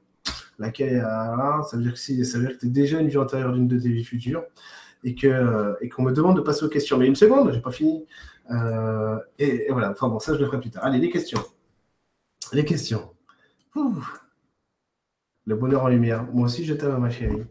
Laquelle, 0.57 0.97
là, 0.97 1.61
ça 1.69 1.77
veut 1.77 1.83
dire 1.83 1.93
que, 1.93 1.99
si, 1.99 2.25
ça 2.25 2.39
veut 2.39 2.47
dire 2.47 2.55
que 2.55 2.61
tu 2.61 2.65
es 2.65 2.69
déjà 2.69 2.99
une 2.99 3.09
vie 3.09 3.17
antérieure 3.17 3.53
d'une 3.53 3.67
de 3.67 3.79
tes 3.79 3.89
vies 3.89 4.05
futures. 4.05 4.43
Et 5.07 5.15
qu'on 5.15 5.75
et 5.81 5.89
qu'on 5.89 6.03
me 6.03 6.11
demande 6.11 6.35
de 6.35 6.41
passer 6.41 6.65
aux 6.65 6.69
questions. 6.69 6.97
Mais 6.97 7.07
une 7.07 7.15
seconde, 7.15 7.53
j'ai 7.53 7.61
pas 7.61 7.71
fini. 7.71 8.05
Euh, 8.51 9.17
et, 9.39 9.67
voilà, 9.71 9.91
enfin 9.91 10.09
bon, 10.09 10.19
ça 10.19 10.33
je 10.33 10.39
le 10.39 10.45
ferai 10.45 10.59
plus 10.59 10.69
tard. 10.69 10.83
Allez, 10.85 10.99
les 10.99 11.09
questions. 11.09 11.41
Les 12.51 12.65
questions. 12.65 13.13
Le 15.45 15.55
bonheur 15.55 15.83
en 15.83 15.87
lumière. 15.87 16.23
Moi 16.33 16.45
aussi, 16.45 16.65
je 16.65 16.73
t'aime, 16.73 16.97
ma 16.97 17.09
chérie. 17.09 17.45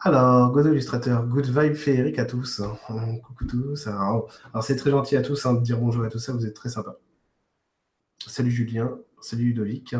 Alors, 0.00 0.52
Godot 0.52 0.70
illustrateur, 0.70 1.26
good 1.26 1.46
vibe 1.46 1.74
féerique 1.74 2.18
à 2.18 2.24
tous. 2.24 2.62
Coucou 3.22 3.44
tous. 3.46 3.86
Alors, 3.86 4.30
c'est 4.62 4.76
très 4.76 4.90
gentil 4.90 5.16
à 5.16 5.22
tous 5.22 5.44
hein, 5.46 5.54
de 5.54 5.60
dire 5.60 5.78
bonjour 5.78 6.04
à 6.04 6.08
tout 6.08 6.18
ça, 6.18 6.32
vous 6.32 6.46
êtes 6.46 6.54
très 6.54 6.68
sympa. 6.70 6.96
Salut 8.26 8.50
Julien, 8.50 8.98
salut 9.20 9.44
Ludovic, 9.44 9.94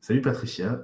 salut 0.00 0.22
Patricia, 0.22 0.82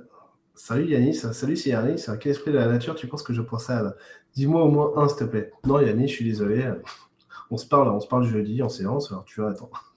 salut 0.54 0.86
Yanis, 0.86 1.14
salut 1.14 1.56
Yanis. 1.66 2.06
Quel 2.20 2.32
esprit 2.32 2.52
de 2.52 2.58
la 2.58 2.66
nature 2.66 2.94
tu 2.94 3.06
penses 3.06 3.22
que 3.22 3.32
je 3.32 3.42
pense 3.42 3.70
à 3.70 3.94
Dis-moi 4.34 4.62
au 4.62 4.68
moins 4.68 4.92
un, 4.96 5.08
s'il 5.08 5.18
te 5.18 5.24
plaît. 5.24 5.52
Non, 5.64 5.80
Yanis, 5.80 6.08
je 6.08 6.14
suis 6.14 6.24
désolé. 6.24 6.70
On 7.50 7.56
se 7.56 7.66
parle, 7.66 7.88
on 7.88 8.00
se 8.00 8.08
parle 8.08 8.24
jeudi 8.24 8.62
en 8.62 8.70
séance, 8.70 9.12
alors 9.12 9.24
tu 9.24 9.40
vas 9.40 9.48
attendre. 9.50 9.94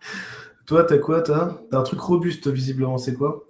Toi, 0.66 0.84
t'as 0.84 0.98
quoi, 0.98 1.20
toi? 1.20 1.62
T'as 1.70 1.78
un 1.78 1.82
truc 1.82 2.00
robuste, 2.00 2.48
visiblement, 2.48 2.96
c'est 2.96 3.14
quoi? 3.14 3.44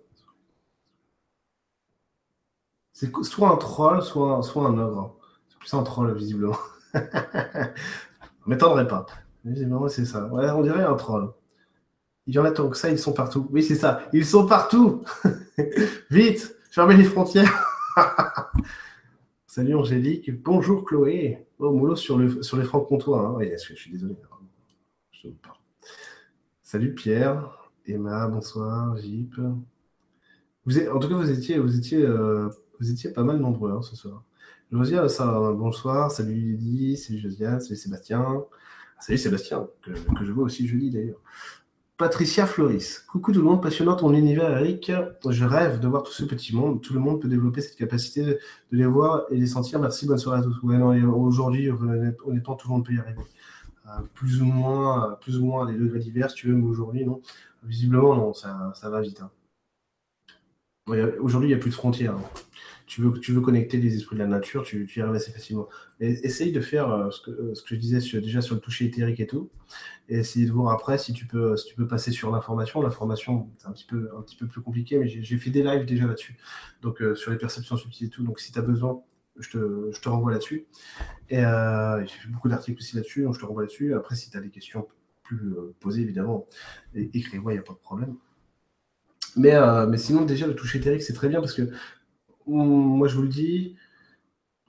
C'est 2.92 3.10
soit 3.24 3.50
un 3.50 3.56
troll, 3.56 4.02
soit, 4.02 4.42
soit 4.42 4.66
un 4.66 4.78
ogre. 4.78 5.16
C'est 5.48 5.58
plus 5.58 5.74
un 5.74 5.82
troll, 5.82 6.14
visiblement. 6.14 6.56
ne 6.94 7.00
m'étonnerait 8.46 8.88
pas. 8.88 9.06
Visiblement, 9.44 9.88
c'est 9.88 10.04
ça. 10.04 10.26
Ouais, 10.26 10.50
on 10.50 10.62
dirait 10.62 10.82
un 10.84 10.94
troll. 10.96 11.32
Il 12.30 12.34
y 12.34 12.38
en 12.38 12.44
a 12.44 12.52
tant 12.52 12.68
que 12.68 12.76
ça, 12.76 12.88
ils 12.88 12.98
sont 12.98 13.12
partout. 13.12 13.48
Oui, 13.50 13.60
c'est 13.60 13.74
ça. 13.74 14.02
Ils 14.12 14.24
sont 14.24 14.46
partout. 14.46 15.02
Vite, 16.12 16.54
fermez 16.70 16.96
les 16.96 17.02
frontières. 17.02 17.66
Salut 19.48 19.74
Angélique. 19.74 20.40
Bonjour 20.40 20.84
Chloé. 20.84 21.44
Oh, 21.58 21.72
Moulot 21.72 21.96
sur, 21.96 22.16
le, 22.16 22.40
sur 22.44 22.56
les 22.56 22.62
francs 22.62 22.86
comptoirs. 22.86 23.32
Hein. 23.32 23.34
Oui, 23.38 23.50
je, 23.50 23.74
suis 23.74 23.90
désolé. 23.90 24.14
Salut 26.62 26.94
Pierre. 26.94 27.68
Emma, 27.84 28.28
bonsoir. 28.28 28.96
Jeep. 28.98 29.34
Vous 30.66 30.78
êtes, 30.78 30.88
en 30.88 31.00
tout 31.00 31.08
cas, 31.08 31.16
vous 31.16 31.32
étiez, 31.32 31.58
vous 31.58 31.76
étiez 31.76 31.98
euh, 31.98 32.48
vous 32.78 32.92
étiez 32.92 33.10
pas 33.10 33.24
mal 33.24 33.38
nombreux 33.38 33.72
hein, 33.72 33.82
ce 33.82 33.96
soir. 33.96 34.22
Josiane, 34.70 35.08
ça, 35.08 35.26
bonsoir. 35.50 36.12
Salut 36.12 36.56
Lydie, 36.56 36.96
salut 36.96 37.18
Josiane, 37.18 37.60
salut 37.60 37.74
Sébastien. 37.74 38.44
Salut 39.00 39.18
Sébastien, 39.18 39.66
que, 39.82 39.92
je 40.22 40.30
vois 40.30 40.44
aussi 40.44 40.68
jeudi 40.68 40.90
d'ailleurs. 40.90 41.20
Patricia 42.00 42.46
Floris. 42.46 43.00
Coucou 43.00 43.30
tout 43.30 43.40
le 43.40 43.44
monde, 43.44 43.62
passionnant 43.62 43.94
ton 43.94 44.14
univers, 44.14 44.56
Eric. 44.56 44.90
Je 45.28 45.44
rêve 45.44 45.80
de 45.80 45.86
voir 45.86 46.02
tout 46.02 46.12
ce 46.12 46.24
petit 46.24 46.56
monde. 46.56 46.80
Tout 46.80 46.94
le 46.94 46.98
monde 46.98 47.20
peut 47.20 47.28
développer 47.28 47.60
cette 47.60 47.76
capacité 47.76 48.24
de, 48.24 48.38
les 48.72 48.86
voir 48.86 49.26
et 49.28 49.36
les 49.36 49.46
sentir. 49.46 49.78
Merci, 49.78 50.06
bonne 50.06 50.16
soirée 50.16 50.38
à 50.38 50.42
tous. 50.42 50.56
aujourd'hui, 50.64 51.68
honnêtement, 51.68 52.54
tout 52.54 52.68
le 52.68 52.72
monde 52.72 52.86
peut 52.86 52.94
y 52.94 52.98
arriver. 52.98 53.20
Euh, 53.86 54.00
plus 54.14 54.40
ou 54.40 54.46
moins, 54.46 55.18
plus 55.20 55.36
ou 55.36 55.44
moins 55.44 55.68
à 55.68 55.70
des 55.70 55.76
degrés 55.76 55.98
divers, 55.98 56.30
si 56.30 56.36
tu 56.36 56.48
veux, 56.48 56.54
mais 56.54 56.64
aujourd'hui, 56.64 57.04
non. 57.04 57.20
Visiblement, 57.64 58.16
non, 58.16 58.32
ça, 58.32 58.72
va 58.82 59.02
vite. 59.02 59.20
Hein. 59.20 59.30
aujourd'hui, 61.20 61.50
il 61.50 61.52
n'y 61.52 61.58
a 61.58 61.60
plus 61.60 61.68
de 61.68 61.74
frontières. 61.74 62.14
Hein 62.14 62.40
tu 62.90 63.02
veux, 63.02 63.12
tu 63.20 63.32
veux 63.32 63.40
connecter 63.40 63.76
les 63.76 63.94
esprits 63.94 64.16
de 64.16 64.20
la 64.20 64.26
nature, 64.26 64.64
tu, 64.64 64.84
y 64.84 65.00
arrives 65.00 65.14
assez 65.14 65.30
facilement. 65.30 65.68
Essaye 66.00 66.50
de 66.50 66.60
faire 66.60 66.90
euh, 66.90 67.08
ce, 67.12 67.20
que, 67.20 67.30
euh, 67.30 67.54
ce, 67.54 67.62
que, 67.62 67.76
je 67.76 67.80
disais 67.80 68.00
déjà 68.20 68.40
sur 68.40 68.56
le 68.56 68.60
toucher 68.60 68.84
éthérique 68.84 69.20
et 69.20 69.28
tout, 69.28 69.48
et 70.08 70.22
de 70.22 70.50
voir 70.50 70.74
après 70.74 70.98
si 70.98 71.12
tu 71.12 71.24
peux, 71.24 71.56
si 71.56 71.66
tu 71.66 71.76
peux 71.76 71.86
passer 71.86 72.10
sur 72.10 72.32
l'information. 72.32 72.82
L'information, 72.82 73.48
c'est 73.58 73.68
un 73.68 73.70
petit, 73.70 73.84
peu, 73.84 74.10
un 74.18 74.22
petit 74.22 74.34
peu 74.34 74.48
plus 74.48 74.60
compliqué, 74.60 74.98
mais 74.98 75.06
j'ai 75.06 75.38
fait 75.38 75.50
des 75.50 75.62
lives 75.62 75.84
déjà 75.84 76.08
là-dessus, 76.08 76.36
donc 76.82 77.00
euh, 77.00 77.14
sur 77.14 77.30
les 77.30 77.38
perceptions 77.38 77.76
subtiles 77.76 78.08
et 78.08 78.10
tout. 78.10 78.24
Donc 78.24 78.40
si 78.40 78.50
tu 78.50 78.58
as 78.58 78.62
besoin, 78.62 79.00
je 79.38 79.50
te, 79.50 79.90
je 79.92 80.00
te 80.00 80.08
renvoie 80.08 80.32
là-dessus. 80.32 80.66
Et 81.28 81.36
j'ai 81.36 82.18
fait 82.18 82.28
beaucoup 82.28 82.48
d'articles 82.48 82.78
aussi 82.80 82.96
là-dessus, 82.96 83.24
je 83.32 83.38
te 83.38 83.46
renvoie 83.46 83.62
là-dessus. 83.62 83.94
Après, 83.94 84.16
si 84.16 84.30
tu 84.30 84.36
as 84.36 84.40
des 84.40 84.50
questions 84.50 84.88
plus 85.22 85.54
posées, 85.78 86.02
évidemment, 86.02 86.44
écris-moi, 86.96 87.52
il 87.52 87.54
n'y 87.54 87.60
a 87.60 87.62
pas 87.62 87.74
de 87.74 87.78
problème. 87.78 88.16
Mais, 89.36 89.54
mais 89.86 89.96
sinon, 89.96 90.24
déjà, 90.24 90.48
le 90.48 90.56
toucher 90.56 90.78
éthérique, 90.78 91.02
c'est 91.02 91.12
très 91.12 91.28
bien 91.28 91.38
parce 91.38 91.54
que 91.54 91.70
moi 92.50 93.08
je 93.08 93.16
vous 93.16 93.22
le 93.22 93.28
dis, 93.28 93.76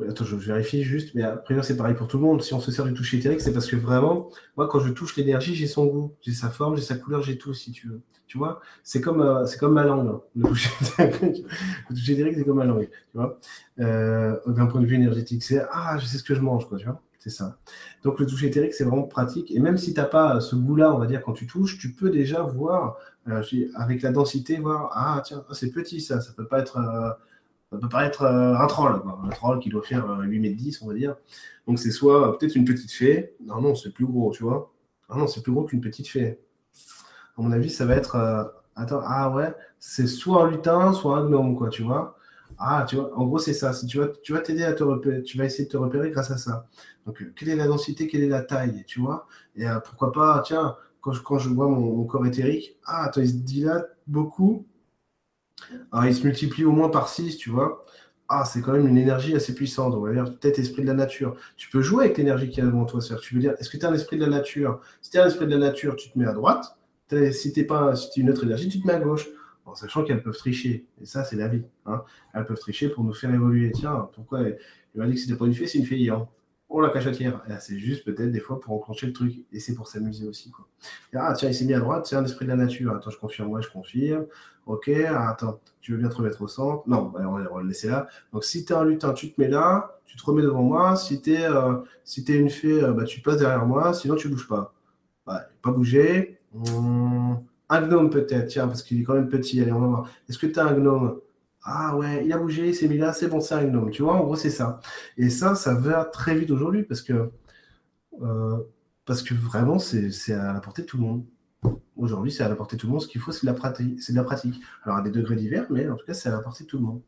attends, 0.07 0.25
je 0.25 0.35
vérifie 0.35 0.83
juste, 0.83 1.13
mais 1.15 1.23
après 1.23 1.61
c'est 1.63 1.77
pareil 1.77 1.95
pour 1.95 2.07
tout 2.07 2.17
le 2.17 2.23
monde. 2.23 2.41
Si 2.41 2.53
on 2.53 2.59
se 2.59 2.71
sert 2.71 2.85
du 2.85 2.93
toucher 2.93 3.17
éthérique, 3.17 3.41
c'est 3.41 3.53
parce 3.53 3.67
que 3.67 3.75
vraiment, 3.75 4.29
moi 4.57 4.67
quand 4.67 4.79
je 4.79 4.91
touche 4.91 5.15
l'énergie, 5.17 5.55
j'ai 5.55 5.67
son 5.67 5.85
goût, 5.85 6.15
j'ai 6.21 6.33
sa 6.33 6.49
forme, 6.49 6.75
j'ai 6.75 6.83
sa 6.83 6.95
couleur, 6.95 7.21
j'ai 7.21 7.37
tout 7.37 7.53
si 7.53 7.71
tu 7.71 7.87
veux. 7.87 8.01
Tu 8.27 8.37
vois, 8.37 8.61
c'est 8.83 9.01
comme, 9.01 9.21
euh, 9.21 9.45
comme 9.59 9.73
ma 9.73 9.83
langue. 9.83 10.07
Hein, 10.07 10.21
le 10.37 10.47
toucher 10.47 10.69
éthérique, 12.13 12.35
c'est 12.37 12.45
comme 12.45 12.57
ma 12.57 12.65
langue. 12.65 12.87
Tu 12.89 13.17
vois, 13.17 13.37
euh, 13.79 14.37
d'un 14.47 14.67
point 14.67 14.79
de 14.79 14.85
vue 14.85 14.95
énergétique, 14.95 15.43
c'est 15.43 15.61
ah, 15.69 15.97
je 15.99 16.05
sais 16.05 16.17
ce 16.17 16.23
que 16.23 16.33
je 16.33 16.39
mange, 16.39 16.65
quoi. 16.69 16.77
Tu 16.77 16.85
vois? 16.85 17.01
C'est 17.19 17.29
ça. 17.29 17.57
Donc 18.03 18.21
le 18.21 18.25
toucher 18.25 18.47
éthérique, 18.47 18.73
c'est 18.73 18.85
vraiment 18.85 19.03
pratique. 19.03 19.51
Et 19.51 19.59
même 19.59 19.77
si 19.77 19.93
tu 19.93 19.99
n'as 19.99 20.05
pas 20.05 20.39
ce 20.39 20.55
goût-là, 20.55 20.95
on 20.95 20.97
va 20.97 21.07
dire, 21.07 21.21
quand 21.21 21.33
tu 21.33 21.45
touches, 21.45 21.77
tu 21.77 21.91
peux 21.91 22.09
déjà 22.09 22.41
voir, 22.41 22.95
euh, 23.27 23.43
avec 23.75 24.01
la 24.01 24.11
densité, 24.13 24.57
voir, 24.59 24.91
ah 24.93 25.21
tiens, 25.25 25.43
c'est 25.51 25.71
petit 25.71 25.99
ça, 25.99 26.21
ça 26.21 26.31
peut 26.31 26.47
pas 26.47 26.59
être, 26.59 26.79
ça 27.71 27.77
peut 27.77 27.87
paraître 27.87 28.23
euh, 28.23 28.55
un 28.55 28.67
troll, 28.67 29.01
un 29.23 29.29
troll 29.29 29.59
qui 29.59 29.69
doit 29.69 29.81
faire 29.81 30.05
8 30.19 30.37
euh, 30.37 30.41
mètres 30.41 30.57
10, 30.57 30.81
on 30.81 30.87
va 30.87 30.93
dire. 30.93 31.15
Donc 31.67 31.79
c'est 31.79 31.91
soit 31.91 32.37
peut-être 32.37 32.55
une 32.55 32.65
petite 32.65 32.91
fée. 32.91 33.33
Non, 33.45 33.61
non, 33.61 33.75
c'est 33.75 33.91
plus 33.91 34.05
gros, 34.05 34.31
tu 34.31 34.43
vois. 34.43 34.73
Ah 35.09 35.17
non, 35.17 35.27
c'est 35.27 35.41
plus 35.41 35.53
gros 35.53 35.63
qu'une 35.63 35.79
petite 35.81 36.07
fée. 36.07 36.39
À 37.37 37.41
mon 37.41 37.51
avis, 37.51 37.69
ça 37.69 37.85
va 37.85 37.95
être. 37.95 38.15
Euh, 38.15 38.43
attends, 38.75 39.01
ah 39.05 39.29
ouais, 39.29 39.53
c'est 39.79 40.07
soit 40.07 40.43
un 40.43 40.51
lutin, 40.51 40.91
soit 40.93 41.17
un 41.17 41.29
gnome, 41.29 41.55
quoi, 41.55 41.69
tu 41.69 41.83
vois. 41.83 42.17
Ah, 42.57 42.85
tu 42.87 42.97
vois, 42.97 43.17
en 43.17 43.25
gros, 43.25 43.39
c'est 43.39 43.53
ça. 43.53 43.71
Tu 43.87 43.99
vas, 43.99 44.09
tu 44.21 44.33
vas 44.33 44.41
t'aider 44.41 44.63
à 44.63 44.73
te 44.73 44.83
repérer, 44.83 45.23
tu 45.23 45.37
vas 45.37 45.45
essayer 45.45 45.65
de 45.65 45.71
te 45.71 45.77
repérer 45.77 46.11
grâce 46.11 46.31
à 46.31 46.37
ça. 46.37 46.67
Donc, 47.05 47.23
quelle 47.35 47.49
est 47.49 47.55
la 47.55 47.67
densité, 47.67 48.07
quelle 48.07 48.23
est 48.23 48.29
la 48.29 48.43
taille, 48.43 48.83
tu 48.85 48.99
vois 48.99 49.27
Et 49.55 49.65
pourquoi 49.85 50.11
pas, 50.11 50.41
tiens, 50.45 50.75
quand 51.01 51.13
je, 51.13 51.21
quand 51.21 51.39
je 51.39 51.49
vois 51.49 51.67
mon, 51.67 52.03
corps 52.05 52.25
éthérique, 52.25 52.77
ah, 52.85 53.05
attends, 53.05 53.21
il 53.21 53.29
se 53.29 53.33
dilate 53.35 53.97
beaucoup, 54.07 54.67
alors, 55.91 56.05
il 56.05 56.15
se 56.15 56.25
multiplie 56.25 56.65
au 56.65 56.71
moins 56.71 56.89
par 56.89 57.09
6, 57.09 57.37
tu 57.37 57.49
vois. 57.49 57.83
Ah, 58.29 58.45
c'est 58.45 58.61
quand 58.61 58.71
même 58.71 58.87
une 58.87 58.97
énergie 58.97 59.35
assez 59.35 59.53
puissante. 59.53 59.93
On 59.93 59.99
va 59.99 60.13
dire 60.13 60.23
peut-être 60.23 60.57
esprit 60.59 60.83
de 60.83 60.87
la 60.87 60.93
nature. 60.93 61.35
Tu 61.57 61.69
peux 61.69 61.81
jouer 61.81 62.05
avec 62.05 62.17
l'énergie 62.17 62.49
qui 62.49 62.61
est 62.61 62.63
devant 62.63 62.85
toi. 62.85 63.01
Tu 63.21 63.35
veux 63.35 63.41
dire, 63.41 63.55
est-ce 63.59 63.69
que 63.69 63.77
tu 63.77 63.85
un 63.85 63.93
esprit 63.93 64.17
de 64.17 64.23
la 64.23 64.29
nature? 64.29 64.79
Si 65.01 65.11
tu 65.11 65.19
un 65.19 65.27
esprit 65.27 65.45
de 65.45 65.51
la 65.51 65.57
nature, 65.57 65.95
tu 65.95 66.09
te 66.09 66.17
mets 66.17 66.25
à 66.27 66.33
droite. 66.33 66.77
Si 67.31 67.51
tu 67.51 67.65
pas, 67.65 67.95
si 67.95 68.19
es 68.19 68.23
une 68.23 68.29
autre 68.29 68.45
énergie, 68.45 68.69
tu 68.69 68.81
te 68.81 68.87
mets 68.87 68.93
à 68.93 68.99
gauche. 68.99 69.27
En 69.65 69.75
sachant 69.75 70.03
qu'elles 70.03 70.23
peuvent 70.23 70.37
tricher. 70.37 70.85
Et 71.01 71.05
ça, 71.05 71.23
c'est 71.23 71.35
la 71.35 71.47
vie. 71.47 71.63
Hein. 71.85 72.03
Elles 72.33 72.45
peuvent 72.45 72.59
tricher 72.59 72.89
pour 72.89 73.03
nous 73.03 73.13
faire 73.13 73.33
évoluer. 73.33 73.71
Tiens, 73.73 74.09
pourquoi 74.13 74.41
Il 74.43 74.55
m'a 74.95 75.07
dit 75.07 75.15
que 75.15 75.19
c'était 75.19 75.35
pas 75.35 75.45
une 75.45 75.53
fée, 75.53 75.67
c'est 75.67 75.79
une. 75.79 76.09
Hein. 76.09 76.27
Oh 76.73 76.79
la 76.79 76.89
cachetière. 76.89 77.41
C'est 77.59 77.77
juste 77.77 78.05
peut-être 78.05 78.31
des 78.31 78.39
fois 78.39 78.57
pour 78.61 78.73
enclencher 78.73 79.05
le 79.05 79.11
truc. 79.11 79.33
Et 79.51 79.59
c'est 79.59 79.75
pour 79.75 79.89
s'amuser 79.89 80.25
aussi. 80.25 80.51
Quoi. 80.51 80.65
Ah 81.13 81.33
tiens, 81.35 81.49
il 81.49 81.53
s'est 81.53 81.65
mis 81.65 81.73
à 81.73 81.79
droite, 81.79 82.05
c'est 82.05 82.15
un 82.15 82.23
esprit 82.23 82.45
de 82.45 82.51
la 82.51 82.55
nature. 82.55 82.95
Attends, 82.95 83.09
je 83.09 83.17
confirme, 83.17 83.61
je 83.61 83.69
confirme. 83.69 84.25
Ok, 84.65 84.89
ah, 85.05 85.31
attends, 85.31 85.59
tu 85.81 85.91
veux 85.91 85.97
bien 85.97 86.07
te 86.07 86.15
remettre 86.15 86.41
au 86.41 86.47
centre 86.47 86.83
Non, 86.87 87.09
bah, 87.09 87.21
on, 87.25 87.33
va, 87.33 87.61
le 87.61 87.67
laisser 87.67 87.89
là. 87.89 88.07
Donc 88.31 88.45
si 88.45 88.63
tu 88.63 88.71
es 88.71 88.75
un 88.75 88.85
lutin, 88.85 89.11
tu 89.11 89.33
te 89.33 89.41
mets 89.41 89.49
là, 89.49 89.99
tu 90.05 90.15
te 90.15 90.23
remets 90.23 90.43
devant 90.43 90.63
moi. 90.63 90.95
Si 90.95 91.21
tu 91.21 91.33
es, 91.33 91.43
euh, 91.43 91.75
si 92.05 92.23
es 92.25 92.37
une 92.37 92.49
fée, 92.49 92.81
euh, 92.81 92.93
bah, 92.93 93.03
tu 93.03 93.19
passes 93.19 93.37
derrière 93.37 93.65
moi, 93.65 93.93
sinon 93.93 94.15
tu 94.15 94.29
bouges 94.29 94.47
pas. 94.47 94.73
Bah, 95.25 95.47
pas 95.61 95.71
bouger. 95.71 96.39
Hum, 96.55 97.43
un 97.67 97.81
gnome 97.81 98.09
peut-être, 98.09 98.47
tiens, 98.47 98.67
parce 98.67 98.81
qu'il 98.81 99.01
est 99.01 99.03
quand 99.03 99.15
même 99.15 99.29
petit. 99.29 99.59
Allez, 99.61 99.73
on 99.73 99.79
va 99.81 99.87
voir. 99.87 100.09
Est-ce 100.29 100.37
que 100.39 100.47
tu 100.47 100.57
as 100.57 100.65
un 100.65 100.73
gnome? 100.73 101.19
Ah 101.63 101.95
ouais, 101.95 102.25
il 102.25 102.33
a 102.33 102.37
bougé, 102.37 102.69
il 102.69 102.75
s'est 102.75 102.87
mis 102.87 102.97
là, 102.97 103.13
c'est 103.13 103.27
bon, 103.27 103.39
c'est 103.39 103.55
un 103.55 103.63
gnome. 103.63 103.91
Tu 103.91 104.01
vois, 104.01 104.13
en 104.15 104.23
gros, 104.23 104.35
c'est 104.35 104.49
ça. 104.49 104.79
Et 105.17 105.29
ça, 105.29 105.55
ça 105.55 105.75
va 105.75 106.05
très 106.05 106.35
vite 106.35 106.49
aujourd'hui 106.51 106.83
parce 106.83 107.01
que, 107.01 107.31
euh, 108.21 108.57
parce 109.05 109.21
que 109.21 109.33
vraiment, 109.33 109.77
c'est 109.79 110.33
à 110.33 110.53
la 110.53 110.59
portée 110.59 110.81
de 110.81 110.87
tout 110.87 110.97
le 110.97 111.03
monde. 111.03 111.25
Aujourd'hui, 111.95 112.31
c'est 112.31 112.43
à 112.43 112.49
la 112.49 112.55
portée 112.55 112.77
de 112.77 112.81
tout 112.81 112.87
le 112.87 112.93
monde. 112.93 113.01
Ce 113.01 113.07
qu'il 113.07 113.21
faut, 113.21 113.31
c'est 113.31 113.45
de, 113.45 113.51
la 113.51 113.53
pratique. 113.53 113.97
De 114.09 114.15
la 114.15 114.23
pratique. 114.23 114.59
Alors, 114.83 114.97
à 114.97 115.01
des 115.01 115.11
degrés 115.11 115.35
divers, 115.35 115.67
mais 115.69 115.87
en 115.87 115.95
tout 115.95 116.05
cas, 116.05 116.13
c'est 116.13 116.29
à 116.29 116.31
la 116.31 116.39
portée 116.39 116.63
de 116.63 116.69
tout 116.69 116.77
le 116.77 116.83
monde. 116.83 117.01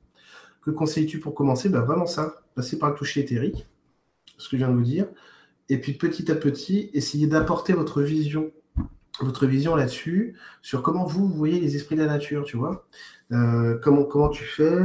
Que 0.62 0.72
conseilles-tu 0.72 1.20
pour 1.20 1.34
commencer? 1.34 1.70
Ben, 1.70 1.82
Vraiment 1.82 2.06
ça. 2.06 2.44
Passer 2.56 2.78
par 2.78 2.90
le 2.92 2.96
toucher 2.96 3.22
éthérique, 3.22 3.68
ce 4.38 4.48
que 4.50 4.58
je 4.58 4.58
viens 4.58 4.70
de 4.70 4.76
vous 4.76 4.84
dire. 4.84 5.08
Et 5.70 5.80
puis, 5.80 5.94
petit 5.94 6.32
à 6.32 6.36
petit, 6.36 6.92
essayer 6.94 7.26
d'apporter 7.26 7.74
votre 7.74 8.02
vision 8.04 8.52
votre 9.22 9.46
vision 9.46 9.76
là-dessus, 9.76 10.36
sur 10.62 10.82
comment 10.82 11.06
vous, 11.06 11.28
voyez 11.28 11.60
les 11.60 11.76
esprits 11.76 11.96
de 11.96 12.02
la 12.02 12.08
nature, 12.08 12.44
tu 12.46 12.58
vois. 12.58 12.88
Euh, 13.34 13.80
comment, 13.82 14.04
comment 14.04 14.30
tu 14.30 14.44
fais 14.44 14.78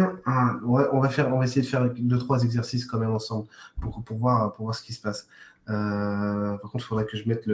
on, 0.64 1.00
va, 1.00 1.08
faire, 1.08 1.32
on 1.34 1.38
va 1.38 1.44
essayer 1.44 1.60
de 1.60 1.66
faire 1.66 1.88
deux, 1.90 2.18
trois 2.18 2.42
exercices 2.44 2.86
quand 2.86 2.98
même 2.98 3.10
ensemble 3.10 3.46
pour, 3.80 4.02
pour, 4.02 4.16
voir, 4.16 4.52
pour 4.52 4.64
voir 4.64 4.74
ce 4.74 4.82
qui 4.82 4.92
se 4.92 5.00
passe. 5.00 5.28
Euh, 5.68 6.56
par 6.56 6.70
contre, 6.70 6.84
il 6.84 6.88
faudrait 6.88 7.04
que 7.04 7.16
je 7.16 7.28
mette 7.28 7.46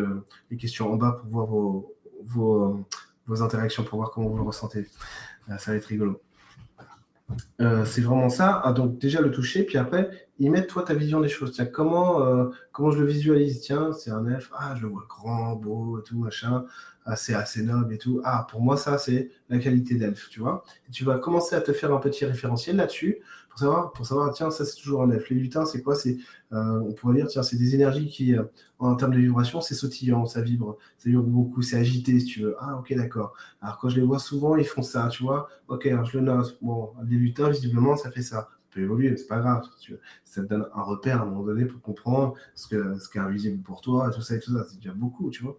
les 0.50 0.56
questions 0.56 0.92
en 0.92 0.96
bas 0.96 1.18
pour 1.20 1.30
voir 1.30 1.46
vos, 1.46 1.94
vos, 2.24 2.84
vos, 3.26 3.42
interactions, 3.42 3.82
pour 3.82 3.98
voir 3.98 4.12
comment 4.12 4.28
vous 4.28 4.36
le 4.36 4.44
ressentez. 4.44 4.86
Euh, 5.48 5.58
ça 5.58 5.72
va 5.72 5.78
être 5.78 5.86
rigolo. 5.86 6.20
c'est 7.58 8.02
vraiment 8.02 8.28
ça. 8.28 8.60
Ah, 8.64 8.72
donc 8.72 8.98
déjà 8.98 9.20
le 9.20 9.32
toucher, 9.32 9.64
puis 9.64 9.78
après, 9.78 10.28
y 10.38 10.48
mettre 10.48 10.74
toi 10.74 10.84
ta 10.84 10.94
vision 10.94 11.20
des 11.20 11.28
choses. 11.28 11.52
Tiens, 11.52 11.66
comment, 11.66 12.50
comment 12.70 12.92
je 12.92 13.00
le 13.00 13.06
visualise? 13.06 13.62
Tiens, 13.62 13.92
c'est 13.92 14.10
un 14.10 14.26
elfe. 14.26 14.52
Ah, 14.56 14.74
je 14.76 14.82
le 14.82 14.88
vois 14.88 15.06
grand, 15.08 15.56
beau, 15.56 16.00
tout, 16.02 16.18
machin 16.18 16.66
assez, 17.04 17.34
assez 17.34 17.62
noble 17.62 17.94
et 17.94 17.98
tout. 17.98 18.20
Ah, 18.24 18.46
pour 18.50 18.60
moi, 18.60 18.76
ça, 18.76 18.98
c'est 18.98 19.30
la 19.48 19.58
qualité 19.58 19.94
d'elfe, 19.96 20.28
tu 20.30 20.40
vois. 20.40 20.64
Tu 20.92 21.04
vas 21.04 21.18
commencer 21.18 21.54
à 21.56 21.60
te 21.60 21.72
faire 21.72 21.92
un 21.92 21.98
petit 22.00 22.24
référentiel 22.24 22.76
là-dessus 22.76 23.18
pour 23.50 23.58
savoir, 23.58 23.92
pour 23.92 24.06
savoir, 24.06 24.32
tiens, 24.34 24.50
ça, 24.50 24.64
c'est 24.64 24.76
toujours 24.80 25.02
un 25.02 25.10
elfe. 25.10 25.28
Les 25.30 25.36
lutins, 25.36 25.64
c'est 25.66 25.82
quoi? 25.82 25.94
C'est, 25.94 26.16
euh, 26.52 26.80
on 26.80 26.92
pourrait 26.92 27.14
dire, 27.16 27.26
tiens, 27.28 27.42
c'est 27.42 27.56
des 27.56 27.74
énergies 27.74 28.08
qui, 28.08 28.36
euh, 28.36 28.44
en 28.78 28.96
termes 28.96 29.12
de 29.14 29.18
vibration, 29.18 29.60
c'est 29.60 29.74
sautillant, 29.74 30.26
ça 30.26 30.40
vibre, 30.42 30.76
ça 30.98 31.08
vibre 31.10 31.22
beaucoup, 31.22 31.62
c'est 31.62 31.76
agité, 31.76 32.18
si 32.20 32.26
tu 32.26 32.40
veux. 32.42 32.56
Ah, 32.58 32.76
ok, 32.78 32.94
d'accord. 32.94 33.34
Alors, 33.62 33.78
quand 33.78 33.88
je 33.88 33.96
les 33.96 34.06
vois 34.06 34.18
souvent, 34.18 34.56
ils 34.56 34.64
font 34.66 34.82
ça, 34.82 35.08
tu 35.08 35.22
vois. 35.22 35.48
Ok, 35.68 35.86
alors 35.86 36.04
je 36.04 36.18
le 36.18 36.24
note. 36.24 36.58
Bon, 36.62 36.92
les 37.08 37.16
lutins, 37.16 37.48
visiblement, 37.50 37.96
ça 37.96 38.10
fait 38.10 38.22
ça 38.22 38.48
évoluer, 38.82 39.16
c'est 39.16 39.26
pas 39.26 39.38
grave. 39.38 39.64
Ça 40.24 40.42
te 40.42 40.46
donne 40.46 40.66
un 40.74 40.82
repère 40.82 41.20
à 41.20 41.22
un 41.22 41.26
moment 41.26 41.44
donné 41.44 41.64
pour 41.64 41.80
comprendre 41.80 42.34
ce, 42.54 42.68
que, 42.68 42.98
ce 42.98 43.08
qui 43.08 43.18
est 43.18 43.20
invisible 43.20 43.62
pour 43.62 43.80
toi, 43.80 44.10
tout 44.10 44.22
ça 44.22 44.36
et 44.36 44.40
tout 44.40 44.52
ça. 44.52 44.66
C'est 44.68 44.76
déjà 44.76 44.92
beaucoup, 44.92 45.30
tu 45.30 45.42
vois. 45.42 45.58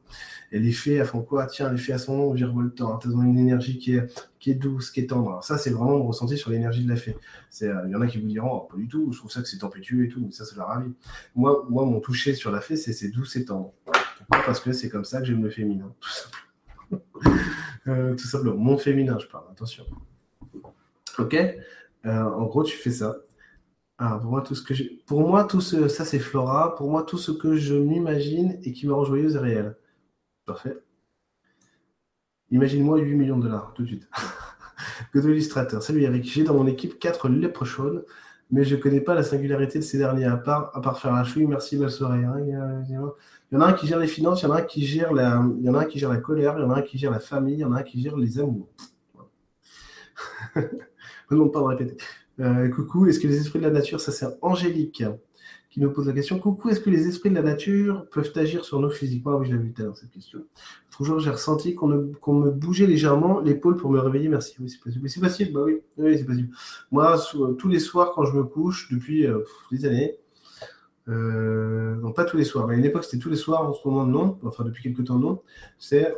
Et 0.52 0.60
les 0.60 0.72
fées, 0.72 0.96
elles 0.96 1.06
font 1.06 1.22
quoi? 1.22 1.48
Tiens, 1.48 1.72
les 1.72 1.78
fées, 1.78 1.94
elles 1.94 2.00
sont 2.00 2.34
virevoltantes, 2.34 3.06
elles 3.06 3.16
ont 3.16 3.24
une 3.24 3.38
énergie 3.38 3.78
qui 3.78 3.96
est, 3.96 4.30
qui 4.40 4.52
est 4.52 4.56
douce, 4.56 4.92
qui 4.92 5.02
est 5.02 5.08
tendre. 5.08 5.30
Alors 5.30 5.44
ça, 5.44 5.58
c'est 5.58 5.72
vraiment 5.72 5.98
mon 5.98 6.08
ressenti 6.08 6.38
sur 6.38 6.52
l'énergie 6.52 6.84
de 6.84 6.90
la 6.90 6.96
fée. 6.96 7.18
Euh, 7.62 7.82
il 7.86 7.92
y 7.92 7.96
en 7.96 8.02
a 8.02 8.08
qui 8.08 8.20
vous 8.20 8.28
diront, 8.28 8.52
oh, 8.52 8.68
pas 8.70 8.78
du 8.78 8.88
tout, 8.88 9.12
je 9.12 9.18
trouve 9.18 9.32
ça 9.32 9.42
que 9.42 9.48
c'est 9.48 9.60
tempétueux 9.60 10.06
et 10.06 10.10
tout, 10.10 10.20
mais 10.22 10.32
ça, 10.32 10.46
c'est 10.46 10.56
leur 10.56 10.70
avis. 10.70 10.92
Moi, 11.36 11.66
moi, 11.70 11.86
mon 11.86 12.00
toucher 12.00 12.34
sur 12.34 12.52
la 12.52 12.62
fée, 12.62 12.76
c'est 12.76 13.10
douce 13.10 13.36
et 13.36 13.46
tendre. 13.46 13.74
Pourquoi? 14.18 14.44
Parce 14.46 14.60
que 14.60 14.72
c'est 14.72 14.90
comme 14.90 15.06
ça 15.06 15.20
que 15.20 15.26
j'aime 15.26 15.44
le 15.44 15.50
féminin, 15.50 15.94
tout 16.00 16.10
simplement. 16.10 16.46
Euh, 17.88 18.16
tout 18.16 18.26
simplement. 18.26 18.58
Mon 18.58 18.80
féminin, 18.80 19.20
je 19.20 19.28
parle, 19.28 19.46
attention. 19.52 19.86
Ok? 21.20 21.36
En 22.06 22.46
gros, 22.46 22.64
tu 22.64 22.78
fais 22.78 22.92
ça. 22.92 23.18
Alors, 23.98 24.20
pour 24.20 24.32
moi, 24.32 24.42
tout 24.42 24.56
ce 24.56 24.62
que 24.62 24.74
pour 25.06 25.22
moi, 25.28 25.46
tout 25.46 25.62
ce... 25.62 25.88
ça 25.88 26.04
c'est 26.06 26.20
Flora. 26.20 26.76
Pour 26.76 26.90
moi, 26.90 27.04
tout 27.04 27.18
ce 27.18 27.32
que 27.32 27.56
je 27.56 27.76
m'imagine 27.76 28.60
et 28.64 28.74
qui 28.74 28.88
me 28.88 28.94
rend 28.94 29.06
joyeuse 29.06 29.36
est 29.36 29.40
réel. 29.40 29.78
Parfait. 30.46 30.78
Imagine-moi 32.52 33.00
8 33.00 33.16
millions 33.16 33.38
de 33.38 33.44
dollars, 33.44 33.74
tout 33.74 33.84
de 33.84 33.88
suite. 33.88 34.10
Godot 35.14 35.30
Illustrateur. 35.30 35.82
Salut 35.82 36.02
Eric, 36.04 36.26
j'ai 36.26 36.44
dans 36.44 36.54
mon 36.54 36.68
équipe 36.68 37.00
4 37.00 37.30
léprochaunes, 37.30 38.04
mais 38.52 38.64
je 38.66 38.76
ne 38.76 38.82
connais 38.82 39.02
pas 39.02 39.16
la 39.16 39.24
singularité 39.24 39.80
de 39.80 39.84
ces 39.84 39.98
derniers, 39.98 40.26
à 40.26 40.38
part, 40.38 40.72
à 40.76 40.82
part 40.82 41.00
faire 41.00 41.14
la 41.14 41.24
chouille. 41.24 41.48
Merci, 41.48 41.78
belle 41.78 41.90
soirée. 41.90 42.24
Hein. 42.24 42.36
Il, 42.46 42.50
y 43.52 43.58
en 43.58 43.62
a 43.62 43.68
un 43.68 43.74
qui 43.74 43.88
gère 43.88 44.00
les 44.00 44.08
finances, 44.08 44.44
un 44.44 44.62
qui 44.62 44.82
il 44.82 44.96
y 44.96 45.06
en 45.06 45.74
a 45.74 45.80
un 45.80 45.86
qui 45.86 46.00
gère 46.00 46.10
la 46.10 46.18
colère, 46.18 46.56
il 46.58 46.62
y 46.62 46.66
en 46.66 46.72
a 46.72 46.80
un 46.80 46.82
qui 46.82 46.98
gère 46.98 47.12
la 47.12 47.20
famille, 47.20 47.56
il 47.56 47.60
y 47.60 47.66
en 47.66 47.72
a 47.72 47.80
un 47.80 47.84
qui 47.84 48.02
gère 48.02 48.18
les 48.18 48.40
amours. 48.40 48.70
ne 51.32 51.48
pas 51.50 51.60
de 51.60 51.66
répéter. 51.66 51.98
Euh, 52.40 52.70
coucou, 52.70 53.08
est-ce 53.08 53.20
que 53.20 53.28
les 53.28 53.38
esprits 53.38 53.60
de 53.60 53.66
la 53.66 53.72
nature, 53.72 54.02
ça 54.02 54.12
c'est 54.12 54.28
Angélique 54.42 55.04
qui 55.76 55.82
nous 55.82 55.92
pose 55.92 56.08
la 56.08 56.14
question 56.14 56.40
Coucou, 56.40 56.70
est-ce 56.70 56.80
que 56.80 56.90
les 56.90 57.06
esprits 57.06 57.30
de 57.30 57.36
la 57.36 57.42
nature 57.42 58.06
peuvent 58.10 58.32
agir 58.36 58.64
sur 58.64 58.80
nous 58.80 58.90
physiquement? 58.90 59.32
Ah 59.34 59.38
Oui, 59.38 59.48
je 59.48 59.52
l'avais 59.52 59.66
vu 59.66 59.74
tout 59.74 59.82
à 59.82 59.86
l'heure 59.86 59.98
cette 59.98 60.12
question. 60.12 60.40
Toujours, 60.90 61.20
j'ai 61.20 61.32
ressenti 61.32 61.76
qu'on 61.76 61.88
me 61.88 62.52
bougeait 62.52 62.88
légèrement 62.88 63.42
l'épaule 63.42 63.76
pour 63.76 63.92
me 63.92 64.00
réveiller. 64.00 64.30
Merci. 64.30 64.56
Oui, 64.62 64.70
c'est 64.70 64.80
possible. 64.80 65.10
C'est 65.10 65.20
possible, 65.20 65.52
bah 65.52 65.66
oui, 65.98 66.18
c'est 66.18 66.24
possible. 66.24 66.50
Moi, 66.92 67.18
tous 67.58 67.68
les 67.68 67.80
soirs, 67.80 68.14
quand 68.16 68.24
je 68.24 68.38
me 68.38 68.44
couche, 68.44 68.90
depuis 68.90 69.28
euh, 69.28 69.40
des 69.70 69.86
années, 69.86 70.16
euh, 71.10 71.96
non, 71.98 72.14
pas 72.14 72.24
tous 72.24 72.38
les 72.38 72.46
soirs, 72.46 72.68
mais 72.68 72.76
à 72.76 72.78
une 72.78 72.86
époque, 72.86 73.04
c'était 73.04 73.22
tous 73.22 73.30
les 73.30 73.36
soirs, 73.36 73.68
en 73.68 73.74
ce 73.74 73.86
moment, 73.86 74.06
non. 74.06 74.40
Enfin, 74.44 74.64
depuis 74.64 74.82
quelques 74.82 75.06
temps, 75.06 75.20
non. 75.20 75.42
C'est 75.78 76.16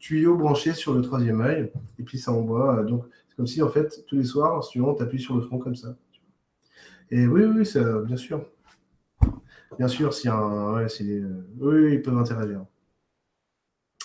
tuyau 0.00 0.36
branché 0.36 0.72
sur 0.72 0.92
le 0.92 1.02
troisième 1.02 1.40
œil, 1.40 1.70
et 2.00 2.02
puis 2.02 2.18
ça 2.18 2.32
envoie. 2.32 2.82
Donc, 2.82 3.04
c'est 3.32 3.36
comme 3.36 3.46
si, 3.46 3.62
en 3.62 3.70
fait, 3.70 4.04
tous 4.06 4.16
les 4.16 4.24
soirs, 4.24 4.62
tu 4.68 4.82
appuies 5.00 5.18
sur 5.18 5.36
le 5.36 5.40
front 5.40 5.58
comme 5.58 5.74
ça. 5.74 5.96
Et 7.10 7.26
oui, 7.26 7.44
oui, 7.44 7.64
ça, 7.64 8.00
bien 8.02 8.18
sûr. 8.18 8.44
Bien 9.78 9.88
sûr, 9.88 10.12
si 10.12 10.28
un. 10.28 10.74
Ouais, 10.74 10.86
euh, 11.00 11.46
oui, 11.58 11.94
ils 11.94 12.02
peuvent 12.02 12.18
interagir. 12.18 12.66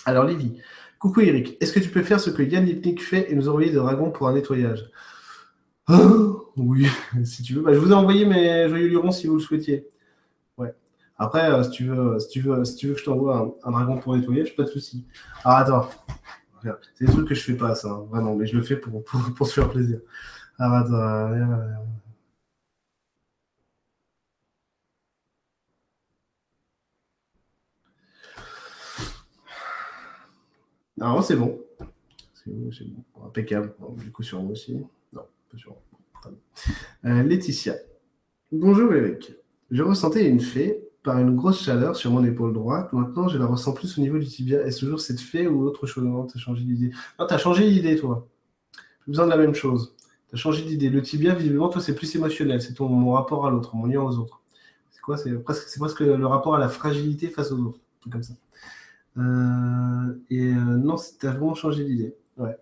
Alors, 0.06 0.24
Lévi. 0.24 0.58
Coucou 0.98 1.20
Eric, 1.20 1.58
est-ce 1.60 1.74
que 1.74 1.78
tu 1.78 1.90
peux 1.90 2.02
faire 2.02 2.18
ce 2.18 2.30
que 2.30 2.42
Yann 2.42 2.64
Lipnik 2.64 3.02
fait 3.02 3.30
et 3.30 3.34
nous 3.34 3.50
envoyer 3.50 3.70
des 3.70 3.76
dragons 3.76 4.10
pour 4.10 4.28
un 4.28 4.32
nettoyage? 4.32 4.90
Oh, 5.90 6.52
Oui, 6.56 6.88
si 7.24 7.42
tu 7.42 7.52
veux. 7.52 7.60
Bah, 7.60 7.74
je 7.74 7.78
vous 7.78 7.90
ai 7.90 7.94
envoyé 7.94 8.24
mes 8.24 8.66
joyeux 8.68 8.88
lurons 8.88 9.10
si 9.10 9.26
vous 9.26 9.34
le 9.34 9.40
souhaitiez. 9.40 9.86
Ouais. 10.56 10.74
Après, 11.18 11.52
euh, 11.52 11.62
si, 11.62 11.70
tu 11.70 11.84
veux, 11.84 12.18
si, 12.18 12.28
tu 12.28 12.40
veux, 12.40 12.64
si 12.64 12.76
tu 12.76 12.88
veux 12.88 12.94
que 12.94 13.00
je 13.00 13.04
t'envoie 13.04 13.58
un, 13.62 13.70
dragon 13.70 13.98
pour 13.98 14.16
nettoyer, 14.16 14.46
je 14.46 14.54
pas 14.54 14.64
de 14.64 14.70
souci. 14.70 15.04
Ah, 15.44 15.58
attends. 15.58 15.88
C'est 16.62 17.04
des 17.06 17.12
trucs 17.12 17.28
que 17.28 17.34
je 17.34 17.42
fais 17.42 17.56
pas, 17.56 17.74
ça, 17.74 17.88
vraiment, 18.10 18.34
mais 18.34 18.46
je 18.46 18.56
le 18.56 18.62
fais 18.62 18.76
pour, 18.76 19.04
pour, 19.04 19.46
se 19.46 19.54
faire 19.54 19.70
plaisir. 19.70 20.00
Ah, 20.58 20.80
attends. 20.80 21.84
Non, 30.96 31.22
c'est 31.22 31.36
bon. 31.36 31.60
C'est 32.34 32.50
bon, 32.50 32.72
c'est 32.72 32.84
bon. 32.84 33.24
Impeccable. 33.24 33.72
du 33.96 34.10
coup, 34.10 34.22
sur 34.24 34.42
moi 34.42 34.52
aussi. 34.52 34.74
Non, 35.12 35.22
pas 35.50 35.56
sur 35.56 35.70
moi. 35.70 35.80
Euh, 37.04 37.22
Laetitia. 37.22 37.76
Bonjour 38.50 38.92
Eric. 38.92 39.32
Je 39.70 39.82
ressentais 39.82 40.28
une 40.28 40.40
fée 40.40 40.87
par 41.02 41.18
une 41.18 41.34
grosse 41.36 41.62
chaleur 41.62 41.96
sur 41.96 42.10
mon 42.10 42.24
épaule 42.24 42.52
droite. 42.52 42.92
Maintenant, 42.92 43.28
je 43.28 43.38
la 43.38 43.46
ressens 43.46 43.72
plus 43.72 43.98
au 43.98 44.00
niveau 44.00 44.18
du 44.18 44.26
tibia. 44.26 44.62
Est-ce 44.62 44.80
toujours 44.80 45.00
cette 45.00 45.20
fée 45.20 45.46
ou 45.46 45.62
autre 45.62 45.86
chose? 45.86 46.04
Non, 46.04 46.24
t'as 46.26 46.38
changé 46.38 46.64
d'idée. 46.64 46.92
Non, 47.18 47.26
t'as 47.26 47.38
changé 47.38 47.68
d'idée, 47.70 47.96
toi. 47.96 48.26
Plus 49.00 49.12
besoin 49.12 49.26
de 49.26 49.30
la 49.30 49.36
même 49.36 49.54
chose. 49.54 49.94
T'as 50.30 50.36
changé 50.36 50.62
d'idée. 50.62 50.90
Le 50.90 51.02
tibia, 51.02 51.34
visiblement, 51.34 51.68
toi, 51.68 51.80
c'est 51.80 51.94
plus 51.94 52.14
émotionnel. 52.14 52.60
C'est 52.60 52.74
ton 52.74 52.88
mon 52.88 53.12
rapport 53.12 53.46
à 53.46 53.50
l'autre, 53.50 53.76
mon 53.76 53.86
lien 53.86 54.02
aux 54.02 54.18
autres. 54.18 54.42
C'est 54.90 55.00
quoi? 55.00 55.16
C'est 55.16 55.32
presque, 55.42 55.78
presque 55.78 56.00
le 56.00 56.26
rapport 56.26 56.54
à 56.54 56.58
la 56.58 56.68
fragilité 56.68 57.28
face 57.28 57.52
aux 57.52 57.58
autres. 57.58 57.80
Comme 58.10 58.22
ça. 58.22 58.34
Euh, 59.18 60.14
et 60.30 60.52
euh, 60.52 60.76
non, 60.76 60.96
t'as 61.18 61.30
vraiment 61.30 61.54
changé 61.54 61.84
d'idée. 61.84 62.14
Ouais. 62.36 62.56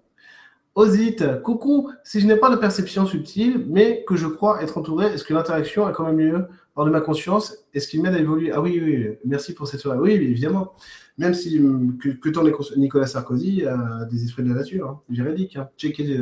Ozit, 0.77 1.16
coucou, 1.43 1.91
si 2.05 2.20
je 2.20 2.27
n'ai 2.27 2.37
pas 2.37 2.51
de 2.51 2.57
perception 2.57 3.07
subtile, 3.07 3.64
mais 3.66 4.05
que 4.07 4.14
je 4.14 4.27
crois 4.27 4.62
être 4.62 4.77
entouré, 4.77 5.07
est-ce 5.07 5.24
que 5.24 5.33
l'interaction 5.33 5.87
a 5.87 5.93
quand 5.93 6.05
même 6.05 6.18
lieu 6.18 6.47
hors 6.77 6.85
de 6.85 6.91
ma 6.91 7.01
conscience? 7.01 7.57
Est-ce 7.72 7.89
qu'il 7.89 8.03
m'aide 8.03 8.14
à 8.14 8.18
évoluer? 8.18 8.53
Ah 8.53 8.61
oui, 8.61 8.79
oui, 8.85 9.09
merci 9.24 9.55
pour 9.55 9.66
cette 9.66 9.81
soirée. 9.81 9.99
Oui, 9.99 10.12
évidemment. 10.12 10.74
Même 11.16 11.33
si 11.33 11.59
que, 11.99 12.11
que 12.11 12.29
tant 12.29 12.45
Nicolas 12.77 13.07
Sarkozy 13.07 13.64
a 13.64 14.05
des 14.05 14.22
esprits 14.22 14.43
de 14.43 14.51
la 14.51 14.57
nature, 14.57 14.91
hein, 14.91 15.01
juridique, 15.09 15.57
hein. 15.57 15.70
checker 15.79 16.05
des, 16.05 16.20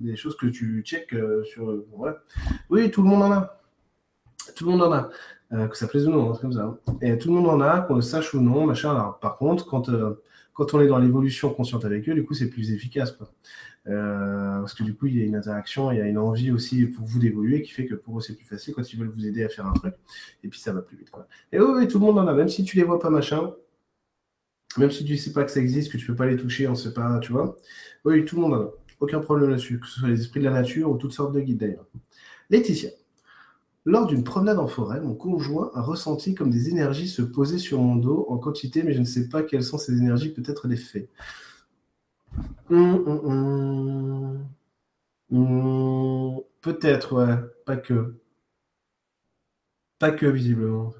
des, 0.00 0.16
choses 0.16 0.36
que 0.36 0.46
tu 0.46 0.82
checkes 0.84 1.14
sur. 1.44 1.84
ouais. 1.92 2.10
Oui, 2.70 2.90
tout 2.90 3.02
le 3.02 3.08
monde 3.08 3.22
en 3.22 3.30
a. 3.30 3.60
Tout 4.56 4.64
le 4.64 4.72
monde 4.72 4.82
en 4.82 4.92
a. 4.92 5.10
Euh, 5.52 5.68
que 5.68 5.76
ça 5.76 5.86
plaise 5.86 6.08
ou 6.08 6.10
non, 6.10 6.34
c'est 6.34 6.40
comme 6.40 6.52
ça. 6.52 6.76
Et 7.00 7.16
tout 7.18 7.28
le 7.28 7.34
monde 7.34 7.48
en 7.48 7.60
a, 7.60 7.80
qu'on 7.82 7.94
le 7.94 8.02
sache 8.02 8.34
ou 8.34 8.40
non, 8.40 8.66
machin. 8.66 9.14
Par 9.20 9.36
contre, 9.36 9.66
quand, 9.66 9.88
euh, 9.88 10.20
quand 10.54 10.72
on 10.74 10.80
est 10.80 10.86
dans 10.86 10.98
l'évolution 10.98 11.52
consciente 11.52 11.84
avec 11.84 12.08
eux, 12.08 12.14
du 12.14 12.24
coup, 12.24 12.34
c'est 12.34 12.48
plus 12.48 12.72
efficace. 12.72 13.16
Euh, 13.86 14.60
parce 14.60 14.72
que 14.72 14.82
du 14.82 14.94
coup, 14.94 15.06
il 15.06 15.18
y 15.18 15.20
a 15.20 15.24
une 15.26 15.36
interaction, 15.36 15.92
il 15.92 15.98
y 15.98 16.00
a 16.00 16.06
une 16.06 16.16
envie 16.16 16.50
aussi 16.50 16.86
pour 16.86 17.04
vous 17.04 17.18
d'évoluer 17.18 17.60
qui 17.60 17.70
fait 17.72 17.84
que 17.84 17.94
pour 17.94 18.18
eux, 18.18 18.20
c'est 18.22 18.34
plus 18.34 18.46
facile 18.46 18.72
quand 18.72 18.90
ils 18.92 18.98
veulent 18.98 19.10
vous 19.10 19.26
aider 19.26 19.44
à 19.44 19.48
faire 19.48 19.66
un 19.66 19.74
truc. 19.74 19.94
Et 20.42 20.48
puis, 20.48 20.60
ça 20.60 20.72
va 20.72 20.80
plus 20.80 20.96
vite. 20.96 21.10
Et 21.52 21.60
oui, 21.60 21.86
tout 21.88 21.98
le 21.98 22.06
monde 22.06 22.18
en 22.18 22.26
a, 22.26 22.32
même 22.32 22.48
si 22.48 22.64
tu 22.64 22.76
les 22.76 22.84
vois 22.84 22.98
pas, 22.98 23.10
machin. 23.10 23.52
Même 24.78 24.90
si 24.90 25.04
tu 25.04 25.16
sais 25.16 25.32
pas 25.32 25.44
que 25.44 25.50
ça 25.50 25.60
existe, 25.60 25.92
que 25.92 25.98
tu 25.98 26.06
peux 26.06 26.16
pas 26.16 26.26
les 26.26 26.36
toucher, 26.36 26.66
on 26.66 26.74
sait 26.74 26.94
pas, 26.94 27.18
tu 27.20 27.32
vois. 27.32 27.56
Oui, 28.04 28.24
tout 28.24 28.36
le 28.36 28.42
monde 28.42 28.54
en 28.54 28.62
a. 28.62 28.70
Aucun 29.00 29.20
problème 29.20 29.50
là-dessus, 29.50 29.78
que 29.80 29.86
ce 29.86 30.00
soit 30.00 30.08
les 30.08 30.20
esprits 30.20 30.40
de 30.40 30.46
la 30.46 30.52
nature 30.52 30.90
ou 30.90 30.96
toutes 30.96 31.12
sortes 31.12 31.34
de 31.34 31.40
guides 31.40 31.58
d'ailleurs. 31.58 31.86
Laetitia. 32.50 32.90
Lors 33.86 34.06
d'une 34.06 34.24
promenade 34.24 34.58
en 34.58 34.66
forêt, 34.66 35.00
mon 35.00 35.14
conjoint 35.14 35.70
a 35.74 35.82
ressenti 35.82 36.34
comme 36.34 36.50
des 36.50 36.70
énergies 36.70 37.08
se 37.08 37.20
poser 37.20 37.58
sur 37.58 37.80
mon 37.82 37.96
dos 37.96 38.24
en 38.30 38.38
quantité, 38.38 38.82
mais 38.82 38.94
je 38.94 39.00
ne 39.00 39.04
sais 39.04 39.28
pas 39.28 39.42
quelles 39.42 39.62
sont 39.62 39.76
ces 39.76 39.92
énergies, 39.92 40.30
peut-être 40.30 40.68
des 40.68 40.76
faits. 40.76 41.10
Hum, 42.70 43.04
hum, 43.06 44.48
hum. 45.30 46.40
peut-être, 46.62 47.12
ouais, 47.14 47.36
pas 47.66 47.76
que. 47.76 48.16
Pas 49.98 50.12
que, 50.12 50.26
visiblement. 50.26 50.94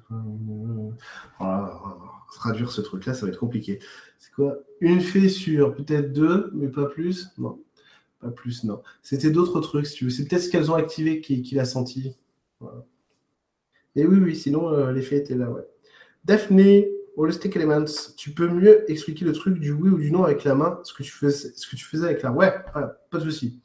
traduire 2.35 2.71
ce 2.71 2.81
truc-là, 2.81 3.13
ça 3.13 3.25
va 3.25 3.31
être 3.31 3.39
compliqué. 3.39 3.79
C'est 4.19 4.31
quoi? 4.31 4.57
Une 4.79 5.01
fée 5.01 5.29
sur 5.29 5.73
peut-être 5.75 6.13
deux, 6.13 6.51
mais 6.53 6.67
pas 6.67 6.85
plus? 6.85 7.29
Non. 7.37 7.59
Pas 8.19 8.29
plus, 8.31 8.63
non. 8.63 8.81
C'était 9.01 9.31
d'autres 9.31 9.59
trucs, 9.61 9.87
si 9.87 9.95
tu 9.95 10.05
veux. 10.05 10.09
C'est 10.11 10.27
peut-être 10.27 10.43
ce 10.43 10.49
qu'elles 10.49 10.71
ont 10.71 10.75
activé 10.75 11.21
qu'il 11.21 11.59
a 11.59 11.65
senti. 11.65 12.15
Et 13.95 14.05
oui, 14.05 14.17
oui, 14.21 14.35
sinon 14.35 14.69
euh, 14.69 14.91
l'effet 14.91 15.17
était 15.17 15.35
là, 15.35 15.49
ouais. 15.49 15.65
Daphné, 16.25 16.91
Holistic 17.17 17.55
Elements, 17.55 17.85
tu 18.17 18.31
peux 18.31 18.47
mieux 18.47 18.89
expliquer 18.91 19.25
le 19.25 19.31
truc 19.31 19.59
du 19.59 19.71
oui 19.71 19.89
ou 19.89 19.97
du 19.97 20.11
non 20.11 20.23
avec 20.23 20.43
la 20.43 20.55
main, 20.55 20.79
ce 20.83 20.93
que 20.93 21.03
tu 21.03 21.11
faisais, 21.11 21.51
ce 21.55 21.67
que 21.67 21.75
tu 21.75 21.85
faisais 21.85 22.05
avec 22.05 22.21
l'arme. 22.21 22.35
Ouais, 22.35 22.53
pas 22.73 23.17
de 23.17 23.23
souci. 23.23 23.61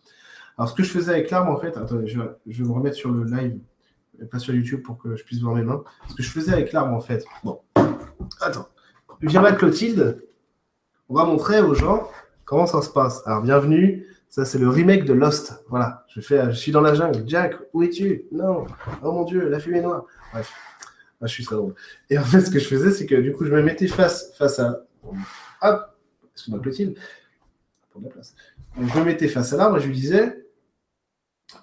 Alors, 0.56 0.68
ce 0.68 0.74
que 0.74 0.82
je 0.82 0.90
faisais 0.90 1.10
avec 1.10 1.30
l'arme, 1.30 1.48
en 1.48 1.56
fait, 1.56 1.76
attendez, 1.76 2.06
je, 2.06 2.20
vais 2.20 2.64
me 2.64 2.72
remettre 2.72 2.96
sur 2.96 3.10
le 3.10 3.24
live, 3.24 3.58
pas 4.30 4.38
sur 4.38 4.54
YouTube 4.54 4.82
pour 4.82 4.98
que 4.98 5.16
je 5.16 5.24
puisse 5.24 5.40
voir 5.40 5.54
mes 5.54 5.62
mains. 5.62 5.82
Ce 6.08 6.14
que 6.14 6.22
je 6.22 6.30
faisais 6.30 6.52
avec 6.52 6.72
l'arme, 6.72 6.92
en 6.92 7.00
fait. 7.00 7.24
Bon, 7.42 7.60
attends. 8.40 8.68
Viens 9.22 9.42
là, 9.42 9.52
Clotilde. 9.52 10.22
On 11.08 11.14
va 11.14 11.24
montrer 11.24 11.60
aux 11.62 11.74
gens 11.74 12.08
comment 12.44 12.66
ça 12.66 12.82
se 12.82 12.90
passe. 12.90 13.26
Alors, 13.26 13.42
bienvenue. 13.42 14.06
Ça, 14.30 14.44
c'est 14.44 14.58
le 14.58 14.68
remake 14.68 15.04
de 15.04 15.12
Lost. 15.12 15.64
Voilà, 15.68 16.04
je, 16.08 16.20
fais, 16.20 16.50
je 16.50 16.56
suis 16.56 16.70
dans 16.70 16.80
la 16.80 16.94
jungle. 16.94 17.24
Jack, 17.26 17.56
où 17.72 17.82
es-tu? 17.82 18.26
Non. 18.30 18.64
Oh 19.02 19.10
mon 19.10 19.24
Dieu, 19.24 19.48
la 19.48 19.58
fumée 19.58 19.82
noire. 19.82 20.04
Bref, 20.32 20.52
ah, 21.20 21.26
je 21.26 21.32
suis 21.32 21.44
très 21.44 21.56
drôle. 21.56 21.74
Et 22.08 22.16
en 22.16 22.22
fait, 22.22 22.40
ce 22.40 22.50
que 22.50 22.60
je 22.60 22.68
faisais, 22.68 22.92
c'est 22.92 23.06
que 23.06 23.16
du 23.16 23.32
coup, 23.32 23.44
je 23.44 23.52
me 23.52 23.60
mettais 23.60 23.88
face, 23.88 24.32
face 24.38 24.60
à. 24.60 24.86
Hop 25.62 25.98
Excuse-moi, 26.32 26.60
Clotilde. 26.60 26.96
Pour 27.90 28.02
la 28.02 28.08
place. 28.08 28.36
je 28.78 28.98
me 29.00 29.04
mettais 29.04 29.26
face 29.26 29.52
à 29.52 29.56
l'arbre 29.56 29.78
et 29.78 29.80
je 29.80 29.88
lui 29.88 29.94
disais 29.94 30.46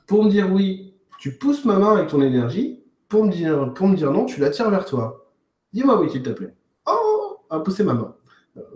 Pour 0.06 0.26
me 0.26 0.30
dire 0.30 0.52
oui, 0.52 0.94
tu 1.20 1.38
pousses 1.38 1.64
ma 1.64 1.80
main 1.80 1.96
avec 1.96 2.10
ton 2.10 2.22
énergie. 2.22 2.84
Pour 3.08 3.24
me 3.24 3.32
dire, 3.32 3.74
pour 3.74 3.88
me 3.88 3.96
dire 3.96 4.12
non, 4.12 4.26
tu 4.26 4.42
la 4.42 4.50
tires 4.50 4.70
vers 4.70 4.84
toi. 4.84 5.32
Dis-moi 5.72 6.02
oui, 6.02 6.10
s'il 6.10 6.22
te 6.22 6.32
plaît. 6.32 6.54
Oh 6.86 7.38
À 7.50 7.62
pousser 7.62 7.86
ma 7.86 7.94
main. 7.94 8.14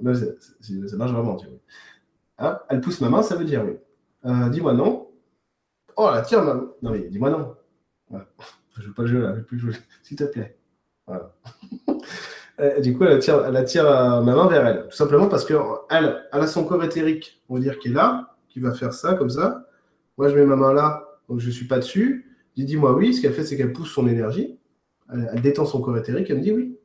Euh, 0.05 0.37
ça 0.87 0.95
marche 0.95 1.11
vraiment, 1.11 1.35
tu 1.35 1.47
vois. 1.47 1.57
Hein, 2.41 2.59
elle 2.69 2.81
pousse 2.81 3.01
ma 3.01 3.09
main, 3.09 3.21
ça 3.21 3.35
veut 3.35 3.45
dire 3.45 3.63
oui. 3.63 3.77
Euh, 4.25 4.49
dis-moi 4.49 4.73
non. 4.73 5.09
Oh, 5.95 6.09
elle 6.15 6.23
tire 6.23 6.43
ma 6.43 6.55
main. 6.55 6.71
Non, 6.81 6.91
mais 6.91 7.01
dis-moi 7.01 7.29
non. 7.29 7.55
Je 8.75 8.81
ne 8.81 8.87
veux 8.87 8.93
pas 8.93 9.05
jouer 9.05 9.19
là, 9.19 9.35
je 9.35 9.41
plus 9.41 9.59
jouer. 9.59 9.73
S'il 10.01 10.17
te 10.17 10.23
plaît. 10.23 10.57
Voilà. 11.07 11.33
Euh, 12.59 12.79
du 12.79 12.95
coup, 12.95 13.05
elle 13.05 13.13
attire, 13.13 13.43
elle 13.43 13.55
attire 13.55 13.87
euh, 13.87 14.21
ma 14.21 14.35
main 14.35 14.47
vers 14.47 14.67
elle. 14.67 14.83
Tout 14.83 14.95
simplement 14.95 15.27
parce 15.27 15.45
qu'elle 15.45 15.57
elle 15.89 16.21
a 16.29 16.45
son 16.45 16.63
corps 16.63 16.83
éthérique, 16.83 17.41
on 17.49 17.55
va 17.55 17.59
dire, 17.59 17.79
qui 17.79 17.87
est 17.87 17.91
là, 17.91 18.35
qui 18.49 18.59
va 18.59 18.71
faire 18.71 18.93
ça, 18.93 19.15
comme 19.15 19.31
ça. 19.31 19.65
Moi, 20.17 20.29
je 20.29 20.35
mets 20.35 20.45
ma 20.45 20.57
main 20.57 20.71
là, 20.71 21.07
donc 21.27 21.39
je 21.39 21.47
ne 21.47 21.51
suis 21.51 21.65
pas 21.65 21.77
dessus. 21.77 22.37
Je 22.55 22.63
dis, 22.63 22.77
moi 22.77 22.93
oui. 22.93 23.15
Ce 23.15 23.21
qu'elle 23.21 23.33
fait, 23.33 23.45
c'est 23.45 23.57
qu'elle 23.57 23.73
pousse 23.73 23.91
son 23.91 24.07
énergie. 24.07 24.59
Elle, 25.11 25.41
détend 25.41 25.65
son 25.65 25.81
corps 25.81 25.97
éthérique, 25.97 26.29
elle 26.29 26.37
me 26.37 26.41
dit 26.43 26.51
oui. 26.51 26.77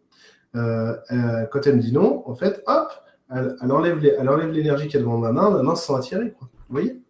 quand 0.54 1.66
elle 1.66 1.76
me 1.76 1.80
dit 1.82 1.92
non, 1.92 2.22
en 2.26 2.34
fait, 2.36 2.62
hop, 2.66 2.88
elle, 3.30 3.72
enlève 3.72 3.98
l'énergie 4.52 4.86
qu'il 4.86 4.94
y 4.94 5.02
a 5.02 5.04
devant 5.04 5.18
ma 5.18 5.32
main, 5.32 5.50
ma 5.50 5.62
main 5.62 5.74
se 5.74 5.86
sent 5.86 5.94
attirée. 5.94 6.34
Vous 6.40 6.48
voyez? 6.70 7.00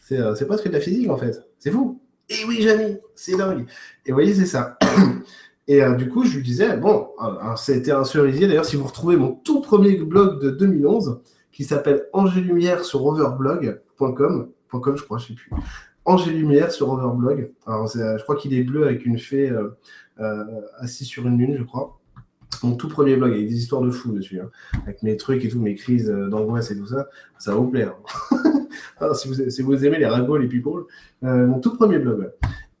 C'est 0.00 0.18
euh, 0.18 0.34
pas 0.46 0.58
que 0.58 0.68
de 0.68 0.74
la 0.74 0.80
physique 0.80 1.08
en 1.08 1.16
fait. 1.16 1.46
C'est 1.58 1.70
fou. 1.70 2.00
Et 2.28 2.44
oui, 2.46 2.62
jamais. 2.62 3.00
C'est 3.14 3.36
dingue. 3.36 3.66
Et 4.04 4.10
vous 4.10 4.16
voyez, 4.16 4.34
c'est 4.34 4.46
ça. 4.46 4.78
Et 5.68 5.82
euh, 5.82 5.94
du 5.94 6.08
coup, 6.08 6.24
je 6.24 6.36
lui 6.36 6.42
disais, 6.42 6.76
bon, 6.76 7.08
c'était 7.56 7.92
un 7.92 8.04
cerisier. 8.04 8.48
D'ailleurs, 8.48 8.64
si 8.64 8.76
vous 8.76 8.84
retrouvez 8.84 9.16
mon 9.16 9.30
tout 9.30 9.60
premier 9.60 9.96
blog 9.96 10.42
de 10.42 10.50
2011, 10.50 11.20
qui 11.52 11.64
s'appelle 11.64 12.06
Angélumière 12.12 12.84
sur 12.84 13.06
overblog.com, 13.06 14.50
.com, 14.68 14.96
je 14.96 15.04
crois, 15.04 15.18
je 15.18 15.28
sais 15.28 15.34
plus. 15.34 15.50
Angélumière 16.04 16.72
sur 16.72 16.90
overblog. 16.90 17.52
Alors, 17.66 17.86
je 17.86 18.22
crois 18.22 18.34
qu'il 18.34 18.54
est 18.54 18.64
bleu 18.64 18.84
avec 18.84 19.06
une 19.06 19.18
fée 19.18 19.52
euh, 20.18 20.44
assise 20.78 21.06
sur 21.06 21.26
une 21.26 21.38
lune, 21.38 21.54
je 21.56 21.62
crois 21.62 22.01
mon 22.62 22.76
tout 22.76 22.88
premier 22.88 23.16
blog 23.16 23.32
avec 23.32 23.46
des 23.48 23.56
histoires 23.56 23.82
de 23.82 23.90
fous 23.90 24.12
dessus, 24.12 24.40
hein. 24.40 24.50
avec 24.84 25.02
mes 25.02 25.16
trucs 25.16 25.44
et 25.44 25.48
tout, 25.48 25.60
mes 25.60 25.74
crises 25.74 26.10
euh, 26.10 26.28
d'angoisse 26.28 26.70
et 26.70 26.76
tout 26.76 26.86
ça, 26.86 27.08
ça 27.38 27.52
va 27.52 27.58
vous 27.58 27.68
plaire. 27.68 27.96
Si, 29.14 29.62
vous, 29.62 29.84
aimez 29.84 29.98
les 29.98 30.06
ragots, 30.06 30.36
les 30.36 30.48
people, 30.48 30.84
euh, 31.24 31.46
mon 31.46 31.60
tout 31.60 31.76
premier 31.76 31.98
blog. 31.98 32.30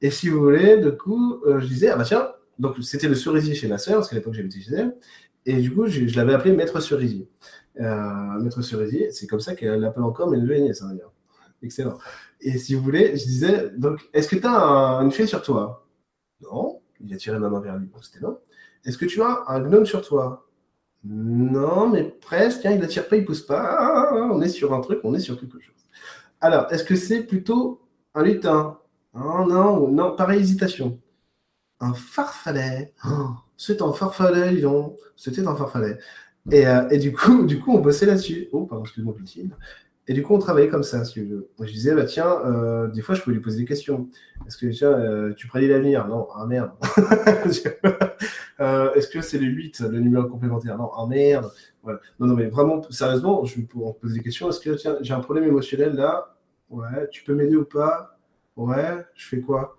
Et 0.00 0.10
si 0.10 0.28
vous 0.28 0.40
voulez, 0.40 0.78
du 0.78 0.92
coup, 0.92 1.40
euh, 1.46 1.60
je 1.60 1.66
disais, 1.66 1.88
ah 1.88 1.96
bah 1.96 2.04
tiens, 2.04 2.28
donc 2.58 2.76
c'était 2.82 3.08
le 3.08 3.14
cerisier 3.14 3.54
chez 3.54 3.68
ma 3.68 3.78
sœur, 3.78 3.96
parce 3.96 4.08
qu'à 4.08 4.16
l'époque 4.16 4.34
j'habitais 4.34 4.60
chez 4.60 4.74
elle. 4.74 4.96
Et 5.46 5.56
du 5.56 5.72
coup, 5.72 5.86
je, 5.86 6.16
l'avais 6.16 6.34
appelé 6.34 6.54
Maître 6.54 6.80
Cerisier. 6.80 7.28
Euh, 7.80 8.40
Maître 8.40 8.62
Cerisier, 8.62 9.10
c'est 9.10 9.26
comme 9.26 9.40
ça 9.40 9.54
qu'elle 9.54 9.80
l'appelle 9.80 10.04
encore 10.04 10.30
mes 10.30 10.38
neveux 10.38 10.56
et 10.56 10.60
nièces, 10.60 10.82
hein, 10.82 10.88
d'ailleurs. 10.90 11.12
Excellent. 11.62 11.98
Et 12.40 12.58
si 12.58 12.74
vous 12.74 12.82
voulez, 12.82 13.16
je 13.16 13.24
disais, 13.24 13.70
donc, 13.76 14.00
est-ce 14.12 14.28
que 14.28 14.36
tu 14.36 14.46
as 14.46 15.00
une 15.02 15.12
fée 15.12 15.26
sur 15.26 15.42
toi? 15.42 15.86
Non. 16.40 16.80
Il 17.00 17.12
a 17.12 17.16
tiré 17.16 17.38
ma 17.38 17.48
main 17.48 17.60
vers 17.60 17.76
lui, 17.76 17.88
donc 17.88 18.04
c'était 18.04 18.24
non. 18.24 18.38
Est-ce 18.84 18.98
que 18.98 19.06
tu 19.06 19.22
as 19.22 19.44
un 19.48 19.60
gnome 19.60 19.86
sur 19.86 20.02
toi? 20.02 20.46
Non, 21.04 21.88
mais 21.88 22.04
presque. 22.04 22.64
Il 22.64 22.78
ne 22.78 22.86
tire 22.86 23.08
pas, 23.08 23.16
il 23.16 23.24
pousse 23.24 23.42
pas. 23.42 23.76
Ah, 23.78 24.14
on 24.14 24.40
est 24.40 24.48
sur 24.48 24.72
un 24.72 24.80
truc, 24.80 25.00
on 25.04 25.14
est 25.14 25.20
sur 25.20 25.38
quelque 25.38 25.60
chose. 25.60 25.74
Alors, 26.40 26.72
est-ce 26.72 26.84
que 26.84 26.96
c'est 26.96 27.22
plutôt 27.22 27.80
un 28.14 28.22
lutin? 28.22 28.78
Oh 29.14 29.44
non, 29.48 29.88
non, 29.88 30.16
pareil, 30.16 30.40
hésitation. 30.40 30.98
Un 31.80 31.94
farfadet. 31.94 32.94
Oh, 33.06 33.30
c'est 33.56 33.82
un 33.82 33.92
farfadet, 33.92 34.60
non. 34.60 34.96
C'était 35.16 35.46
un 35.46 35.54
farfadet. 35.54 35.98
Et, 36.50 36.66
euh, 36.66 36.88
et, 36.90 36.98
du, 36.98 37.12
coup, 37.12 37.44
du 37.44 37.60
coup, 37.60 37.72
on 37.72 37.80
bossait 37.80 38.06
là-dessus. 38.06 38.48
Oh, 38.52 38.66
pardon, 38.66 38.84
excuse-moi, 38.84 39.14
Poutine. 39.14 39.54
Et 40.08 40.14
du 40.14 40.22
coup, 40.22 40.34
on 40.34 40.38
travaillait 40.38 40.68
comme 40.68 40.82
ça. 40.82 41.04
Je 41.04 41.64
disais, 41.64 41.94
bah 41.94 42.04
tiens, 42.04 42.40
euh, 42.44 42.88
des 42.88 43.02
fois, 43.02 43.14
je 43.14 43.22
pouvais 43.22 43.36
lui 43.36 43.42
poser 43.42 43.58
des 43.58 43.64
questions. 43.64 44.08
Est-ce 44.46 44.58
que 44.58 44.84
euh, 44.84 45.32
tu 45.34 45.46
prédis 45.46 45.68
l'avenir? 45.68 46.08
Non, 46.08 46.26
ah 46.34 46.44
merde. 46.46 46.72
euh, 48.60 48.92
Est-ce 48.94 49.08
que 49.08 49.20
c'est 49.22 49.38
le 49.38 49.46
8, 49.46 49.80
le 49.80 50.00
numéro 50.00 50.26
complémentaire? 50.26 50.76
Non, 50.76 50.90
ah 50.96 51.06
merde. 51.06 51.52
Voilà. 51.84 52.00
Non, 52.18 52.26
non, 52.26 52.34
mais 52.34 52.46
vraiment, 52.46 52.82
sérieusement, 52.90 53.44
je 53.44 53.60
vais 53.60 53.66
poser 54.00 54.18
des 54.18 54.22
questions. 54.24 54.48
Est-ce 54.48 54.60
que 54.60 54.70
tiens, 54.70 54.96
j'ai 55.02 55.14
un 55.14 55.20
problème 55.20 55.44
émotionnel 55.44 55.94
là? 55.94 56.36
Ouais, 56.68 57.08
tu 57.10 57.22
peux 57.22 57.34
m'aider 57.34 57.56
ou 57.56 57.64
pas? 57.64 58.18
Ouais, 58.56 59.04
je 59.14 59.26
fais 59.28 59.40
quoi? 59.40 59.76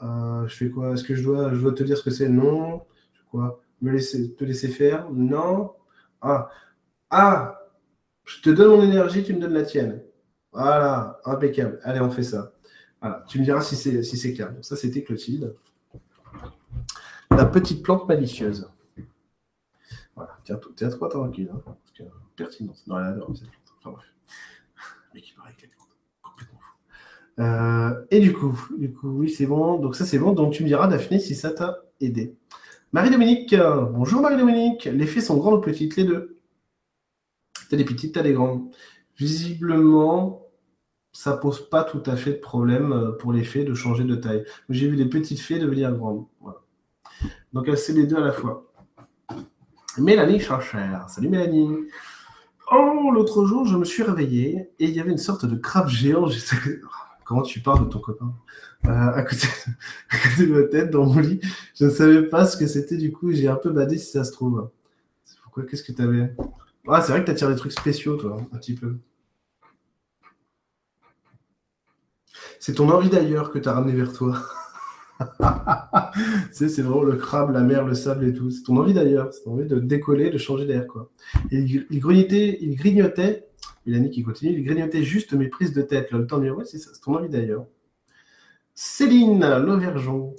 Je 0.00 0.54
fais 0.54 0.68
quoi? 0.68 0.92
Est-ce 0.92 1.04
que 1.04 1.14
je 1.14 1.22
dois, 1.22 1.54
je 1.54 1.66
te 1.68 1.82
dire 1.82 1.96
ce 1.96 2.02
que 2.02 2.10
c'est? 2.10 2.28
Non. 2.28 2.82
Quoi? 3.30 3.60
Me 3.80 3.92
laisser, 3.92 4.34
te 4.34 4.44
laisser 4.44 4.68
faire? 4.68 5.08
Non. 5.10 5.72
Ah, 6.20 6.50
ah 7.10 7.65
je 8.26 8.40
te 8.42 8.50
donne 8.50 8.68
mon 8.68 8.82
énergie, 8.82 9.24
tu 9.24 9.32
me 9.32 9.40
donnes 9.40 9.54
la 9.54 9.62
tienne. 9.62 10.02
Voilà, 10.52 11.20
impeccable. 11.24 11.78
Allez, 11.84 12.00
on 12.00 12.10
fait 12.10 12.24
ça. 12.24 12.52
Voilà. 13.00 13.24
Tu 13.28 13.38
me 13.38 13.44
diras 13.44 13.60
si 13.60 13.76
c'est 13.76 14.02
si 14.02 14.34
clair. 14.34 14.52
Donc, 14.52 14.64
ça, 14.64 14.76
c'était 14.76 15.02
Clotilde. 15.02 15.54
La 17.30 17.46
petite 17.46 17.82
plante 17.82 18.08
malicieuse. 18.08 18.68
Voilà, 20.16 20.36
tiens, 20.44 20.58
tiens 20.74 20.90
toi 20.90 21.08
tranquille. 21.08 21.50
Hein, 21.54 21.60
parce 21.64 21.92
que, 21.96 22.02
pertinence. 22.34 22.84
Non, 22.86 22.98
elle 22.98 23.06
adore 23.06 23.30
cette 23.36 23.48
plante. 23.80 23.98
Mais 25.14 25.20
qui 25.20 25.32
paraît 25.32 25.54
qu'elle 25.56 25.70
est 25.70 26.22
complètement 26.22 26.58
fou. 26.58 27.42
Euh, 27.42 28.06
et 28.10 28.20
du 28.20 28.32
coup, 28.32 28.58
du 28.76 28.92
coup, 28.92 29.10
oui, 29.10 29.30
c'est 29.30 29.46
bon. 29.46 29.78
Donc 29.78 29.94
ça, 29.94 30.04
c'est 30.04 30.18
bon. 30.18 30.32
Donc 30.32 30.52
tu 30.52 30.64
me 30.64 30.68
diras, 30.68 30.88
Daphné, 30.88 31.20
si 31.20 31.36
ça 31.36 31.50
t'a 31.52 31.78
aidé. 32.00 32.34
Marie-Dominique, 32.92 33.54
bonjour 33.92 34.20
Marie-Dominique. 34.20 34.86
Les 34.86 35.06
fées 35.06 35.20
sont 35.20 35.36
grandes 35.36 35.54
ou 35.54 35.60
petites, 35.60 35.96
les 35.96 36.04
deux? 36.04 36.35
T'as 37.68 37.76
des 37.76 37.84
petites, 37.84 38.14
t'as 38.14 38.22
des 38.22 38.32
grandes. 38.32 38.70
Visiblement, 39.18 40.46
ça 41.12 41.36
pose 41.36 41.68
pas 41.68 41.82
tout 41.84 42.02
à 42.06 42.16
fait 42.16 42.32
de 42.32 42.38
problème 42.38 42.92
euh, 42.92 43.12
pour 43.12 43.32
les 43.32 43.44
fées 43.44 43.64
de 43.64 43.74
changer 43.74 44.04
de 44.04 44.14
taille. 44.16 44.44
J'ai 44.68 44.88
vu 44.88 44.96
des 44.96 45.06
petites 45.06 45.40
fées 45.40 45.58
devenir 45.58 45.92
grandes. 45.92 46.26
Donc 47.52 47.70
c'est 47.76 47.94
les 47.94 48.06
deux 48.06 48.16
à 48.16 48.20
la 48.20 48.32
fois. 48.32 48.70
Mélanie 49.98 50.40
cher. 50.40 51.06
Salut 51.08 51.28
Mélanie. 51.28 51.70
Oh, 52.70 53.10
l'autre 53.14 53.46
jour, 53.46 53.64
je 53.64 53.76
me 53.76 53.84
suis 53.84 54.02
réveillé 54.02 54.70
et 54.78 54.84
il 54.86 54.90
y 54.90 55.00
avait 55.00 55.12
une 55.12 55.18
sorte 55.18 55.46
de 55.46 55.56
crabe 55.56 55.88
géant. 55.88 56.26
Comment 57.24 57.42
tu 57.42 57.60
parles 57.60 57.86
de 57.86 57.90
ton 57.90 57.98
copain 57.98 58.34
euh, 58.84 58.88
à, 58.90 59.22
côté 59.22 59.48
de... 60.38 60.46
ma 60.46 60.62
tête, 60.64 60.90
dans 60.90 61.06
mon 61.06 61.18
lit? 61.18 61.40
Je 61.74 61.86
ne 61.86 61.90
savais 61.90 62.22
pas 62.22 62.44
ce 62.44 62.56
que 62.56 62.66
c'était 62.66 62.96
du 62.98 63.10
coup. 63.10 63.32
J'ai 63.32 63.48
un 63.48 63.56
peu 63.56 63.70
badé 63.70 63.96
si 63.98 64.10
ça 64.10 64.22
se 64.22 64.32
trouve. 64.32 64.70
Pourquoi? 65.42 65.64
Qu'est-ce 65.64 65.82
que 65.82 65.92
tu 65.92 66.02
avais 66.02 66.34
ah, 66.88 67.02
c'est 67.02 67.12
vrai 67.12 67.20
que 67.20 67.26
tu 67.26 67.32
attires 67.32 67.48
des 67.48 67.56
trucs 67.56 67.72
spéciaux, 67.72 68.16
toi, 68.16 68.36
un 68.52 68.58
petit 68.58 68.74
peu. 68.74 68.96
C'est 72.60 72.74
ton 72.74 72.88
envie 72.90 73.10
d'ailleurs 73.10 73.50
que 73.50 73.58
tu 73.58 73.68
as 73.68 73.72
ramené 73.72 73.92
vers 73.92 74.12
toi. 74.12 74.42
c'est 76.52 76.82
vraiment 76.82 77.02
le 77.02 77.16
crabe, 77.16 77.52
la 77.52 77.60
mer, 77.60 77.84
le 77.84 77.94
sable 77.94 78.26
et 78.26 78.34
tout. 78.34 78.50
C'est 78.50 78.62
ton 78.62 78.76
envie 78.76 78.94
d'ailleurs. 78.94 79.32
C'est 79.32 79.44
ton 79.44 79.52
envie 79.52 79.66
de 79.66 79.78
décoller, 79.78 80.30
de 80.30 80.38
changer 80.38 80.66
d'air, 80.66 80.86
quoi. 80.86 81.10
Et 81.50 81.58
il, 81.58 82.00
grignotait, 82.00 82.58
il 82.60 82.76
grignotait, 82.76 83.46
Mélanie 83.86 84.10
qui 84.10 84.22
continue, 84.22 84.52
il 84.52 84.64
grignotait 84.64 85.02
juste 85.02 85.32
mes 85.32 85.48
prises 85.48 85.72
de 85.72 85.82
tête. 85.82 86.10
le 86.10 86.26
temps 86.26 86.38
de 86.38 86.44
dire, 86.44 86.56
ouais, 86.56 86.64
c'est 86.64 86.78
ça, 86.78 86.90
c'est 86.92 87.00
ton 87.00 87.16
envie 87.16 87.28
d'ailleurs. 87.28 87.66
Céline 88.74 89.40
Lauvergeon. 89.58 90.34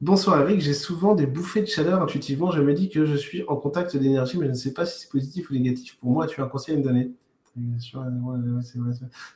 Bonsoir 0.00 0.40
Eric, 0.40 0.62
j'ai 0.62 0.72
souvent 0.72 1.14
des 1.14 1.26
bouffées 1.26 1.60
de 1.60 1.66
chaleur 1.66 2.00
intuitivement. 2.00 2.50
Je 2.50 2.62
me 2.62 2.72
dis 2.72 2.88
que 2.88 3.04
je 3.04 3.16
suis 3.16 3.42
en 3.48 3.56
contact 3.56 3.94
d'énergie, 3.98 4.38
mais 4.38 4.46
je 4.46 4.52
ne 4.52 4.56
sais 4.56 4.72
pas 4.72 4.86
si 4.86 4.98
c'est 4.98 5.10
positif 5.10 5.50
ou 5.50 5.52
négatif. 5.52 5.98
Pour 5.98 6.10
moi, 6.10 6.26
tu 6.26 6.40
as 6.40 6.44
un 6.44 6.48
conseil 6.48 6.74
à 6.74 6.78
me 6.78 6.82
donner 6.82 7.12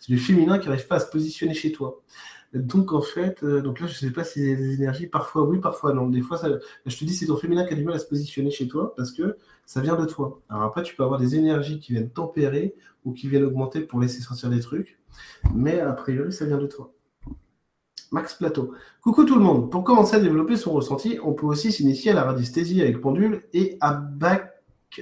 C'est 0.00 0.12
le 0.12 0.16
féminin 0.16 0.58
qui 0.58 0.68
n'arrive 0.68 0.86
pas 0.86 0.96
à 0.96 1.00
se 1.00 1.10
positionner 1.10 1.52
chez 1.52 1.70
toi. 1.70 2.00
Donc 2.54 2.94
en 2.94 3.02
fait, 3.02 3.42
euh, 3.42 3.60
donc 3.60 3.78
là, 3.78 3.86
je 3.86 3.92
ne 3.92 3.98
sais 3.98 4.10
pas 4.10 4.24
si 4.24 4.40
des 4.40 4.74
énergies, 4.76 5.06
parfois 5.06 5.42
oui, 5.42 5.58
parfois 5.58 5.92
non. 5.92 6.08
Des 6.08 6.22
fois, 6.22 6.40
je 6.86 6.96
te 6.96 7.04
dis, 7.04 7.14
c'est 7.14 7.26
ton 7.26 7.36
féminin 7.36 7.66
qui 7.66 7.74
a 7.74 7.76
du 7.76 7.84
mal 7.84 7.96
à 7.96 7.98
se 7.98 8.06
positionner 8.06 8.50
chez 8.50 8.66
toi 8.66 8.94
parce 8.96 9.12
que 9.12 9.36
ça 9.66 9.82
vient 9.82 9.96
de 9.96 10.06
toi. 10.06 10.40
Alors 10.48 10.62
après, 10.62 10.82
tu 10.82 10.96
peux 10.96 11.02
avoir 11.02 11.20
des 11.20 11.36
énergies 11.36 11.78
qui 11.78 11.92
viennent 11.92 12.10
tempérer 12.10 12.74
ou 13.04 13.12
qui 13.12 13.28
viennent 13.28 13.44
augmenter 13.44 13.80
pour 13.80 14.00
laisser 14.00 14.22
sortir 14.22 14.48
des 14.48 14.60
trucs, 14.60 14.98
mais 15.54 15.80
a 15.80 15.92
priori, 15.92 16.32
ça 16.32 16.46
vient 16.46 16.58
de 16.58 16.66
toi. 16.66 16.90
Max 18.12 18.34
Plateau. 18.34 18.72
Coucou 19.02 19.24
tout 19.24 19.34
le 19.34 19.40
monde. 19.40 19.70
Pour 19.70 19.84
commencer 19.84 20.16
à 20.16 20.20
développer 20.20 20.56
son 20.56 20.72
ressenti, 20.72 21.18
on 21.22 21.32
peut 21.32 21.46
aussi 21.46 21.72
s'initier 21.72 22.12
à 22.12 22.14
la 22.14 22.24
radiesthésie 22.24 22.80
avec 22.82 23.00
pendule 23.00 23.44
et 23.52 23.76
à 23.80 23.92
bac, 23.92 24.50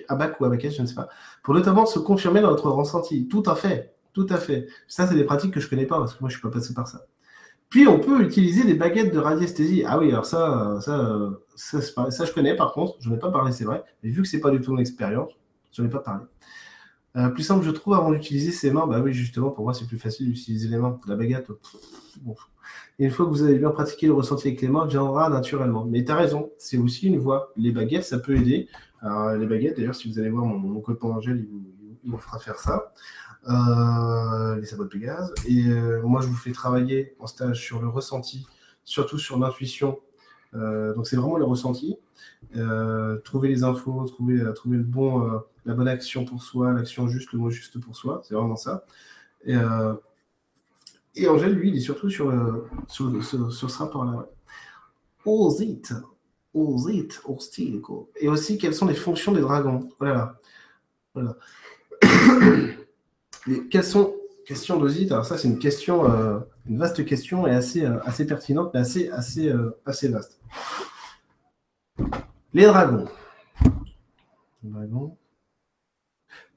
ou 0.08 0.44
à 0.44 0.58
je 0.58 0.82
ne 0.82 0.86
sais 0.86 0.94
pas, 0.94 1.08
pour 1.42 1.54
notamment 1.54 1.86
se 1.86 1.98
confirmer 1.98 2.40
dans 2.40 2.50
notre 2.50 2.70
ressenti. 2.70 3.28
Tout 3.28 3.42
à 3.46 3.54
fait. 3.54 3.94
Tout 4.12 4.26
à 4.28 4.36
fait. 4.36 4.68
Ça, 4.88 5.06
c'est 5.06 5.14
des 5.14 5.24
pratiques 5.24 5.54
que 5.54 5.60
je 5.60 5.68
connais 5.68 5.86
pas 5.86 5.98
parce 5.98 6.14
que 6.14 6.20
moi, 6.20 6.28
je 6.28 6.36
ne 6.36 6.40
suis 6.40 6.48
pas 6.48 6.54
passé 6.54 6.74
par 6.74 6.86
ça. 6.86 7.06
Puis, 7.68 7.86
on 7.88 7.98
peut 7.98 8.22
utiliser 8.22 8.64
des 8.64 8.74
baguettes 8.74 9.14
de 9.14 9.18
radiesthésie. 9.18 9.84
Ah 9.86 9.98
oui, 9.98 10.10
alors 10.10 10.26
ça, 10.26 10.78
ça, 10.82 11.30
ça, 11.54 12.10
ça 12.10 12.24
je 12.26 12.32
connais 12.32 12.54
par 12.54 12.72
contre. 12.72 12.96
Je 13.00 13.08
n'en 13.08 13.16
ai 13.16 13.18
pas 13.18 13.30
parlé, 13.30 13.52
c'est 13.52 13.64
vrai. 13.64 13.82
Mais 14.02 14.10
vu 14.10 14.22
que 14.22 14.28
ce 14.28 14.36
n'est 14.36 14.42
pas 14.42 14.50
du 14.50 14.60
tout 14.60 14.72
mon 14.72 14.78
expérience, 14.78 15.32
je 15.72 15.80
n'en 15.80 15.88
ai 15.88 15.90
pas 15.90 16.00
parlé. 16.00 16.24
Euh, 17.16 17.28
plus 17.28 17.42
simple, 17.42 17.64
je 17.64 17.70
trouve, 17.70 17.94
avant 17.94 18.10
d'utiliser 18.10 18.52
ses 18.52 18.70
mains. 18.70 18.86
Bah 18.86 19.00
oui, 19.00 19.12
justement, 19.12 19.50
pour 19.50 19.64
moi, 19.64 19.74
c'est 19.74 19.86
plus 19.86 19.98
facile 19.98 20.26
d'utiliser 20.26 20.68
les 20.68 20.78
mains. 20.78 20.98
La 21.06 21.16
baguette, 21.16 21.48
bon, 22.22 22.34
et 22.98 23.04
une 23.06 23.10
fois 23.10 23.26
que 23.26 23.30
vous 23.30 23.42
avez 23.42 23.58
bien 23.58 23.70
pratiqué 23.70 24.06
le 24.06 24.12
ressenti 24.12 24.48
avec 24.48 24.60
les 24.60 24.68
mains, 24.68 24.86
viendra 24.86 25.28
naturellement. 25.28 25.84
Mais 25.84 26.04
tu 26.04 26.12
as 26.12 26.16
raison, 26.16 26.50
c'est 26.58 26.78
aussi 26.78 27.08
une 27.08 27.18
voie. 27.18 27.52
Les 27.56 27.72
baguettes, 27.72 28.04
ça 28.04 28.18
peut 28.18 28.36
aider. 28.36 28.68
Alors, 29.00 29.34
les 29.34 29.46
baguettes, 29.46 29.76
d'ailleurs, 29.76 29.94
si 29.94 30.10
vous 30.10 30.18
allez 30.18 30.30
voir 30.30 30.44
mon, 30.44 30.58
mon 30.58 30.80
copain 30.80 31.08
Angèle, 31.08 31.38
il 31.38 31.48
vous, 31.48 31.64
il 32.04 32.10
vous, 32.10 32.18
fera 32.18 32.38
faire 32.38 32.58
ça. 32.58 32.92
Euh, 33.48 34.56
les 34.60 34.66
sabots 34.66 34.84
de 34.84 34.88
Pégase. 34.88 35.32
Et 35.48 35.66
euh, 35.66 36.02
moi, 36.02 36.20
je 36.20 36.28
vous 36.28 36.36
fais 36.36 36.52
travailler 36.52 37.14
en 37.18 37.26
stage 37.26 37.60
sur 37.60 37.80
le 37.82 37.88
ressenti, 37.88 38.46
surtout 38.84 39.18
sur 39.18 39.38
l'intuition. 39.38 39.98
Euh, 40.54 40.94
donc, 40.94 41.06
c'est 41.06 41.16
vraiment 41.16 41.38
le 41.38 41.44
ressenti. 41.44 41.96
Euh, 42.56 43.18
trouver 43.18 43.48
les 43.48 43.64
infos, 43.64 44.04
trouver, 44.04 44.40
euh, 44.40 44.52
trouver 44.52 44.76
le 44.76 44.84
bon, 44.84 45.26
euh, 45.26 45.38
la 45.64 45.74
bonne 45.74 45.88
action 45.88 46.24
pour 46.24 46.42
soi, 46.42 46.72
l'action 46.72 47.08
juste, 47.08 47.32
le 47.32 47.38
mot 47.38 47.50
juste 47.50 47.80
pour 47.80 47.96
soi. 47.96 48.22
C'est 48.24 48.34
vraiment 48.34 48.56
ça. 48.56 48.84
Et, 49.44 49.56
et 51.14 51.28
Angèle, 51.28 51.52
lui, 51.52 51.68
il 51.68 51.76
est 51.76 51.80
surtout 51.80 52.08
sur, 52.08 52.30
euh, 52.30 52.68
sur, 52.88 53.22
sur, 53.22 53.70
ce 53.70 53.78
rapport-là. 53.78 54.28
Osite, 55.24 55.92
osite, 56.54 57.20
hostile. 57.24 57.82
Et 58.20 58.28
aussi, 58.28 58.56
quelles 58.58 58.74
sont 58.74 58.86
les 58.86 58.94
fonctions 58.94 59.32
des 59.32 59.40
dragons 59.40 59.88
Voilà. 59.98 60.38
voilà. 61.14 61.36
Et 63.48 63.68
quelles 63.68 63.84
sont 63.84 64.14
question 64.46 64.78
d'Osite 64.78 65.12
Alors 65.12 65.24
ça, 65.24 65.36
c'est 65.36 65.48
une 65.48 65.58
question, 65.58 66.10
euh, 66.10 66.40
une 66.66 66.78
vaste 66.78 67.04
question 67.04 67.46
et 67.46 67.50
assez, 67.50 67.84
euh, 67.84 67.98
assez 68.04 68.26
pertinente, 68.26 68.70
mais 68.74 68.80
assez, 68.80 69.10
assez, 69.10 69.48
euh, 69.48 69.78
assez 69.84 70.08
vaste. 70.08 70.40
Les 72.54 72.66
dragons. 72.66 73.06
Les 74.62 74.70
dragons. 74.70 75.16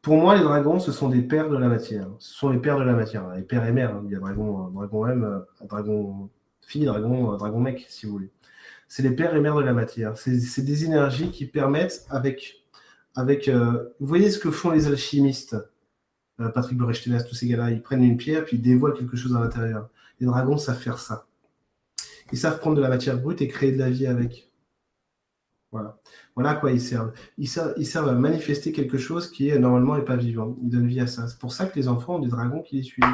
Pour 0.05 0.17
moi, 0.17 0.35
les 0.37 0.43
dragons, 0.43 0.79
ce 0.79 0.91
sont 0.91 1.09
des 1.09 1.23
pères 1.23 1.49
de 1.49 1.57
la 1.57 1.67
matière. 1.67 2.07
Ce 2.19 2.35
sont 2.35 2.51
les 2.51 2.59
pères 2.59 2.77
de 2.77 2.83
la 2.83 2.93
matière. 2.93 3.27
Les 3.35 3.41
pères 3.41 3.65
et 3.65 3.71
mères. 3.71 3.95
Hein. 3.95 4.03
Il 4.05 4.11
y 4.11 4.15
a 4.15 4.19
dragon, 4.19 4.69
dragon 4.69 5.07
M, 5.07 5.23
euh, 5.23 5.65
dragon 5.65 6.29
fille, 6.61 6.85
dragon, 6.85 7.33
euh, 7.33 7.37
dragon 7.37 7.59
mec, 7.59 7.87
si 7.89 8.05
vous 8.05 8.11
voulez. 8.11 8.29
C'est 8.87 9.01
les 9.01 9.09
pères 9.09 9.35
et 9.35 9.41
mères 9.41 9.55
de 9.55 9.63
la 9.63 9.73
matière. 9.73 10.15
C'est 10.15 10.61
des 10.61 10.85
énergies 10.85 11.31
qui 11.31 11.47
permettent, 11.47 12.05
avec. 12.11 12.67
avec 13.15 13.47
euh, 13.47 13.95
vous 13.99 14.05
voyez 14.05 14.29
ce 14.29 14.37
que 14.37 14.51
font 14.51 14.69
les 14.69 14.85
alchimistes 14.85 15.55
euh, 16.39 16.49
Patrick 16.49 16.77
Borestenas, 16.77 17.23
tous 17.23 17.33
ces 17.33 17.47
gars-là, 17.47 17.71
ils 17.71 17.81
prennent 17.81 18.03
une 18.03 18.17
pierre 18.17 18.45
puis 18.45 18.57
ils 18.57 18.61
dévoilent 18.61 18.93
quelque 18.93 19.17
chose 19.17 19.35
à 19.35 19.39
l'intérieur. 19.39 19.89
Les 20.19 20.27
dragons 20.27 20.59
savent 20.59 20.77
faire 20.77 20.99
ça. 20.99 21.25
Ils 22.31 22.37
savent 22.37 22.59
prendre 22.59 22.75
de 22.77 22.81
la 22.83 22.89
matière 22.89 23.17
brute 23.19 23.41
et 23.41 23.47
créer 23.47 23.71
de 23.71 23.79
la 23.79 23.89
vie 23.89 24.05
avec. 24.05 24.51
Voilà. 25.75 26.49
À 26.49 26.55
quoi 26.55 26.71
ils 26.71 26.79
servent. 26.79 27.11
Ils 27.37 27.47
servent, 27.49 28.07
à 28.07 28.13
manifester 28.13 28.71
quelque 28.71 28.97
chose 28.97 29.29
qui 29.29 29.49
est 29.49 29.59
normalement 29.59 29.97
n'est 29.97 30.05
pas 30.05 30.15
vivant. 30.15 30.55
Ils 30.63 30.69
donnent 30.69 30.87
vie 30.87 31.01
à 31.01 31.07
ça. 31.07 31.27
C'est 31.27 31.37
pour 31.37 31.51
ça 31.51 31.65
que 31.65 31.77
les 31.77 31.89
enfants 31.89 32.15
ont 32.15 32.19
des 32.19 32.29
dragons 32.29 32.61
qui 32.61 32.77
les 32.77 32.83
suivent. 32.83 33.05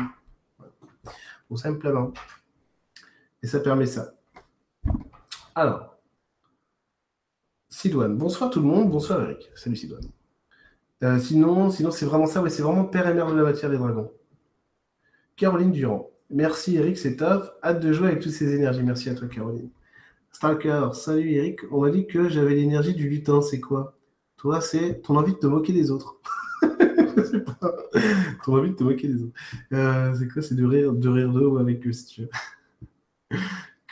Voilà. 0.58 0.72
Bon, 1.50 1.56
simplement. 1.56 2.14
Et 3.42 3.48
ça 3.48 3.60
permet 3.60 3.88
ça. 3.88 4.14
Alors, 5.56 5.98
Sidoine. 7.68 8.16
Bonsoir 8.16 8.52
tout 8.52 8.60
le 8.60 8.68
monde. 8.68 8.92
Bonsoir 8.92 9.22
Eric. 9.22 9.50
Salut 9.56 9.76
Sidoine. 9.76 10.06
Euh, 11.04 11.18
sinon, 11.18 11.72
sinon 11.72 11.90
c'est 11.90 12.06
vraiment 12.06 12.28
ça. 12.28 12.44
Ouais, 12.44 12.52
c'est 12.52 12.62
vraiment 12.62 12.86
père 12.86 13.08
et 13.08 13.14
mère 13.16 13.32
de 13.32 13.36
la 13.36 13.44
matière 13.44 13.72
des 13.72 13.78
dragons. 13.78 14.12
Caroline 15.36 15.72
Durand. 15.72 16.12
Merci 16.30 16.76
Eric, 16.76 16.96
c'est 17.00 17.16
top. 17.16 17.58
Hâte 17.64 17.80
de 17.80 17.92
jouer 17.92 18.10
avec 18.10 18.20
toutes 18.20 18.34
ces 18.34 18.54
énergies. 18.54 18.84
Merci 18.84 19.10
à 19.10 19.16
toi 19.16 19.28
Caroline. 19.28 19.70
Stalker. 20.32 20.90
Salut 20.94 21.32
Eric. 21.34 21.60
On 21.72 21.82
m'a 21.82 21.90
dit 21.90 22.08
que 22.08 22.30
j'avais 22.30 22.56
l'énergie 22.56 22.94
du 22.96 23.10
lutin. 23.10 23.42
C'est 23.42 23.60
quoi? 23.60 23.98
Toi, 24.38 24.62
c'est 24.62 25.02
ton 25.02 25.18
envie 25.18 25.34
de 25.34 25.38
te 25.38 25.48
moquer 25.48 25.74
des 25.74 25.92
autres. 25.92 26.20
pas. 26.62 27.76
Ton 28.44 28.58
envie 28.58 28.72
de 28.72 28.76
te 28.76 28.84
moquer 28.84 29.08
des 29.08 29.24
autres. 29.24 29.34
Euh, 29.74 30.14
c'est 30.18 30.28
quoi? 30.28 30.42
C'est 30.42 30.56
de 30.56 30.66
rire, 30.66 30.94
de 30.94 31.10
rire 31.10 31.60
avec 31.60 31.86
eux 31.86 31.94
si 31.94 32.06
tu 32.06 32.22
veux. 32.22 32.30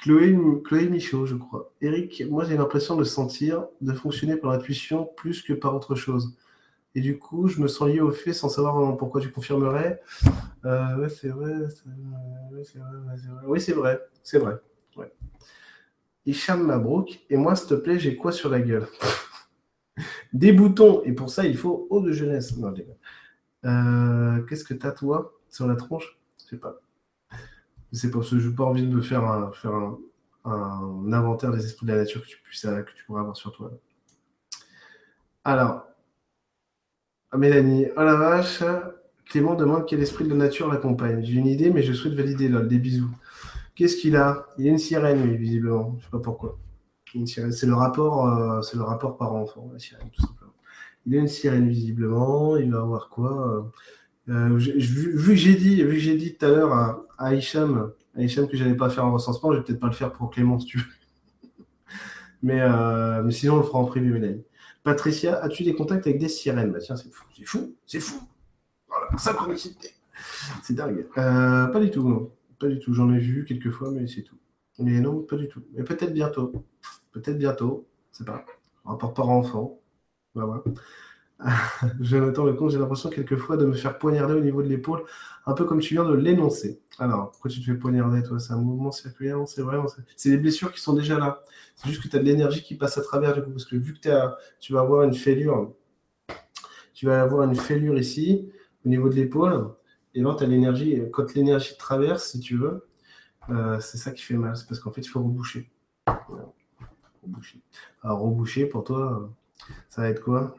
Chloé, 0.01 0.35
Chloé 0.63 0.87
Michaud, 0.87 1.25
je 1.25 1.35
crois. 1.35 1.73
Eric, 1.81 2.23
moi 2.29 2.45
j'ai 2.45 2.55
l'impression 2.55 2.95
de 2.95 3.03
sentir, 3.03 3.65
de 3.81 3.91
fonctionner 3.91 4.37
par 4.37 4.51
l'intuition 4.51 5.09
plus 5.17 5.41
que 5.41 5.51
par 5.51 5.75
autre 5.75 5.95
chose. 5.95 6.37
Et 6.95 7.01
du 7.01 7.19
coup, 7.19 7.47
je 7.47 7.59
me 7.59 7.67
sens 7.67 7.89
lié 7.89 7.99
au 7.99 8.09
fait 8.11 8.33
sans 8.33 8.49
savoir 8.49 8.97
pourquoi 8.97 9.19
tu 9.19 9.29
confirmerais. 9.29 10.01
Euh, 10.65 11.09
c'est 11.09 11.27
vrai, 11.27 11.53
vrai, 11.53 11.69
Oui, 13.45 13.61
c'est 13.61 13.73
vrai, 13.73 13.99
c'est 14.23 14.39
vrai. 14.39 14.59
Hicham 16.29 16.63
Mabrouk, 16.63 17.21
et 17.29 17.37
moi, 17.37 17.55
s'il 17.55 17.69
te 17.69 17.73
plaît, 17.73 17.99
j'ai 17.99 18.15
quoi 18.15 18.31
sur 18.31 18.49
la 18.49 18.61
gueule? 18.61 18.87
Des 20.33 20.53
boutons, 20.53 21.01
et 21.03 21.11
pour 21.11 21.29
ça, 21.29 21.45
il 21.45 21.57
faut 21.57 21.87
eau 21.89 22.01
de 22.01 22.11
jeunesse. 22.11 22.55
Non, 22.57 22.73
euh, 23.65 24.43
Qu'est-ce 24.43 24.63
que 24.63 24.73
t'as, 24.73 24.91
toi, 24.91 25.33
sur 25.49 25.67
la 25.67 25.75
tronche? 25.75 26.19
Je 26.39 26.51
sais 26.51 26.57
pas. 26.57 26.79
C'est 27.91 28.11
parce 28.11 28.29
que 28.29 28.39
je 28.39 28.49
n'ai 28.49 28.55
pas 28.55 28.65
envie 28.65 28.85
de 28.85 29.01
faire 29.01 29.23
un, 29.23 29.51
faire 29.51 29.73
un, 29.73 31.11
inventaire 31.11 31.51
des 31.51 31.65
esprits 31.65 31.87
de 31.87 31.91
la 31.91 31.97
nature 31.97 32.21
que 32.21 32.27
tu, 32.27 32.37
puisses, 32.43 32.61
que 32.61 32.93
tu 32.95 33.03
pourrais 33.05 33.21
avoir 33.21 33.35
sur 33.35 33.51
toi. 33.51 33.71
Alors, 35.43 35.85
Mélanie, 37.35 37.87
oh 37.97 38.03
la 38.03 38.15
vache, 38.15 38.63
Clément 39.25 39.55
demande 39.55 39.85
quel 39.87 40.01
esprit 40.01 40.25
de 40.25 40.29
la 40.29 40.35
nature 40.35 40.71
l'accompagne. 40.71 41.23
J'ai 41.23 41.33
une 41.33 41.47
idée, 41.47 41.71
mais 41.71 41.83
je 41.83 41.93
souhaite 41.93 42.13
valider 42.13 42.49
lol. 42.49 42.67
Des 42.67 42.79
bisous. 42.79 43.11
Qu'est-ce 43.79 43.95
qu'il 43.95 44.17
a? 44.17 44.45
Il 44.57 44.67
a 44.67 44.71
une 44.71 44.77
sirène, 44.77 45.21
oui, 45.23 45.37
visiblement. 45.37 45.95
Je 45.99 46.03
sais 46.03 46.11
pas 46.11 46.19
pourquoi. 46.19 46.59
C'est 47.25 47.65
le 47.65 47.73
rapport, 47.73 48.27
euh, 48.27 48.59
le 48.73 48.81
rapport 48.81 49.15
par 49.15 49.33
enfant, 49.33 49.69
la 49.71 49.79
sirène, 49.79 50.09
tout 50.11 50.21
simplement. 50.21 50.51
Il 51.05 51.15
a 51.15 51.19
une 51.19 51.29
sirène, 51.29 51.69
visiblement. 51.69 52.57
Il 52.57 52.73
va 52.73 52.79
avoir 52.79 53.07
quoi 53.07 53.71
euh, 54.27 54.57
vu, 54.57 55.27
que 55.29 55.35
j'ai 55.35 55.55
dit, 55.55 55.81
vu 55.81 55.97
j'ai 55.97 56.17
dit 56.17 56.35
tout 56.35 56.45
à 56.45 56.49
l'heure 56.49 56.73
à, 56.73 57.05
à 57.17 57.33
Hicham, 57.33 57.93
à 58.17 58.21
Hicham 58.21 58.49
que 58.49 58.57
j'allais 58.57 58.75
pas 58.75 58.89
faire 58.89 59.05
un 59.05 59.11
recensement, 59.11 59.53
je 59.53 59.59
vais 59.59 59.63
peut-être 59.63 59.79
pas 59.79 59.87
le 59.87 59.93
faire 59.93 60.11
pour 60.11 60.29
Clément 60.29 60.59
si 60.59 60.65
tu 60.65 60.77
veux. 60.79 61.53
mais, 62.43 62.59
euh, 62.59 63.23
mais 63.23 63.31
sinon 63.31 63.53
on 63.53 63.57
le 63.59 63.63
fera 63.63 63.79
en 63.79 63.85
privé, 63.85 64.09
Mélanie. 64.09 64.43
Patricia, 64.83 65.41
as-tu 65.41 65.63
des 65.63 65.73
contacts 65.73 66.05
avec 66.05 66.19
des 66.19 66.27
sirènes? 66.27 66.73
Bah 66.73 66.79
tiens, 66.79 66.97
c'est 66.97 67.13
fou, 67.13 67.23
c'est 67.33 67.45
fou, 67.45 67.75
c'est 67.87 68.01
fou. 68.01 68.19
Voilà, 68.89 69.17
synchronicité. 69.17 69.91
C'est 70.63 70.73
dingue. 70.73 71.07
Euh, 71.17 71.67
pas 71.67 71.79
du 71.79 71.89
tout, 71.89 72.03
non. 72.03 72.29
Pas 72.59 72.67
du 72.67 72.79
tout. 72.79 72.93
J'en 72.93 73.11
ai 73.13 73.19
vu 73.19 73.45
quelques 73.45 73.71
fois, 73.71 73.91
mais 73.91 74.07
c'est 74.07 74.23
tout. 74.23 74.37
Mais 74.79 74.99
non, 74.99 75.21
pas 75.21 75.35
du 75.35 75.47
tout. 75.47 75.63
Mais 75.73 75.83
peut-être 75.83 76.13
bientôt. 76.13 76.65
Peut-être 77.11 77.37
bientôt. 77.37 77.87
C'est 78.11 78.25
pas. 78.25 78.45
Rapport 78.85 79.13
parent-enfant. 79.13 79.79
Bah, 80.35 80.45
voilà. 80.45 80.63
Jonathan 82.01 82.45
Lecomte, 82.45 82.71
j'ai 82.71 82.79
l'impression 82.79 83.09
quelquefois 83.09 83.55
de 83.55 83.65
me 83.65 83.73
faire 83.73 83.97
poignarder 83.97 84.33
au 84.33 84.41
niveau 84.41 84.61
de 84.61 84.67
l'épaule, 84.67 85.03
un 85.45 85.53
peu 85.53 85.63
comme 85.63 85.79
tu 85.79 85.93
viens 85.93 86.03
de 86.03 86.13
l'énoncer. 86.13 86.81
Alors, 86.97 87.31
pourquoi 87.31 87.49
tu 87.49 87.61
te 87.61 87.65
fais 87.65 87.75
poignarder, 87.75 88.23
toi? 88.23 88.39
C'est 88.39 88.51
un 88.51 88.57
mouvement 88.57 88.91
circulaire, 88.91 89.37
c'est 89.47 89.61
vrai. 89.61 89.77
C'est 90.17 90.31
des 90.31 90.37
blessures 90.37 90.71
qui 90.73 90.81
sont 90.81 90.93
déjà 90.93 91.17
là. 91.17 91.41
C'est 91.75 91.89
juste 91.89 92.03
que 92.03 92.09
tu 92.09 92.15
as 92.17 92.19
de 92.19 92.25
l'énergie 92.25 92.61
qui 92.61 92.75
passe 92.75 92.97
à 92.97 93.01
travers, 93.01 93.33
du 93.33 93.41
coup, 93.41 93.51
parce 93.51 93.65
que 93.65 93.77
vu 93.77 93.93
que 93.93 93.99
tu 94.59 94.73
vas 94.73 94.81
avoir 94.81 95.03
une 95.03 95.13
fêlure, 95.13 95.73
tu 96.93 97.05
vas 97.05 97.21
avoir 97.21 97.47
une 97.47 97.55
fêlure 97.55 97.97
ici, 97.97 98.49
au 98.85 98.89
niveau 98.89 99.07
de 99.07 99.15
l'épaule, 99.15 99.69
et 100.15 100.21
là, 100.21 100.35
tu 100.37 100.43
as 100.43 100.47
l'énergie, 100.47 101.01
quand 101.11 101.33
l'énergie 101.35 101.77
traverse, 101.77 102.31
si 102.31 102.39
tu 102.39 102.57
veux, 102.57 102.87
euh, 103.49 103.79
c'est 103.79 103.97
ça 103.97 104.11
qui 104.11 104.23
fait 104.23 104.35
mal. 104.35 104.55
C'est 104.55 104.67
parce 104.67 104.79
qu'en 104.79 104.91
fait, 104.91 105.01
il 105.01 105.07
faut 105.07 105.21
reboucher. 105.21 105.69
Reboucher. 107.23 107.61
Alors, 108.03 108.19
reboucher, 108.19 108.65
pour 108.65 108.83
toi, 108.83 109.29
ça 109.89 110.01
va 110.01 110.09
être 110.09 110.21
quoi? 110.21 110.55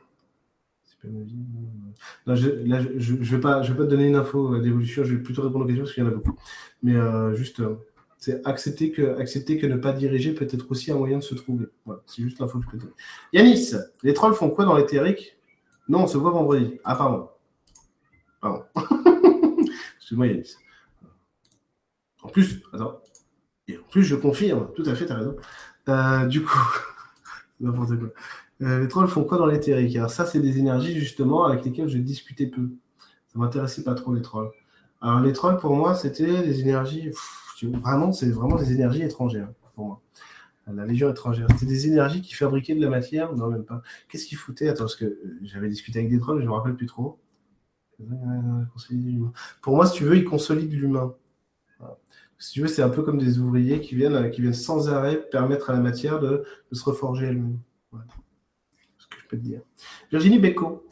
Là, 2.26 2.34
je 2.34 2.48
ne 2.50 3.24
vais, 3.24 3.40
pas, 3.40 3.62
je 3.62 3.72
vais 3.72 3.78
pas 3.78 3.84
te 3.84 3.90
donner 3.90 4.08
une 4.08 4.16
info 4.16 4.54
euh, 4.54 4.60
d'évolution, 4.60 5.02
je 5.02 5.14
vais 5.14 5.22
plutôt 5.22 5.42
répondre 5.42 5.64
aux 5.64 5.68
questions 5.68 5.84
parce 5.84 5.94
qu'il 5.94 6.04
y 6.04 6.06
en 6.06 6.10
a 6.10 6.14
beaucoup. 6.14 6.36
Mais 6.82 6.94
euh, 6.94 7.34
juste, 7.34 7.60
euh, 7.60 7.76
c'est 8.18 8.46
accepter 8.46 8.90
que, 8.90 9.18
accepter 9.18 9.56
que 9.56 9.66
ne 9.66 9.76
pas 9.76 9.92
diriger 9.92 10.34
peut 10.34 10.46
être 10.50 10.70
aussi 10.70 10.92
un 10.92 10.96
moyen 10.96 11.18
de 11.18 11.22
se 11.22 11.34
trouver. 11.34 11.66
Voilà, 11.86 12.02
c'est 12.06 12.22
juste 12.22 12.38
l'info 12.38 12.58
que 12.58 12.66
je 12.66 12.70
peux 12.70 12.76
te 12.76 12.82
donner. 12.82 12.94
Yanis, 13.32 13.72
les 14.02 14.12
trolls 14.12 14.34
font 14.34 14.50
quoi 14.50 14.66
dans 14.66 14.76
l'éthérique 14.76 15.38
Non, 15.88 16.02
on 16.02 16.06
se 16.06 16.18
voit 16.18 16.32
vendredi. 16.32 16.78
Ah, 16.84 16.96
pardon. 16.96 17.28
Pardon. 18.40 18.64
Excuse-moi. 20.10 20.26
En 22.22 22.28
plus, 22.28 22.62
attends. 22.72 23.00
Et 23.68 23.78
en 23.78 23.82
plus, 23.90 24.02
je 24.02 24.16
confirme, 24.16 24.68
tout 24.74 24.82
à 24.86 24.94
fait, 24.94 25.06
tu 25.06 25.12
as 25.12 25.16
raison. 25.16 26.28
du 26.28 26.42
coup, 26.42 26.58
n'importe 27.60 27.98
quoi. 27.98 28.08
Euh, 28.62 28.80
les 28.80 28.88
trolls 28.88 29.08
font 29.08 29.24
quoi 29.24 29.38
dans 29.38 29.46
l'éthérique? 29.46 29.96
Alors 29.96 30.10
ça, 30.10 30.26
c'est 30.26 30.40
des 30.40 30.58
énergies 30.58 30.98
justement 30.98 31.46
avec 31.46 31.64
lesquelles 31.64 31.88
je 31.88 31.98
discutais 31.98 32.46
peu. 32.46 32.70
Ça 33.28 33.38
m'intéressait 33.38 33.84
pas 33.84 33.94
trop 33.94 34.12
les 34.12 34.22
trolls. 34.22 34.50
Alors 35.00 35.20
les 35.20 35.32
trolls, 35.32 35.56
pour 35.58 35.74
moi, 35.74 35.94
c'était 35.94 36.42
des 36.42 36.60
énergies... 36.60 37.10
vraiment, 37.62 38.12
c'est 38.12 38.30
vraiment 38.30 38.56
des 38.56 38.72
énergies 38.72 39.02
étrangères 39.02 39.48
pour 39.74 39.86
moi. 39.86 40.02
La 40.66 40.84
Légion 40.84 41.10
étrangère. 41.10 41.46
C'était 41.52 41.66
des 41.66 41.86
énergies 41.88 42.20
qui 42.22 42.34
fabriquaient 42.34 42.74
de 42.74 42.80
la 42.80 42.90
matière 42.90 43.34
Non, 43.34 43.48
même 43.48 43.64
pas. 43.64 43.82
Qu'est-ce 44.08 44.26
qu'ils 44.26 44.38
foutaient? 44.38 44.68
Attends, 44.68 44.84
parce 44.84 44.94
que 44.94 45.04
euh, 45.04 45.38
j'avais 45.42 45.68
discuté 45.68 45.98
avec 45.98 46.10
des 46.10 46.18
trolls, 46.20 46.38
je 46.38 46.44
ne 46.44 46.48
me 46.48 46.54
rappelle 46.54 46.76
plus 46.76 46.86
trop. 46.86 47.18
Pour 49.62 49.76
moi, 49.76 49.86
si 49.86 49.94
tu 49.94 50.04
veux, 50.04 50.16
ils 50.16 50.24
consolident 50.24 50.76
l'humain. 50.76 51.14
Si 52.38 52.52
tu 52.52 52.62
veux, 52.62 52.68
c'est 52.68 52.82
un 52.82 52.88
peu 52.88 53.02
comme 53.02 53.18
des 53.18 53.38
ouvriers 53.38 53.80
qui 53.80 53.94
viennent, 53.94 54.30
qui 54.30 54.40
viennent 54.40 54.54
sans 54.54 54.88
arrêt 54.88 55.28
permettre 55.30 55.70
à 55.70 55.74
la 55.74 55.80
matière 55.80 56.20
de, 56.20 56.44
se 56.72 56.84
reforger 56.84 57.26
elle-même 57.26 57.58
dire. 59.36 59.60
Virginie 60.10 60.38
Beco, 60.38 60.86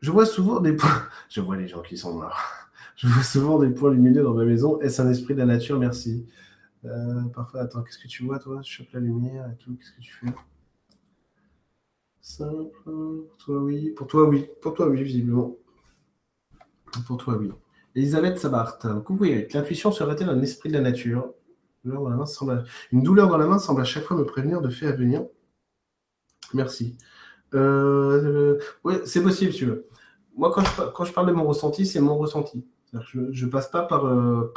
je 0.00 0.10
vois 0.10 0.26
souvent 0.26 0.60
des 0.60 0.72
points. 0.72 1.08
Je 1.28 1.40
vois 1.40 1.56
les 1.56 1.68
gens 1.68 1.82
qui 1.82 1.96
sont 1.96 2.14
morts. 2.14 2.38
Je 2.96 3.06
vois 3.08 3.22
souvent 3.22 3.58
des 3.58 3.70
points 3.70 3.90
lumineux 3.90 4.22
dans 4.22 4.34
ma 4.34 4.44
maison. 4.44 4.80
Est-ce 4.80 5.00
un 5.00 5.10
esprit 5.10 5.34
de 5.34 5.38
la 5.38 5.46
nature? 5.46 5.78
Merci. 5.78 6.26
Euh, 6.84 7.22
parfois, 7.34 7.62
attends, 7.62 7.82
qu'est-ce 7.82 7.98
que 7.98 8.08
tu 8.08 8.24
vois, 8.24 8.38
toi? 8.38 8.60
Je 8.62 8.70
chope 8.70 8.92
la 8.92 9.00
lumière 9.00 9.50
et 9.50 9.56
tout. 9.56 9.74
Qu'est-ce 9.76 9.92
que 9.92 10.00
tu 10.00 10.12
fais? 10.12 10.32
Simple. 12.20 12.82
Pour 12.84 13.36
toi, 13.38 13.62
oui. 13.62 13.90
Pour 13.90 14.06
toi, 14.06 14.28
oui. 14.28 14.46
Pour 14.60 14.74
toi, 14.74 14.88
oui, 14.88 15.02
visiblement. 15.02 15.56
Pour 17.06 17.16
toi, 17.16 17.36
oui. 17.36 17.50
Elisabeth 17.94 18.38
Sabart. 18.38 18.78
Coucou. 19.04 19.24
L'intuition 19.24 19.92
serait-elle 19.92 20.28
un 20.28 20.40
esprit 20.42 20.70
de 20.70 20.74
la 20.74 20.80
nature 20.80 21.32
Une 21.84 23.02
douleur 23.02 23.28
dans 23.28 23.36
la 23.36 23.46
main 23.46 23.58
semble 23.58 23.80
à 23.80 23.84
chaque 23.84 24.04
fois 24.04 24.16
me 24.16 24.24
prévenir 24.24 24.60
de 24.60 24.70
faits 24.70 24.88
à 24.88 24.96
venir. 24.96 25.24
Merci. 26.54 26.96
Euh, 27.54 28.58
oui, 28.84 28.94
c'est 29.04 29.22
possible, 29.22 29.52
tu 29.52 29.66
veux. 29.66 29.88
Moi, 30.36 30.52
quand 30.52 31.04
je, 31.04 31.12
parle 31.12 31.26
de 31.26 31.32
mon 31.32 31.44
ressenti, 31.44 31.84
c'est 31.84 32.00
mon 32.00 32.16
ressenti. 32.16 32.64
Je 32.92 33.44
ne 33.44 33.50
passe 33.50 33.68
pas 33.68 33.82
par, 33.82 34.06
euh, 34.06 34.52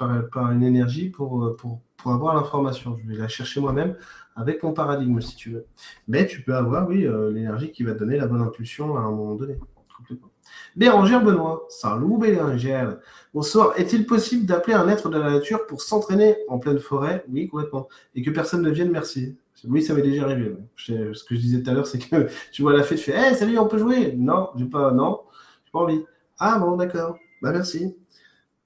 une 0.52 0.64
énergie 0.64 1.10
pour, 1.10 1.44
euh, 1.44 1.56
pour, 1.56 1.82
avoir 2.06 2.36
l'information. 2.36 2.96
Je 2.98 3.08
vais 3.08 3.16
la 3.16 3.28
chercher 3.28 3.60
moi-même 3.60 3.96
avec 4.36 4.64
mon 4.64 4.74
paradigme, 4.74 5.20
si 5.22 5.36
tu 5.36 5.52
veux. 5.52 5.66
Mais 6.08 6.28
tu 6.28 6.44
peux 6.44 6.56
avoir, 6.56 6.88
oui, 6.88 7.08
l'énergie 7.34 7.72
qui 7.72 7.84
va 7.84 7.94
te 7.94 8.00
donner 8.00 8.18
la 8.18 8.28
bonne 8.28 8.42
impulsion 8.42 8.96
à 8.96 9.02
un 9.02 9.12
moment 9.12 9.36
donné. 9.36 9.58
Complètement. 9.98 10.30
Bérangère 10.76 11.24
Benoît, 11.24 11.66
salut 11.70 12.18
Bérangère. 12.20 12.98
Bonsoir. 13.34 13.74
Est-il 13.78 14.06
possible 14.06 14.46
d'appeler 14.46 14.74
un 14.74 14.88
être 14.90 15.10
de 15.10 15.18
la 15.18 15.32
nature 15.32 15.66
pour 15.68 15.82
s'entraîner 15.82 16.38
en 16.48 16.60
pleine 16.60 16.80
forêt? 16.80 17.24
Oui, 17.30 17.48
complètement. 17.48 17.88
Et 18.14 18.22
que 18.22 18.30
personne 18.30 18.62
ne 18.62 18.70
vienne, 18.72 18.92
merci. 18.92 19.38
Oui, 19.68 19.82
ça 19.82 19.94
m'est 19.94 20.02
déjà 20.02 20.24
arrivé. 20.24 20.56
Ce 20.76 21.24
que 21.24 21.36
je 21.36 21.40
disais 21.40 21.62
tout 21.62 21.70
à 21.70 21.74
l'heure, 21.74 21.88
c'est 21.88 22.00
que 22.00 22.28
tu 22.52 22.62
vois 22.62 22.74
la 22.74 22.84
fête, 22.84 22.98
tu 22.98 23.06
fais 23.06 23.18
Hey, 23.18 23.36
salut, 23.36 23.58
on 23.58 23.68
peut 23.68 23.78
jouer? 23.78 24.14
Non, 24.18 24.50
j'ai 24.56 24.66
pas, 24.66 24.92
non, 24.92 25.22
j'ai 25.66 25.72
pas 25.72 25.80
envie. 25.80 26.04
Ah 26.40 26.60
bon, 26.60 26.76
d'accord. 26.76 27.18
Bah 27.42 27.52
merci. 27.52 27.96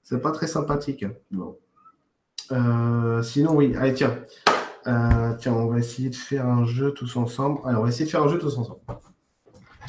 C'est 0.02 0.20
pas 0.20 0.32
très 0.32 0.46
sympathique. 0.46 1.04
Bon. 1.30 1.56
Euh, 2.52 3.22
sinon, 3.22 3.54
oui. 3.54 3.74
Allez, 3.76 3.94
tiens. 3.94 4.18
Euh, 4.86 5.34
tiens, 5.38 5.52
on 5.52 5.66
va 5.66 5.78
essayer 5.78 6.10
de 6.10 6.16
faire 6.16 6.46
un 6.46 6.64
jeu 6.64 6.92
tous 6.92 7.16
ensemble. 7.16 7.60
Allez, 7.64 7.76
on 7.76 7.82
va 7.82 7.88
essayer 7.88 8.06
de 8.06 8.10
faire 8.10 8.22
un 8.22 8.28
jeu 8.28 8.38
tous 8.38 8.58
ensemble. 8.58 8.80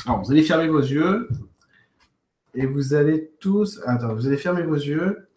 Alors, 0.06 0.22
vous 0.22 0.32
allez 0.32 0.44
fermer 0.44 0.68
vos 0.68 0.80
yeux. 0.80 1.28
Et 2.53 2.65
vous 2.65 2.94
allez 2.94 3.32
tous. 3.40 3.82
Attends, 3.86 4.14
vous 4.14 4.28
allez 4.28 4.38
fermer 4.38 4.64
vos 4.64 4.76
yeux 4.76 5.28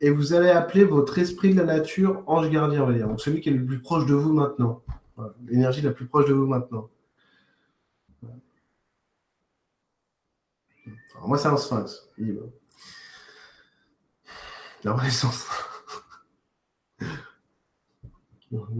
et 0.00 0.10
vous 0.10 0.34
allez 0.34 0.50
appeler 0.50 0.84
votre 0.84 1.18
esprit 1.18 1.54
de 1.54 1.60
la 1.60 1.64
nature 1.64 2.22
ange 2.26 2.50
gardien, 2.50 2.82
on 2.82 2.86
va 2.86 2.92
dire. 2.92 3.08
Donc 3.08 3.20
celui 3.20 3.40
qui 3.40 3.48
est 3.48 3.52
le 3.52 3.64
plus 3.64 3.80
proche 3.80 4.06
de 4.06 4.14
vous 4.14 4.32
maintenant. 4.32 4.82
L'énergie 5.46 5.80
la 5.80 5.92
plus 5.92 6.06
proche 6.06 6.26
de 6.26 6.34
vous 6.34 6.46
maintenant. 6.46 6.90
Alors 11.14 11.28
moi, 11.28 11.38
c'est 11.38 11.48
un 11.48 11.56
sphinx. 11.56 12.08
La 14.84 14.92
renaissance. 14.94 15.46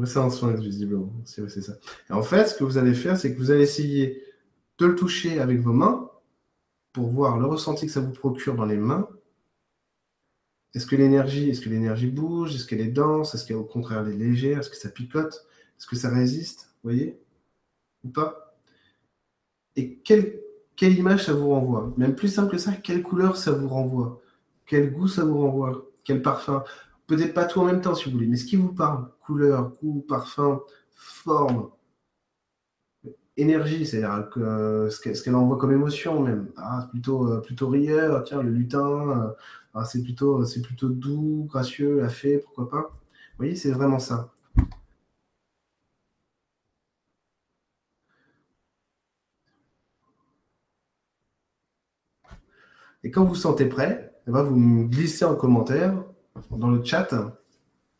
c'est 0.04 0.18
un 0.18 0.30
soin, 0.30 0.52
visiblement. 0.52 1.12
C'est 1.24 1.48
ça. 1.48 1.72
Et 2.10 2.12
en 2.12 2.22
fait, 2.22 2.46
ce 2.48 2.54
que 2.54 2.64
vous 2.64 2.78
allez 2.78 2.94
faire, 2.94 3.16
c'est 3.16 3.34
que 3.34 3.38
vous 3.38 3.50
allez 3.50 3.62
essayer 3.62 4.22
de 4.78 4.86
le 4.86 4.94
toucher 4.94 5.40
avec 5.40 5.60
vos 5.60 5.72
mains 5.72 6.10
pour 6.96 7.10
voir 7.10 7.38
le 7.38 7.44
ressenti 7.44 7.84
que 7.84 7.92
ça 7.92 8.00
vous 8.00 8.10
procure 8.10 8.54
dans 8.54 8.64
les 8.64 8.78
mains. 8.78 9.06
Est-ce 10.72 10.86
que 10.86 10.96
l'énergie, 10.96 11.50
est-ce 11.50 11.60
que 11.60 11.68
l'énergie 11.68 12.06
bouge? 12.06 12.54
Est-ce 12.54 12.64
qu'elle 12.64 12.80
est 12.80 12.86
dense? 12.86 13.34
Est-ce 13.34 13.52
qu'au 13.52 13.64
contraire 13.64 14.06
elle 14.06 14.14
est 14.14 14.16
légère? 14.16 14.60
Est-ce 14.60 14.70
que 14.70 14.78
ça 14.78 14.88
picote? 14.88 15.46
Est-ce 15.78 15.86
que 15.86 15.94
ça 15.94 16.08
résiste? 16.08 16.74
Voyez? 16.82 17.20
Ou 18.02 18.08
pas? 18.08 18.56
Et 19.76 19.98
quelle, 19.98 20.40
quelle 20.74 20.96
image 20.96 21.26
ça 21.26 21.34
vous 21.34 21.50
renvoie? 21.50 21.92
Même 21.98 22.14
plus 22.14 22.28
simple 22.28 22.52
que 22.52 22.58
ça, 22.58 22.72
quelle 22.72 23.02
couleur 23.02 23.36
ça 23.36 23.52
vous 23.52 23.68
renvoie? 23.68 24.22
Quel 24.64 24.90
goût 24.90 25.06
ça 25.06 25.22
vous 25.22 25.38
renvoie? 25.38 25.90
Quel 26.02 26.22
parfum? 26.22 26.64
Peut-être 27.06 27.34
pas 27.34 27.44
tout 27.44 27.60
en 27.60 27.66
même 27.66 27.82
temps 27.82 27.94
si 27.94 28.06
vous 28.06 28.12
voulez, 28.12 28.26
mais 28.26 28.38
ce 28.38 28.46
qui 28.46 28.56
vous 28.56 28.72
parle, 28.72 29.10
couleur, 29.20 29.70
goût, 29.82 30.00
parfum, 30.08 30.62
forme, 30.94 31.68
énergie, 33.36 33.86
c'est-à-dire 33.86 34.28
que, 34.30 34.88
ce 34.90 35.22
qu'elle 35.22 35.34
envoie 35.34 35.58
comme 35.58 35.72
émotion 35.72 36.22
même. 36.22 36.48
Ah, 36.56 36.88
plutôt, 36.90 37.30
euh, 37.32 37.40
plutôt 37.40 37.68
rieur, 37.68 38.24
tiens, 38.24 38.42
le 38.42 38.50
lutin, 38.50 38.80
euh, 39.28 39.32
ah, 39.74 39.84
c'est 39.84 40.02
plutôt, 40.02 40.42
plutôt 40.64 40.88
doux, 40.88 41.46
gracieux, 41.48 42.00
la 42.00 42.08
fée, 42.08 42.38
pourquoi 42.38 42.68
pas. 42.70 42.82
Vous 42.82 43.38
voyez, 43.38 43.56
c'est 43.56 43.70
vraiment 43.72 43.98
ça. 43.98 44.32
Et 53.02 53.10
quand 53.10 53.24
vous 53.24 53.34
sentez 53.34 53.66
prêt, 53.66 54.12
eh 54.26 54.30
ben, 54.30 54.42
vous 54.42 54.56
me 54.56 54.84
glissez 54.88 55.24
en 55.24 55.36
commentaire 55.36 55.94
dans 56.50 56.70
le 56.70 56.82
chat 56.84 57.08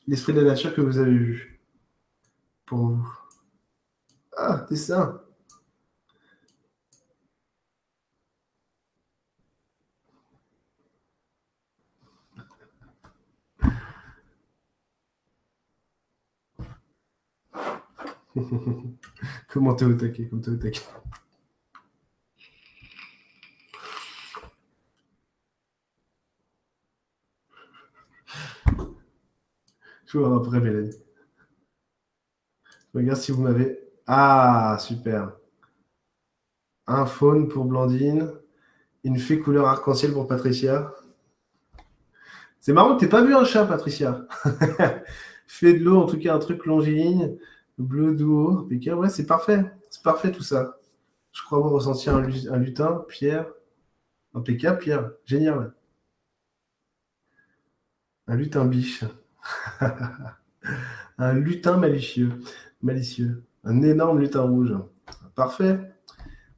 l'esprit 0.07 0.33
de 0.33 0.41
la 0.41 0.51
nature 0.51 0.75
que 0.75 0.81
vous 0.81 0.99
avez 0.99 1.13
vu 1.13 1.61
pour 2.67 2.79
vous. 2.79 3.09
Ah, 4.37 4.67
c'est 4.69 4.77
ça. 4.77 5.26
Comment 19.49 19.75
t'es 19.75 19.85
au 19.85 19.95
taquet, 19.95 20.29
comme 20.29 20.41
t'es 20.41 20.51
au 20.51 20.57
après, 30.35 30.61
Mélanie. 30.61 30.97
Regarde 32.95 33.19
si 33.19 33.33
vous 33.33 33.43
m'avez. 33.43 33.79
Ah, 34.07 34.77
super. 34.81 35.33
Un 36.87 37.07
faune 37.07 37.49
pour 37.49 37.65
Blandine. 37.65 38.31
Une 39.05 39.19
fée 39.19 39.39
couleur 39.39 39.67
arc-en-ciel 39.67 40.13
pour 40.13 40.27
Patricia. 40.27 40.95
C'est 42.61 42.73
marrant 42.73 42.97
que 42.97 43.01
t'aies 43.01 43.09
pas 43.09 43.23
vu 43.23 43.35
un 43.35 43.45
chat, 43.45 43.67
Patricia. 43.67 44.27
Fée 45.47 45.79
de 45.79 45.85
l'eau, 45.85 46.01
en 46.01 46.07
tout 46.07 46.19
cas, 46.19 46.35
un 46.35 46.39
truc 46.39 46.67
longiligne. 46.67 47.37
Bleu 47.79 48.15
duo. 48.15 48.69
Ouais, 48.69 49.09
c'est 49.09 49.27
parfait. 49.27 49.65
C'est 49.91 50.03
parfait 50.03 50.33
tout 50.33 50.43
ça. 50.43 50.79
Je 51.33 51.43
crois 51.43 51.59
avoir 51.59 51.73
ressenti 51.73 52.09
un, 52.09 52.21
lutin. 52.21 53.05
Pierre. 53.09 53.47
Impeccable, 54.35 54.79
Pierre. 54.79 55.11
Génial. 55.25 55.73
Un 58.27 58.37
lutin 58.37 58.65
biche. 58.65 59.05
un 61.19 61.33
lutin 61.35 61.77
malicieux. 61.77 62.41
Malicieux. 62.83 63.45
Un 63.65 63.83
énorme 63.83 64.21
lutin 64.21 64.43
rouge. 64.43 64.75
Parfait. 65.35 65.79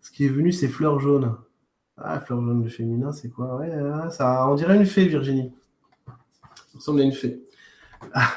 Ce 0.01 0.11
qui 0.11 0.25
est 0.25 0.31
venu, 0.31 0.53
c'est 0.53 0.69
fleur 0.69 1.01
jaune. 1.01 1.37
Ah, 1.97 2.21
fleur 2.21 2.41
jaune, 2.41 2.63
le 2.63 2.69
féminin, 2.69 3.11
c'est 3.11 3.29
quoi? 3.29 3.57
Ouais, 3.57 3.73
ah, 3.73 4.09
ça, 4.11 4.49
On 4.49 4.55
dirait 4.55 4.77
une 4.77 4.87
fée, 4.87 5.09
Virginie. 5.09 5.53
Ça 6.07 6.77
ressemble 6.77 7.01
à 7.01 7.05
une 7.05 7.13
fée. 7.13 7.43
Ah. 8.13 8.31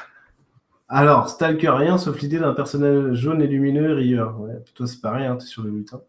Alors, 0.94 1.30
Stalker, 1.30 1.70
rien 1.70 1.96
sauf 1.96 2.20
l'idée 2.20 2.38
d'un 2.38 2.52
personnage 2.52 3.14
jaune 3.14 3.40
et 3.40 3.46
lumineux 3.46 3.94
rieur. 3.94 4.38
Ouais, 4.38 4.62
toi, 4.74 4.86
c'est 4.86 5.00
pareil, 5.00 5.24
hein, 5.24 5.38
tu 5.38 5.44
es 5.44 5.48
sur 5.48 5.62
le 5.62 5.70
lutin. 5.70 6.02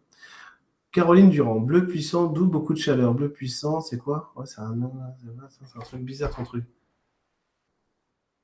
Caroline 0.92 1.30
Durand, 1.30 1.58
bleu 1.58 1.86
puissant, 1.86 2.26
d'où 2.26 2.44
beaucoup 2.44 2.74
de 2.74 2.78
chaleur. 2.78 3.14
Bleu 3.14 3.30
puissant, 3.30 3.80
c'est 3.80 3.96
quoi? 3.96 4.34
Ouais, 4.36 4.44
c'est 4.44 4.60
un, 4.60 4.78
un 4.82 5.80
truc 5.80 6.02
bizarre 6.02 6.36
ton 6.36 6.44
truc. 6.44 6.66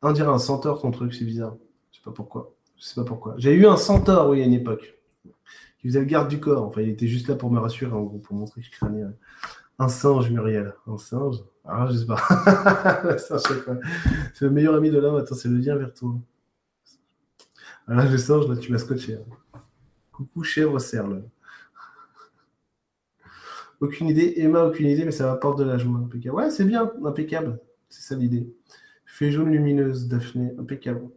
On 0.01 0.13
dirait 0.13 0.31
un 0.31 0.39
centaure 0.39 0.81
ton 0.81 0.91
truc, 0.91 1.13
c'est 1.13 1.27
bizarre. 1.27 1.57
Je 1.93 1.99
sais 1.99 2.03
pas 2.03 2.11
pourquoi. 2.11 2.55
Je 2.79 2.85
sais 2.85 2.95
pas 2.95 3.05
pourquoi. 3.05 3.35
J'ai 3.37 3.53
eu 3.53 3.67
un 3.67 3.77
centaure, 3.77 4.31
oui, 4.31 4.41
à 4.41 4.47
une 4.47 4.55
époque. 4.55 4.99
Qui 5.79 5.89
faisait 5.89 6.01
le 6.01 6.07
garde 6.07 6.29
du 6.29 6.41
corps. 6.41 6.65
Enfin, 6.65 6.81
il 6.81 6.89
était 6.89 7.07
juste 7.07 7.29
là 7.29 7.35
pour 7.35 7.51
me 7.51 7.59
rassurer, 7.59 7.93
en 7.93 8.05
gros, 8.05 8.19
pour 8.19 8.35
montrer 8.35 8.63
que 8.63 8.67
je 8.67 8.73
crânais. 8.73 9.05
Un 9.79 9.89
singe, 9.89 10.31
Muriel. 10.31 10.73
Un 10.87 10.97
singe? 10.97 11.37
Ah, 11.67 11.87
je 11.91 11.99
sais 11.99 12.07
pas. 12.07 12.17
c'est 14.33 14.47
le 14.47 14.51
meilleur 14.51 14.75
ami 14.75 14.91
de 14.91 14.99
l'homme. 14.99 15.17
Attends, 15.17 15.35
c'est 15.35 15.49
le 15.49 15.59
lien 15.59 15.77
vers 15.77 15.93
toi. 15.93 16.15
Ah, 17.93 18.07
le 18.07 18.19
singe, 18.19 18.47
là, 18.47 18.57
tu 18.57 18.71
m'as 18.71 18.79
scotché. 18.79 19.17
Hein. 19.17 19.59
Coucou, 20.13 20.45
chèvre, 20.45 20.79
serle. 20.79 21.25
Aucune 23.81 24.07
idée. 24.07 24.35
Emma, 24.37 24.65
aucune 24.65 24.87
idée, 24.87 25.05
mais 25.05 25.11
ça 25.11 25.27
m'apporte 25.27 25.59
de 25.59 25.65
la 25.65 25.77
joie. 25.77 26.09
Ouais, 26.33 26.51
c'est 26.51 26.65
bien. 26.65 26.93
Impeccable. 27.05 27.59
C'est 27.89 28.03
ça 28.03 28.15
l'idée. 28.15 28.55
Fée 29.07 29.33
jaune 29.33 29.51
lumineuse, 29.51 30.07
Daphné, 30.07 30.53
impeccable. 30.57 31.09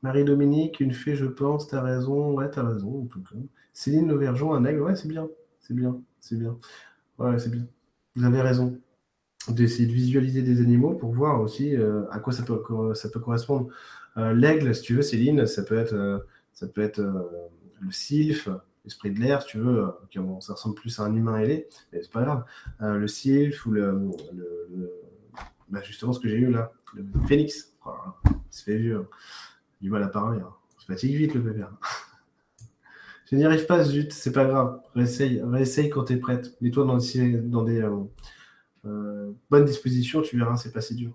Marie-Dominique, 0.00 0.80
une 0.80 0.92
fée, 0.92 1.14
je 1.14 1.26
pense, 1.26 1.68
t'as 1.68 1.82
raison. 1.82 2.32
Ouais, 2.32 2.50
t'as 2.50 2.66
raison, 2.66 3.02
en 3.02 3.06
tout 3.06 3.22
cas. 3.22 3.36
Céline 3.74 4.10
un 4.10 4.64
aigle, 4.64 4.80
ouais, 4.80 4.96
c'est 4.96 5.08
bien. 5.08 5.28
C'est 5.60 5.74
bien, 5.74 6.00
c'est 6.20 6.38
bien. 6.38 6.56
Ouais, 7.18 7.38
c'est 7.38 7.50
bien. 7.50 7.66
Vous 8.16 8.24
avez 8.24 8.40
raison. 8.40 8.80
D'essayer 9.48 9.86
de 9.86 9.92
visualiser 9.92 10.40
des 10.42 10.62
animaux 10.62 10.94
pour 10.94 11.12
voir 11.12 11.42
aussi 11.42 11.76
euh, 11.76 12.08
à 12.10 12.18
quoi 12.18 12.32
ça 12.32 12.44
peut 12.44 13.20
correspondre. 13.20 13.68
Euh, 14.16 14.32
l'aigle, 14.32 14.74
si 14.74 14.82
tu 14.82 14.94
veux, 14.94 15.02
Céline, 15.02 15.46
ça 15.46 15.62
peut 15.62 15.78
être, 15.78 15.94
euh, 15.94 16.18
ça 16.52 16.66
peut 16.66 16.82
être 16.82 17.00
le 17.80 17.90
sylphe, 17.90 18.48
l'esprit 18.84 19.10
de 19.10 19.20
l'air, 19.20 19.42
si 19.42 19.48
tu 19.48 19.58
veux. 19.58 19.86
ça 20.40 20.54
ressemble 20.54 20.74
plus 20.74 20.98
à 20.98 21.04
un 21.04 21.14
humain 21.14 21.38
ailé, 21.38 21.68
mais 21.92 22.02
c'est 22.02 22.12
pas 22.12 22.22
grave. 22.22 22.44
le 22.80 23.06
sylphe 23.06 23.64
ou 23.66 23.72
le 23.72 24.10
bah, 25.70 25.80
justement 25.82 26.12
ce 26.12 26.20
que 26.20 26.28
j'ai 26.28 26.36
eu 26.36 26.50
là, 26.50 26.72
le 26.94 27.04
phénix. 27.28 27.72
Oh 27.86 27.92
il 28.26 28.64
fait 28.64 28.76
vieux. 28.76 28.98
Hein. 28.98 29.06
Du 29.80 29.88
mal 29.88 30.02
à 30.02 30.08
parler. 30.08 30.40
Hein. 30.40 30.52
Je 30.80 30.86
fatigue 30.86 31.16
vite 31.16 31.34
le 31.34 31.40
bébé. 31.40 31.62
Hein. 31.62 31.78
Je 33.30 33.36
n'y 33.36 33.44
arrive 33.44 33.64
pas, 33.66 33.84
zut, 33.84 34.12
c'est 34.12 34.32
pas 34.32 34.44
grave. 34.44 34.80
Réessaye, 34.96 35.40
réessaye 35.40 35.88
quand 35.88 36.04
tu 36.04 36.14
es 36.14 36.16
prête. 36.16 36.60
Mets-toi 36.60 36.84
dans, 36.84 36.96
des 37.62 37.80
euh, 37.80 37.96
euh, 38.86 39.30
bonnes 39.48 39.64
dispositions, 39.64 40.20
tu 40.20 40.36
verras, 40.36 40.56
c'est 40.56 40.72
pas 40.72 40.80
si 40.80 40.96
dur. 40.96 41.12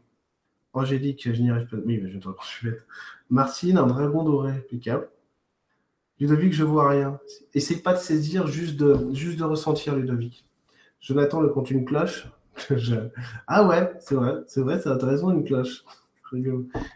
Angélique, 0.76 1.34
je 1.34 1.42
n'y 1.42 1.50
arrive 1.50 1.68
pas. 1.68 1.78
Oui, 1.86 2.00
mais 2.02 2.10
je 2.10 2.20
te 2.20 2.28
bête. 2.64 2.82
Martine, 3.30 3.78
un 3.78 3.88
dragon 3.88 4.24
doré, 4.24 4.52
impeccable. 4.52 5.10
Ludovic, 6.20 6.54
je 6.54 6.64
vois 6.64 6.90
rien. 6.90 7.20
Essaye 7.54 7.78
pas 7.78 7.94
de 7.94 8.00
saisir, 8.00 8.48
juste 8.48 8.78
de, 8.78 9.44
ressentir, 9.44 9.96
Ludovic. 9.96 10.46
Jonathan, 11.02 11.42
le 11.42 11.50
compte 11.50 11.72
une 11.72 11.86
cloche. 11.86 12.28
Ah 13.48 13.68
ouais, 13.68 13.92
c'est 14.00 14.16
vrai, 14.16 14.36
c'est 14.48 14.62
vrai, 14.62 14.80
c'est 14.80 14.90
intéressant 14.90 15.32
une 15.32 15.44
cloche. 15.44 15.84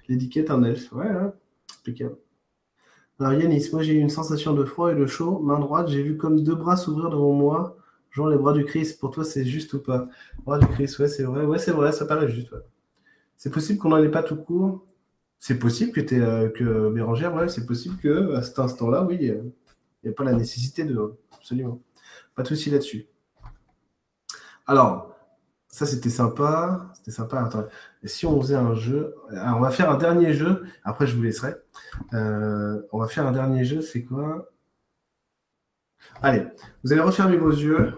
L'étiquette, 0.08 0.52
un 0.52 0.64
elfe. 0.64 0.92
Ouais, 0.94 1.06
ouais. 1.06 1.32
impeccable. 1.82 2.16
Alors 3.20 3.34
Yanis, 3.34 3.70
moi 3.74 3.84
j'ai 3.84 3.94
eu 3.94 4.00
une 4.00 4.10
sensation 4.10 4.54
de 4.54 4.64
froid 4.64 4.94
et 4.94 4.96
de 4.96 5.06
chaud. 5.06 5.40
Main 5.40 5.60
droite, 5.60 5.90
j'ai 5.90 6.02
vu 6.02 6.16
comme 6.16 6.42
deux 6.42 6.56
bras 6.56 6.78
s'ouvrir 6.78 7.10
devant 7.10 7.34
moi. 7.34 7.78
Genre 8.12 8.30
les 8.30 8.38
bras 8.38 8.54
du 8.54 8.64
Christ. 8.64 9.00
Pour 9.00 9.12
toi, 9.12 9.26
c'est 9.26 9.46
juste 9.46 9.74
ou 9.74 9.80
pas? 9.80 10.08
Bras 10.46 10.58
du 10.60 10.68
Christ, 10.68 11.00
ouais, 11.00 11.10
c'est 11.10 11.24
vrai. 11.24 11.44
Ouais, 11.46 11.60
c'est 11.60 11.72
vrai, 11.72 11.92
ça 11.92 12.06
paraît 12.06 12.30
juste. 12.30 12.54
C'est 13.40 13.52
possible 13.52 13.80
qu'on 13.80 13.90
n'en 13.90 14.04
ait 14.04 14.12
pas 14.12 14.22
tout 14.22 14.36
court. 14.36 14.86
C'est 15.40 15.58
possible 15.58 15.94
que, 15.94 16.14
euh, 16.14 16.50
que 16.50 16.90
Bérangère, 16.90 17.34
ouais, 17.34 17.48
c'est 17.48 17.66
possible 17.66 17.96
que 17.98 18.36
à 18.36 18.44
cet 18.44 18.60
instant-là, 18.60 19.04
oui, 19.04 19.18
il 19.22 19.54
n'y 20.04 20.10
a 20.10 20.14
pas 20.14 20.26
la 20.26 20.34
nécessité 20.34 20.84
de. 20.84 21.14
Absolument. 21.32 21.82
Pas 22.36 22.44
de 22.44 22.50
souci 22.50 22.70
là-dessus. 22.70 23.08
Alors, 24.68 25.16
ça, 25.70 25.86
c'était 25.86 26.10
sympa. 26.10 26.92
C'était 26.96 27.12
sympa. 27.12 27.42
Attends. 27.42 27.66
si 28.04 28.26
on 28.26 28.42
faisait 28.42 28.56
un 28.56 28.76
jeu. 28.76 29.16
Alors, 29.30 29.58
on 29.58 29.62
va 29.62 29.72
faire 29.72 29.90
un 29.90 29.98
dernier 29.98 30.34
jeu. 30.34 30.66
Après, 30.84 31.08
je 31.08 31.16
vous 31.16 31.24
laisserai. 31.24 31.56
Euh, 32.14 32.82
on 32.92 33.00
va 33.00 33.08
faire 33.08 33.26
un 33.26 33.32
dernier 33.32 33.64
jeu. 33.64 33.80
C'est 33.82 34.04
quoi? 34.04 34.50
Allez, 36.22 36.46
vous 36.84 36.92
allez 36.92 37.02
refermer 37.02 37.38
vos 37.38 37.52
yeux. 37.52 37.94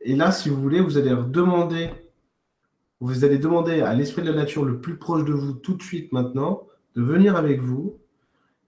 Et 0.00 0.16
là, 0.16 0.32
si 0.32 0.48
vous 0.48 0.56
voulez, 0.56 0.80
vous 0.80 0.96
allez 0.96 1.14
demander. 1.28 1.90
Vous 3.02 3.24
allez 3.24 3.38
demander 3.38 3.80
à 3.80 3.94
l'esprit 3.94 4.22
de 4.22 4.30
la 4.30 4.36
nature 4.36 4.64
le 4.64 4.80
plus 4.80 4.96
proche 4.96 5.24
de 5.24 5.32
vous 5.32 5.54
tout 5.54 5.74
de 5.74 5.82
suite 5.82 6.12
maintenant 6.12 6.68
de 6.94 7.02
venir 7.02 7.34
avec 7.34 7.60
vous. 7.60 7.98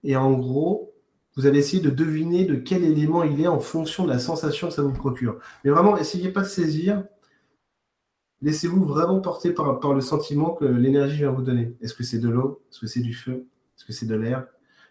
Et 0.03 0.17
en 0.17 0.33
gros, 0.33 0.93
vous 1.37 1.45
allez 1.45 1.59
essayer 1.59 1.81
de 1.81 1.89
deviner 1.89 2.43
de 2.43 2.55
quel 2.55 2.83
élément 2.83 3.23
il 3.23 3.39
est 3.39 3.47
en 3.47 3.59
fonction 3.59 4.03
de 4.03 4.09
la 4.09 4.19
sensation 4.19 4.67
que 4.67 4.73
ça 4.73 4.81
vous 4.81 4.91
procure. 4.91 5.39
Mais 5.63 5.71
vraiment, 5.71 5.95
essayez 5.95 6.27
pas 6.27 6.41
de 6.41 6.47
saisir. 6.47 7.05
Laissez-vous 8.41 8.83
vraiment 8.83 9.21
porter 9.21 9.53
par, 9.53 9.93
le 9.93 10.01
sentiment 10.01 10.49
que 10.49 10.65
l'énergie 10.65 11.19
vient 11.19 11.31
vous 11.31 11.41
donner. 11.41 11.73
Est-ce 11.79 11.93
que 11.93 12.03
c'est 12.03 12.19
de 12.19 12.27
l'eau? 12.27 12.61
Est-ce 12.69 12.81
que 12.81 12.87
c'est 12.87 12.99
du 12.99 13.13
feu? 13.13 13.47
Est-ce 13.77 13.85
que 13.85 13.93
c'est 13.93 14.05
de 14.05 14.15
l'air? 14.15 14.39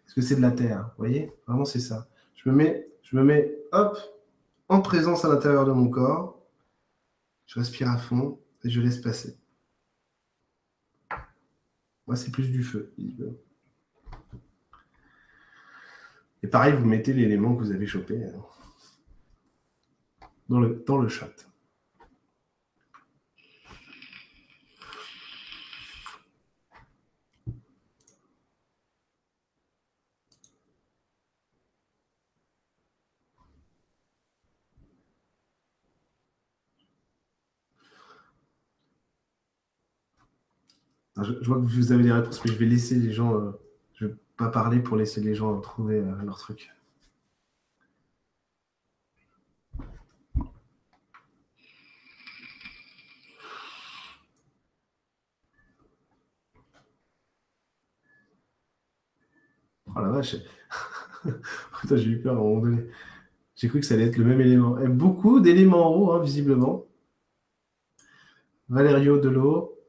Est-ce 0.06 0.14
que 0.14 0.22
c'est 0.22 0.36
de 0.36 0.42
la 0.42 0.52
terre? 0.52 0.88
Vous 0.96 1.04
voyez? 1.04 1.30
Vraiment, 1.46 1.66
c'est 1.66 1.80
ça. 1.80 2.08
Je 2.34 2.48
me 2.48 2.54
mets, 2.54 2.88
je 3.02 3.14
me 3.14 3.22
mets, 3.22 3.54
hop, 3.72 3.98
en 4.70 4.80
présence 4.80 5.26
à 5.26 5.28
l'intérieur 5.28 5.66
de 5.66 5.72
mon 5.72 5.90
corps. 5.90 6.40
Je 7.44 7.58
respire 7.58 7.90
à 7.90 7.98
fond 7.98 8.38
et 8.64 8.70
je 8.70 8.80
laisse 8.80 8.98
passer. 8.98 9.36
Moi, 12.06 12.16
c'est 12.16 12.30
plus 12.30 12.50
du 12.50 12.62
feu, 12.62 12.92
Et 16.42 16.46
pareil, 16.46 16.74
vous 16.74 16.84
mettez 16.84 17.14
l'élément 17.14 17.54
que 17.54 17.62
vous 17.62 17.72
avez 17.72 17.86
chopé 17.86 18.22
euh, 18.22 18.30
dans 20.48 20.60
le, 20.60 20.84
dans 20.86 20.98
le 20.98 21.08
chat. 21.08 21.32
Je, 41.22 41.32
vois 41.44 41.56
que 41.56 41.62
vous 41.62 41.92
avez 41.92 42.02
des 42.02 42.12
réponses, 42.12 42.44
mais 42.44 42.52
je 42.52 42.58
vais 42.58 42.66
laisser 42.66 42.96
les 42.96 43.12
gens. 43.12 43.34
Euh, 43.36 43.52
je 43.94 44.06
vais 44.06 44.14
pas 44.36 44.48
parler 44.48 44.80
pour 44.80 44.96
laisser 44.96 45.20
les 45.20 45.34
gens 45.34 45.60
trouver 45.60 45.98
euh, 45.98 46.22
leur 46.24 46.38
truc. 46.38 46.70
Oh 59.96 60.00
la 60.00 60.08
vache. 60.08 60.36
j'ai 61.92 62.08
eu 62.10 62.20
peur 62.20 62.34
à 62.34 62.36
un 62.36 62.42
moment 62.42 62.60
donné. 62.60 62.84
J'ai 63.54 63.68
cru 63.68 63.78
que 63.80 63.86
ça 63.86 63.94
allait 63.94 64.06
être 64.06 64.16
le 64.16 64.24
même 64.24 64.40
élément. 64.40 64.78
Et 64.80 64.88
beaucoup 64.88 65.38
d'éléments 65.38 65.94
en 65.94 65.96
haut, 65.96 66.12
hein, 66.12 66.20
visiblement. 66.22 66.86
Valerio 68.68 69.18
de 69.18 69.28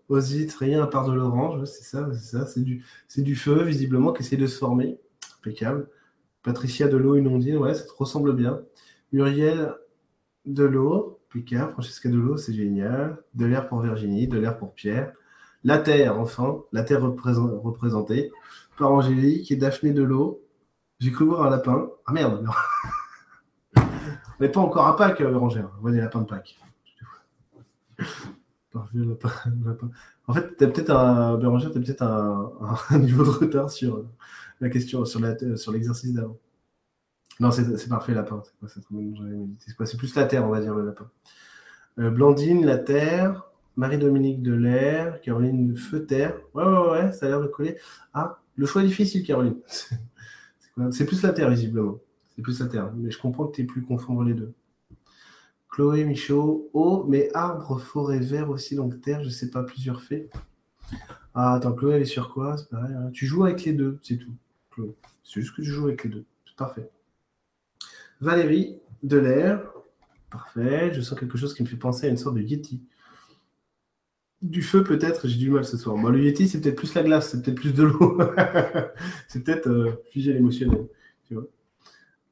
l'eau. 0.09 0.15
Osit, 0.15 0.53
rien 0.53 0.83
à 0.83 0.87
part 0.87 1.07
de 1.07 1.13
l'orange, 1.13 1.65
c'est 1.65 1.83
ça, 1.83 2.07
c'est 2.13 2.37
ça, 2.37 2.45
c'est 2.45 2.61
du, 2.61 2.83
du 3.17 3.35
feu, 3.35 3.63
visiblement, 3.63 4.13
qui 4.13 4.21
essaie 4.23 4.37
de 4.37 4.47
se 4.47 4.57
former. 4.57 4.99
Impeccable. 5.39 5.87
Patricia 6.43 6.87
de 6.87 6.97
l'eau, 6.97 7.15
inondine, 7.15 7.57
ouais, 7.57 7.73
ça 7.73 7.83
te 7.85 7.93
ressemble 7.93 8.35
bien. 8.35 8.61
Muriel 9.11 9.73
de 10.45 10.63
l'eau, 10.63 11.19
impeccable. 11.29 11.71
Francesca 11.73 12.09
de 12.09 12.17
l'eau, 12.17 12.37
c'est 12.37 12.53
génial. 12.53 13.17
De 13.33 13.45
l'air 13.45 13.67
pour 13.67 13.81
Virginie, 13.81 14.27
de 14.27 14.37
l'air 14.37 14.57
pour 14.57 14.73
Pierre. 14.73 15.13
La 15.63 15.79
Terre, 15.79 16.19
enfin, 16.19 16.61
la 16.71 16.83
Terre 16.83 17.01
représentée 17.01 18.31
par 18.77 18.91
Angélique 18.91 19.51
et 19.51 19.55
Daphné 19.55 19.93
de 19.93 20.03
l'eau. 20.03 20.43
J'ai 20.99 21.11
cru 21.11 21.25
voir 21.25 21.43
un 21.43 21.49
lapin. 21.49 21.89
Ah 22.05 22.13
merde, 22.13 22.45
on 23.75 23.81
n'est 24.39 24.49
pas 24.49 24.59
encore 24.59 24.87
à 24.87 24.95
Pâques, 24.95 25.21
Bérangère. 25.21 25.71
On 25.77 25.81
voit 25.81 25.91
des 25.91 25.99
lapins 25.99 26.21
de 26.21 26.27
Pâques. 26.27 26.59
En 30.27 30.33
fait, 30.33 30.57
tu 30.57 30.63
as 30.63 30.67
peut-être 30.67 30.89
un, 30.89 31.37
Béranger, 31.37 31.71
tu 31.71 31.79
peut-être 31.79 32.01
un, 32.89 32.99
niveau 32.99 33.23
de 33.23 33.29
retard 33.29 33.69
sur 33.69 34.05
la 34.59 34.69
question, 34.69 35.05
sur, 35.05 35.19
la, 35.19 35.35
sur 35.57 35.71
l'exercice 35.71 36.13
d'avant. 36.13 36.37
Non, 37.39 37.51
c'est, 37.51 37.89
parfait, 37.89 38.13
lapin. 38.13 38.41
C'est 38.67 38.81
c'est, 39.85 39.97
plus 39.97 40.15
la 40.15 40.25
terre, 40.25 40.45
on 40.45 40.49
va 40.49 40.61
dire, 40.61 40.73
le 40.73 40.85
lapin. 40.85 41.09
Euh, 41.99 42.09
Blandine, 42.09 42.65
la 42.65 42.77
terre. 42.77 43.45
Marie-Dominique 43.75 44.41
de 44.41 44.53
l'air. 44.53 45.19
Caroline, 45.21 45.75
feu 45.75 46.05
terre. 46.05 46.39
Ouais, 46.53 46.63
ouais, 46.63 46.89
ouais, 46.91 47.11
ça 47.11 47.25
a 47.25 47.29
l'air 47.29 47.41
de 47.41 47.47
coller. 47.47 47.77
Ah, 48.13 48.39
le 48.55 48.65
choix 48.65 48.83
est 48.83 48.87
difficile, 48.87 49.23
Caroline. 49.23 49.57
c'est 50.91 51.05
plus 51.05 51.21
la 51.23 51.33
terre, 51.33 51.49
visiblement. 51.49 51.99
C'est 52.35 52.41
plus 52.41 52.59
la 52.61 52.67
terre. 52.67 52.91
Mais 52.95 53.11
je 53.11 53.19
comprends 53.19 53.47
que 53.47 53.55
tu 53.55 53.61
es 53.63 53.65
plus 53.65 53.83
confondre 53.83 54.23
les 54.23 54.33
deux. 54.33 54.53
Chloé 55.75 56.05
Michaud, 56.05 56.69
eau, 56.71 57.03
mais 57.09 57.29
arbre, 57.33 57.81
forêt, 57.81 58.19
vert 58.19 58.49
aussi, 58.49 58.77
donc 58.77 59.01
terre, 59.01 59.21
je 59.25 59.29
sais 59.29 59.49
pas, 59.49 59.61
plusieurs 59.61 60.01
faits. 60.01 60.31
Ah, 61.33 61.55
attends, 61.55 61.73
Chloé, 61.73 61.95
elle 61.95 62.03
est 62.03 62.05
sur 62.05 62.33
quoi? 62.33 62.55
C'est 62.55 62.69
pareil. 62.69 62.95
Hein. 62.95 63.09
Tu 63.11 63.25
joues 63.25 63.43
avec 63.43 63.65
les 63.65 63.73
deux, 63.73 63.99
c'est 64.01 64.15
tout. 64.15 64.31
Chloé. 64.71 64.95
C'est 65.25 65.41
juste 65.41 65.53
que 65.53 65.61
tu 65.61 65.69
joues 65.69 65.87
avec 65.87 66.05
les 66.05 66.11
deux. 66.11 66.23
C'est 66.45 66.55
parfait. 66.55 66.89
Valérie, 68.21 68.77
de 69.03 69.17
l'air. 69.17 69.69
Parfait. 70.31 70.93
Je 70.93 71.01
sens 71.01 71.19
quelque 71.19 71.37
chose 71.37 71.53
qui 71.53 71.61
me 71.61 71.67
fait 71.67 71.75
penser 71.75 72.07
à 72.07 72.09
une 72.09 72.15
sorte 72.15 72.37
de 72.37 72.41
Yeti. 72.41 72.81
Du 74.41 74.61
feu, 74.61 74.81
peut-être, 74.81 75.27
j'ai 75.27 75.37
du 75.37 75.49
mal 75.49 75.65
ce 75.65 75.75
soir. 75.75 75.97
Bon, 75.97 76.07
le 76.07 76.23
Yeti, 76.23 76.47
c'est 76.47 76.61
peut-être 76.61 76.77
plus 76.77 76.93
la 76.93 77.03
glace, 77.03 77.31
c'est 77.31 77.41
peut-être 77.41 77.59
plus 77.59 77.73
de 77.73 77.83
l'eau. 77.83 78.17
c'est 79.27 79.43
peut-être 79.43 79.67
euh, 79.67 80.01
figé 80.09 80.31
l'émotionnel. 80.31 80.87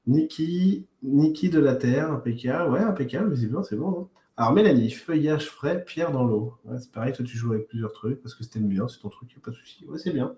Niki, 0.08 0.88
Niki 1.02 1.50
de 1.50 1.60
la 1.60 1.76
Terre, 1.76 2.12
impeccable. 2.12 2.72
Ouais, 2.72 2.80
impeccable, 2.80 3.32
visiblement, 3.32 3.64
c'est 3.64 3.76
bon. 3.76 4.10
Alors, 4.36 4.54
Mélanie, 4.54 4.90
feuillage 4.90 5.48
frais, 5.48 5.84
pierre 5.84 6.12
dans 6.12 6.24
l'eau. 6.24 6.58
c'est 6.80 6.92
pareil, 6.92 7.14
toi, 7.14 7.24
tu 7.24 7.38
joues 7.38 7.54
avec 7.54 7.68
plusieurs 7.68 7.94
trucs 7.94 8.22
parce 8.22 8.34
que 8.34 8.44
c'était 8.44 8.60
bien, 8.60 8.88
c'est 8.88 9.00
ton 9.00 9.10
truc, 9.10 9.40
pas 9.44 9.52
de 9.52 9.56
souci. 9.56 9.86
Ouais, 9.88 10.00
c'est 10.00 10.12
bien. 10.12 10.36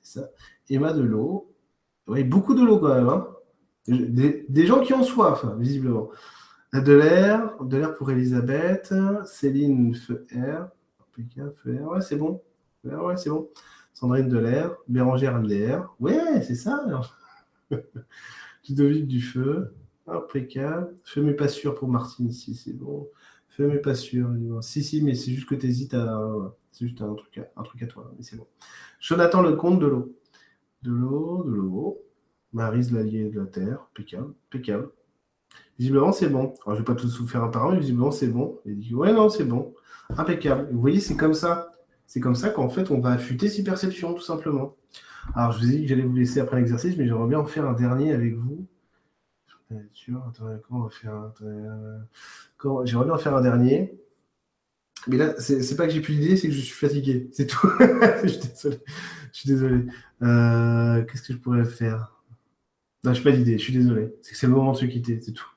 C'est 0.00 0.20
ça. 0.20 0.28
Emma 0.70 0.92
de 0.92 1.02
l'eau. 1.02 1.52
Ouais, 2.06 2.24
beaucoup 2.24 2.54
de 2.54 2.62
l'eau 2.64 2.78
quand 2.78 2.94
même. 2.94 3.08
Hein. 3.08 3.28
Des, 3.86 4.66
gens 4.66 4.80
qui 4.80 4.94
ont 4.94 5.02
soif, 5.02 5.44
visiblement. 5.58 6.10
De 6.72 6.92
l'air, 6.92 7.62
de 7.62 7.76
l'air 7.76 7.94
pour 7.94 8.10
Elisabeth. 8.10 8.94
Céline, 9.26 9.94
feu 9.94 10.26
air. 10.30 10.68
Impeccable, 11.00 11.54
feu 11.62 11.74
air. 11.74 11.88
Ouais, 11.88 12.00
c'est 12.00 12.16
bon. 12.16 12.42
Ouais, 12.84 13.16
c'est 13.16 13.30
bon. 13.30 13.50
Sandrine 13.92 14.28
de 14.28 14.38
l'air. 14.38 14.74
Bérangère 14.88 15.40
l'air. 15.40 15.94
Ouais, 16.00 16.42
c'est 16.42 16.54
ça. 16.54 16.82
Ludovic 18.68 19.06
du 19.06 19.20
feu. 19.20 19.74
Impeccable. 20.06 20.94
Feu 21.04 21.22
mais 21.22 21.34
pas 21.34 21.48
sûr 21.48 21.74
pour 21.74 21.88
Martine 21.88 22.28
ici, 22.28 22.54
c'est 22.54 22.72
bon. 22.72 23.08
Feu 23.48 23.68
mais 23.68 23.78
pas 23.78 23.94
sûr. 23.94 24.28
Si, 24.60 24.82
si, 24.82 25.02
mais 25.02 25.14
c'est 25.14 25.32
juste 25.32 25.48
que 25.48 25.54
tu 25.54 25.66
hésites 25.66 25.94
à. 25.94 26.54
C'est 26.72 26.86
juste 26.86 27.00
un 27.02 27.14
truc, 27.14 27.38
à, 27.38 27.60
un 27.60 27.62
truc 27.62 27.82
à 27.82 27.86
toi, 27.86 28.12
mais 28.16 28.22
c'est 28.24 28.36
bon. 28.36 28.46
Jonathan 28.98 29.42
le 29.42 29.54
comte 29.54 29.78
de 29.78 29.86
l'eau. 29.86 30.16
De 30.82 30.90
l'eau, 30.90 31.44
de 31.44 31.52
l'eau. 31.52 32.02
Marise 32.52 32.92
l'allié 32.92 33.30
de 33.30 33.40
la 33.40 33.46
terre. 33.46 33.86
Impeccable. 33.92 34.34
Impeccable. 34.48 34.90
Visiblement, 35.78 36.12
c'est 36.12 36.28
bon. 36.28 36.54
Alors, 36.64 36.76
je 36.76 36.80
vais 36.80 36.84
pas 36.84 36.94
tout 36.94 37.08
faire 37.26 37.42
un 37.42 37.48
par 37.48 37.70
mais 37.70 37.78
visiblement, 37.78 38.10
c'est 38.10 38.28
bon. 38.28 38.60
Il 38.64 38.78
dit, 38.78 38.94
ouais, 38.94 39.12
non, 39.12 39.28
c'est 39.28 39.44
bon. 39.44 39.74
Impeccable. 40.16 40.68
Vous 40.70 40.80
voyez, 40.80 41.00
c'est 41.00 41.16
comme 41.16 41.34
ça. 41.34 41.72
C'est 42.14 42.20
comme 42.20 42.36
ça 42.36 42.50
qu'en 42.50 42.68
fait, 42.68 42.92
on 42.92 43.00
va 43.00 43.10
affûter 43.10 43.48
ses 43.48 43.64
perceptions, 43.64 44.14
tout 44.14 44.22
simplement. 44.22 44.76
Alors, 45.34 45.50
je 45.50 45.58
vous 45.58 45.64
ai 45.64 45.78
dit 45.78 45.82
que 45.82 45.88
j'allais 45.88 46.04
vous 46.04 46.14
laisser 46.14 46.38
après 46.38 46.58
l'exercice, 46.58 46.96
mais 46.96 47.08
j'aimerais 47.08 47.26
bien 47.26 47.40
en 47.40 47.44
faire 47.44 47.66
un 47.66 47.72
dernier 47.72 48.12
avec 48.12 48.36
vous. 48.36 48.68
Attendez, 49.68 50.60
comment 50.62 50.78
on 50.78 50.82
va 50.84 50.90
faire 50.90 51.32
J'aimerais 52.84 53.06
bien 53.06 53.14
en 53.14 53.18
faire 53.18 53.34
un 53.34 53.40
dernier. 53.40 53.98
Mais 55.08 55.16
là, 55.16 55.34
c'est 55.40 55.76
pas 55.76 55.88
que 55.88 55.92
j'ai 55.92 56.00
plus 56.00 56.14
d'idées, 56.14 56.36
c'est 56.36 56.46
que 56.46 56.54
je 56.54 56.60
suis 56.60 56.76
fatigué. 56.76 57.30
C'est 57.32 57.48
tout. 57.48 57.68
je 58.22 58.28
suis 58.28 58.38
désolé. 58.38 58.78
Je 59.32 59.36
suis 59.40 59.48
désolé. 59.48 59.86
Euh, 60.22 61.02
qu'est-ce 61.06 61.22
que 61.22 61.32
je 61.32 61.38
pourrais 61.38 61.64
faire? 61.64 62.22
Non, 63.02 63.12
je 63.12 63.18
n'ai 63.18 63.24
pas 63.24 63.32
d'idée. 63.32 63.58
Je 63.58 63.62
suis 63.64 63.72
désolé. 63.72 64.14
C'est 64.22 64.36
c'est 64.36 64.46
le 64.46 64.52
moment 64.52 64.70
de 64.70 64.78
se 64.78 64.84
quitter. 64.84 65.20
C'est 65.20 65.32
tout. 65.32 65.50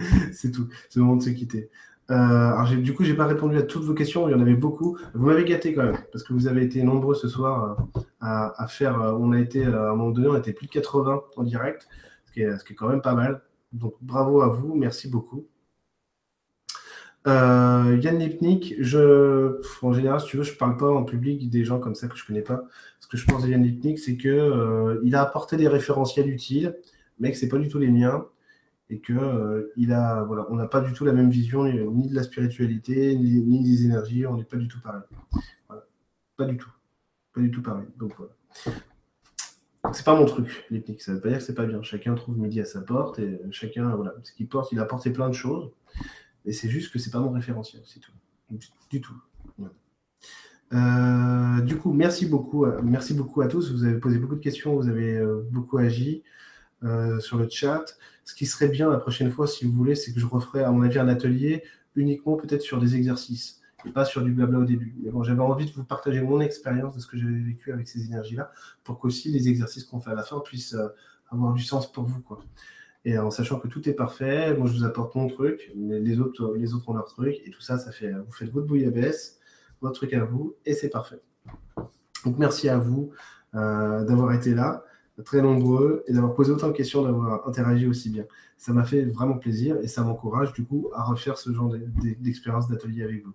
c'est 0.32 0.50
tout. 0.50 0.68
C'est 0.88 0.98
le 0.98 1.04
moment 1.04 1.14
de 1.14 1.22
se 1.22 1.30
quitter. 1.30 1.70
Euh, 2.10 2.76
du 2.76 2.92
coup, 2.92 3.04
j'ai 3.04 3.14
pas 3.14 3.26
répondu 3.26 3.56
à 3.56 3.62
toutes 3.62 3.84
vos 3.84 3.94
questions. 3.94 4.28
Il 4.28 4.32
y 4.32 4.34
en 4.34 4.40
avait 4.40 4.54
beaucoup. 4.54 4.98
Vous 5.14 5.26
m'avez 5.26 5.44
gâté 5.44 5.72
quand 5.74 5.84
même, 5.84 5.98
parce 6.12 6.24
que 6.24 6.32
vous 6.32 6.48
avez 6.48 6.64
été 6.64 6.82
nombreux 6.82 7.14
ce 7.14 7.28
soir 7.28 7.76
à, 8.20 8.66
faire. 8.68 9.00
Euh, 9.00 9.12
on 9.12 9.32
a 9.32 9.38
été 9.38 9.64
à 9.64 9.90
un 9.90 9.94
moment 9.94 10.10
donné, 10.10 10.28
on 10.28 10.36
était 10.36 10.52
plus 10.52 10.66
de 10.66 10.72
80 10.72 11.22
en 11.36 11.42
direct, 11.42 11.88
ce 12.26 12.32
qui 12.32 12.42
est, 12.42 12.74
quand 12.74 12.88
même 12.88 13.02
pas 13.02 13.14
mal. 13.14 13.42
Donc 13.72 13.94
bravo 14.00 14.42
à 14.42 14.48
vous, 14.48 14.74
merci 14.74 15.08
beaucoup. 15.08 15.46
Euh, 17.26 17.98
Yann 18.00 18.18
Lipnik, 18.18 18.74
en 19.82 19.92
général, 19.92 20.20
si 20.20 20.26
tu 20.26 20.36
veux, 20.38 20.42
je 20.42 20.56
parle 20.56 20.76
pas 20.76 20.88
en 20.88 21.04
public 21.04 21.48
des 21.50 21.64
gens 21.64 21.78
comme 21.78 21.94
ça 21.94 22.08
que 22.08 22.16
je 22.16 22.26
connais 22.26 22.42
pas. 22.42 22.64
Ce 22.98 23.06
que 23.06 23.16
je 23.16 23.26
pense 23.26 23.44
de 23.44 23.48
Yann 23.50 23.62
Lipnik, 23.62 23.98
c'est 23.98 24.16
que 24.16 25.00
il 25.04 25.14
a 25.14 25.22
apporté 25.22 25.56
des 25.56 25.68
référentiels 25.68 26.28
utiles, 26.28 26.76
mais 27.20 27.30
que 27.30 27.36
c'est 27.36 27.48
pas 27.48 27.58
du 27.58 27.68
tout 27.68 27.78
les 27.78 27.90
miens 27.90 28.26
et 28.90 28.98
que 28.98 29.12
euh, 29.12 29.72
il 29.76 29.92
a, 29.92 30.24
voilà, 30.24 30.46
on 30.50 30.56
n'a 30.56 30.66
pas 30.66 30.80
du 30.80 30.92
tout 30.92 31.04
la 31.04 31.12
même 31.12 31.30
vision 31.30 31.64
ni 31.64 32.08
de 32.08 32.14
la 32.14 32.24
spiritualité, 32.24 33.16
ni, 33.16 33.62
des 33.62 33.84
énergies, 33.84 34.26
on 34.26 34.36
n'est 34.36 34.44
pas 34.44 34.56
du 34.56 34.66
tout 34.66 34.80
pareil. 34.80 35.02
Pas 36.36 36.44
du 36.44 36.56
tout. 36.56 36.70
Pas 37.32 37.40
du 37.40 37.50
tout 37.50 37.62
pareil. 37.62 37.86
Donc 37.96 38.12
voilà. 38.16 38.32
C'est 39.92 40.04
pas 40.04 40.14
mon 40.14 40.26
truc, 40.26 40.66
l'hypnique. 40.70 41.02
Ça 41.02 41.14
veut 41.14 41.20
pas 41.20 41.28
dire 41.28 41.38
que 41.38 41.44
c'est 41.44 41.54
pas 41.54 41.66
bien. 41.66 41.82
Chacun 41.82 42.14
trouve 42.14 42.36
midi 42.36 42.60
à 42.60 42.64
sa 42.64 42.80
porte 42.80 43.20
et 43.20 43.40
chacun, 43.52 43.94
voilà, 43.94 44.14
ce 44.24 44.32
qu'il 44.32 44.48
porte, 44.48 44.72
il 44.72 44.80
a 44.80 44.84
porté 44.84 45.10
plein 45.10 45.28
de 45.28 45.34
choses. 45.34 45.70
Mais 46.44 46.52
c'est 46.52 46.68
juste 46.68 46.92
que 46.92 46.98
c'est 46.98 47.10
pas 47.10 47.20
mon 47.20 47.30
référentiel, 47.30 47.82
c'est 47.86 48.00
tout. 48.00 48.12
Du, 48.90 49.00
tout. 49.00 49.14
Euh, 50.72 51.60
du 51.60 51.76
coup, 51.76 51.92
merci 51.92 52.26
beaucoup, 52.26 52.66
merci 52.82 53.14
beaucoup 53.14 53.40
à 53.42 53.46
tous. 53.46 53.70
Vous 53.70 53.84
avez 53.84 54.00
posé 54.00 54.18
beaucoup 54.18 54.34
de 54.34 54.40
questions, 54.40 54.74
vous 54.74 54.88
avez 54.88 55.16
euh, 55.16 55.46
beaucoup 55.52 55.78
agi. 55.78 56.24
Euh, 56.82 57.20
sur 57.20 57.36
le 57.36 57.46
chat. 57.46 57.84
Ce 58.24 58.34
qui 58.34 58.46
serait 58.46 58.68
bien 58.68 58.90
la 58.90 58.96
prochaine 58.96 59.30
fois, 59.30 59.46
si 59.46 59.66
vous 59.66 59.72
voulez, 59.72 59.94
c'est 59.94 60.14
que 60.14 60.20
je 60.20 60.24
referai, 60.24 60.62
à 60.64 60.70
mon 60.70 60.80
avis, 60.80 60.98
un 60.98 61.08
atelier 61.08 61.62
uniquement 61.94 62.36
peut-être 62.36 62.62
sur 62.62 62.80
des 62.80 62.96
exercices 62.96 63.60
et 63.84 63.90
pas 63.90 64.06
sur 64.06 64.22
du 64.22 64.32
blabla 64.32 64.60
au 64.60 64.64
début. 64.64 64.94
Mais 65.02 65.10
bon, 65.10 65.22
j'avais 65.22 65.42
envie 65.42 65.66
de 65.66 65.72
vous 65.72 65.84
partager 65.84 66.22
mon 66.22 66.40
expérience 66.40 66.94
de 66.94 67.00
ce 67.00 67.06
que 67.06 67.18
j'avais 67.18 67.38
vécu 67.38 67.70
avec 67.70 67.86
ces 67.86 68.06
énergies-là 68.06 68.50
pour 68.82 68.98
qu'aussi 68.98 69.30
les 69.30 69.48
exercices 69.48 69.84
qu'on 69.84 70.00
fait 70.00 70.10
à 70.10 70.14
la 70.14 70.22
fin 70.22 70.40
puissent 70.40 70.72
euh, 70.72 70.88
avoir 71.30 71.52
du 71.52 71.62
sens 71.62 71.90
pour 71.92 72.04
vous. 72.04 72.20
Quoi. 72.20 72.40
Et 73.04 73.18
en 73.18 73.30
sachant 73.30 73.58
que 73.58 73.68
tout 73.68 73.86
est 73.86 73.94
parfait, 73.94 74.54
moi 74.54 74.66
je 74.66 74.72
vous 74.72 74.84
apporte 74.84 75.14
mon 75.16 75.28
truc, 75.28 75.72
mais 75.76 76.00
les 76.00 76.18
autres, 76.18 76.54
les 76.56 76.72
autres 76.72 76.88
ont 76.88 76.94
leur 76.94 77.06
truc, 77.06 77.36
et 77.44 77.50
tout 77.50 77.60
ça, 77.60 77.78
ça 77.78 77.92
fait, 77.92 78.12
vous 78.12 78.32
faites 78.32 78.50
votre 78.50 78.66
bouillabaisse, 78.66 79.38
votre 79.82 79.96
truc 79.96 80.14
à 80.14 80.24
vous, 80.24 80.54
et 80.64 80.72
c'est 80.72 80.90
parfait. 80.90 81.20
Donc 82.24 82.38
merci 82.38 82.68
à 82.68 82.78
vous 82.78 83.10
euh, 83.54 84.04
d'avoir 84.04 84.32
été 84.32 84.54
là, 84.54 84.84
très 85.24 85.42
nombreux, 85.42 86.04
et 86.06 86.12
d'avoir 86.12 86.34
posé 86.34 86.52
autant 86.52 86.68
de 86.68 86.72
questions, 86.72 87.02
d'avoir 87.02 87.46
interagi 87.48 87.86
aussi 87.86 88.10
bien. 88.10 88.24
Ça 88.58 88.72
m'a 88.72 88.84
fait 88.84 89.04
vraiment 89.04 89.38
plaisir, 89.38 89.76
et 89.82 89.88
ça 89.88 90.02
m'encourage 90.02 90.52
du 90.52 90.64
coup 90.64 90.90
à 90.94 91.02
refaire 91.04 91.38
ce 91.38 91.52
genre 91.52 91.72
d'expérience 92.20 92.68
d'atelier 92.68 93.02
avec 93.02 93.24
vous. 93.24 93.32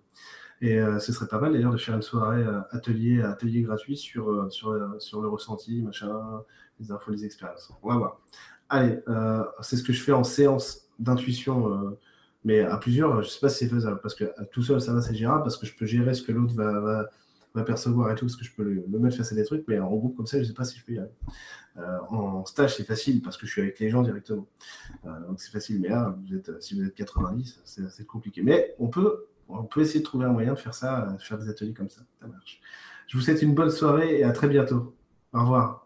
Et 0.62 0.78
euh, 0.80 0.98
ce 0.98 1.12
serait 1.12 1.28
pas 1.28 1.38
mal 1.38 1.52
d'ailleurs 1.52 1.72
de 1.72 1.76
faire 1.76 1.94
une 1.94 2.02
soirée 2.02 2.42
euh, 2.42 2.60
atelier, 2.70 3.20
atelier 3.22 3.62
gratuit 3.62 3.96
sur, 3.96 4.50
sur, 4.50 4.74
sur 4.98 5.20
le 5.20 5.28
ressenti, 5.28 5.82
machin, 5.82 6.42
les 6.80 6.90
infos, 6.92 7.10
les 7.10 7.24
expériences. 7.24 7.70
On 7.82 7.90
va 7.90 7.96
voir. 7.96 8.20
Allez, 8.68 8.98
euh, 9.08 9.44
c'est 9.62 9.76
ce 9.76 9.82
que 9.82 9.92
je 9.92 10.02
fais 10.02 10.12
en 10.12 10.24
séance 10.24 10.88
d'intuition, 10.98 11.72
euh, 11.72 11.98
mais 12.44 12.60
à 12.60 12.76
plusieurs, 12.78 13.22
je 13.22 13.26
ne 13.26 13.30
sais 13.30 13.40
pas 13.40 13.48
si 13.48 13.58
c'est 13.58 13.70
faisable, 13.70 14.00
parce 14.02 14.14
que 14.14 14.24
tout 14.50 14.62
seul, 14.62 14.80
ça 14.80 14.92
va, 14.92 15.02
c'est 15.02 15.14
gérable, 15.14 15.42
parce 15.42 15.56
que 15.56 15.66
je 15.66 15.76
peux 15.76 15.86
gérer 15.86 16.14
ce 16.14 16.22
que 16.22 16.32
l'autre 16.32 16.54
va, 16.54 17.06
percevoir 17.62 18.10
et 18.10 18.14
tout, 18.14 18.26
parce 18.26 18.36
que 18.36 18.44
je 18.44 18.52
peux 18.54 18.62
le, 18.62 18.98
mettre 18.98 19.16
face 19.16 19.32
à 19.32 19.34
des 19.34 19.44
trucs, 19.44 19.64
mais 19.68 19.78
en 19.78 19.88
groupe 19.88 20.16
comme 20.16 20.26
ça, 20.26 20.38
je 20.38 20.42
ne 20.42 20.48
sais 20.48 20.54
pas 20.54 20.64
si 20.64 20.78
je 20.78 20.84
peux 20.84 20.92
y 20.92 20.98
aller. 20.98 21.10
Euh, 21.78 21.98
en 22.10 22.44
stage, 22.44 22.76
c'est 22.76 22.84
facile, 22.84 23.22
parce 23.22 23.36
que 23.36 23.46
je 23.46 23.52
suis 23.52 23.62
avec 23.62 23.78
les 23.78 23.90
gens 23.90 24.02
directement. 24.02 24.46
donc 25.04 25.40
c'est 25.40 25.50
facile, 25.50 25.80
mais 25.80 25.88
là, 25.88 26.16
vous 26.26 26.34
êtes, 26.34 26.62
si 26.62 26.74
vous 26.74 26.86
êtes 26.86 26.94
90, 26.94 27.60
c'est 27.64 28.06
compliqué. 28.06 28.42
Mais 28.42 28.74
on 28.78 28.88
peut, 28.88 29.26
on 29.48 29.64
peut 29.64 29.80
essayer 29.80 30.00
de 30.00 30.04
trouver 30.04 30.26
un 30.26 30.32
moyen 30.32 30.54
de 30.54 30.58
faire 30.58 30.74
ça, 30.74 31.12
de 31.12 31.22
faire 31.22 31.38
des 31.38 31.48
ateliers 31.48 31.74
comme 31.74 31.88
ça. 31.88 32.02
Ça 32.20 32.26
marche. 32.26 32.60
Je 33.06 33.16
vous 33.16 33.22
souhaite 33.22 33.42
une 33.42 33.54
bonne 33.54 33.70
soirée 33.70 34.18
et 34.18 34.24
à 34.24 34.32
très 34.32 34.48
bientôt. 34.48 34.94
Au 35.32 35.40
revoir. 35.40 35.85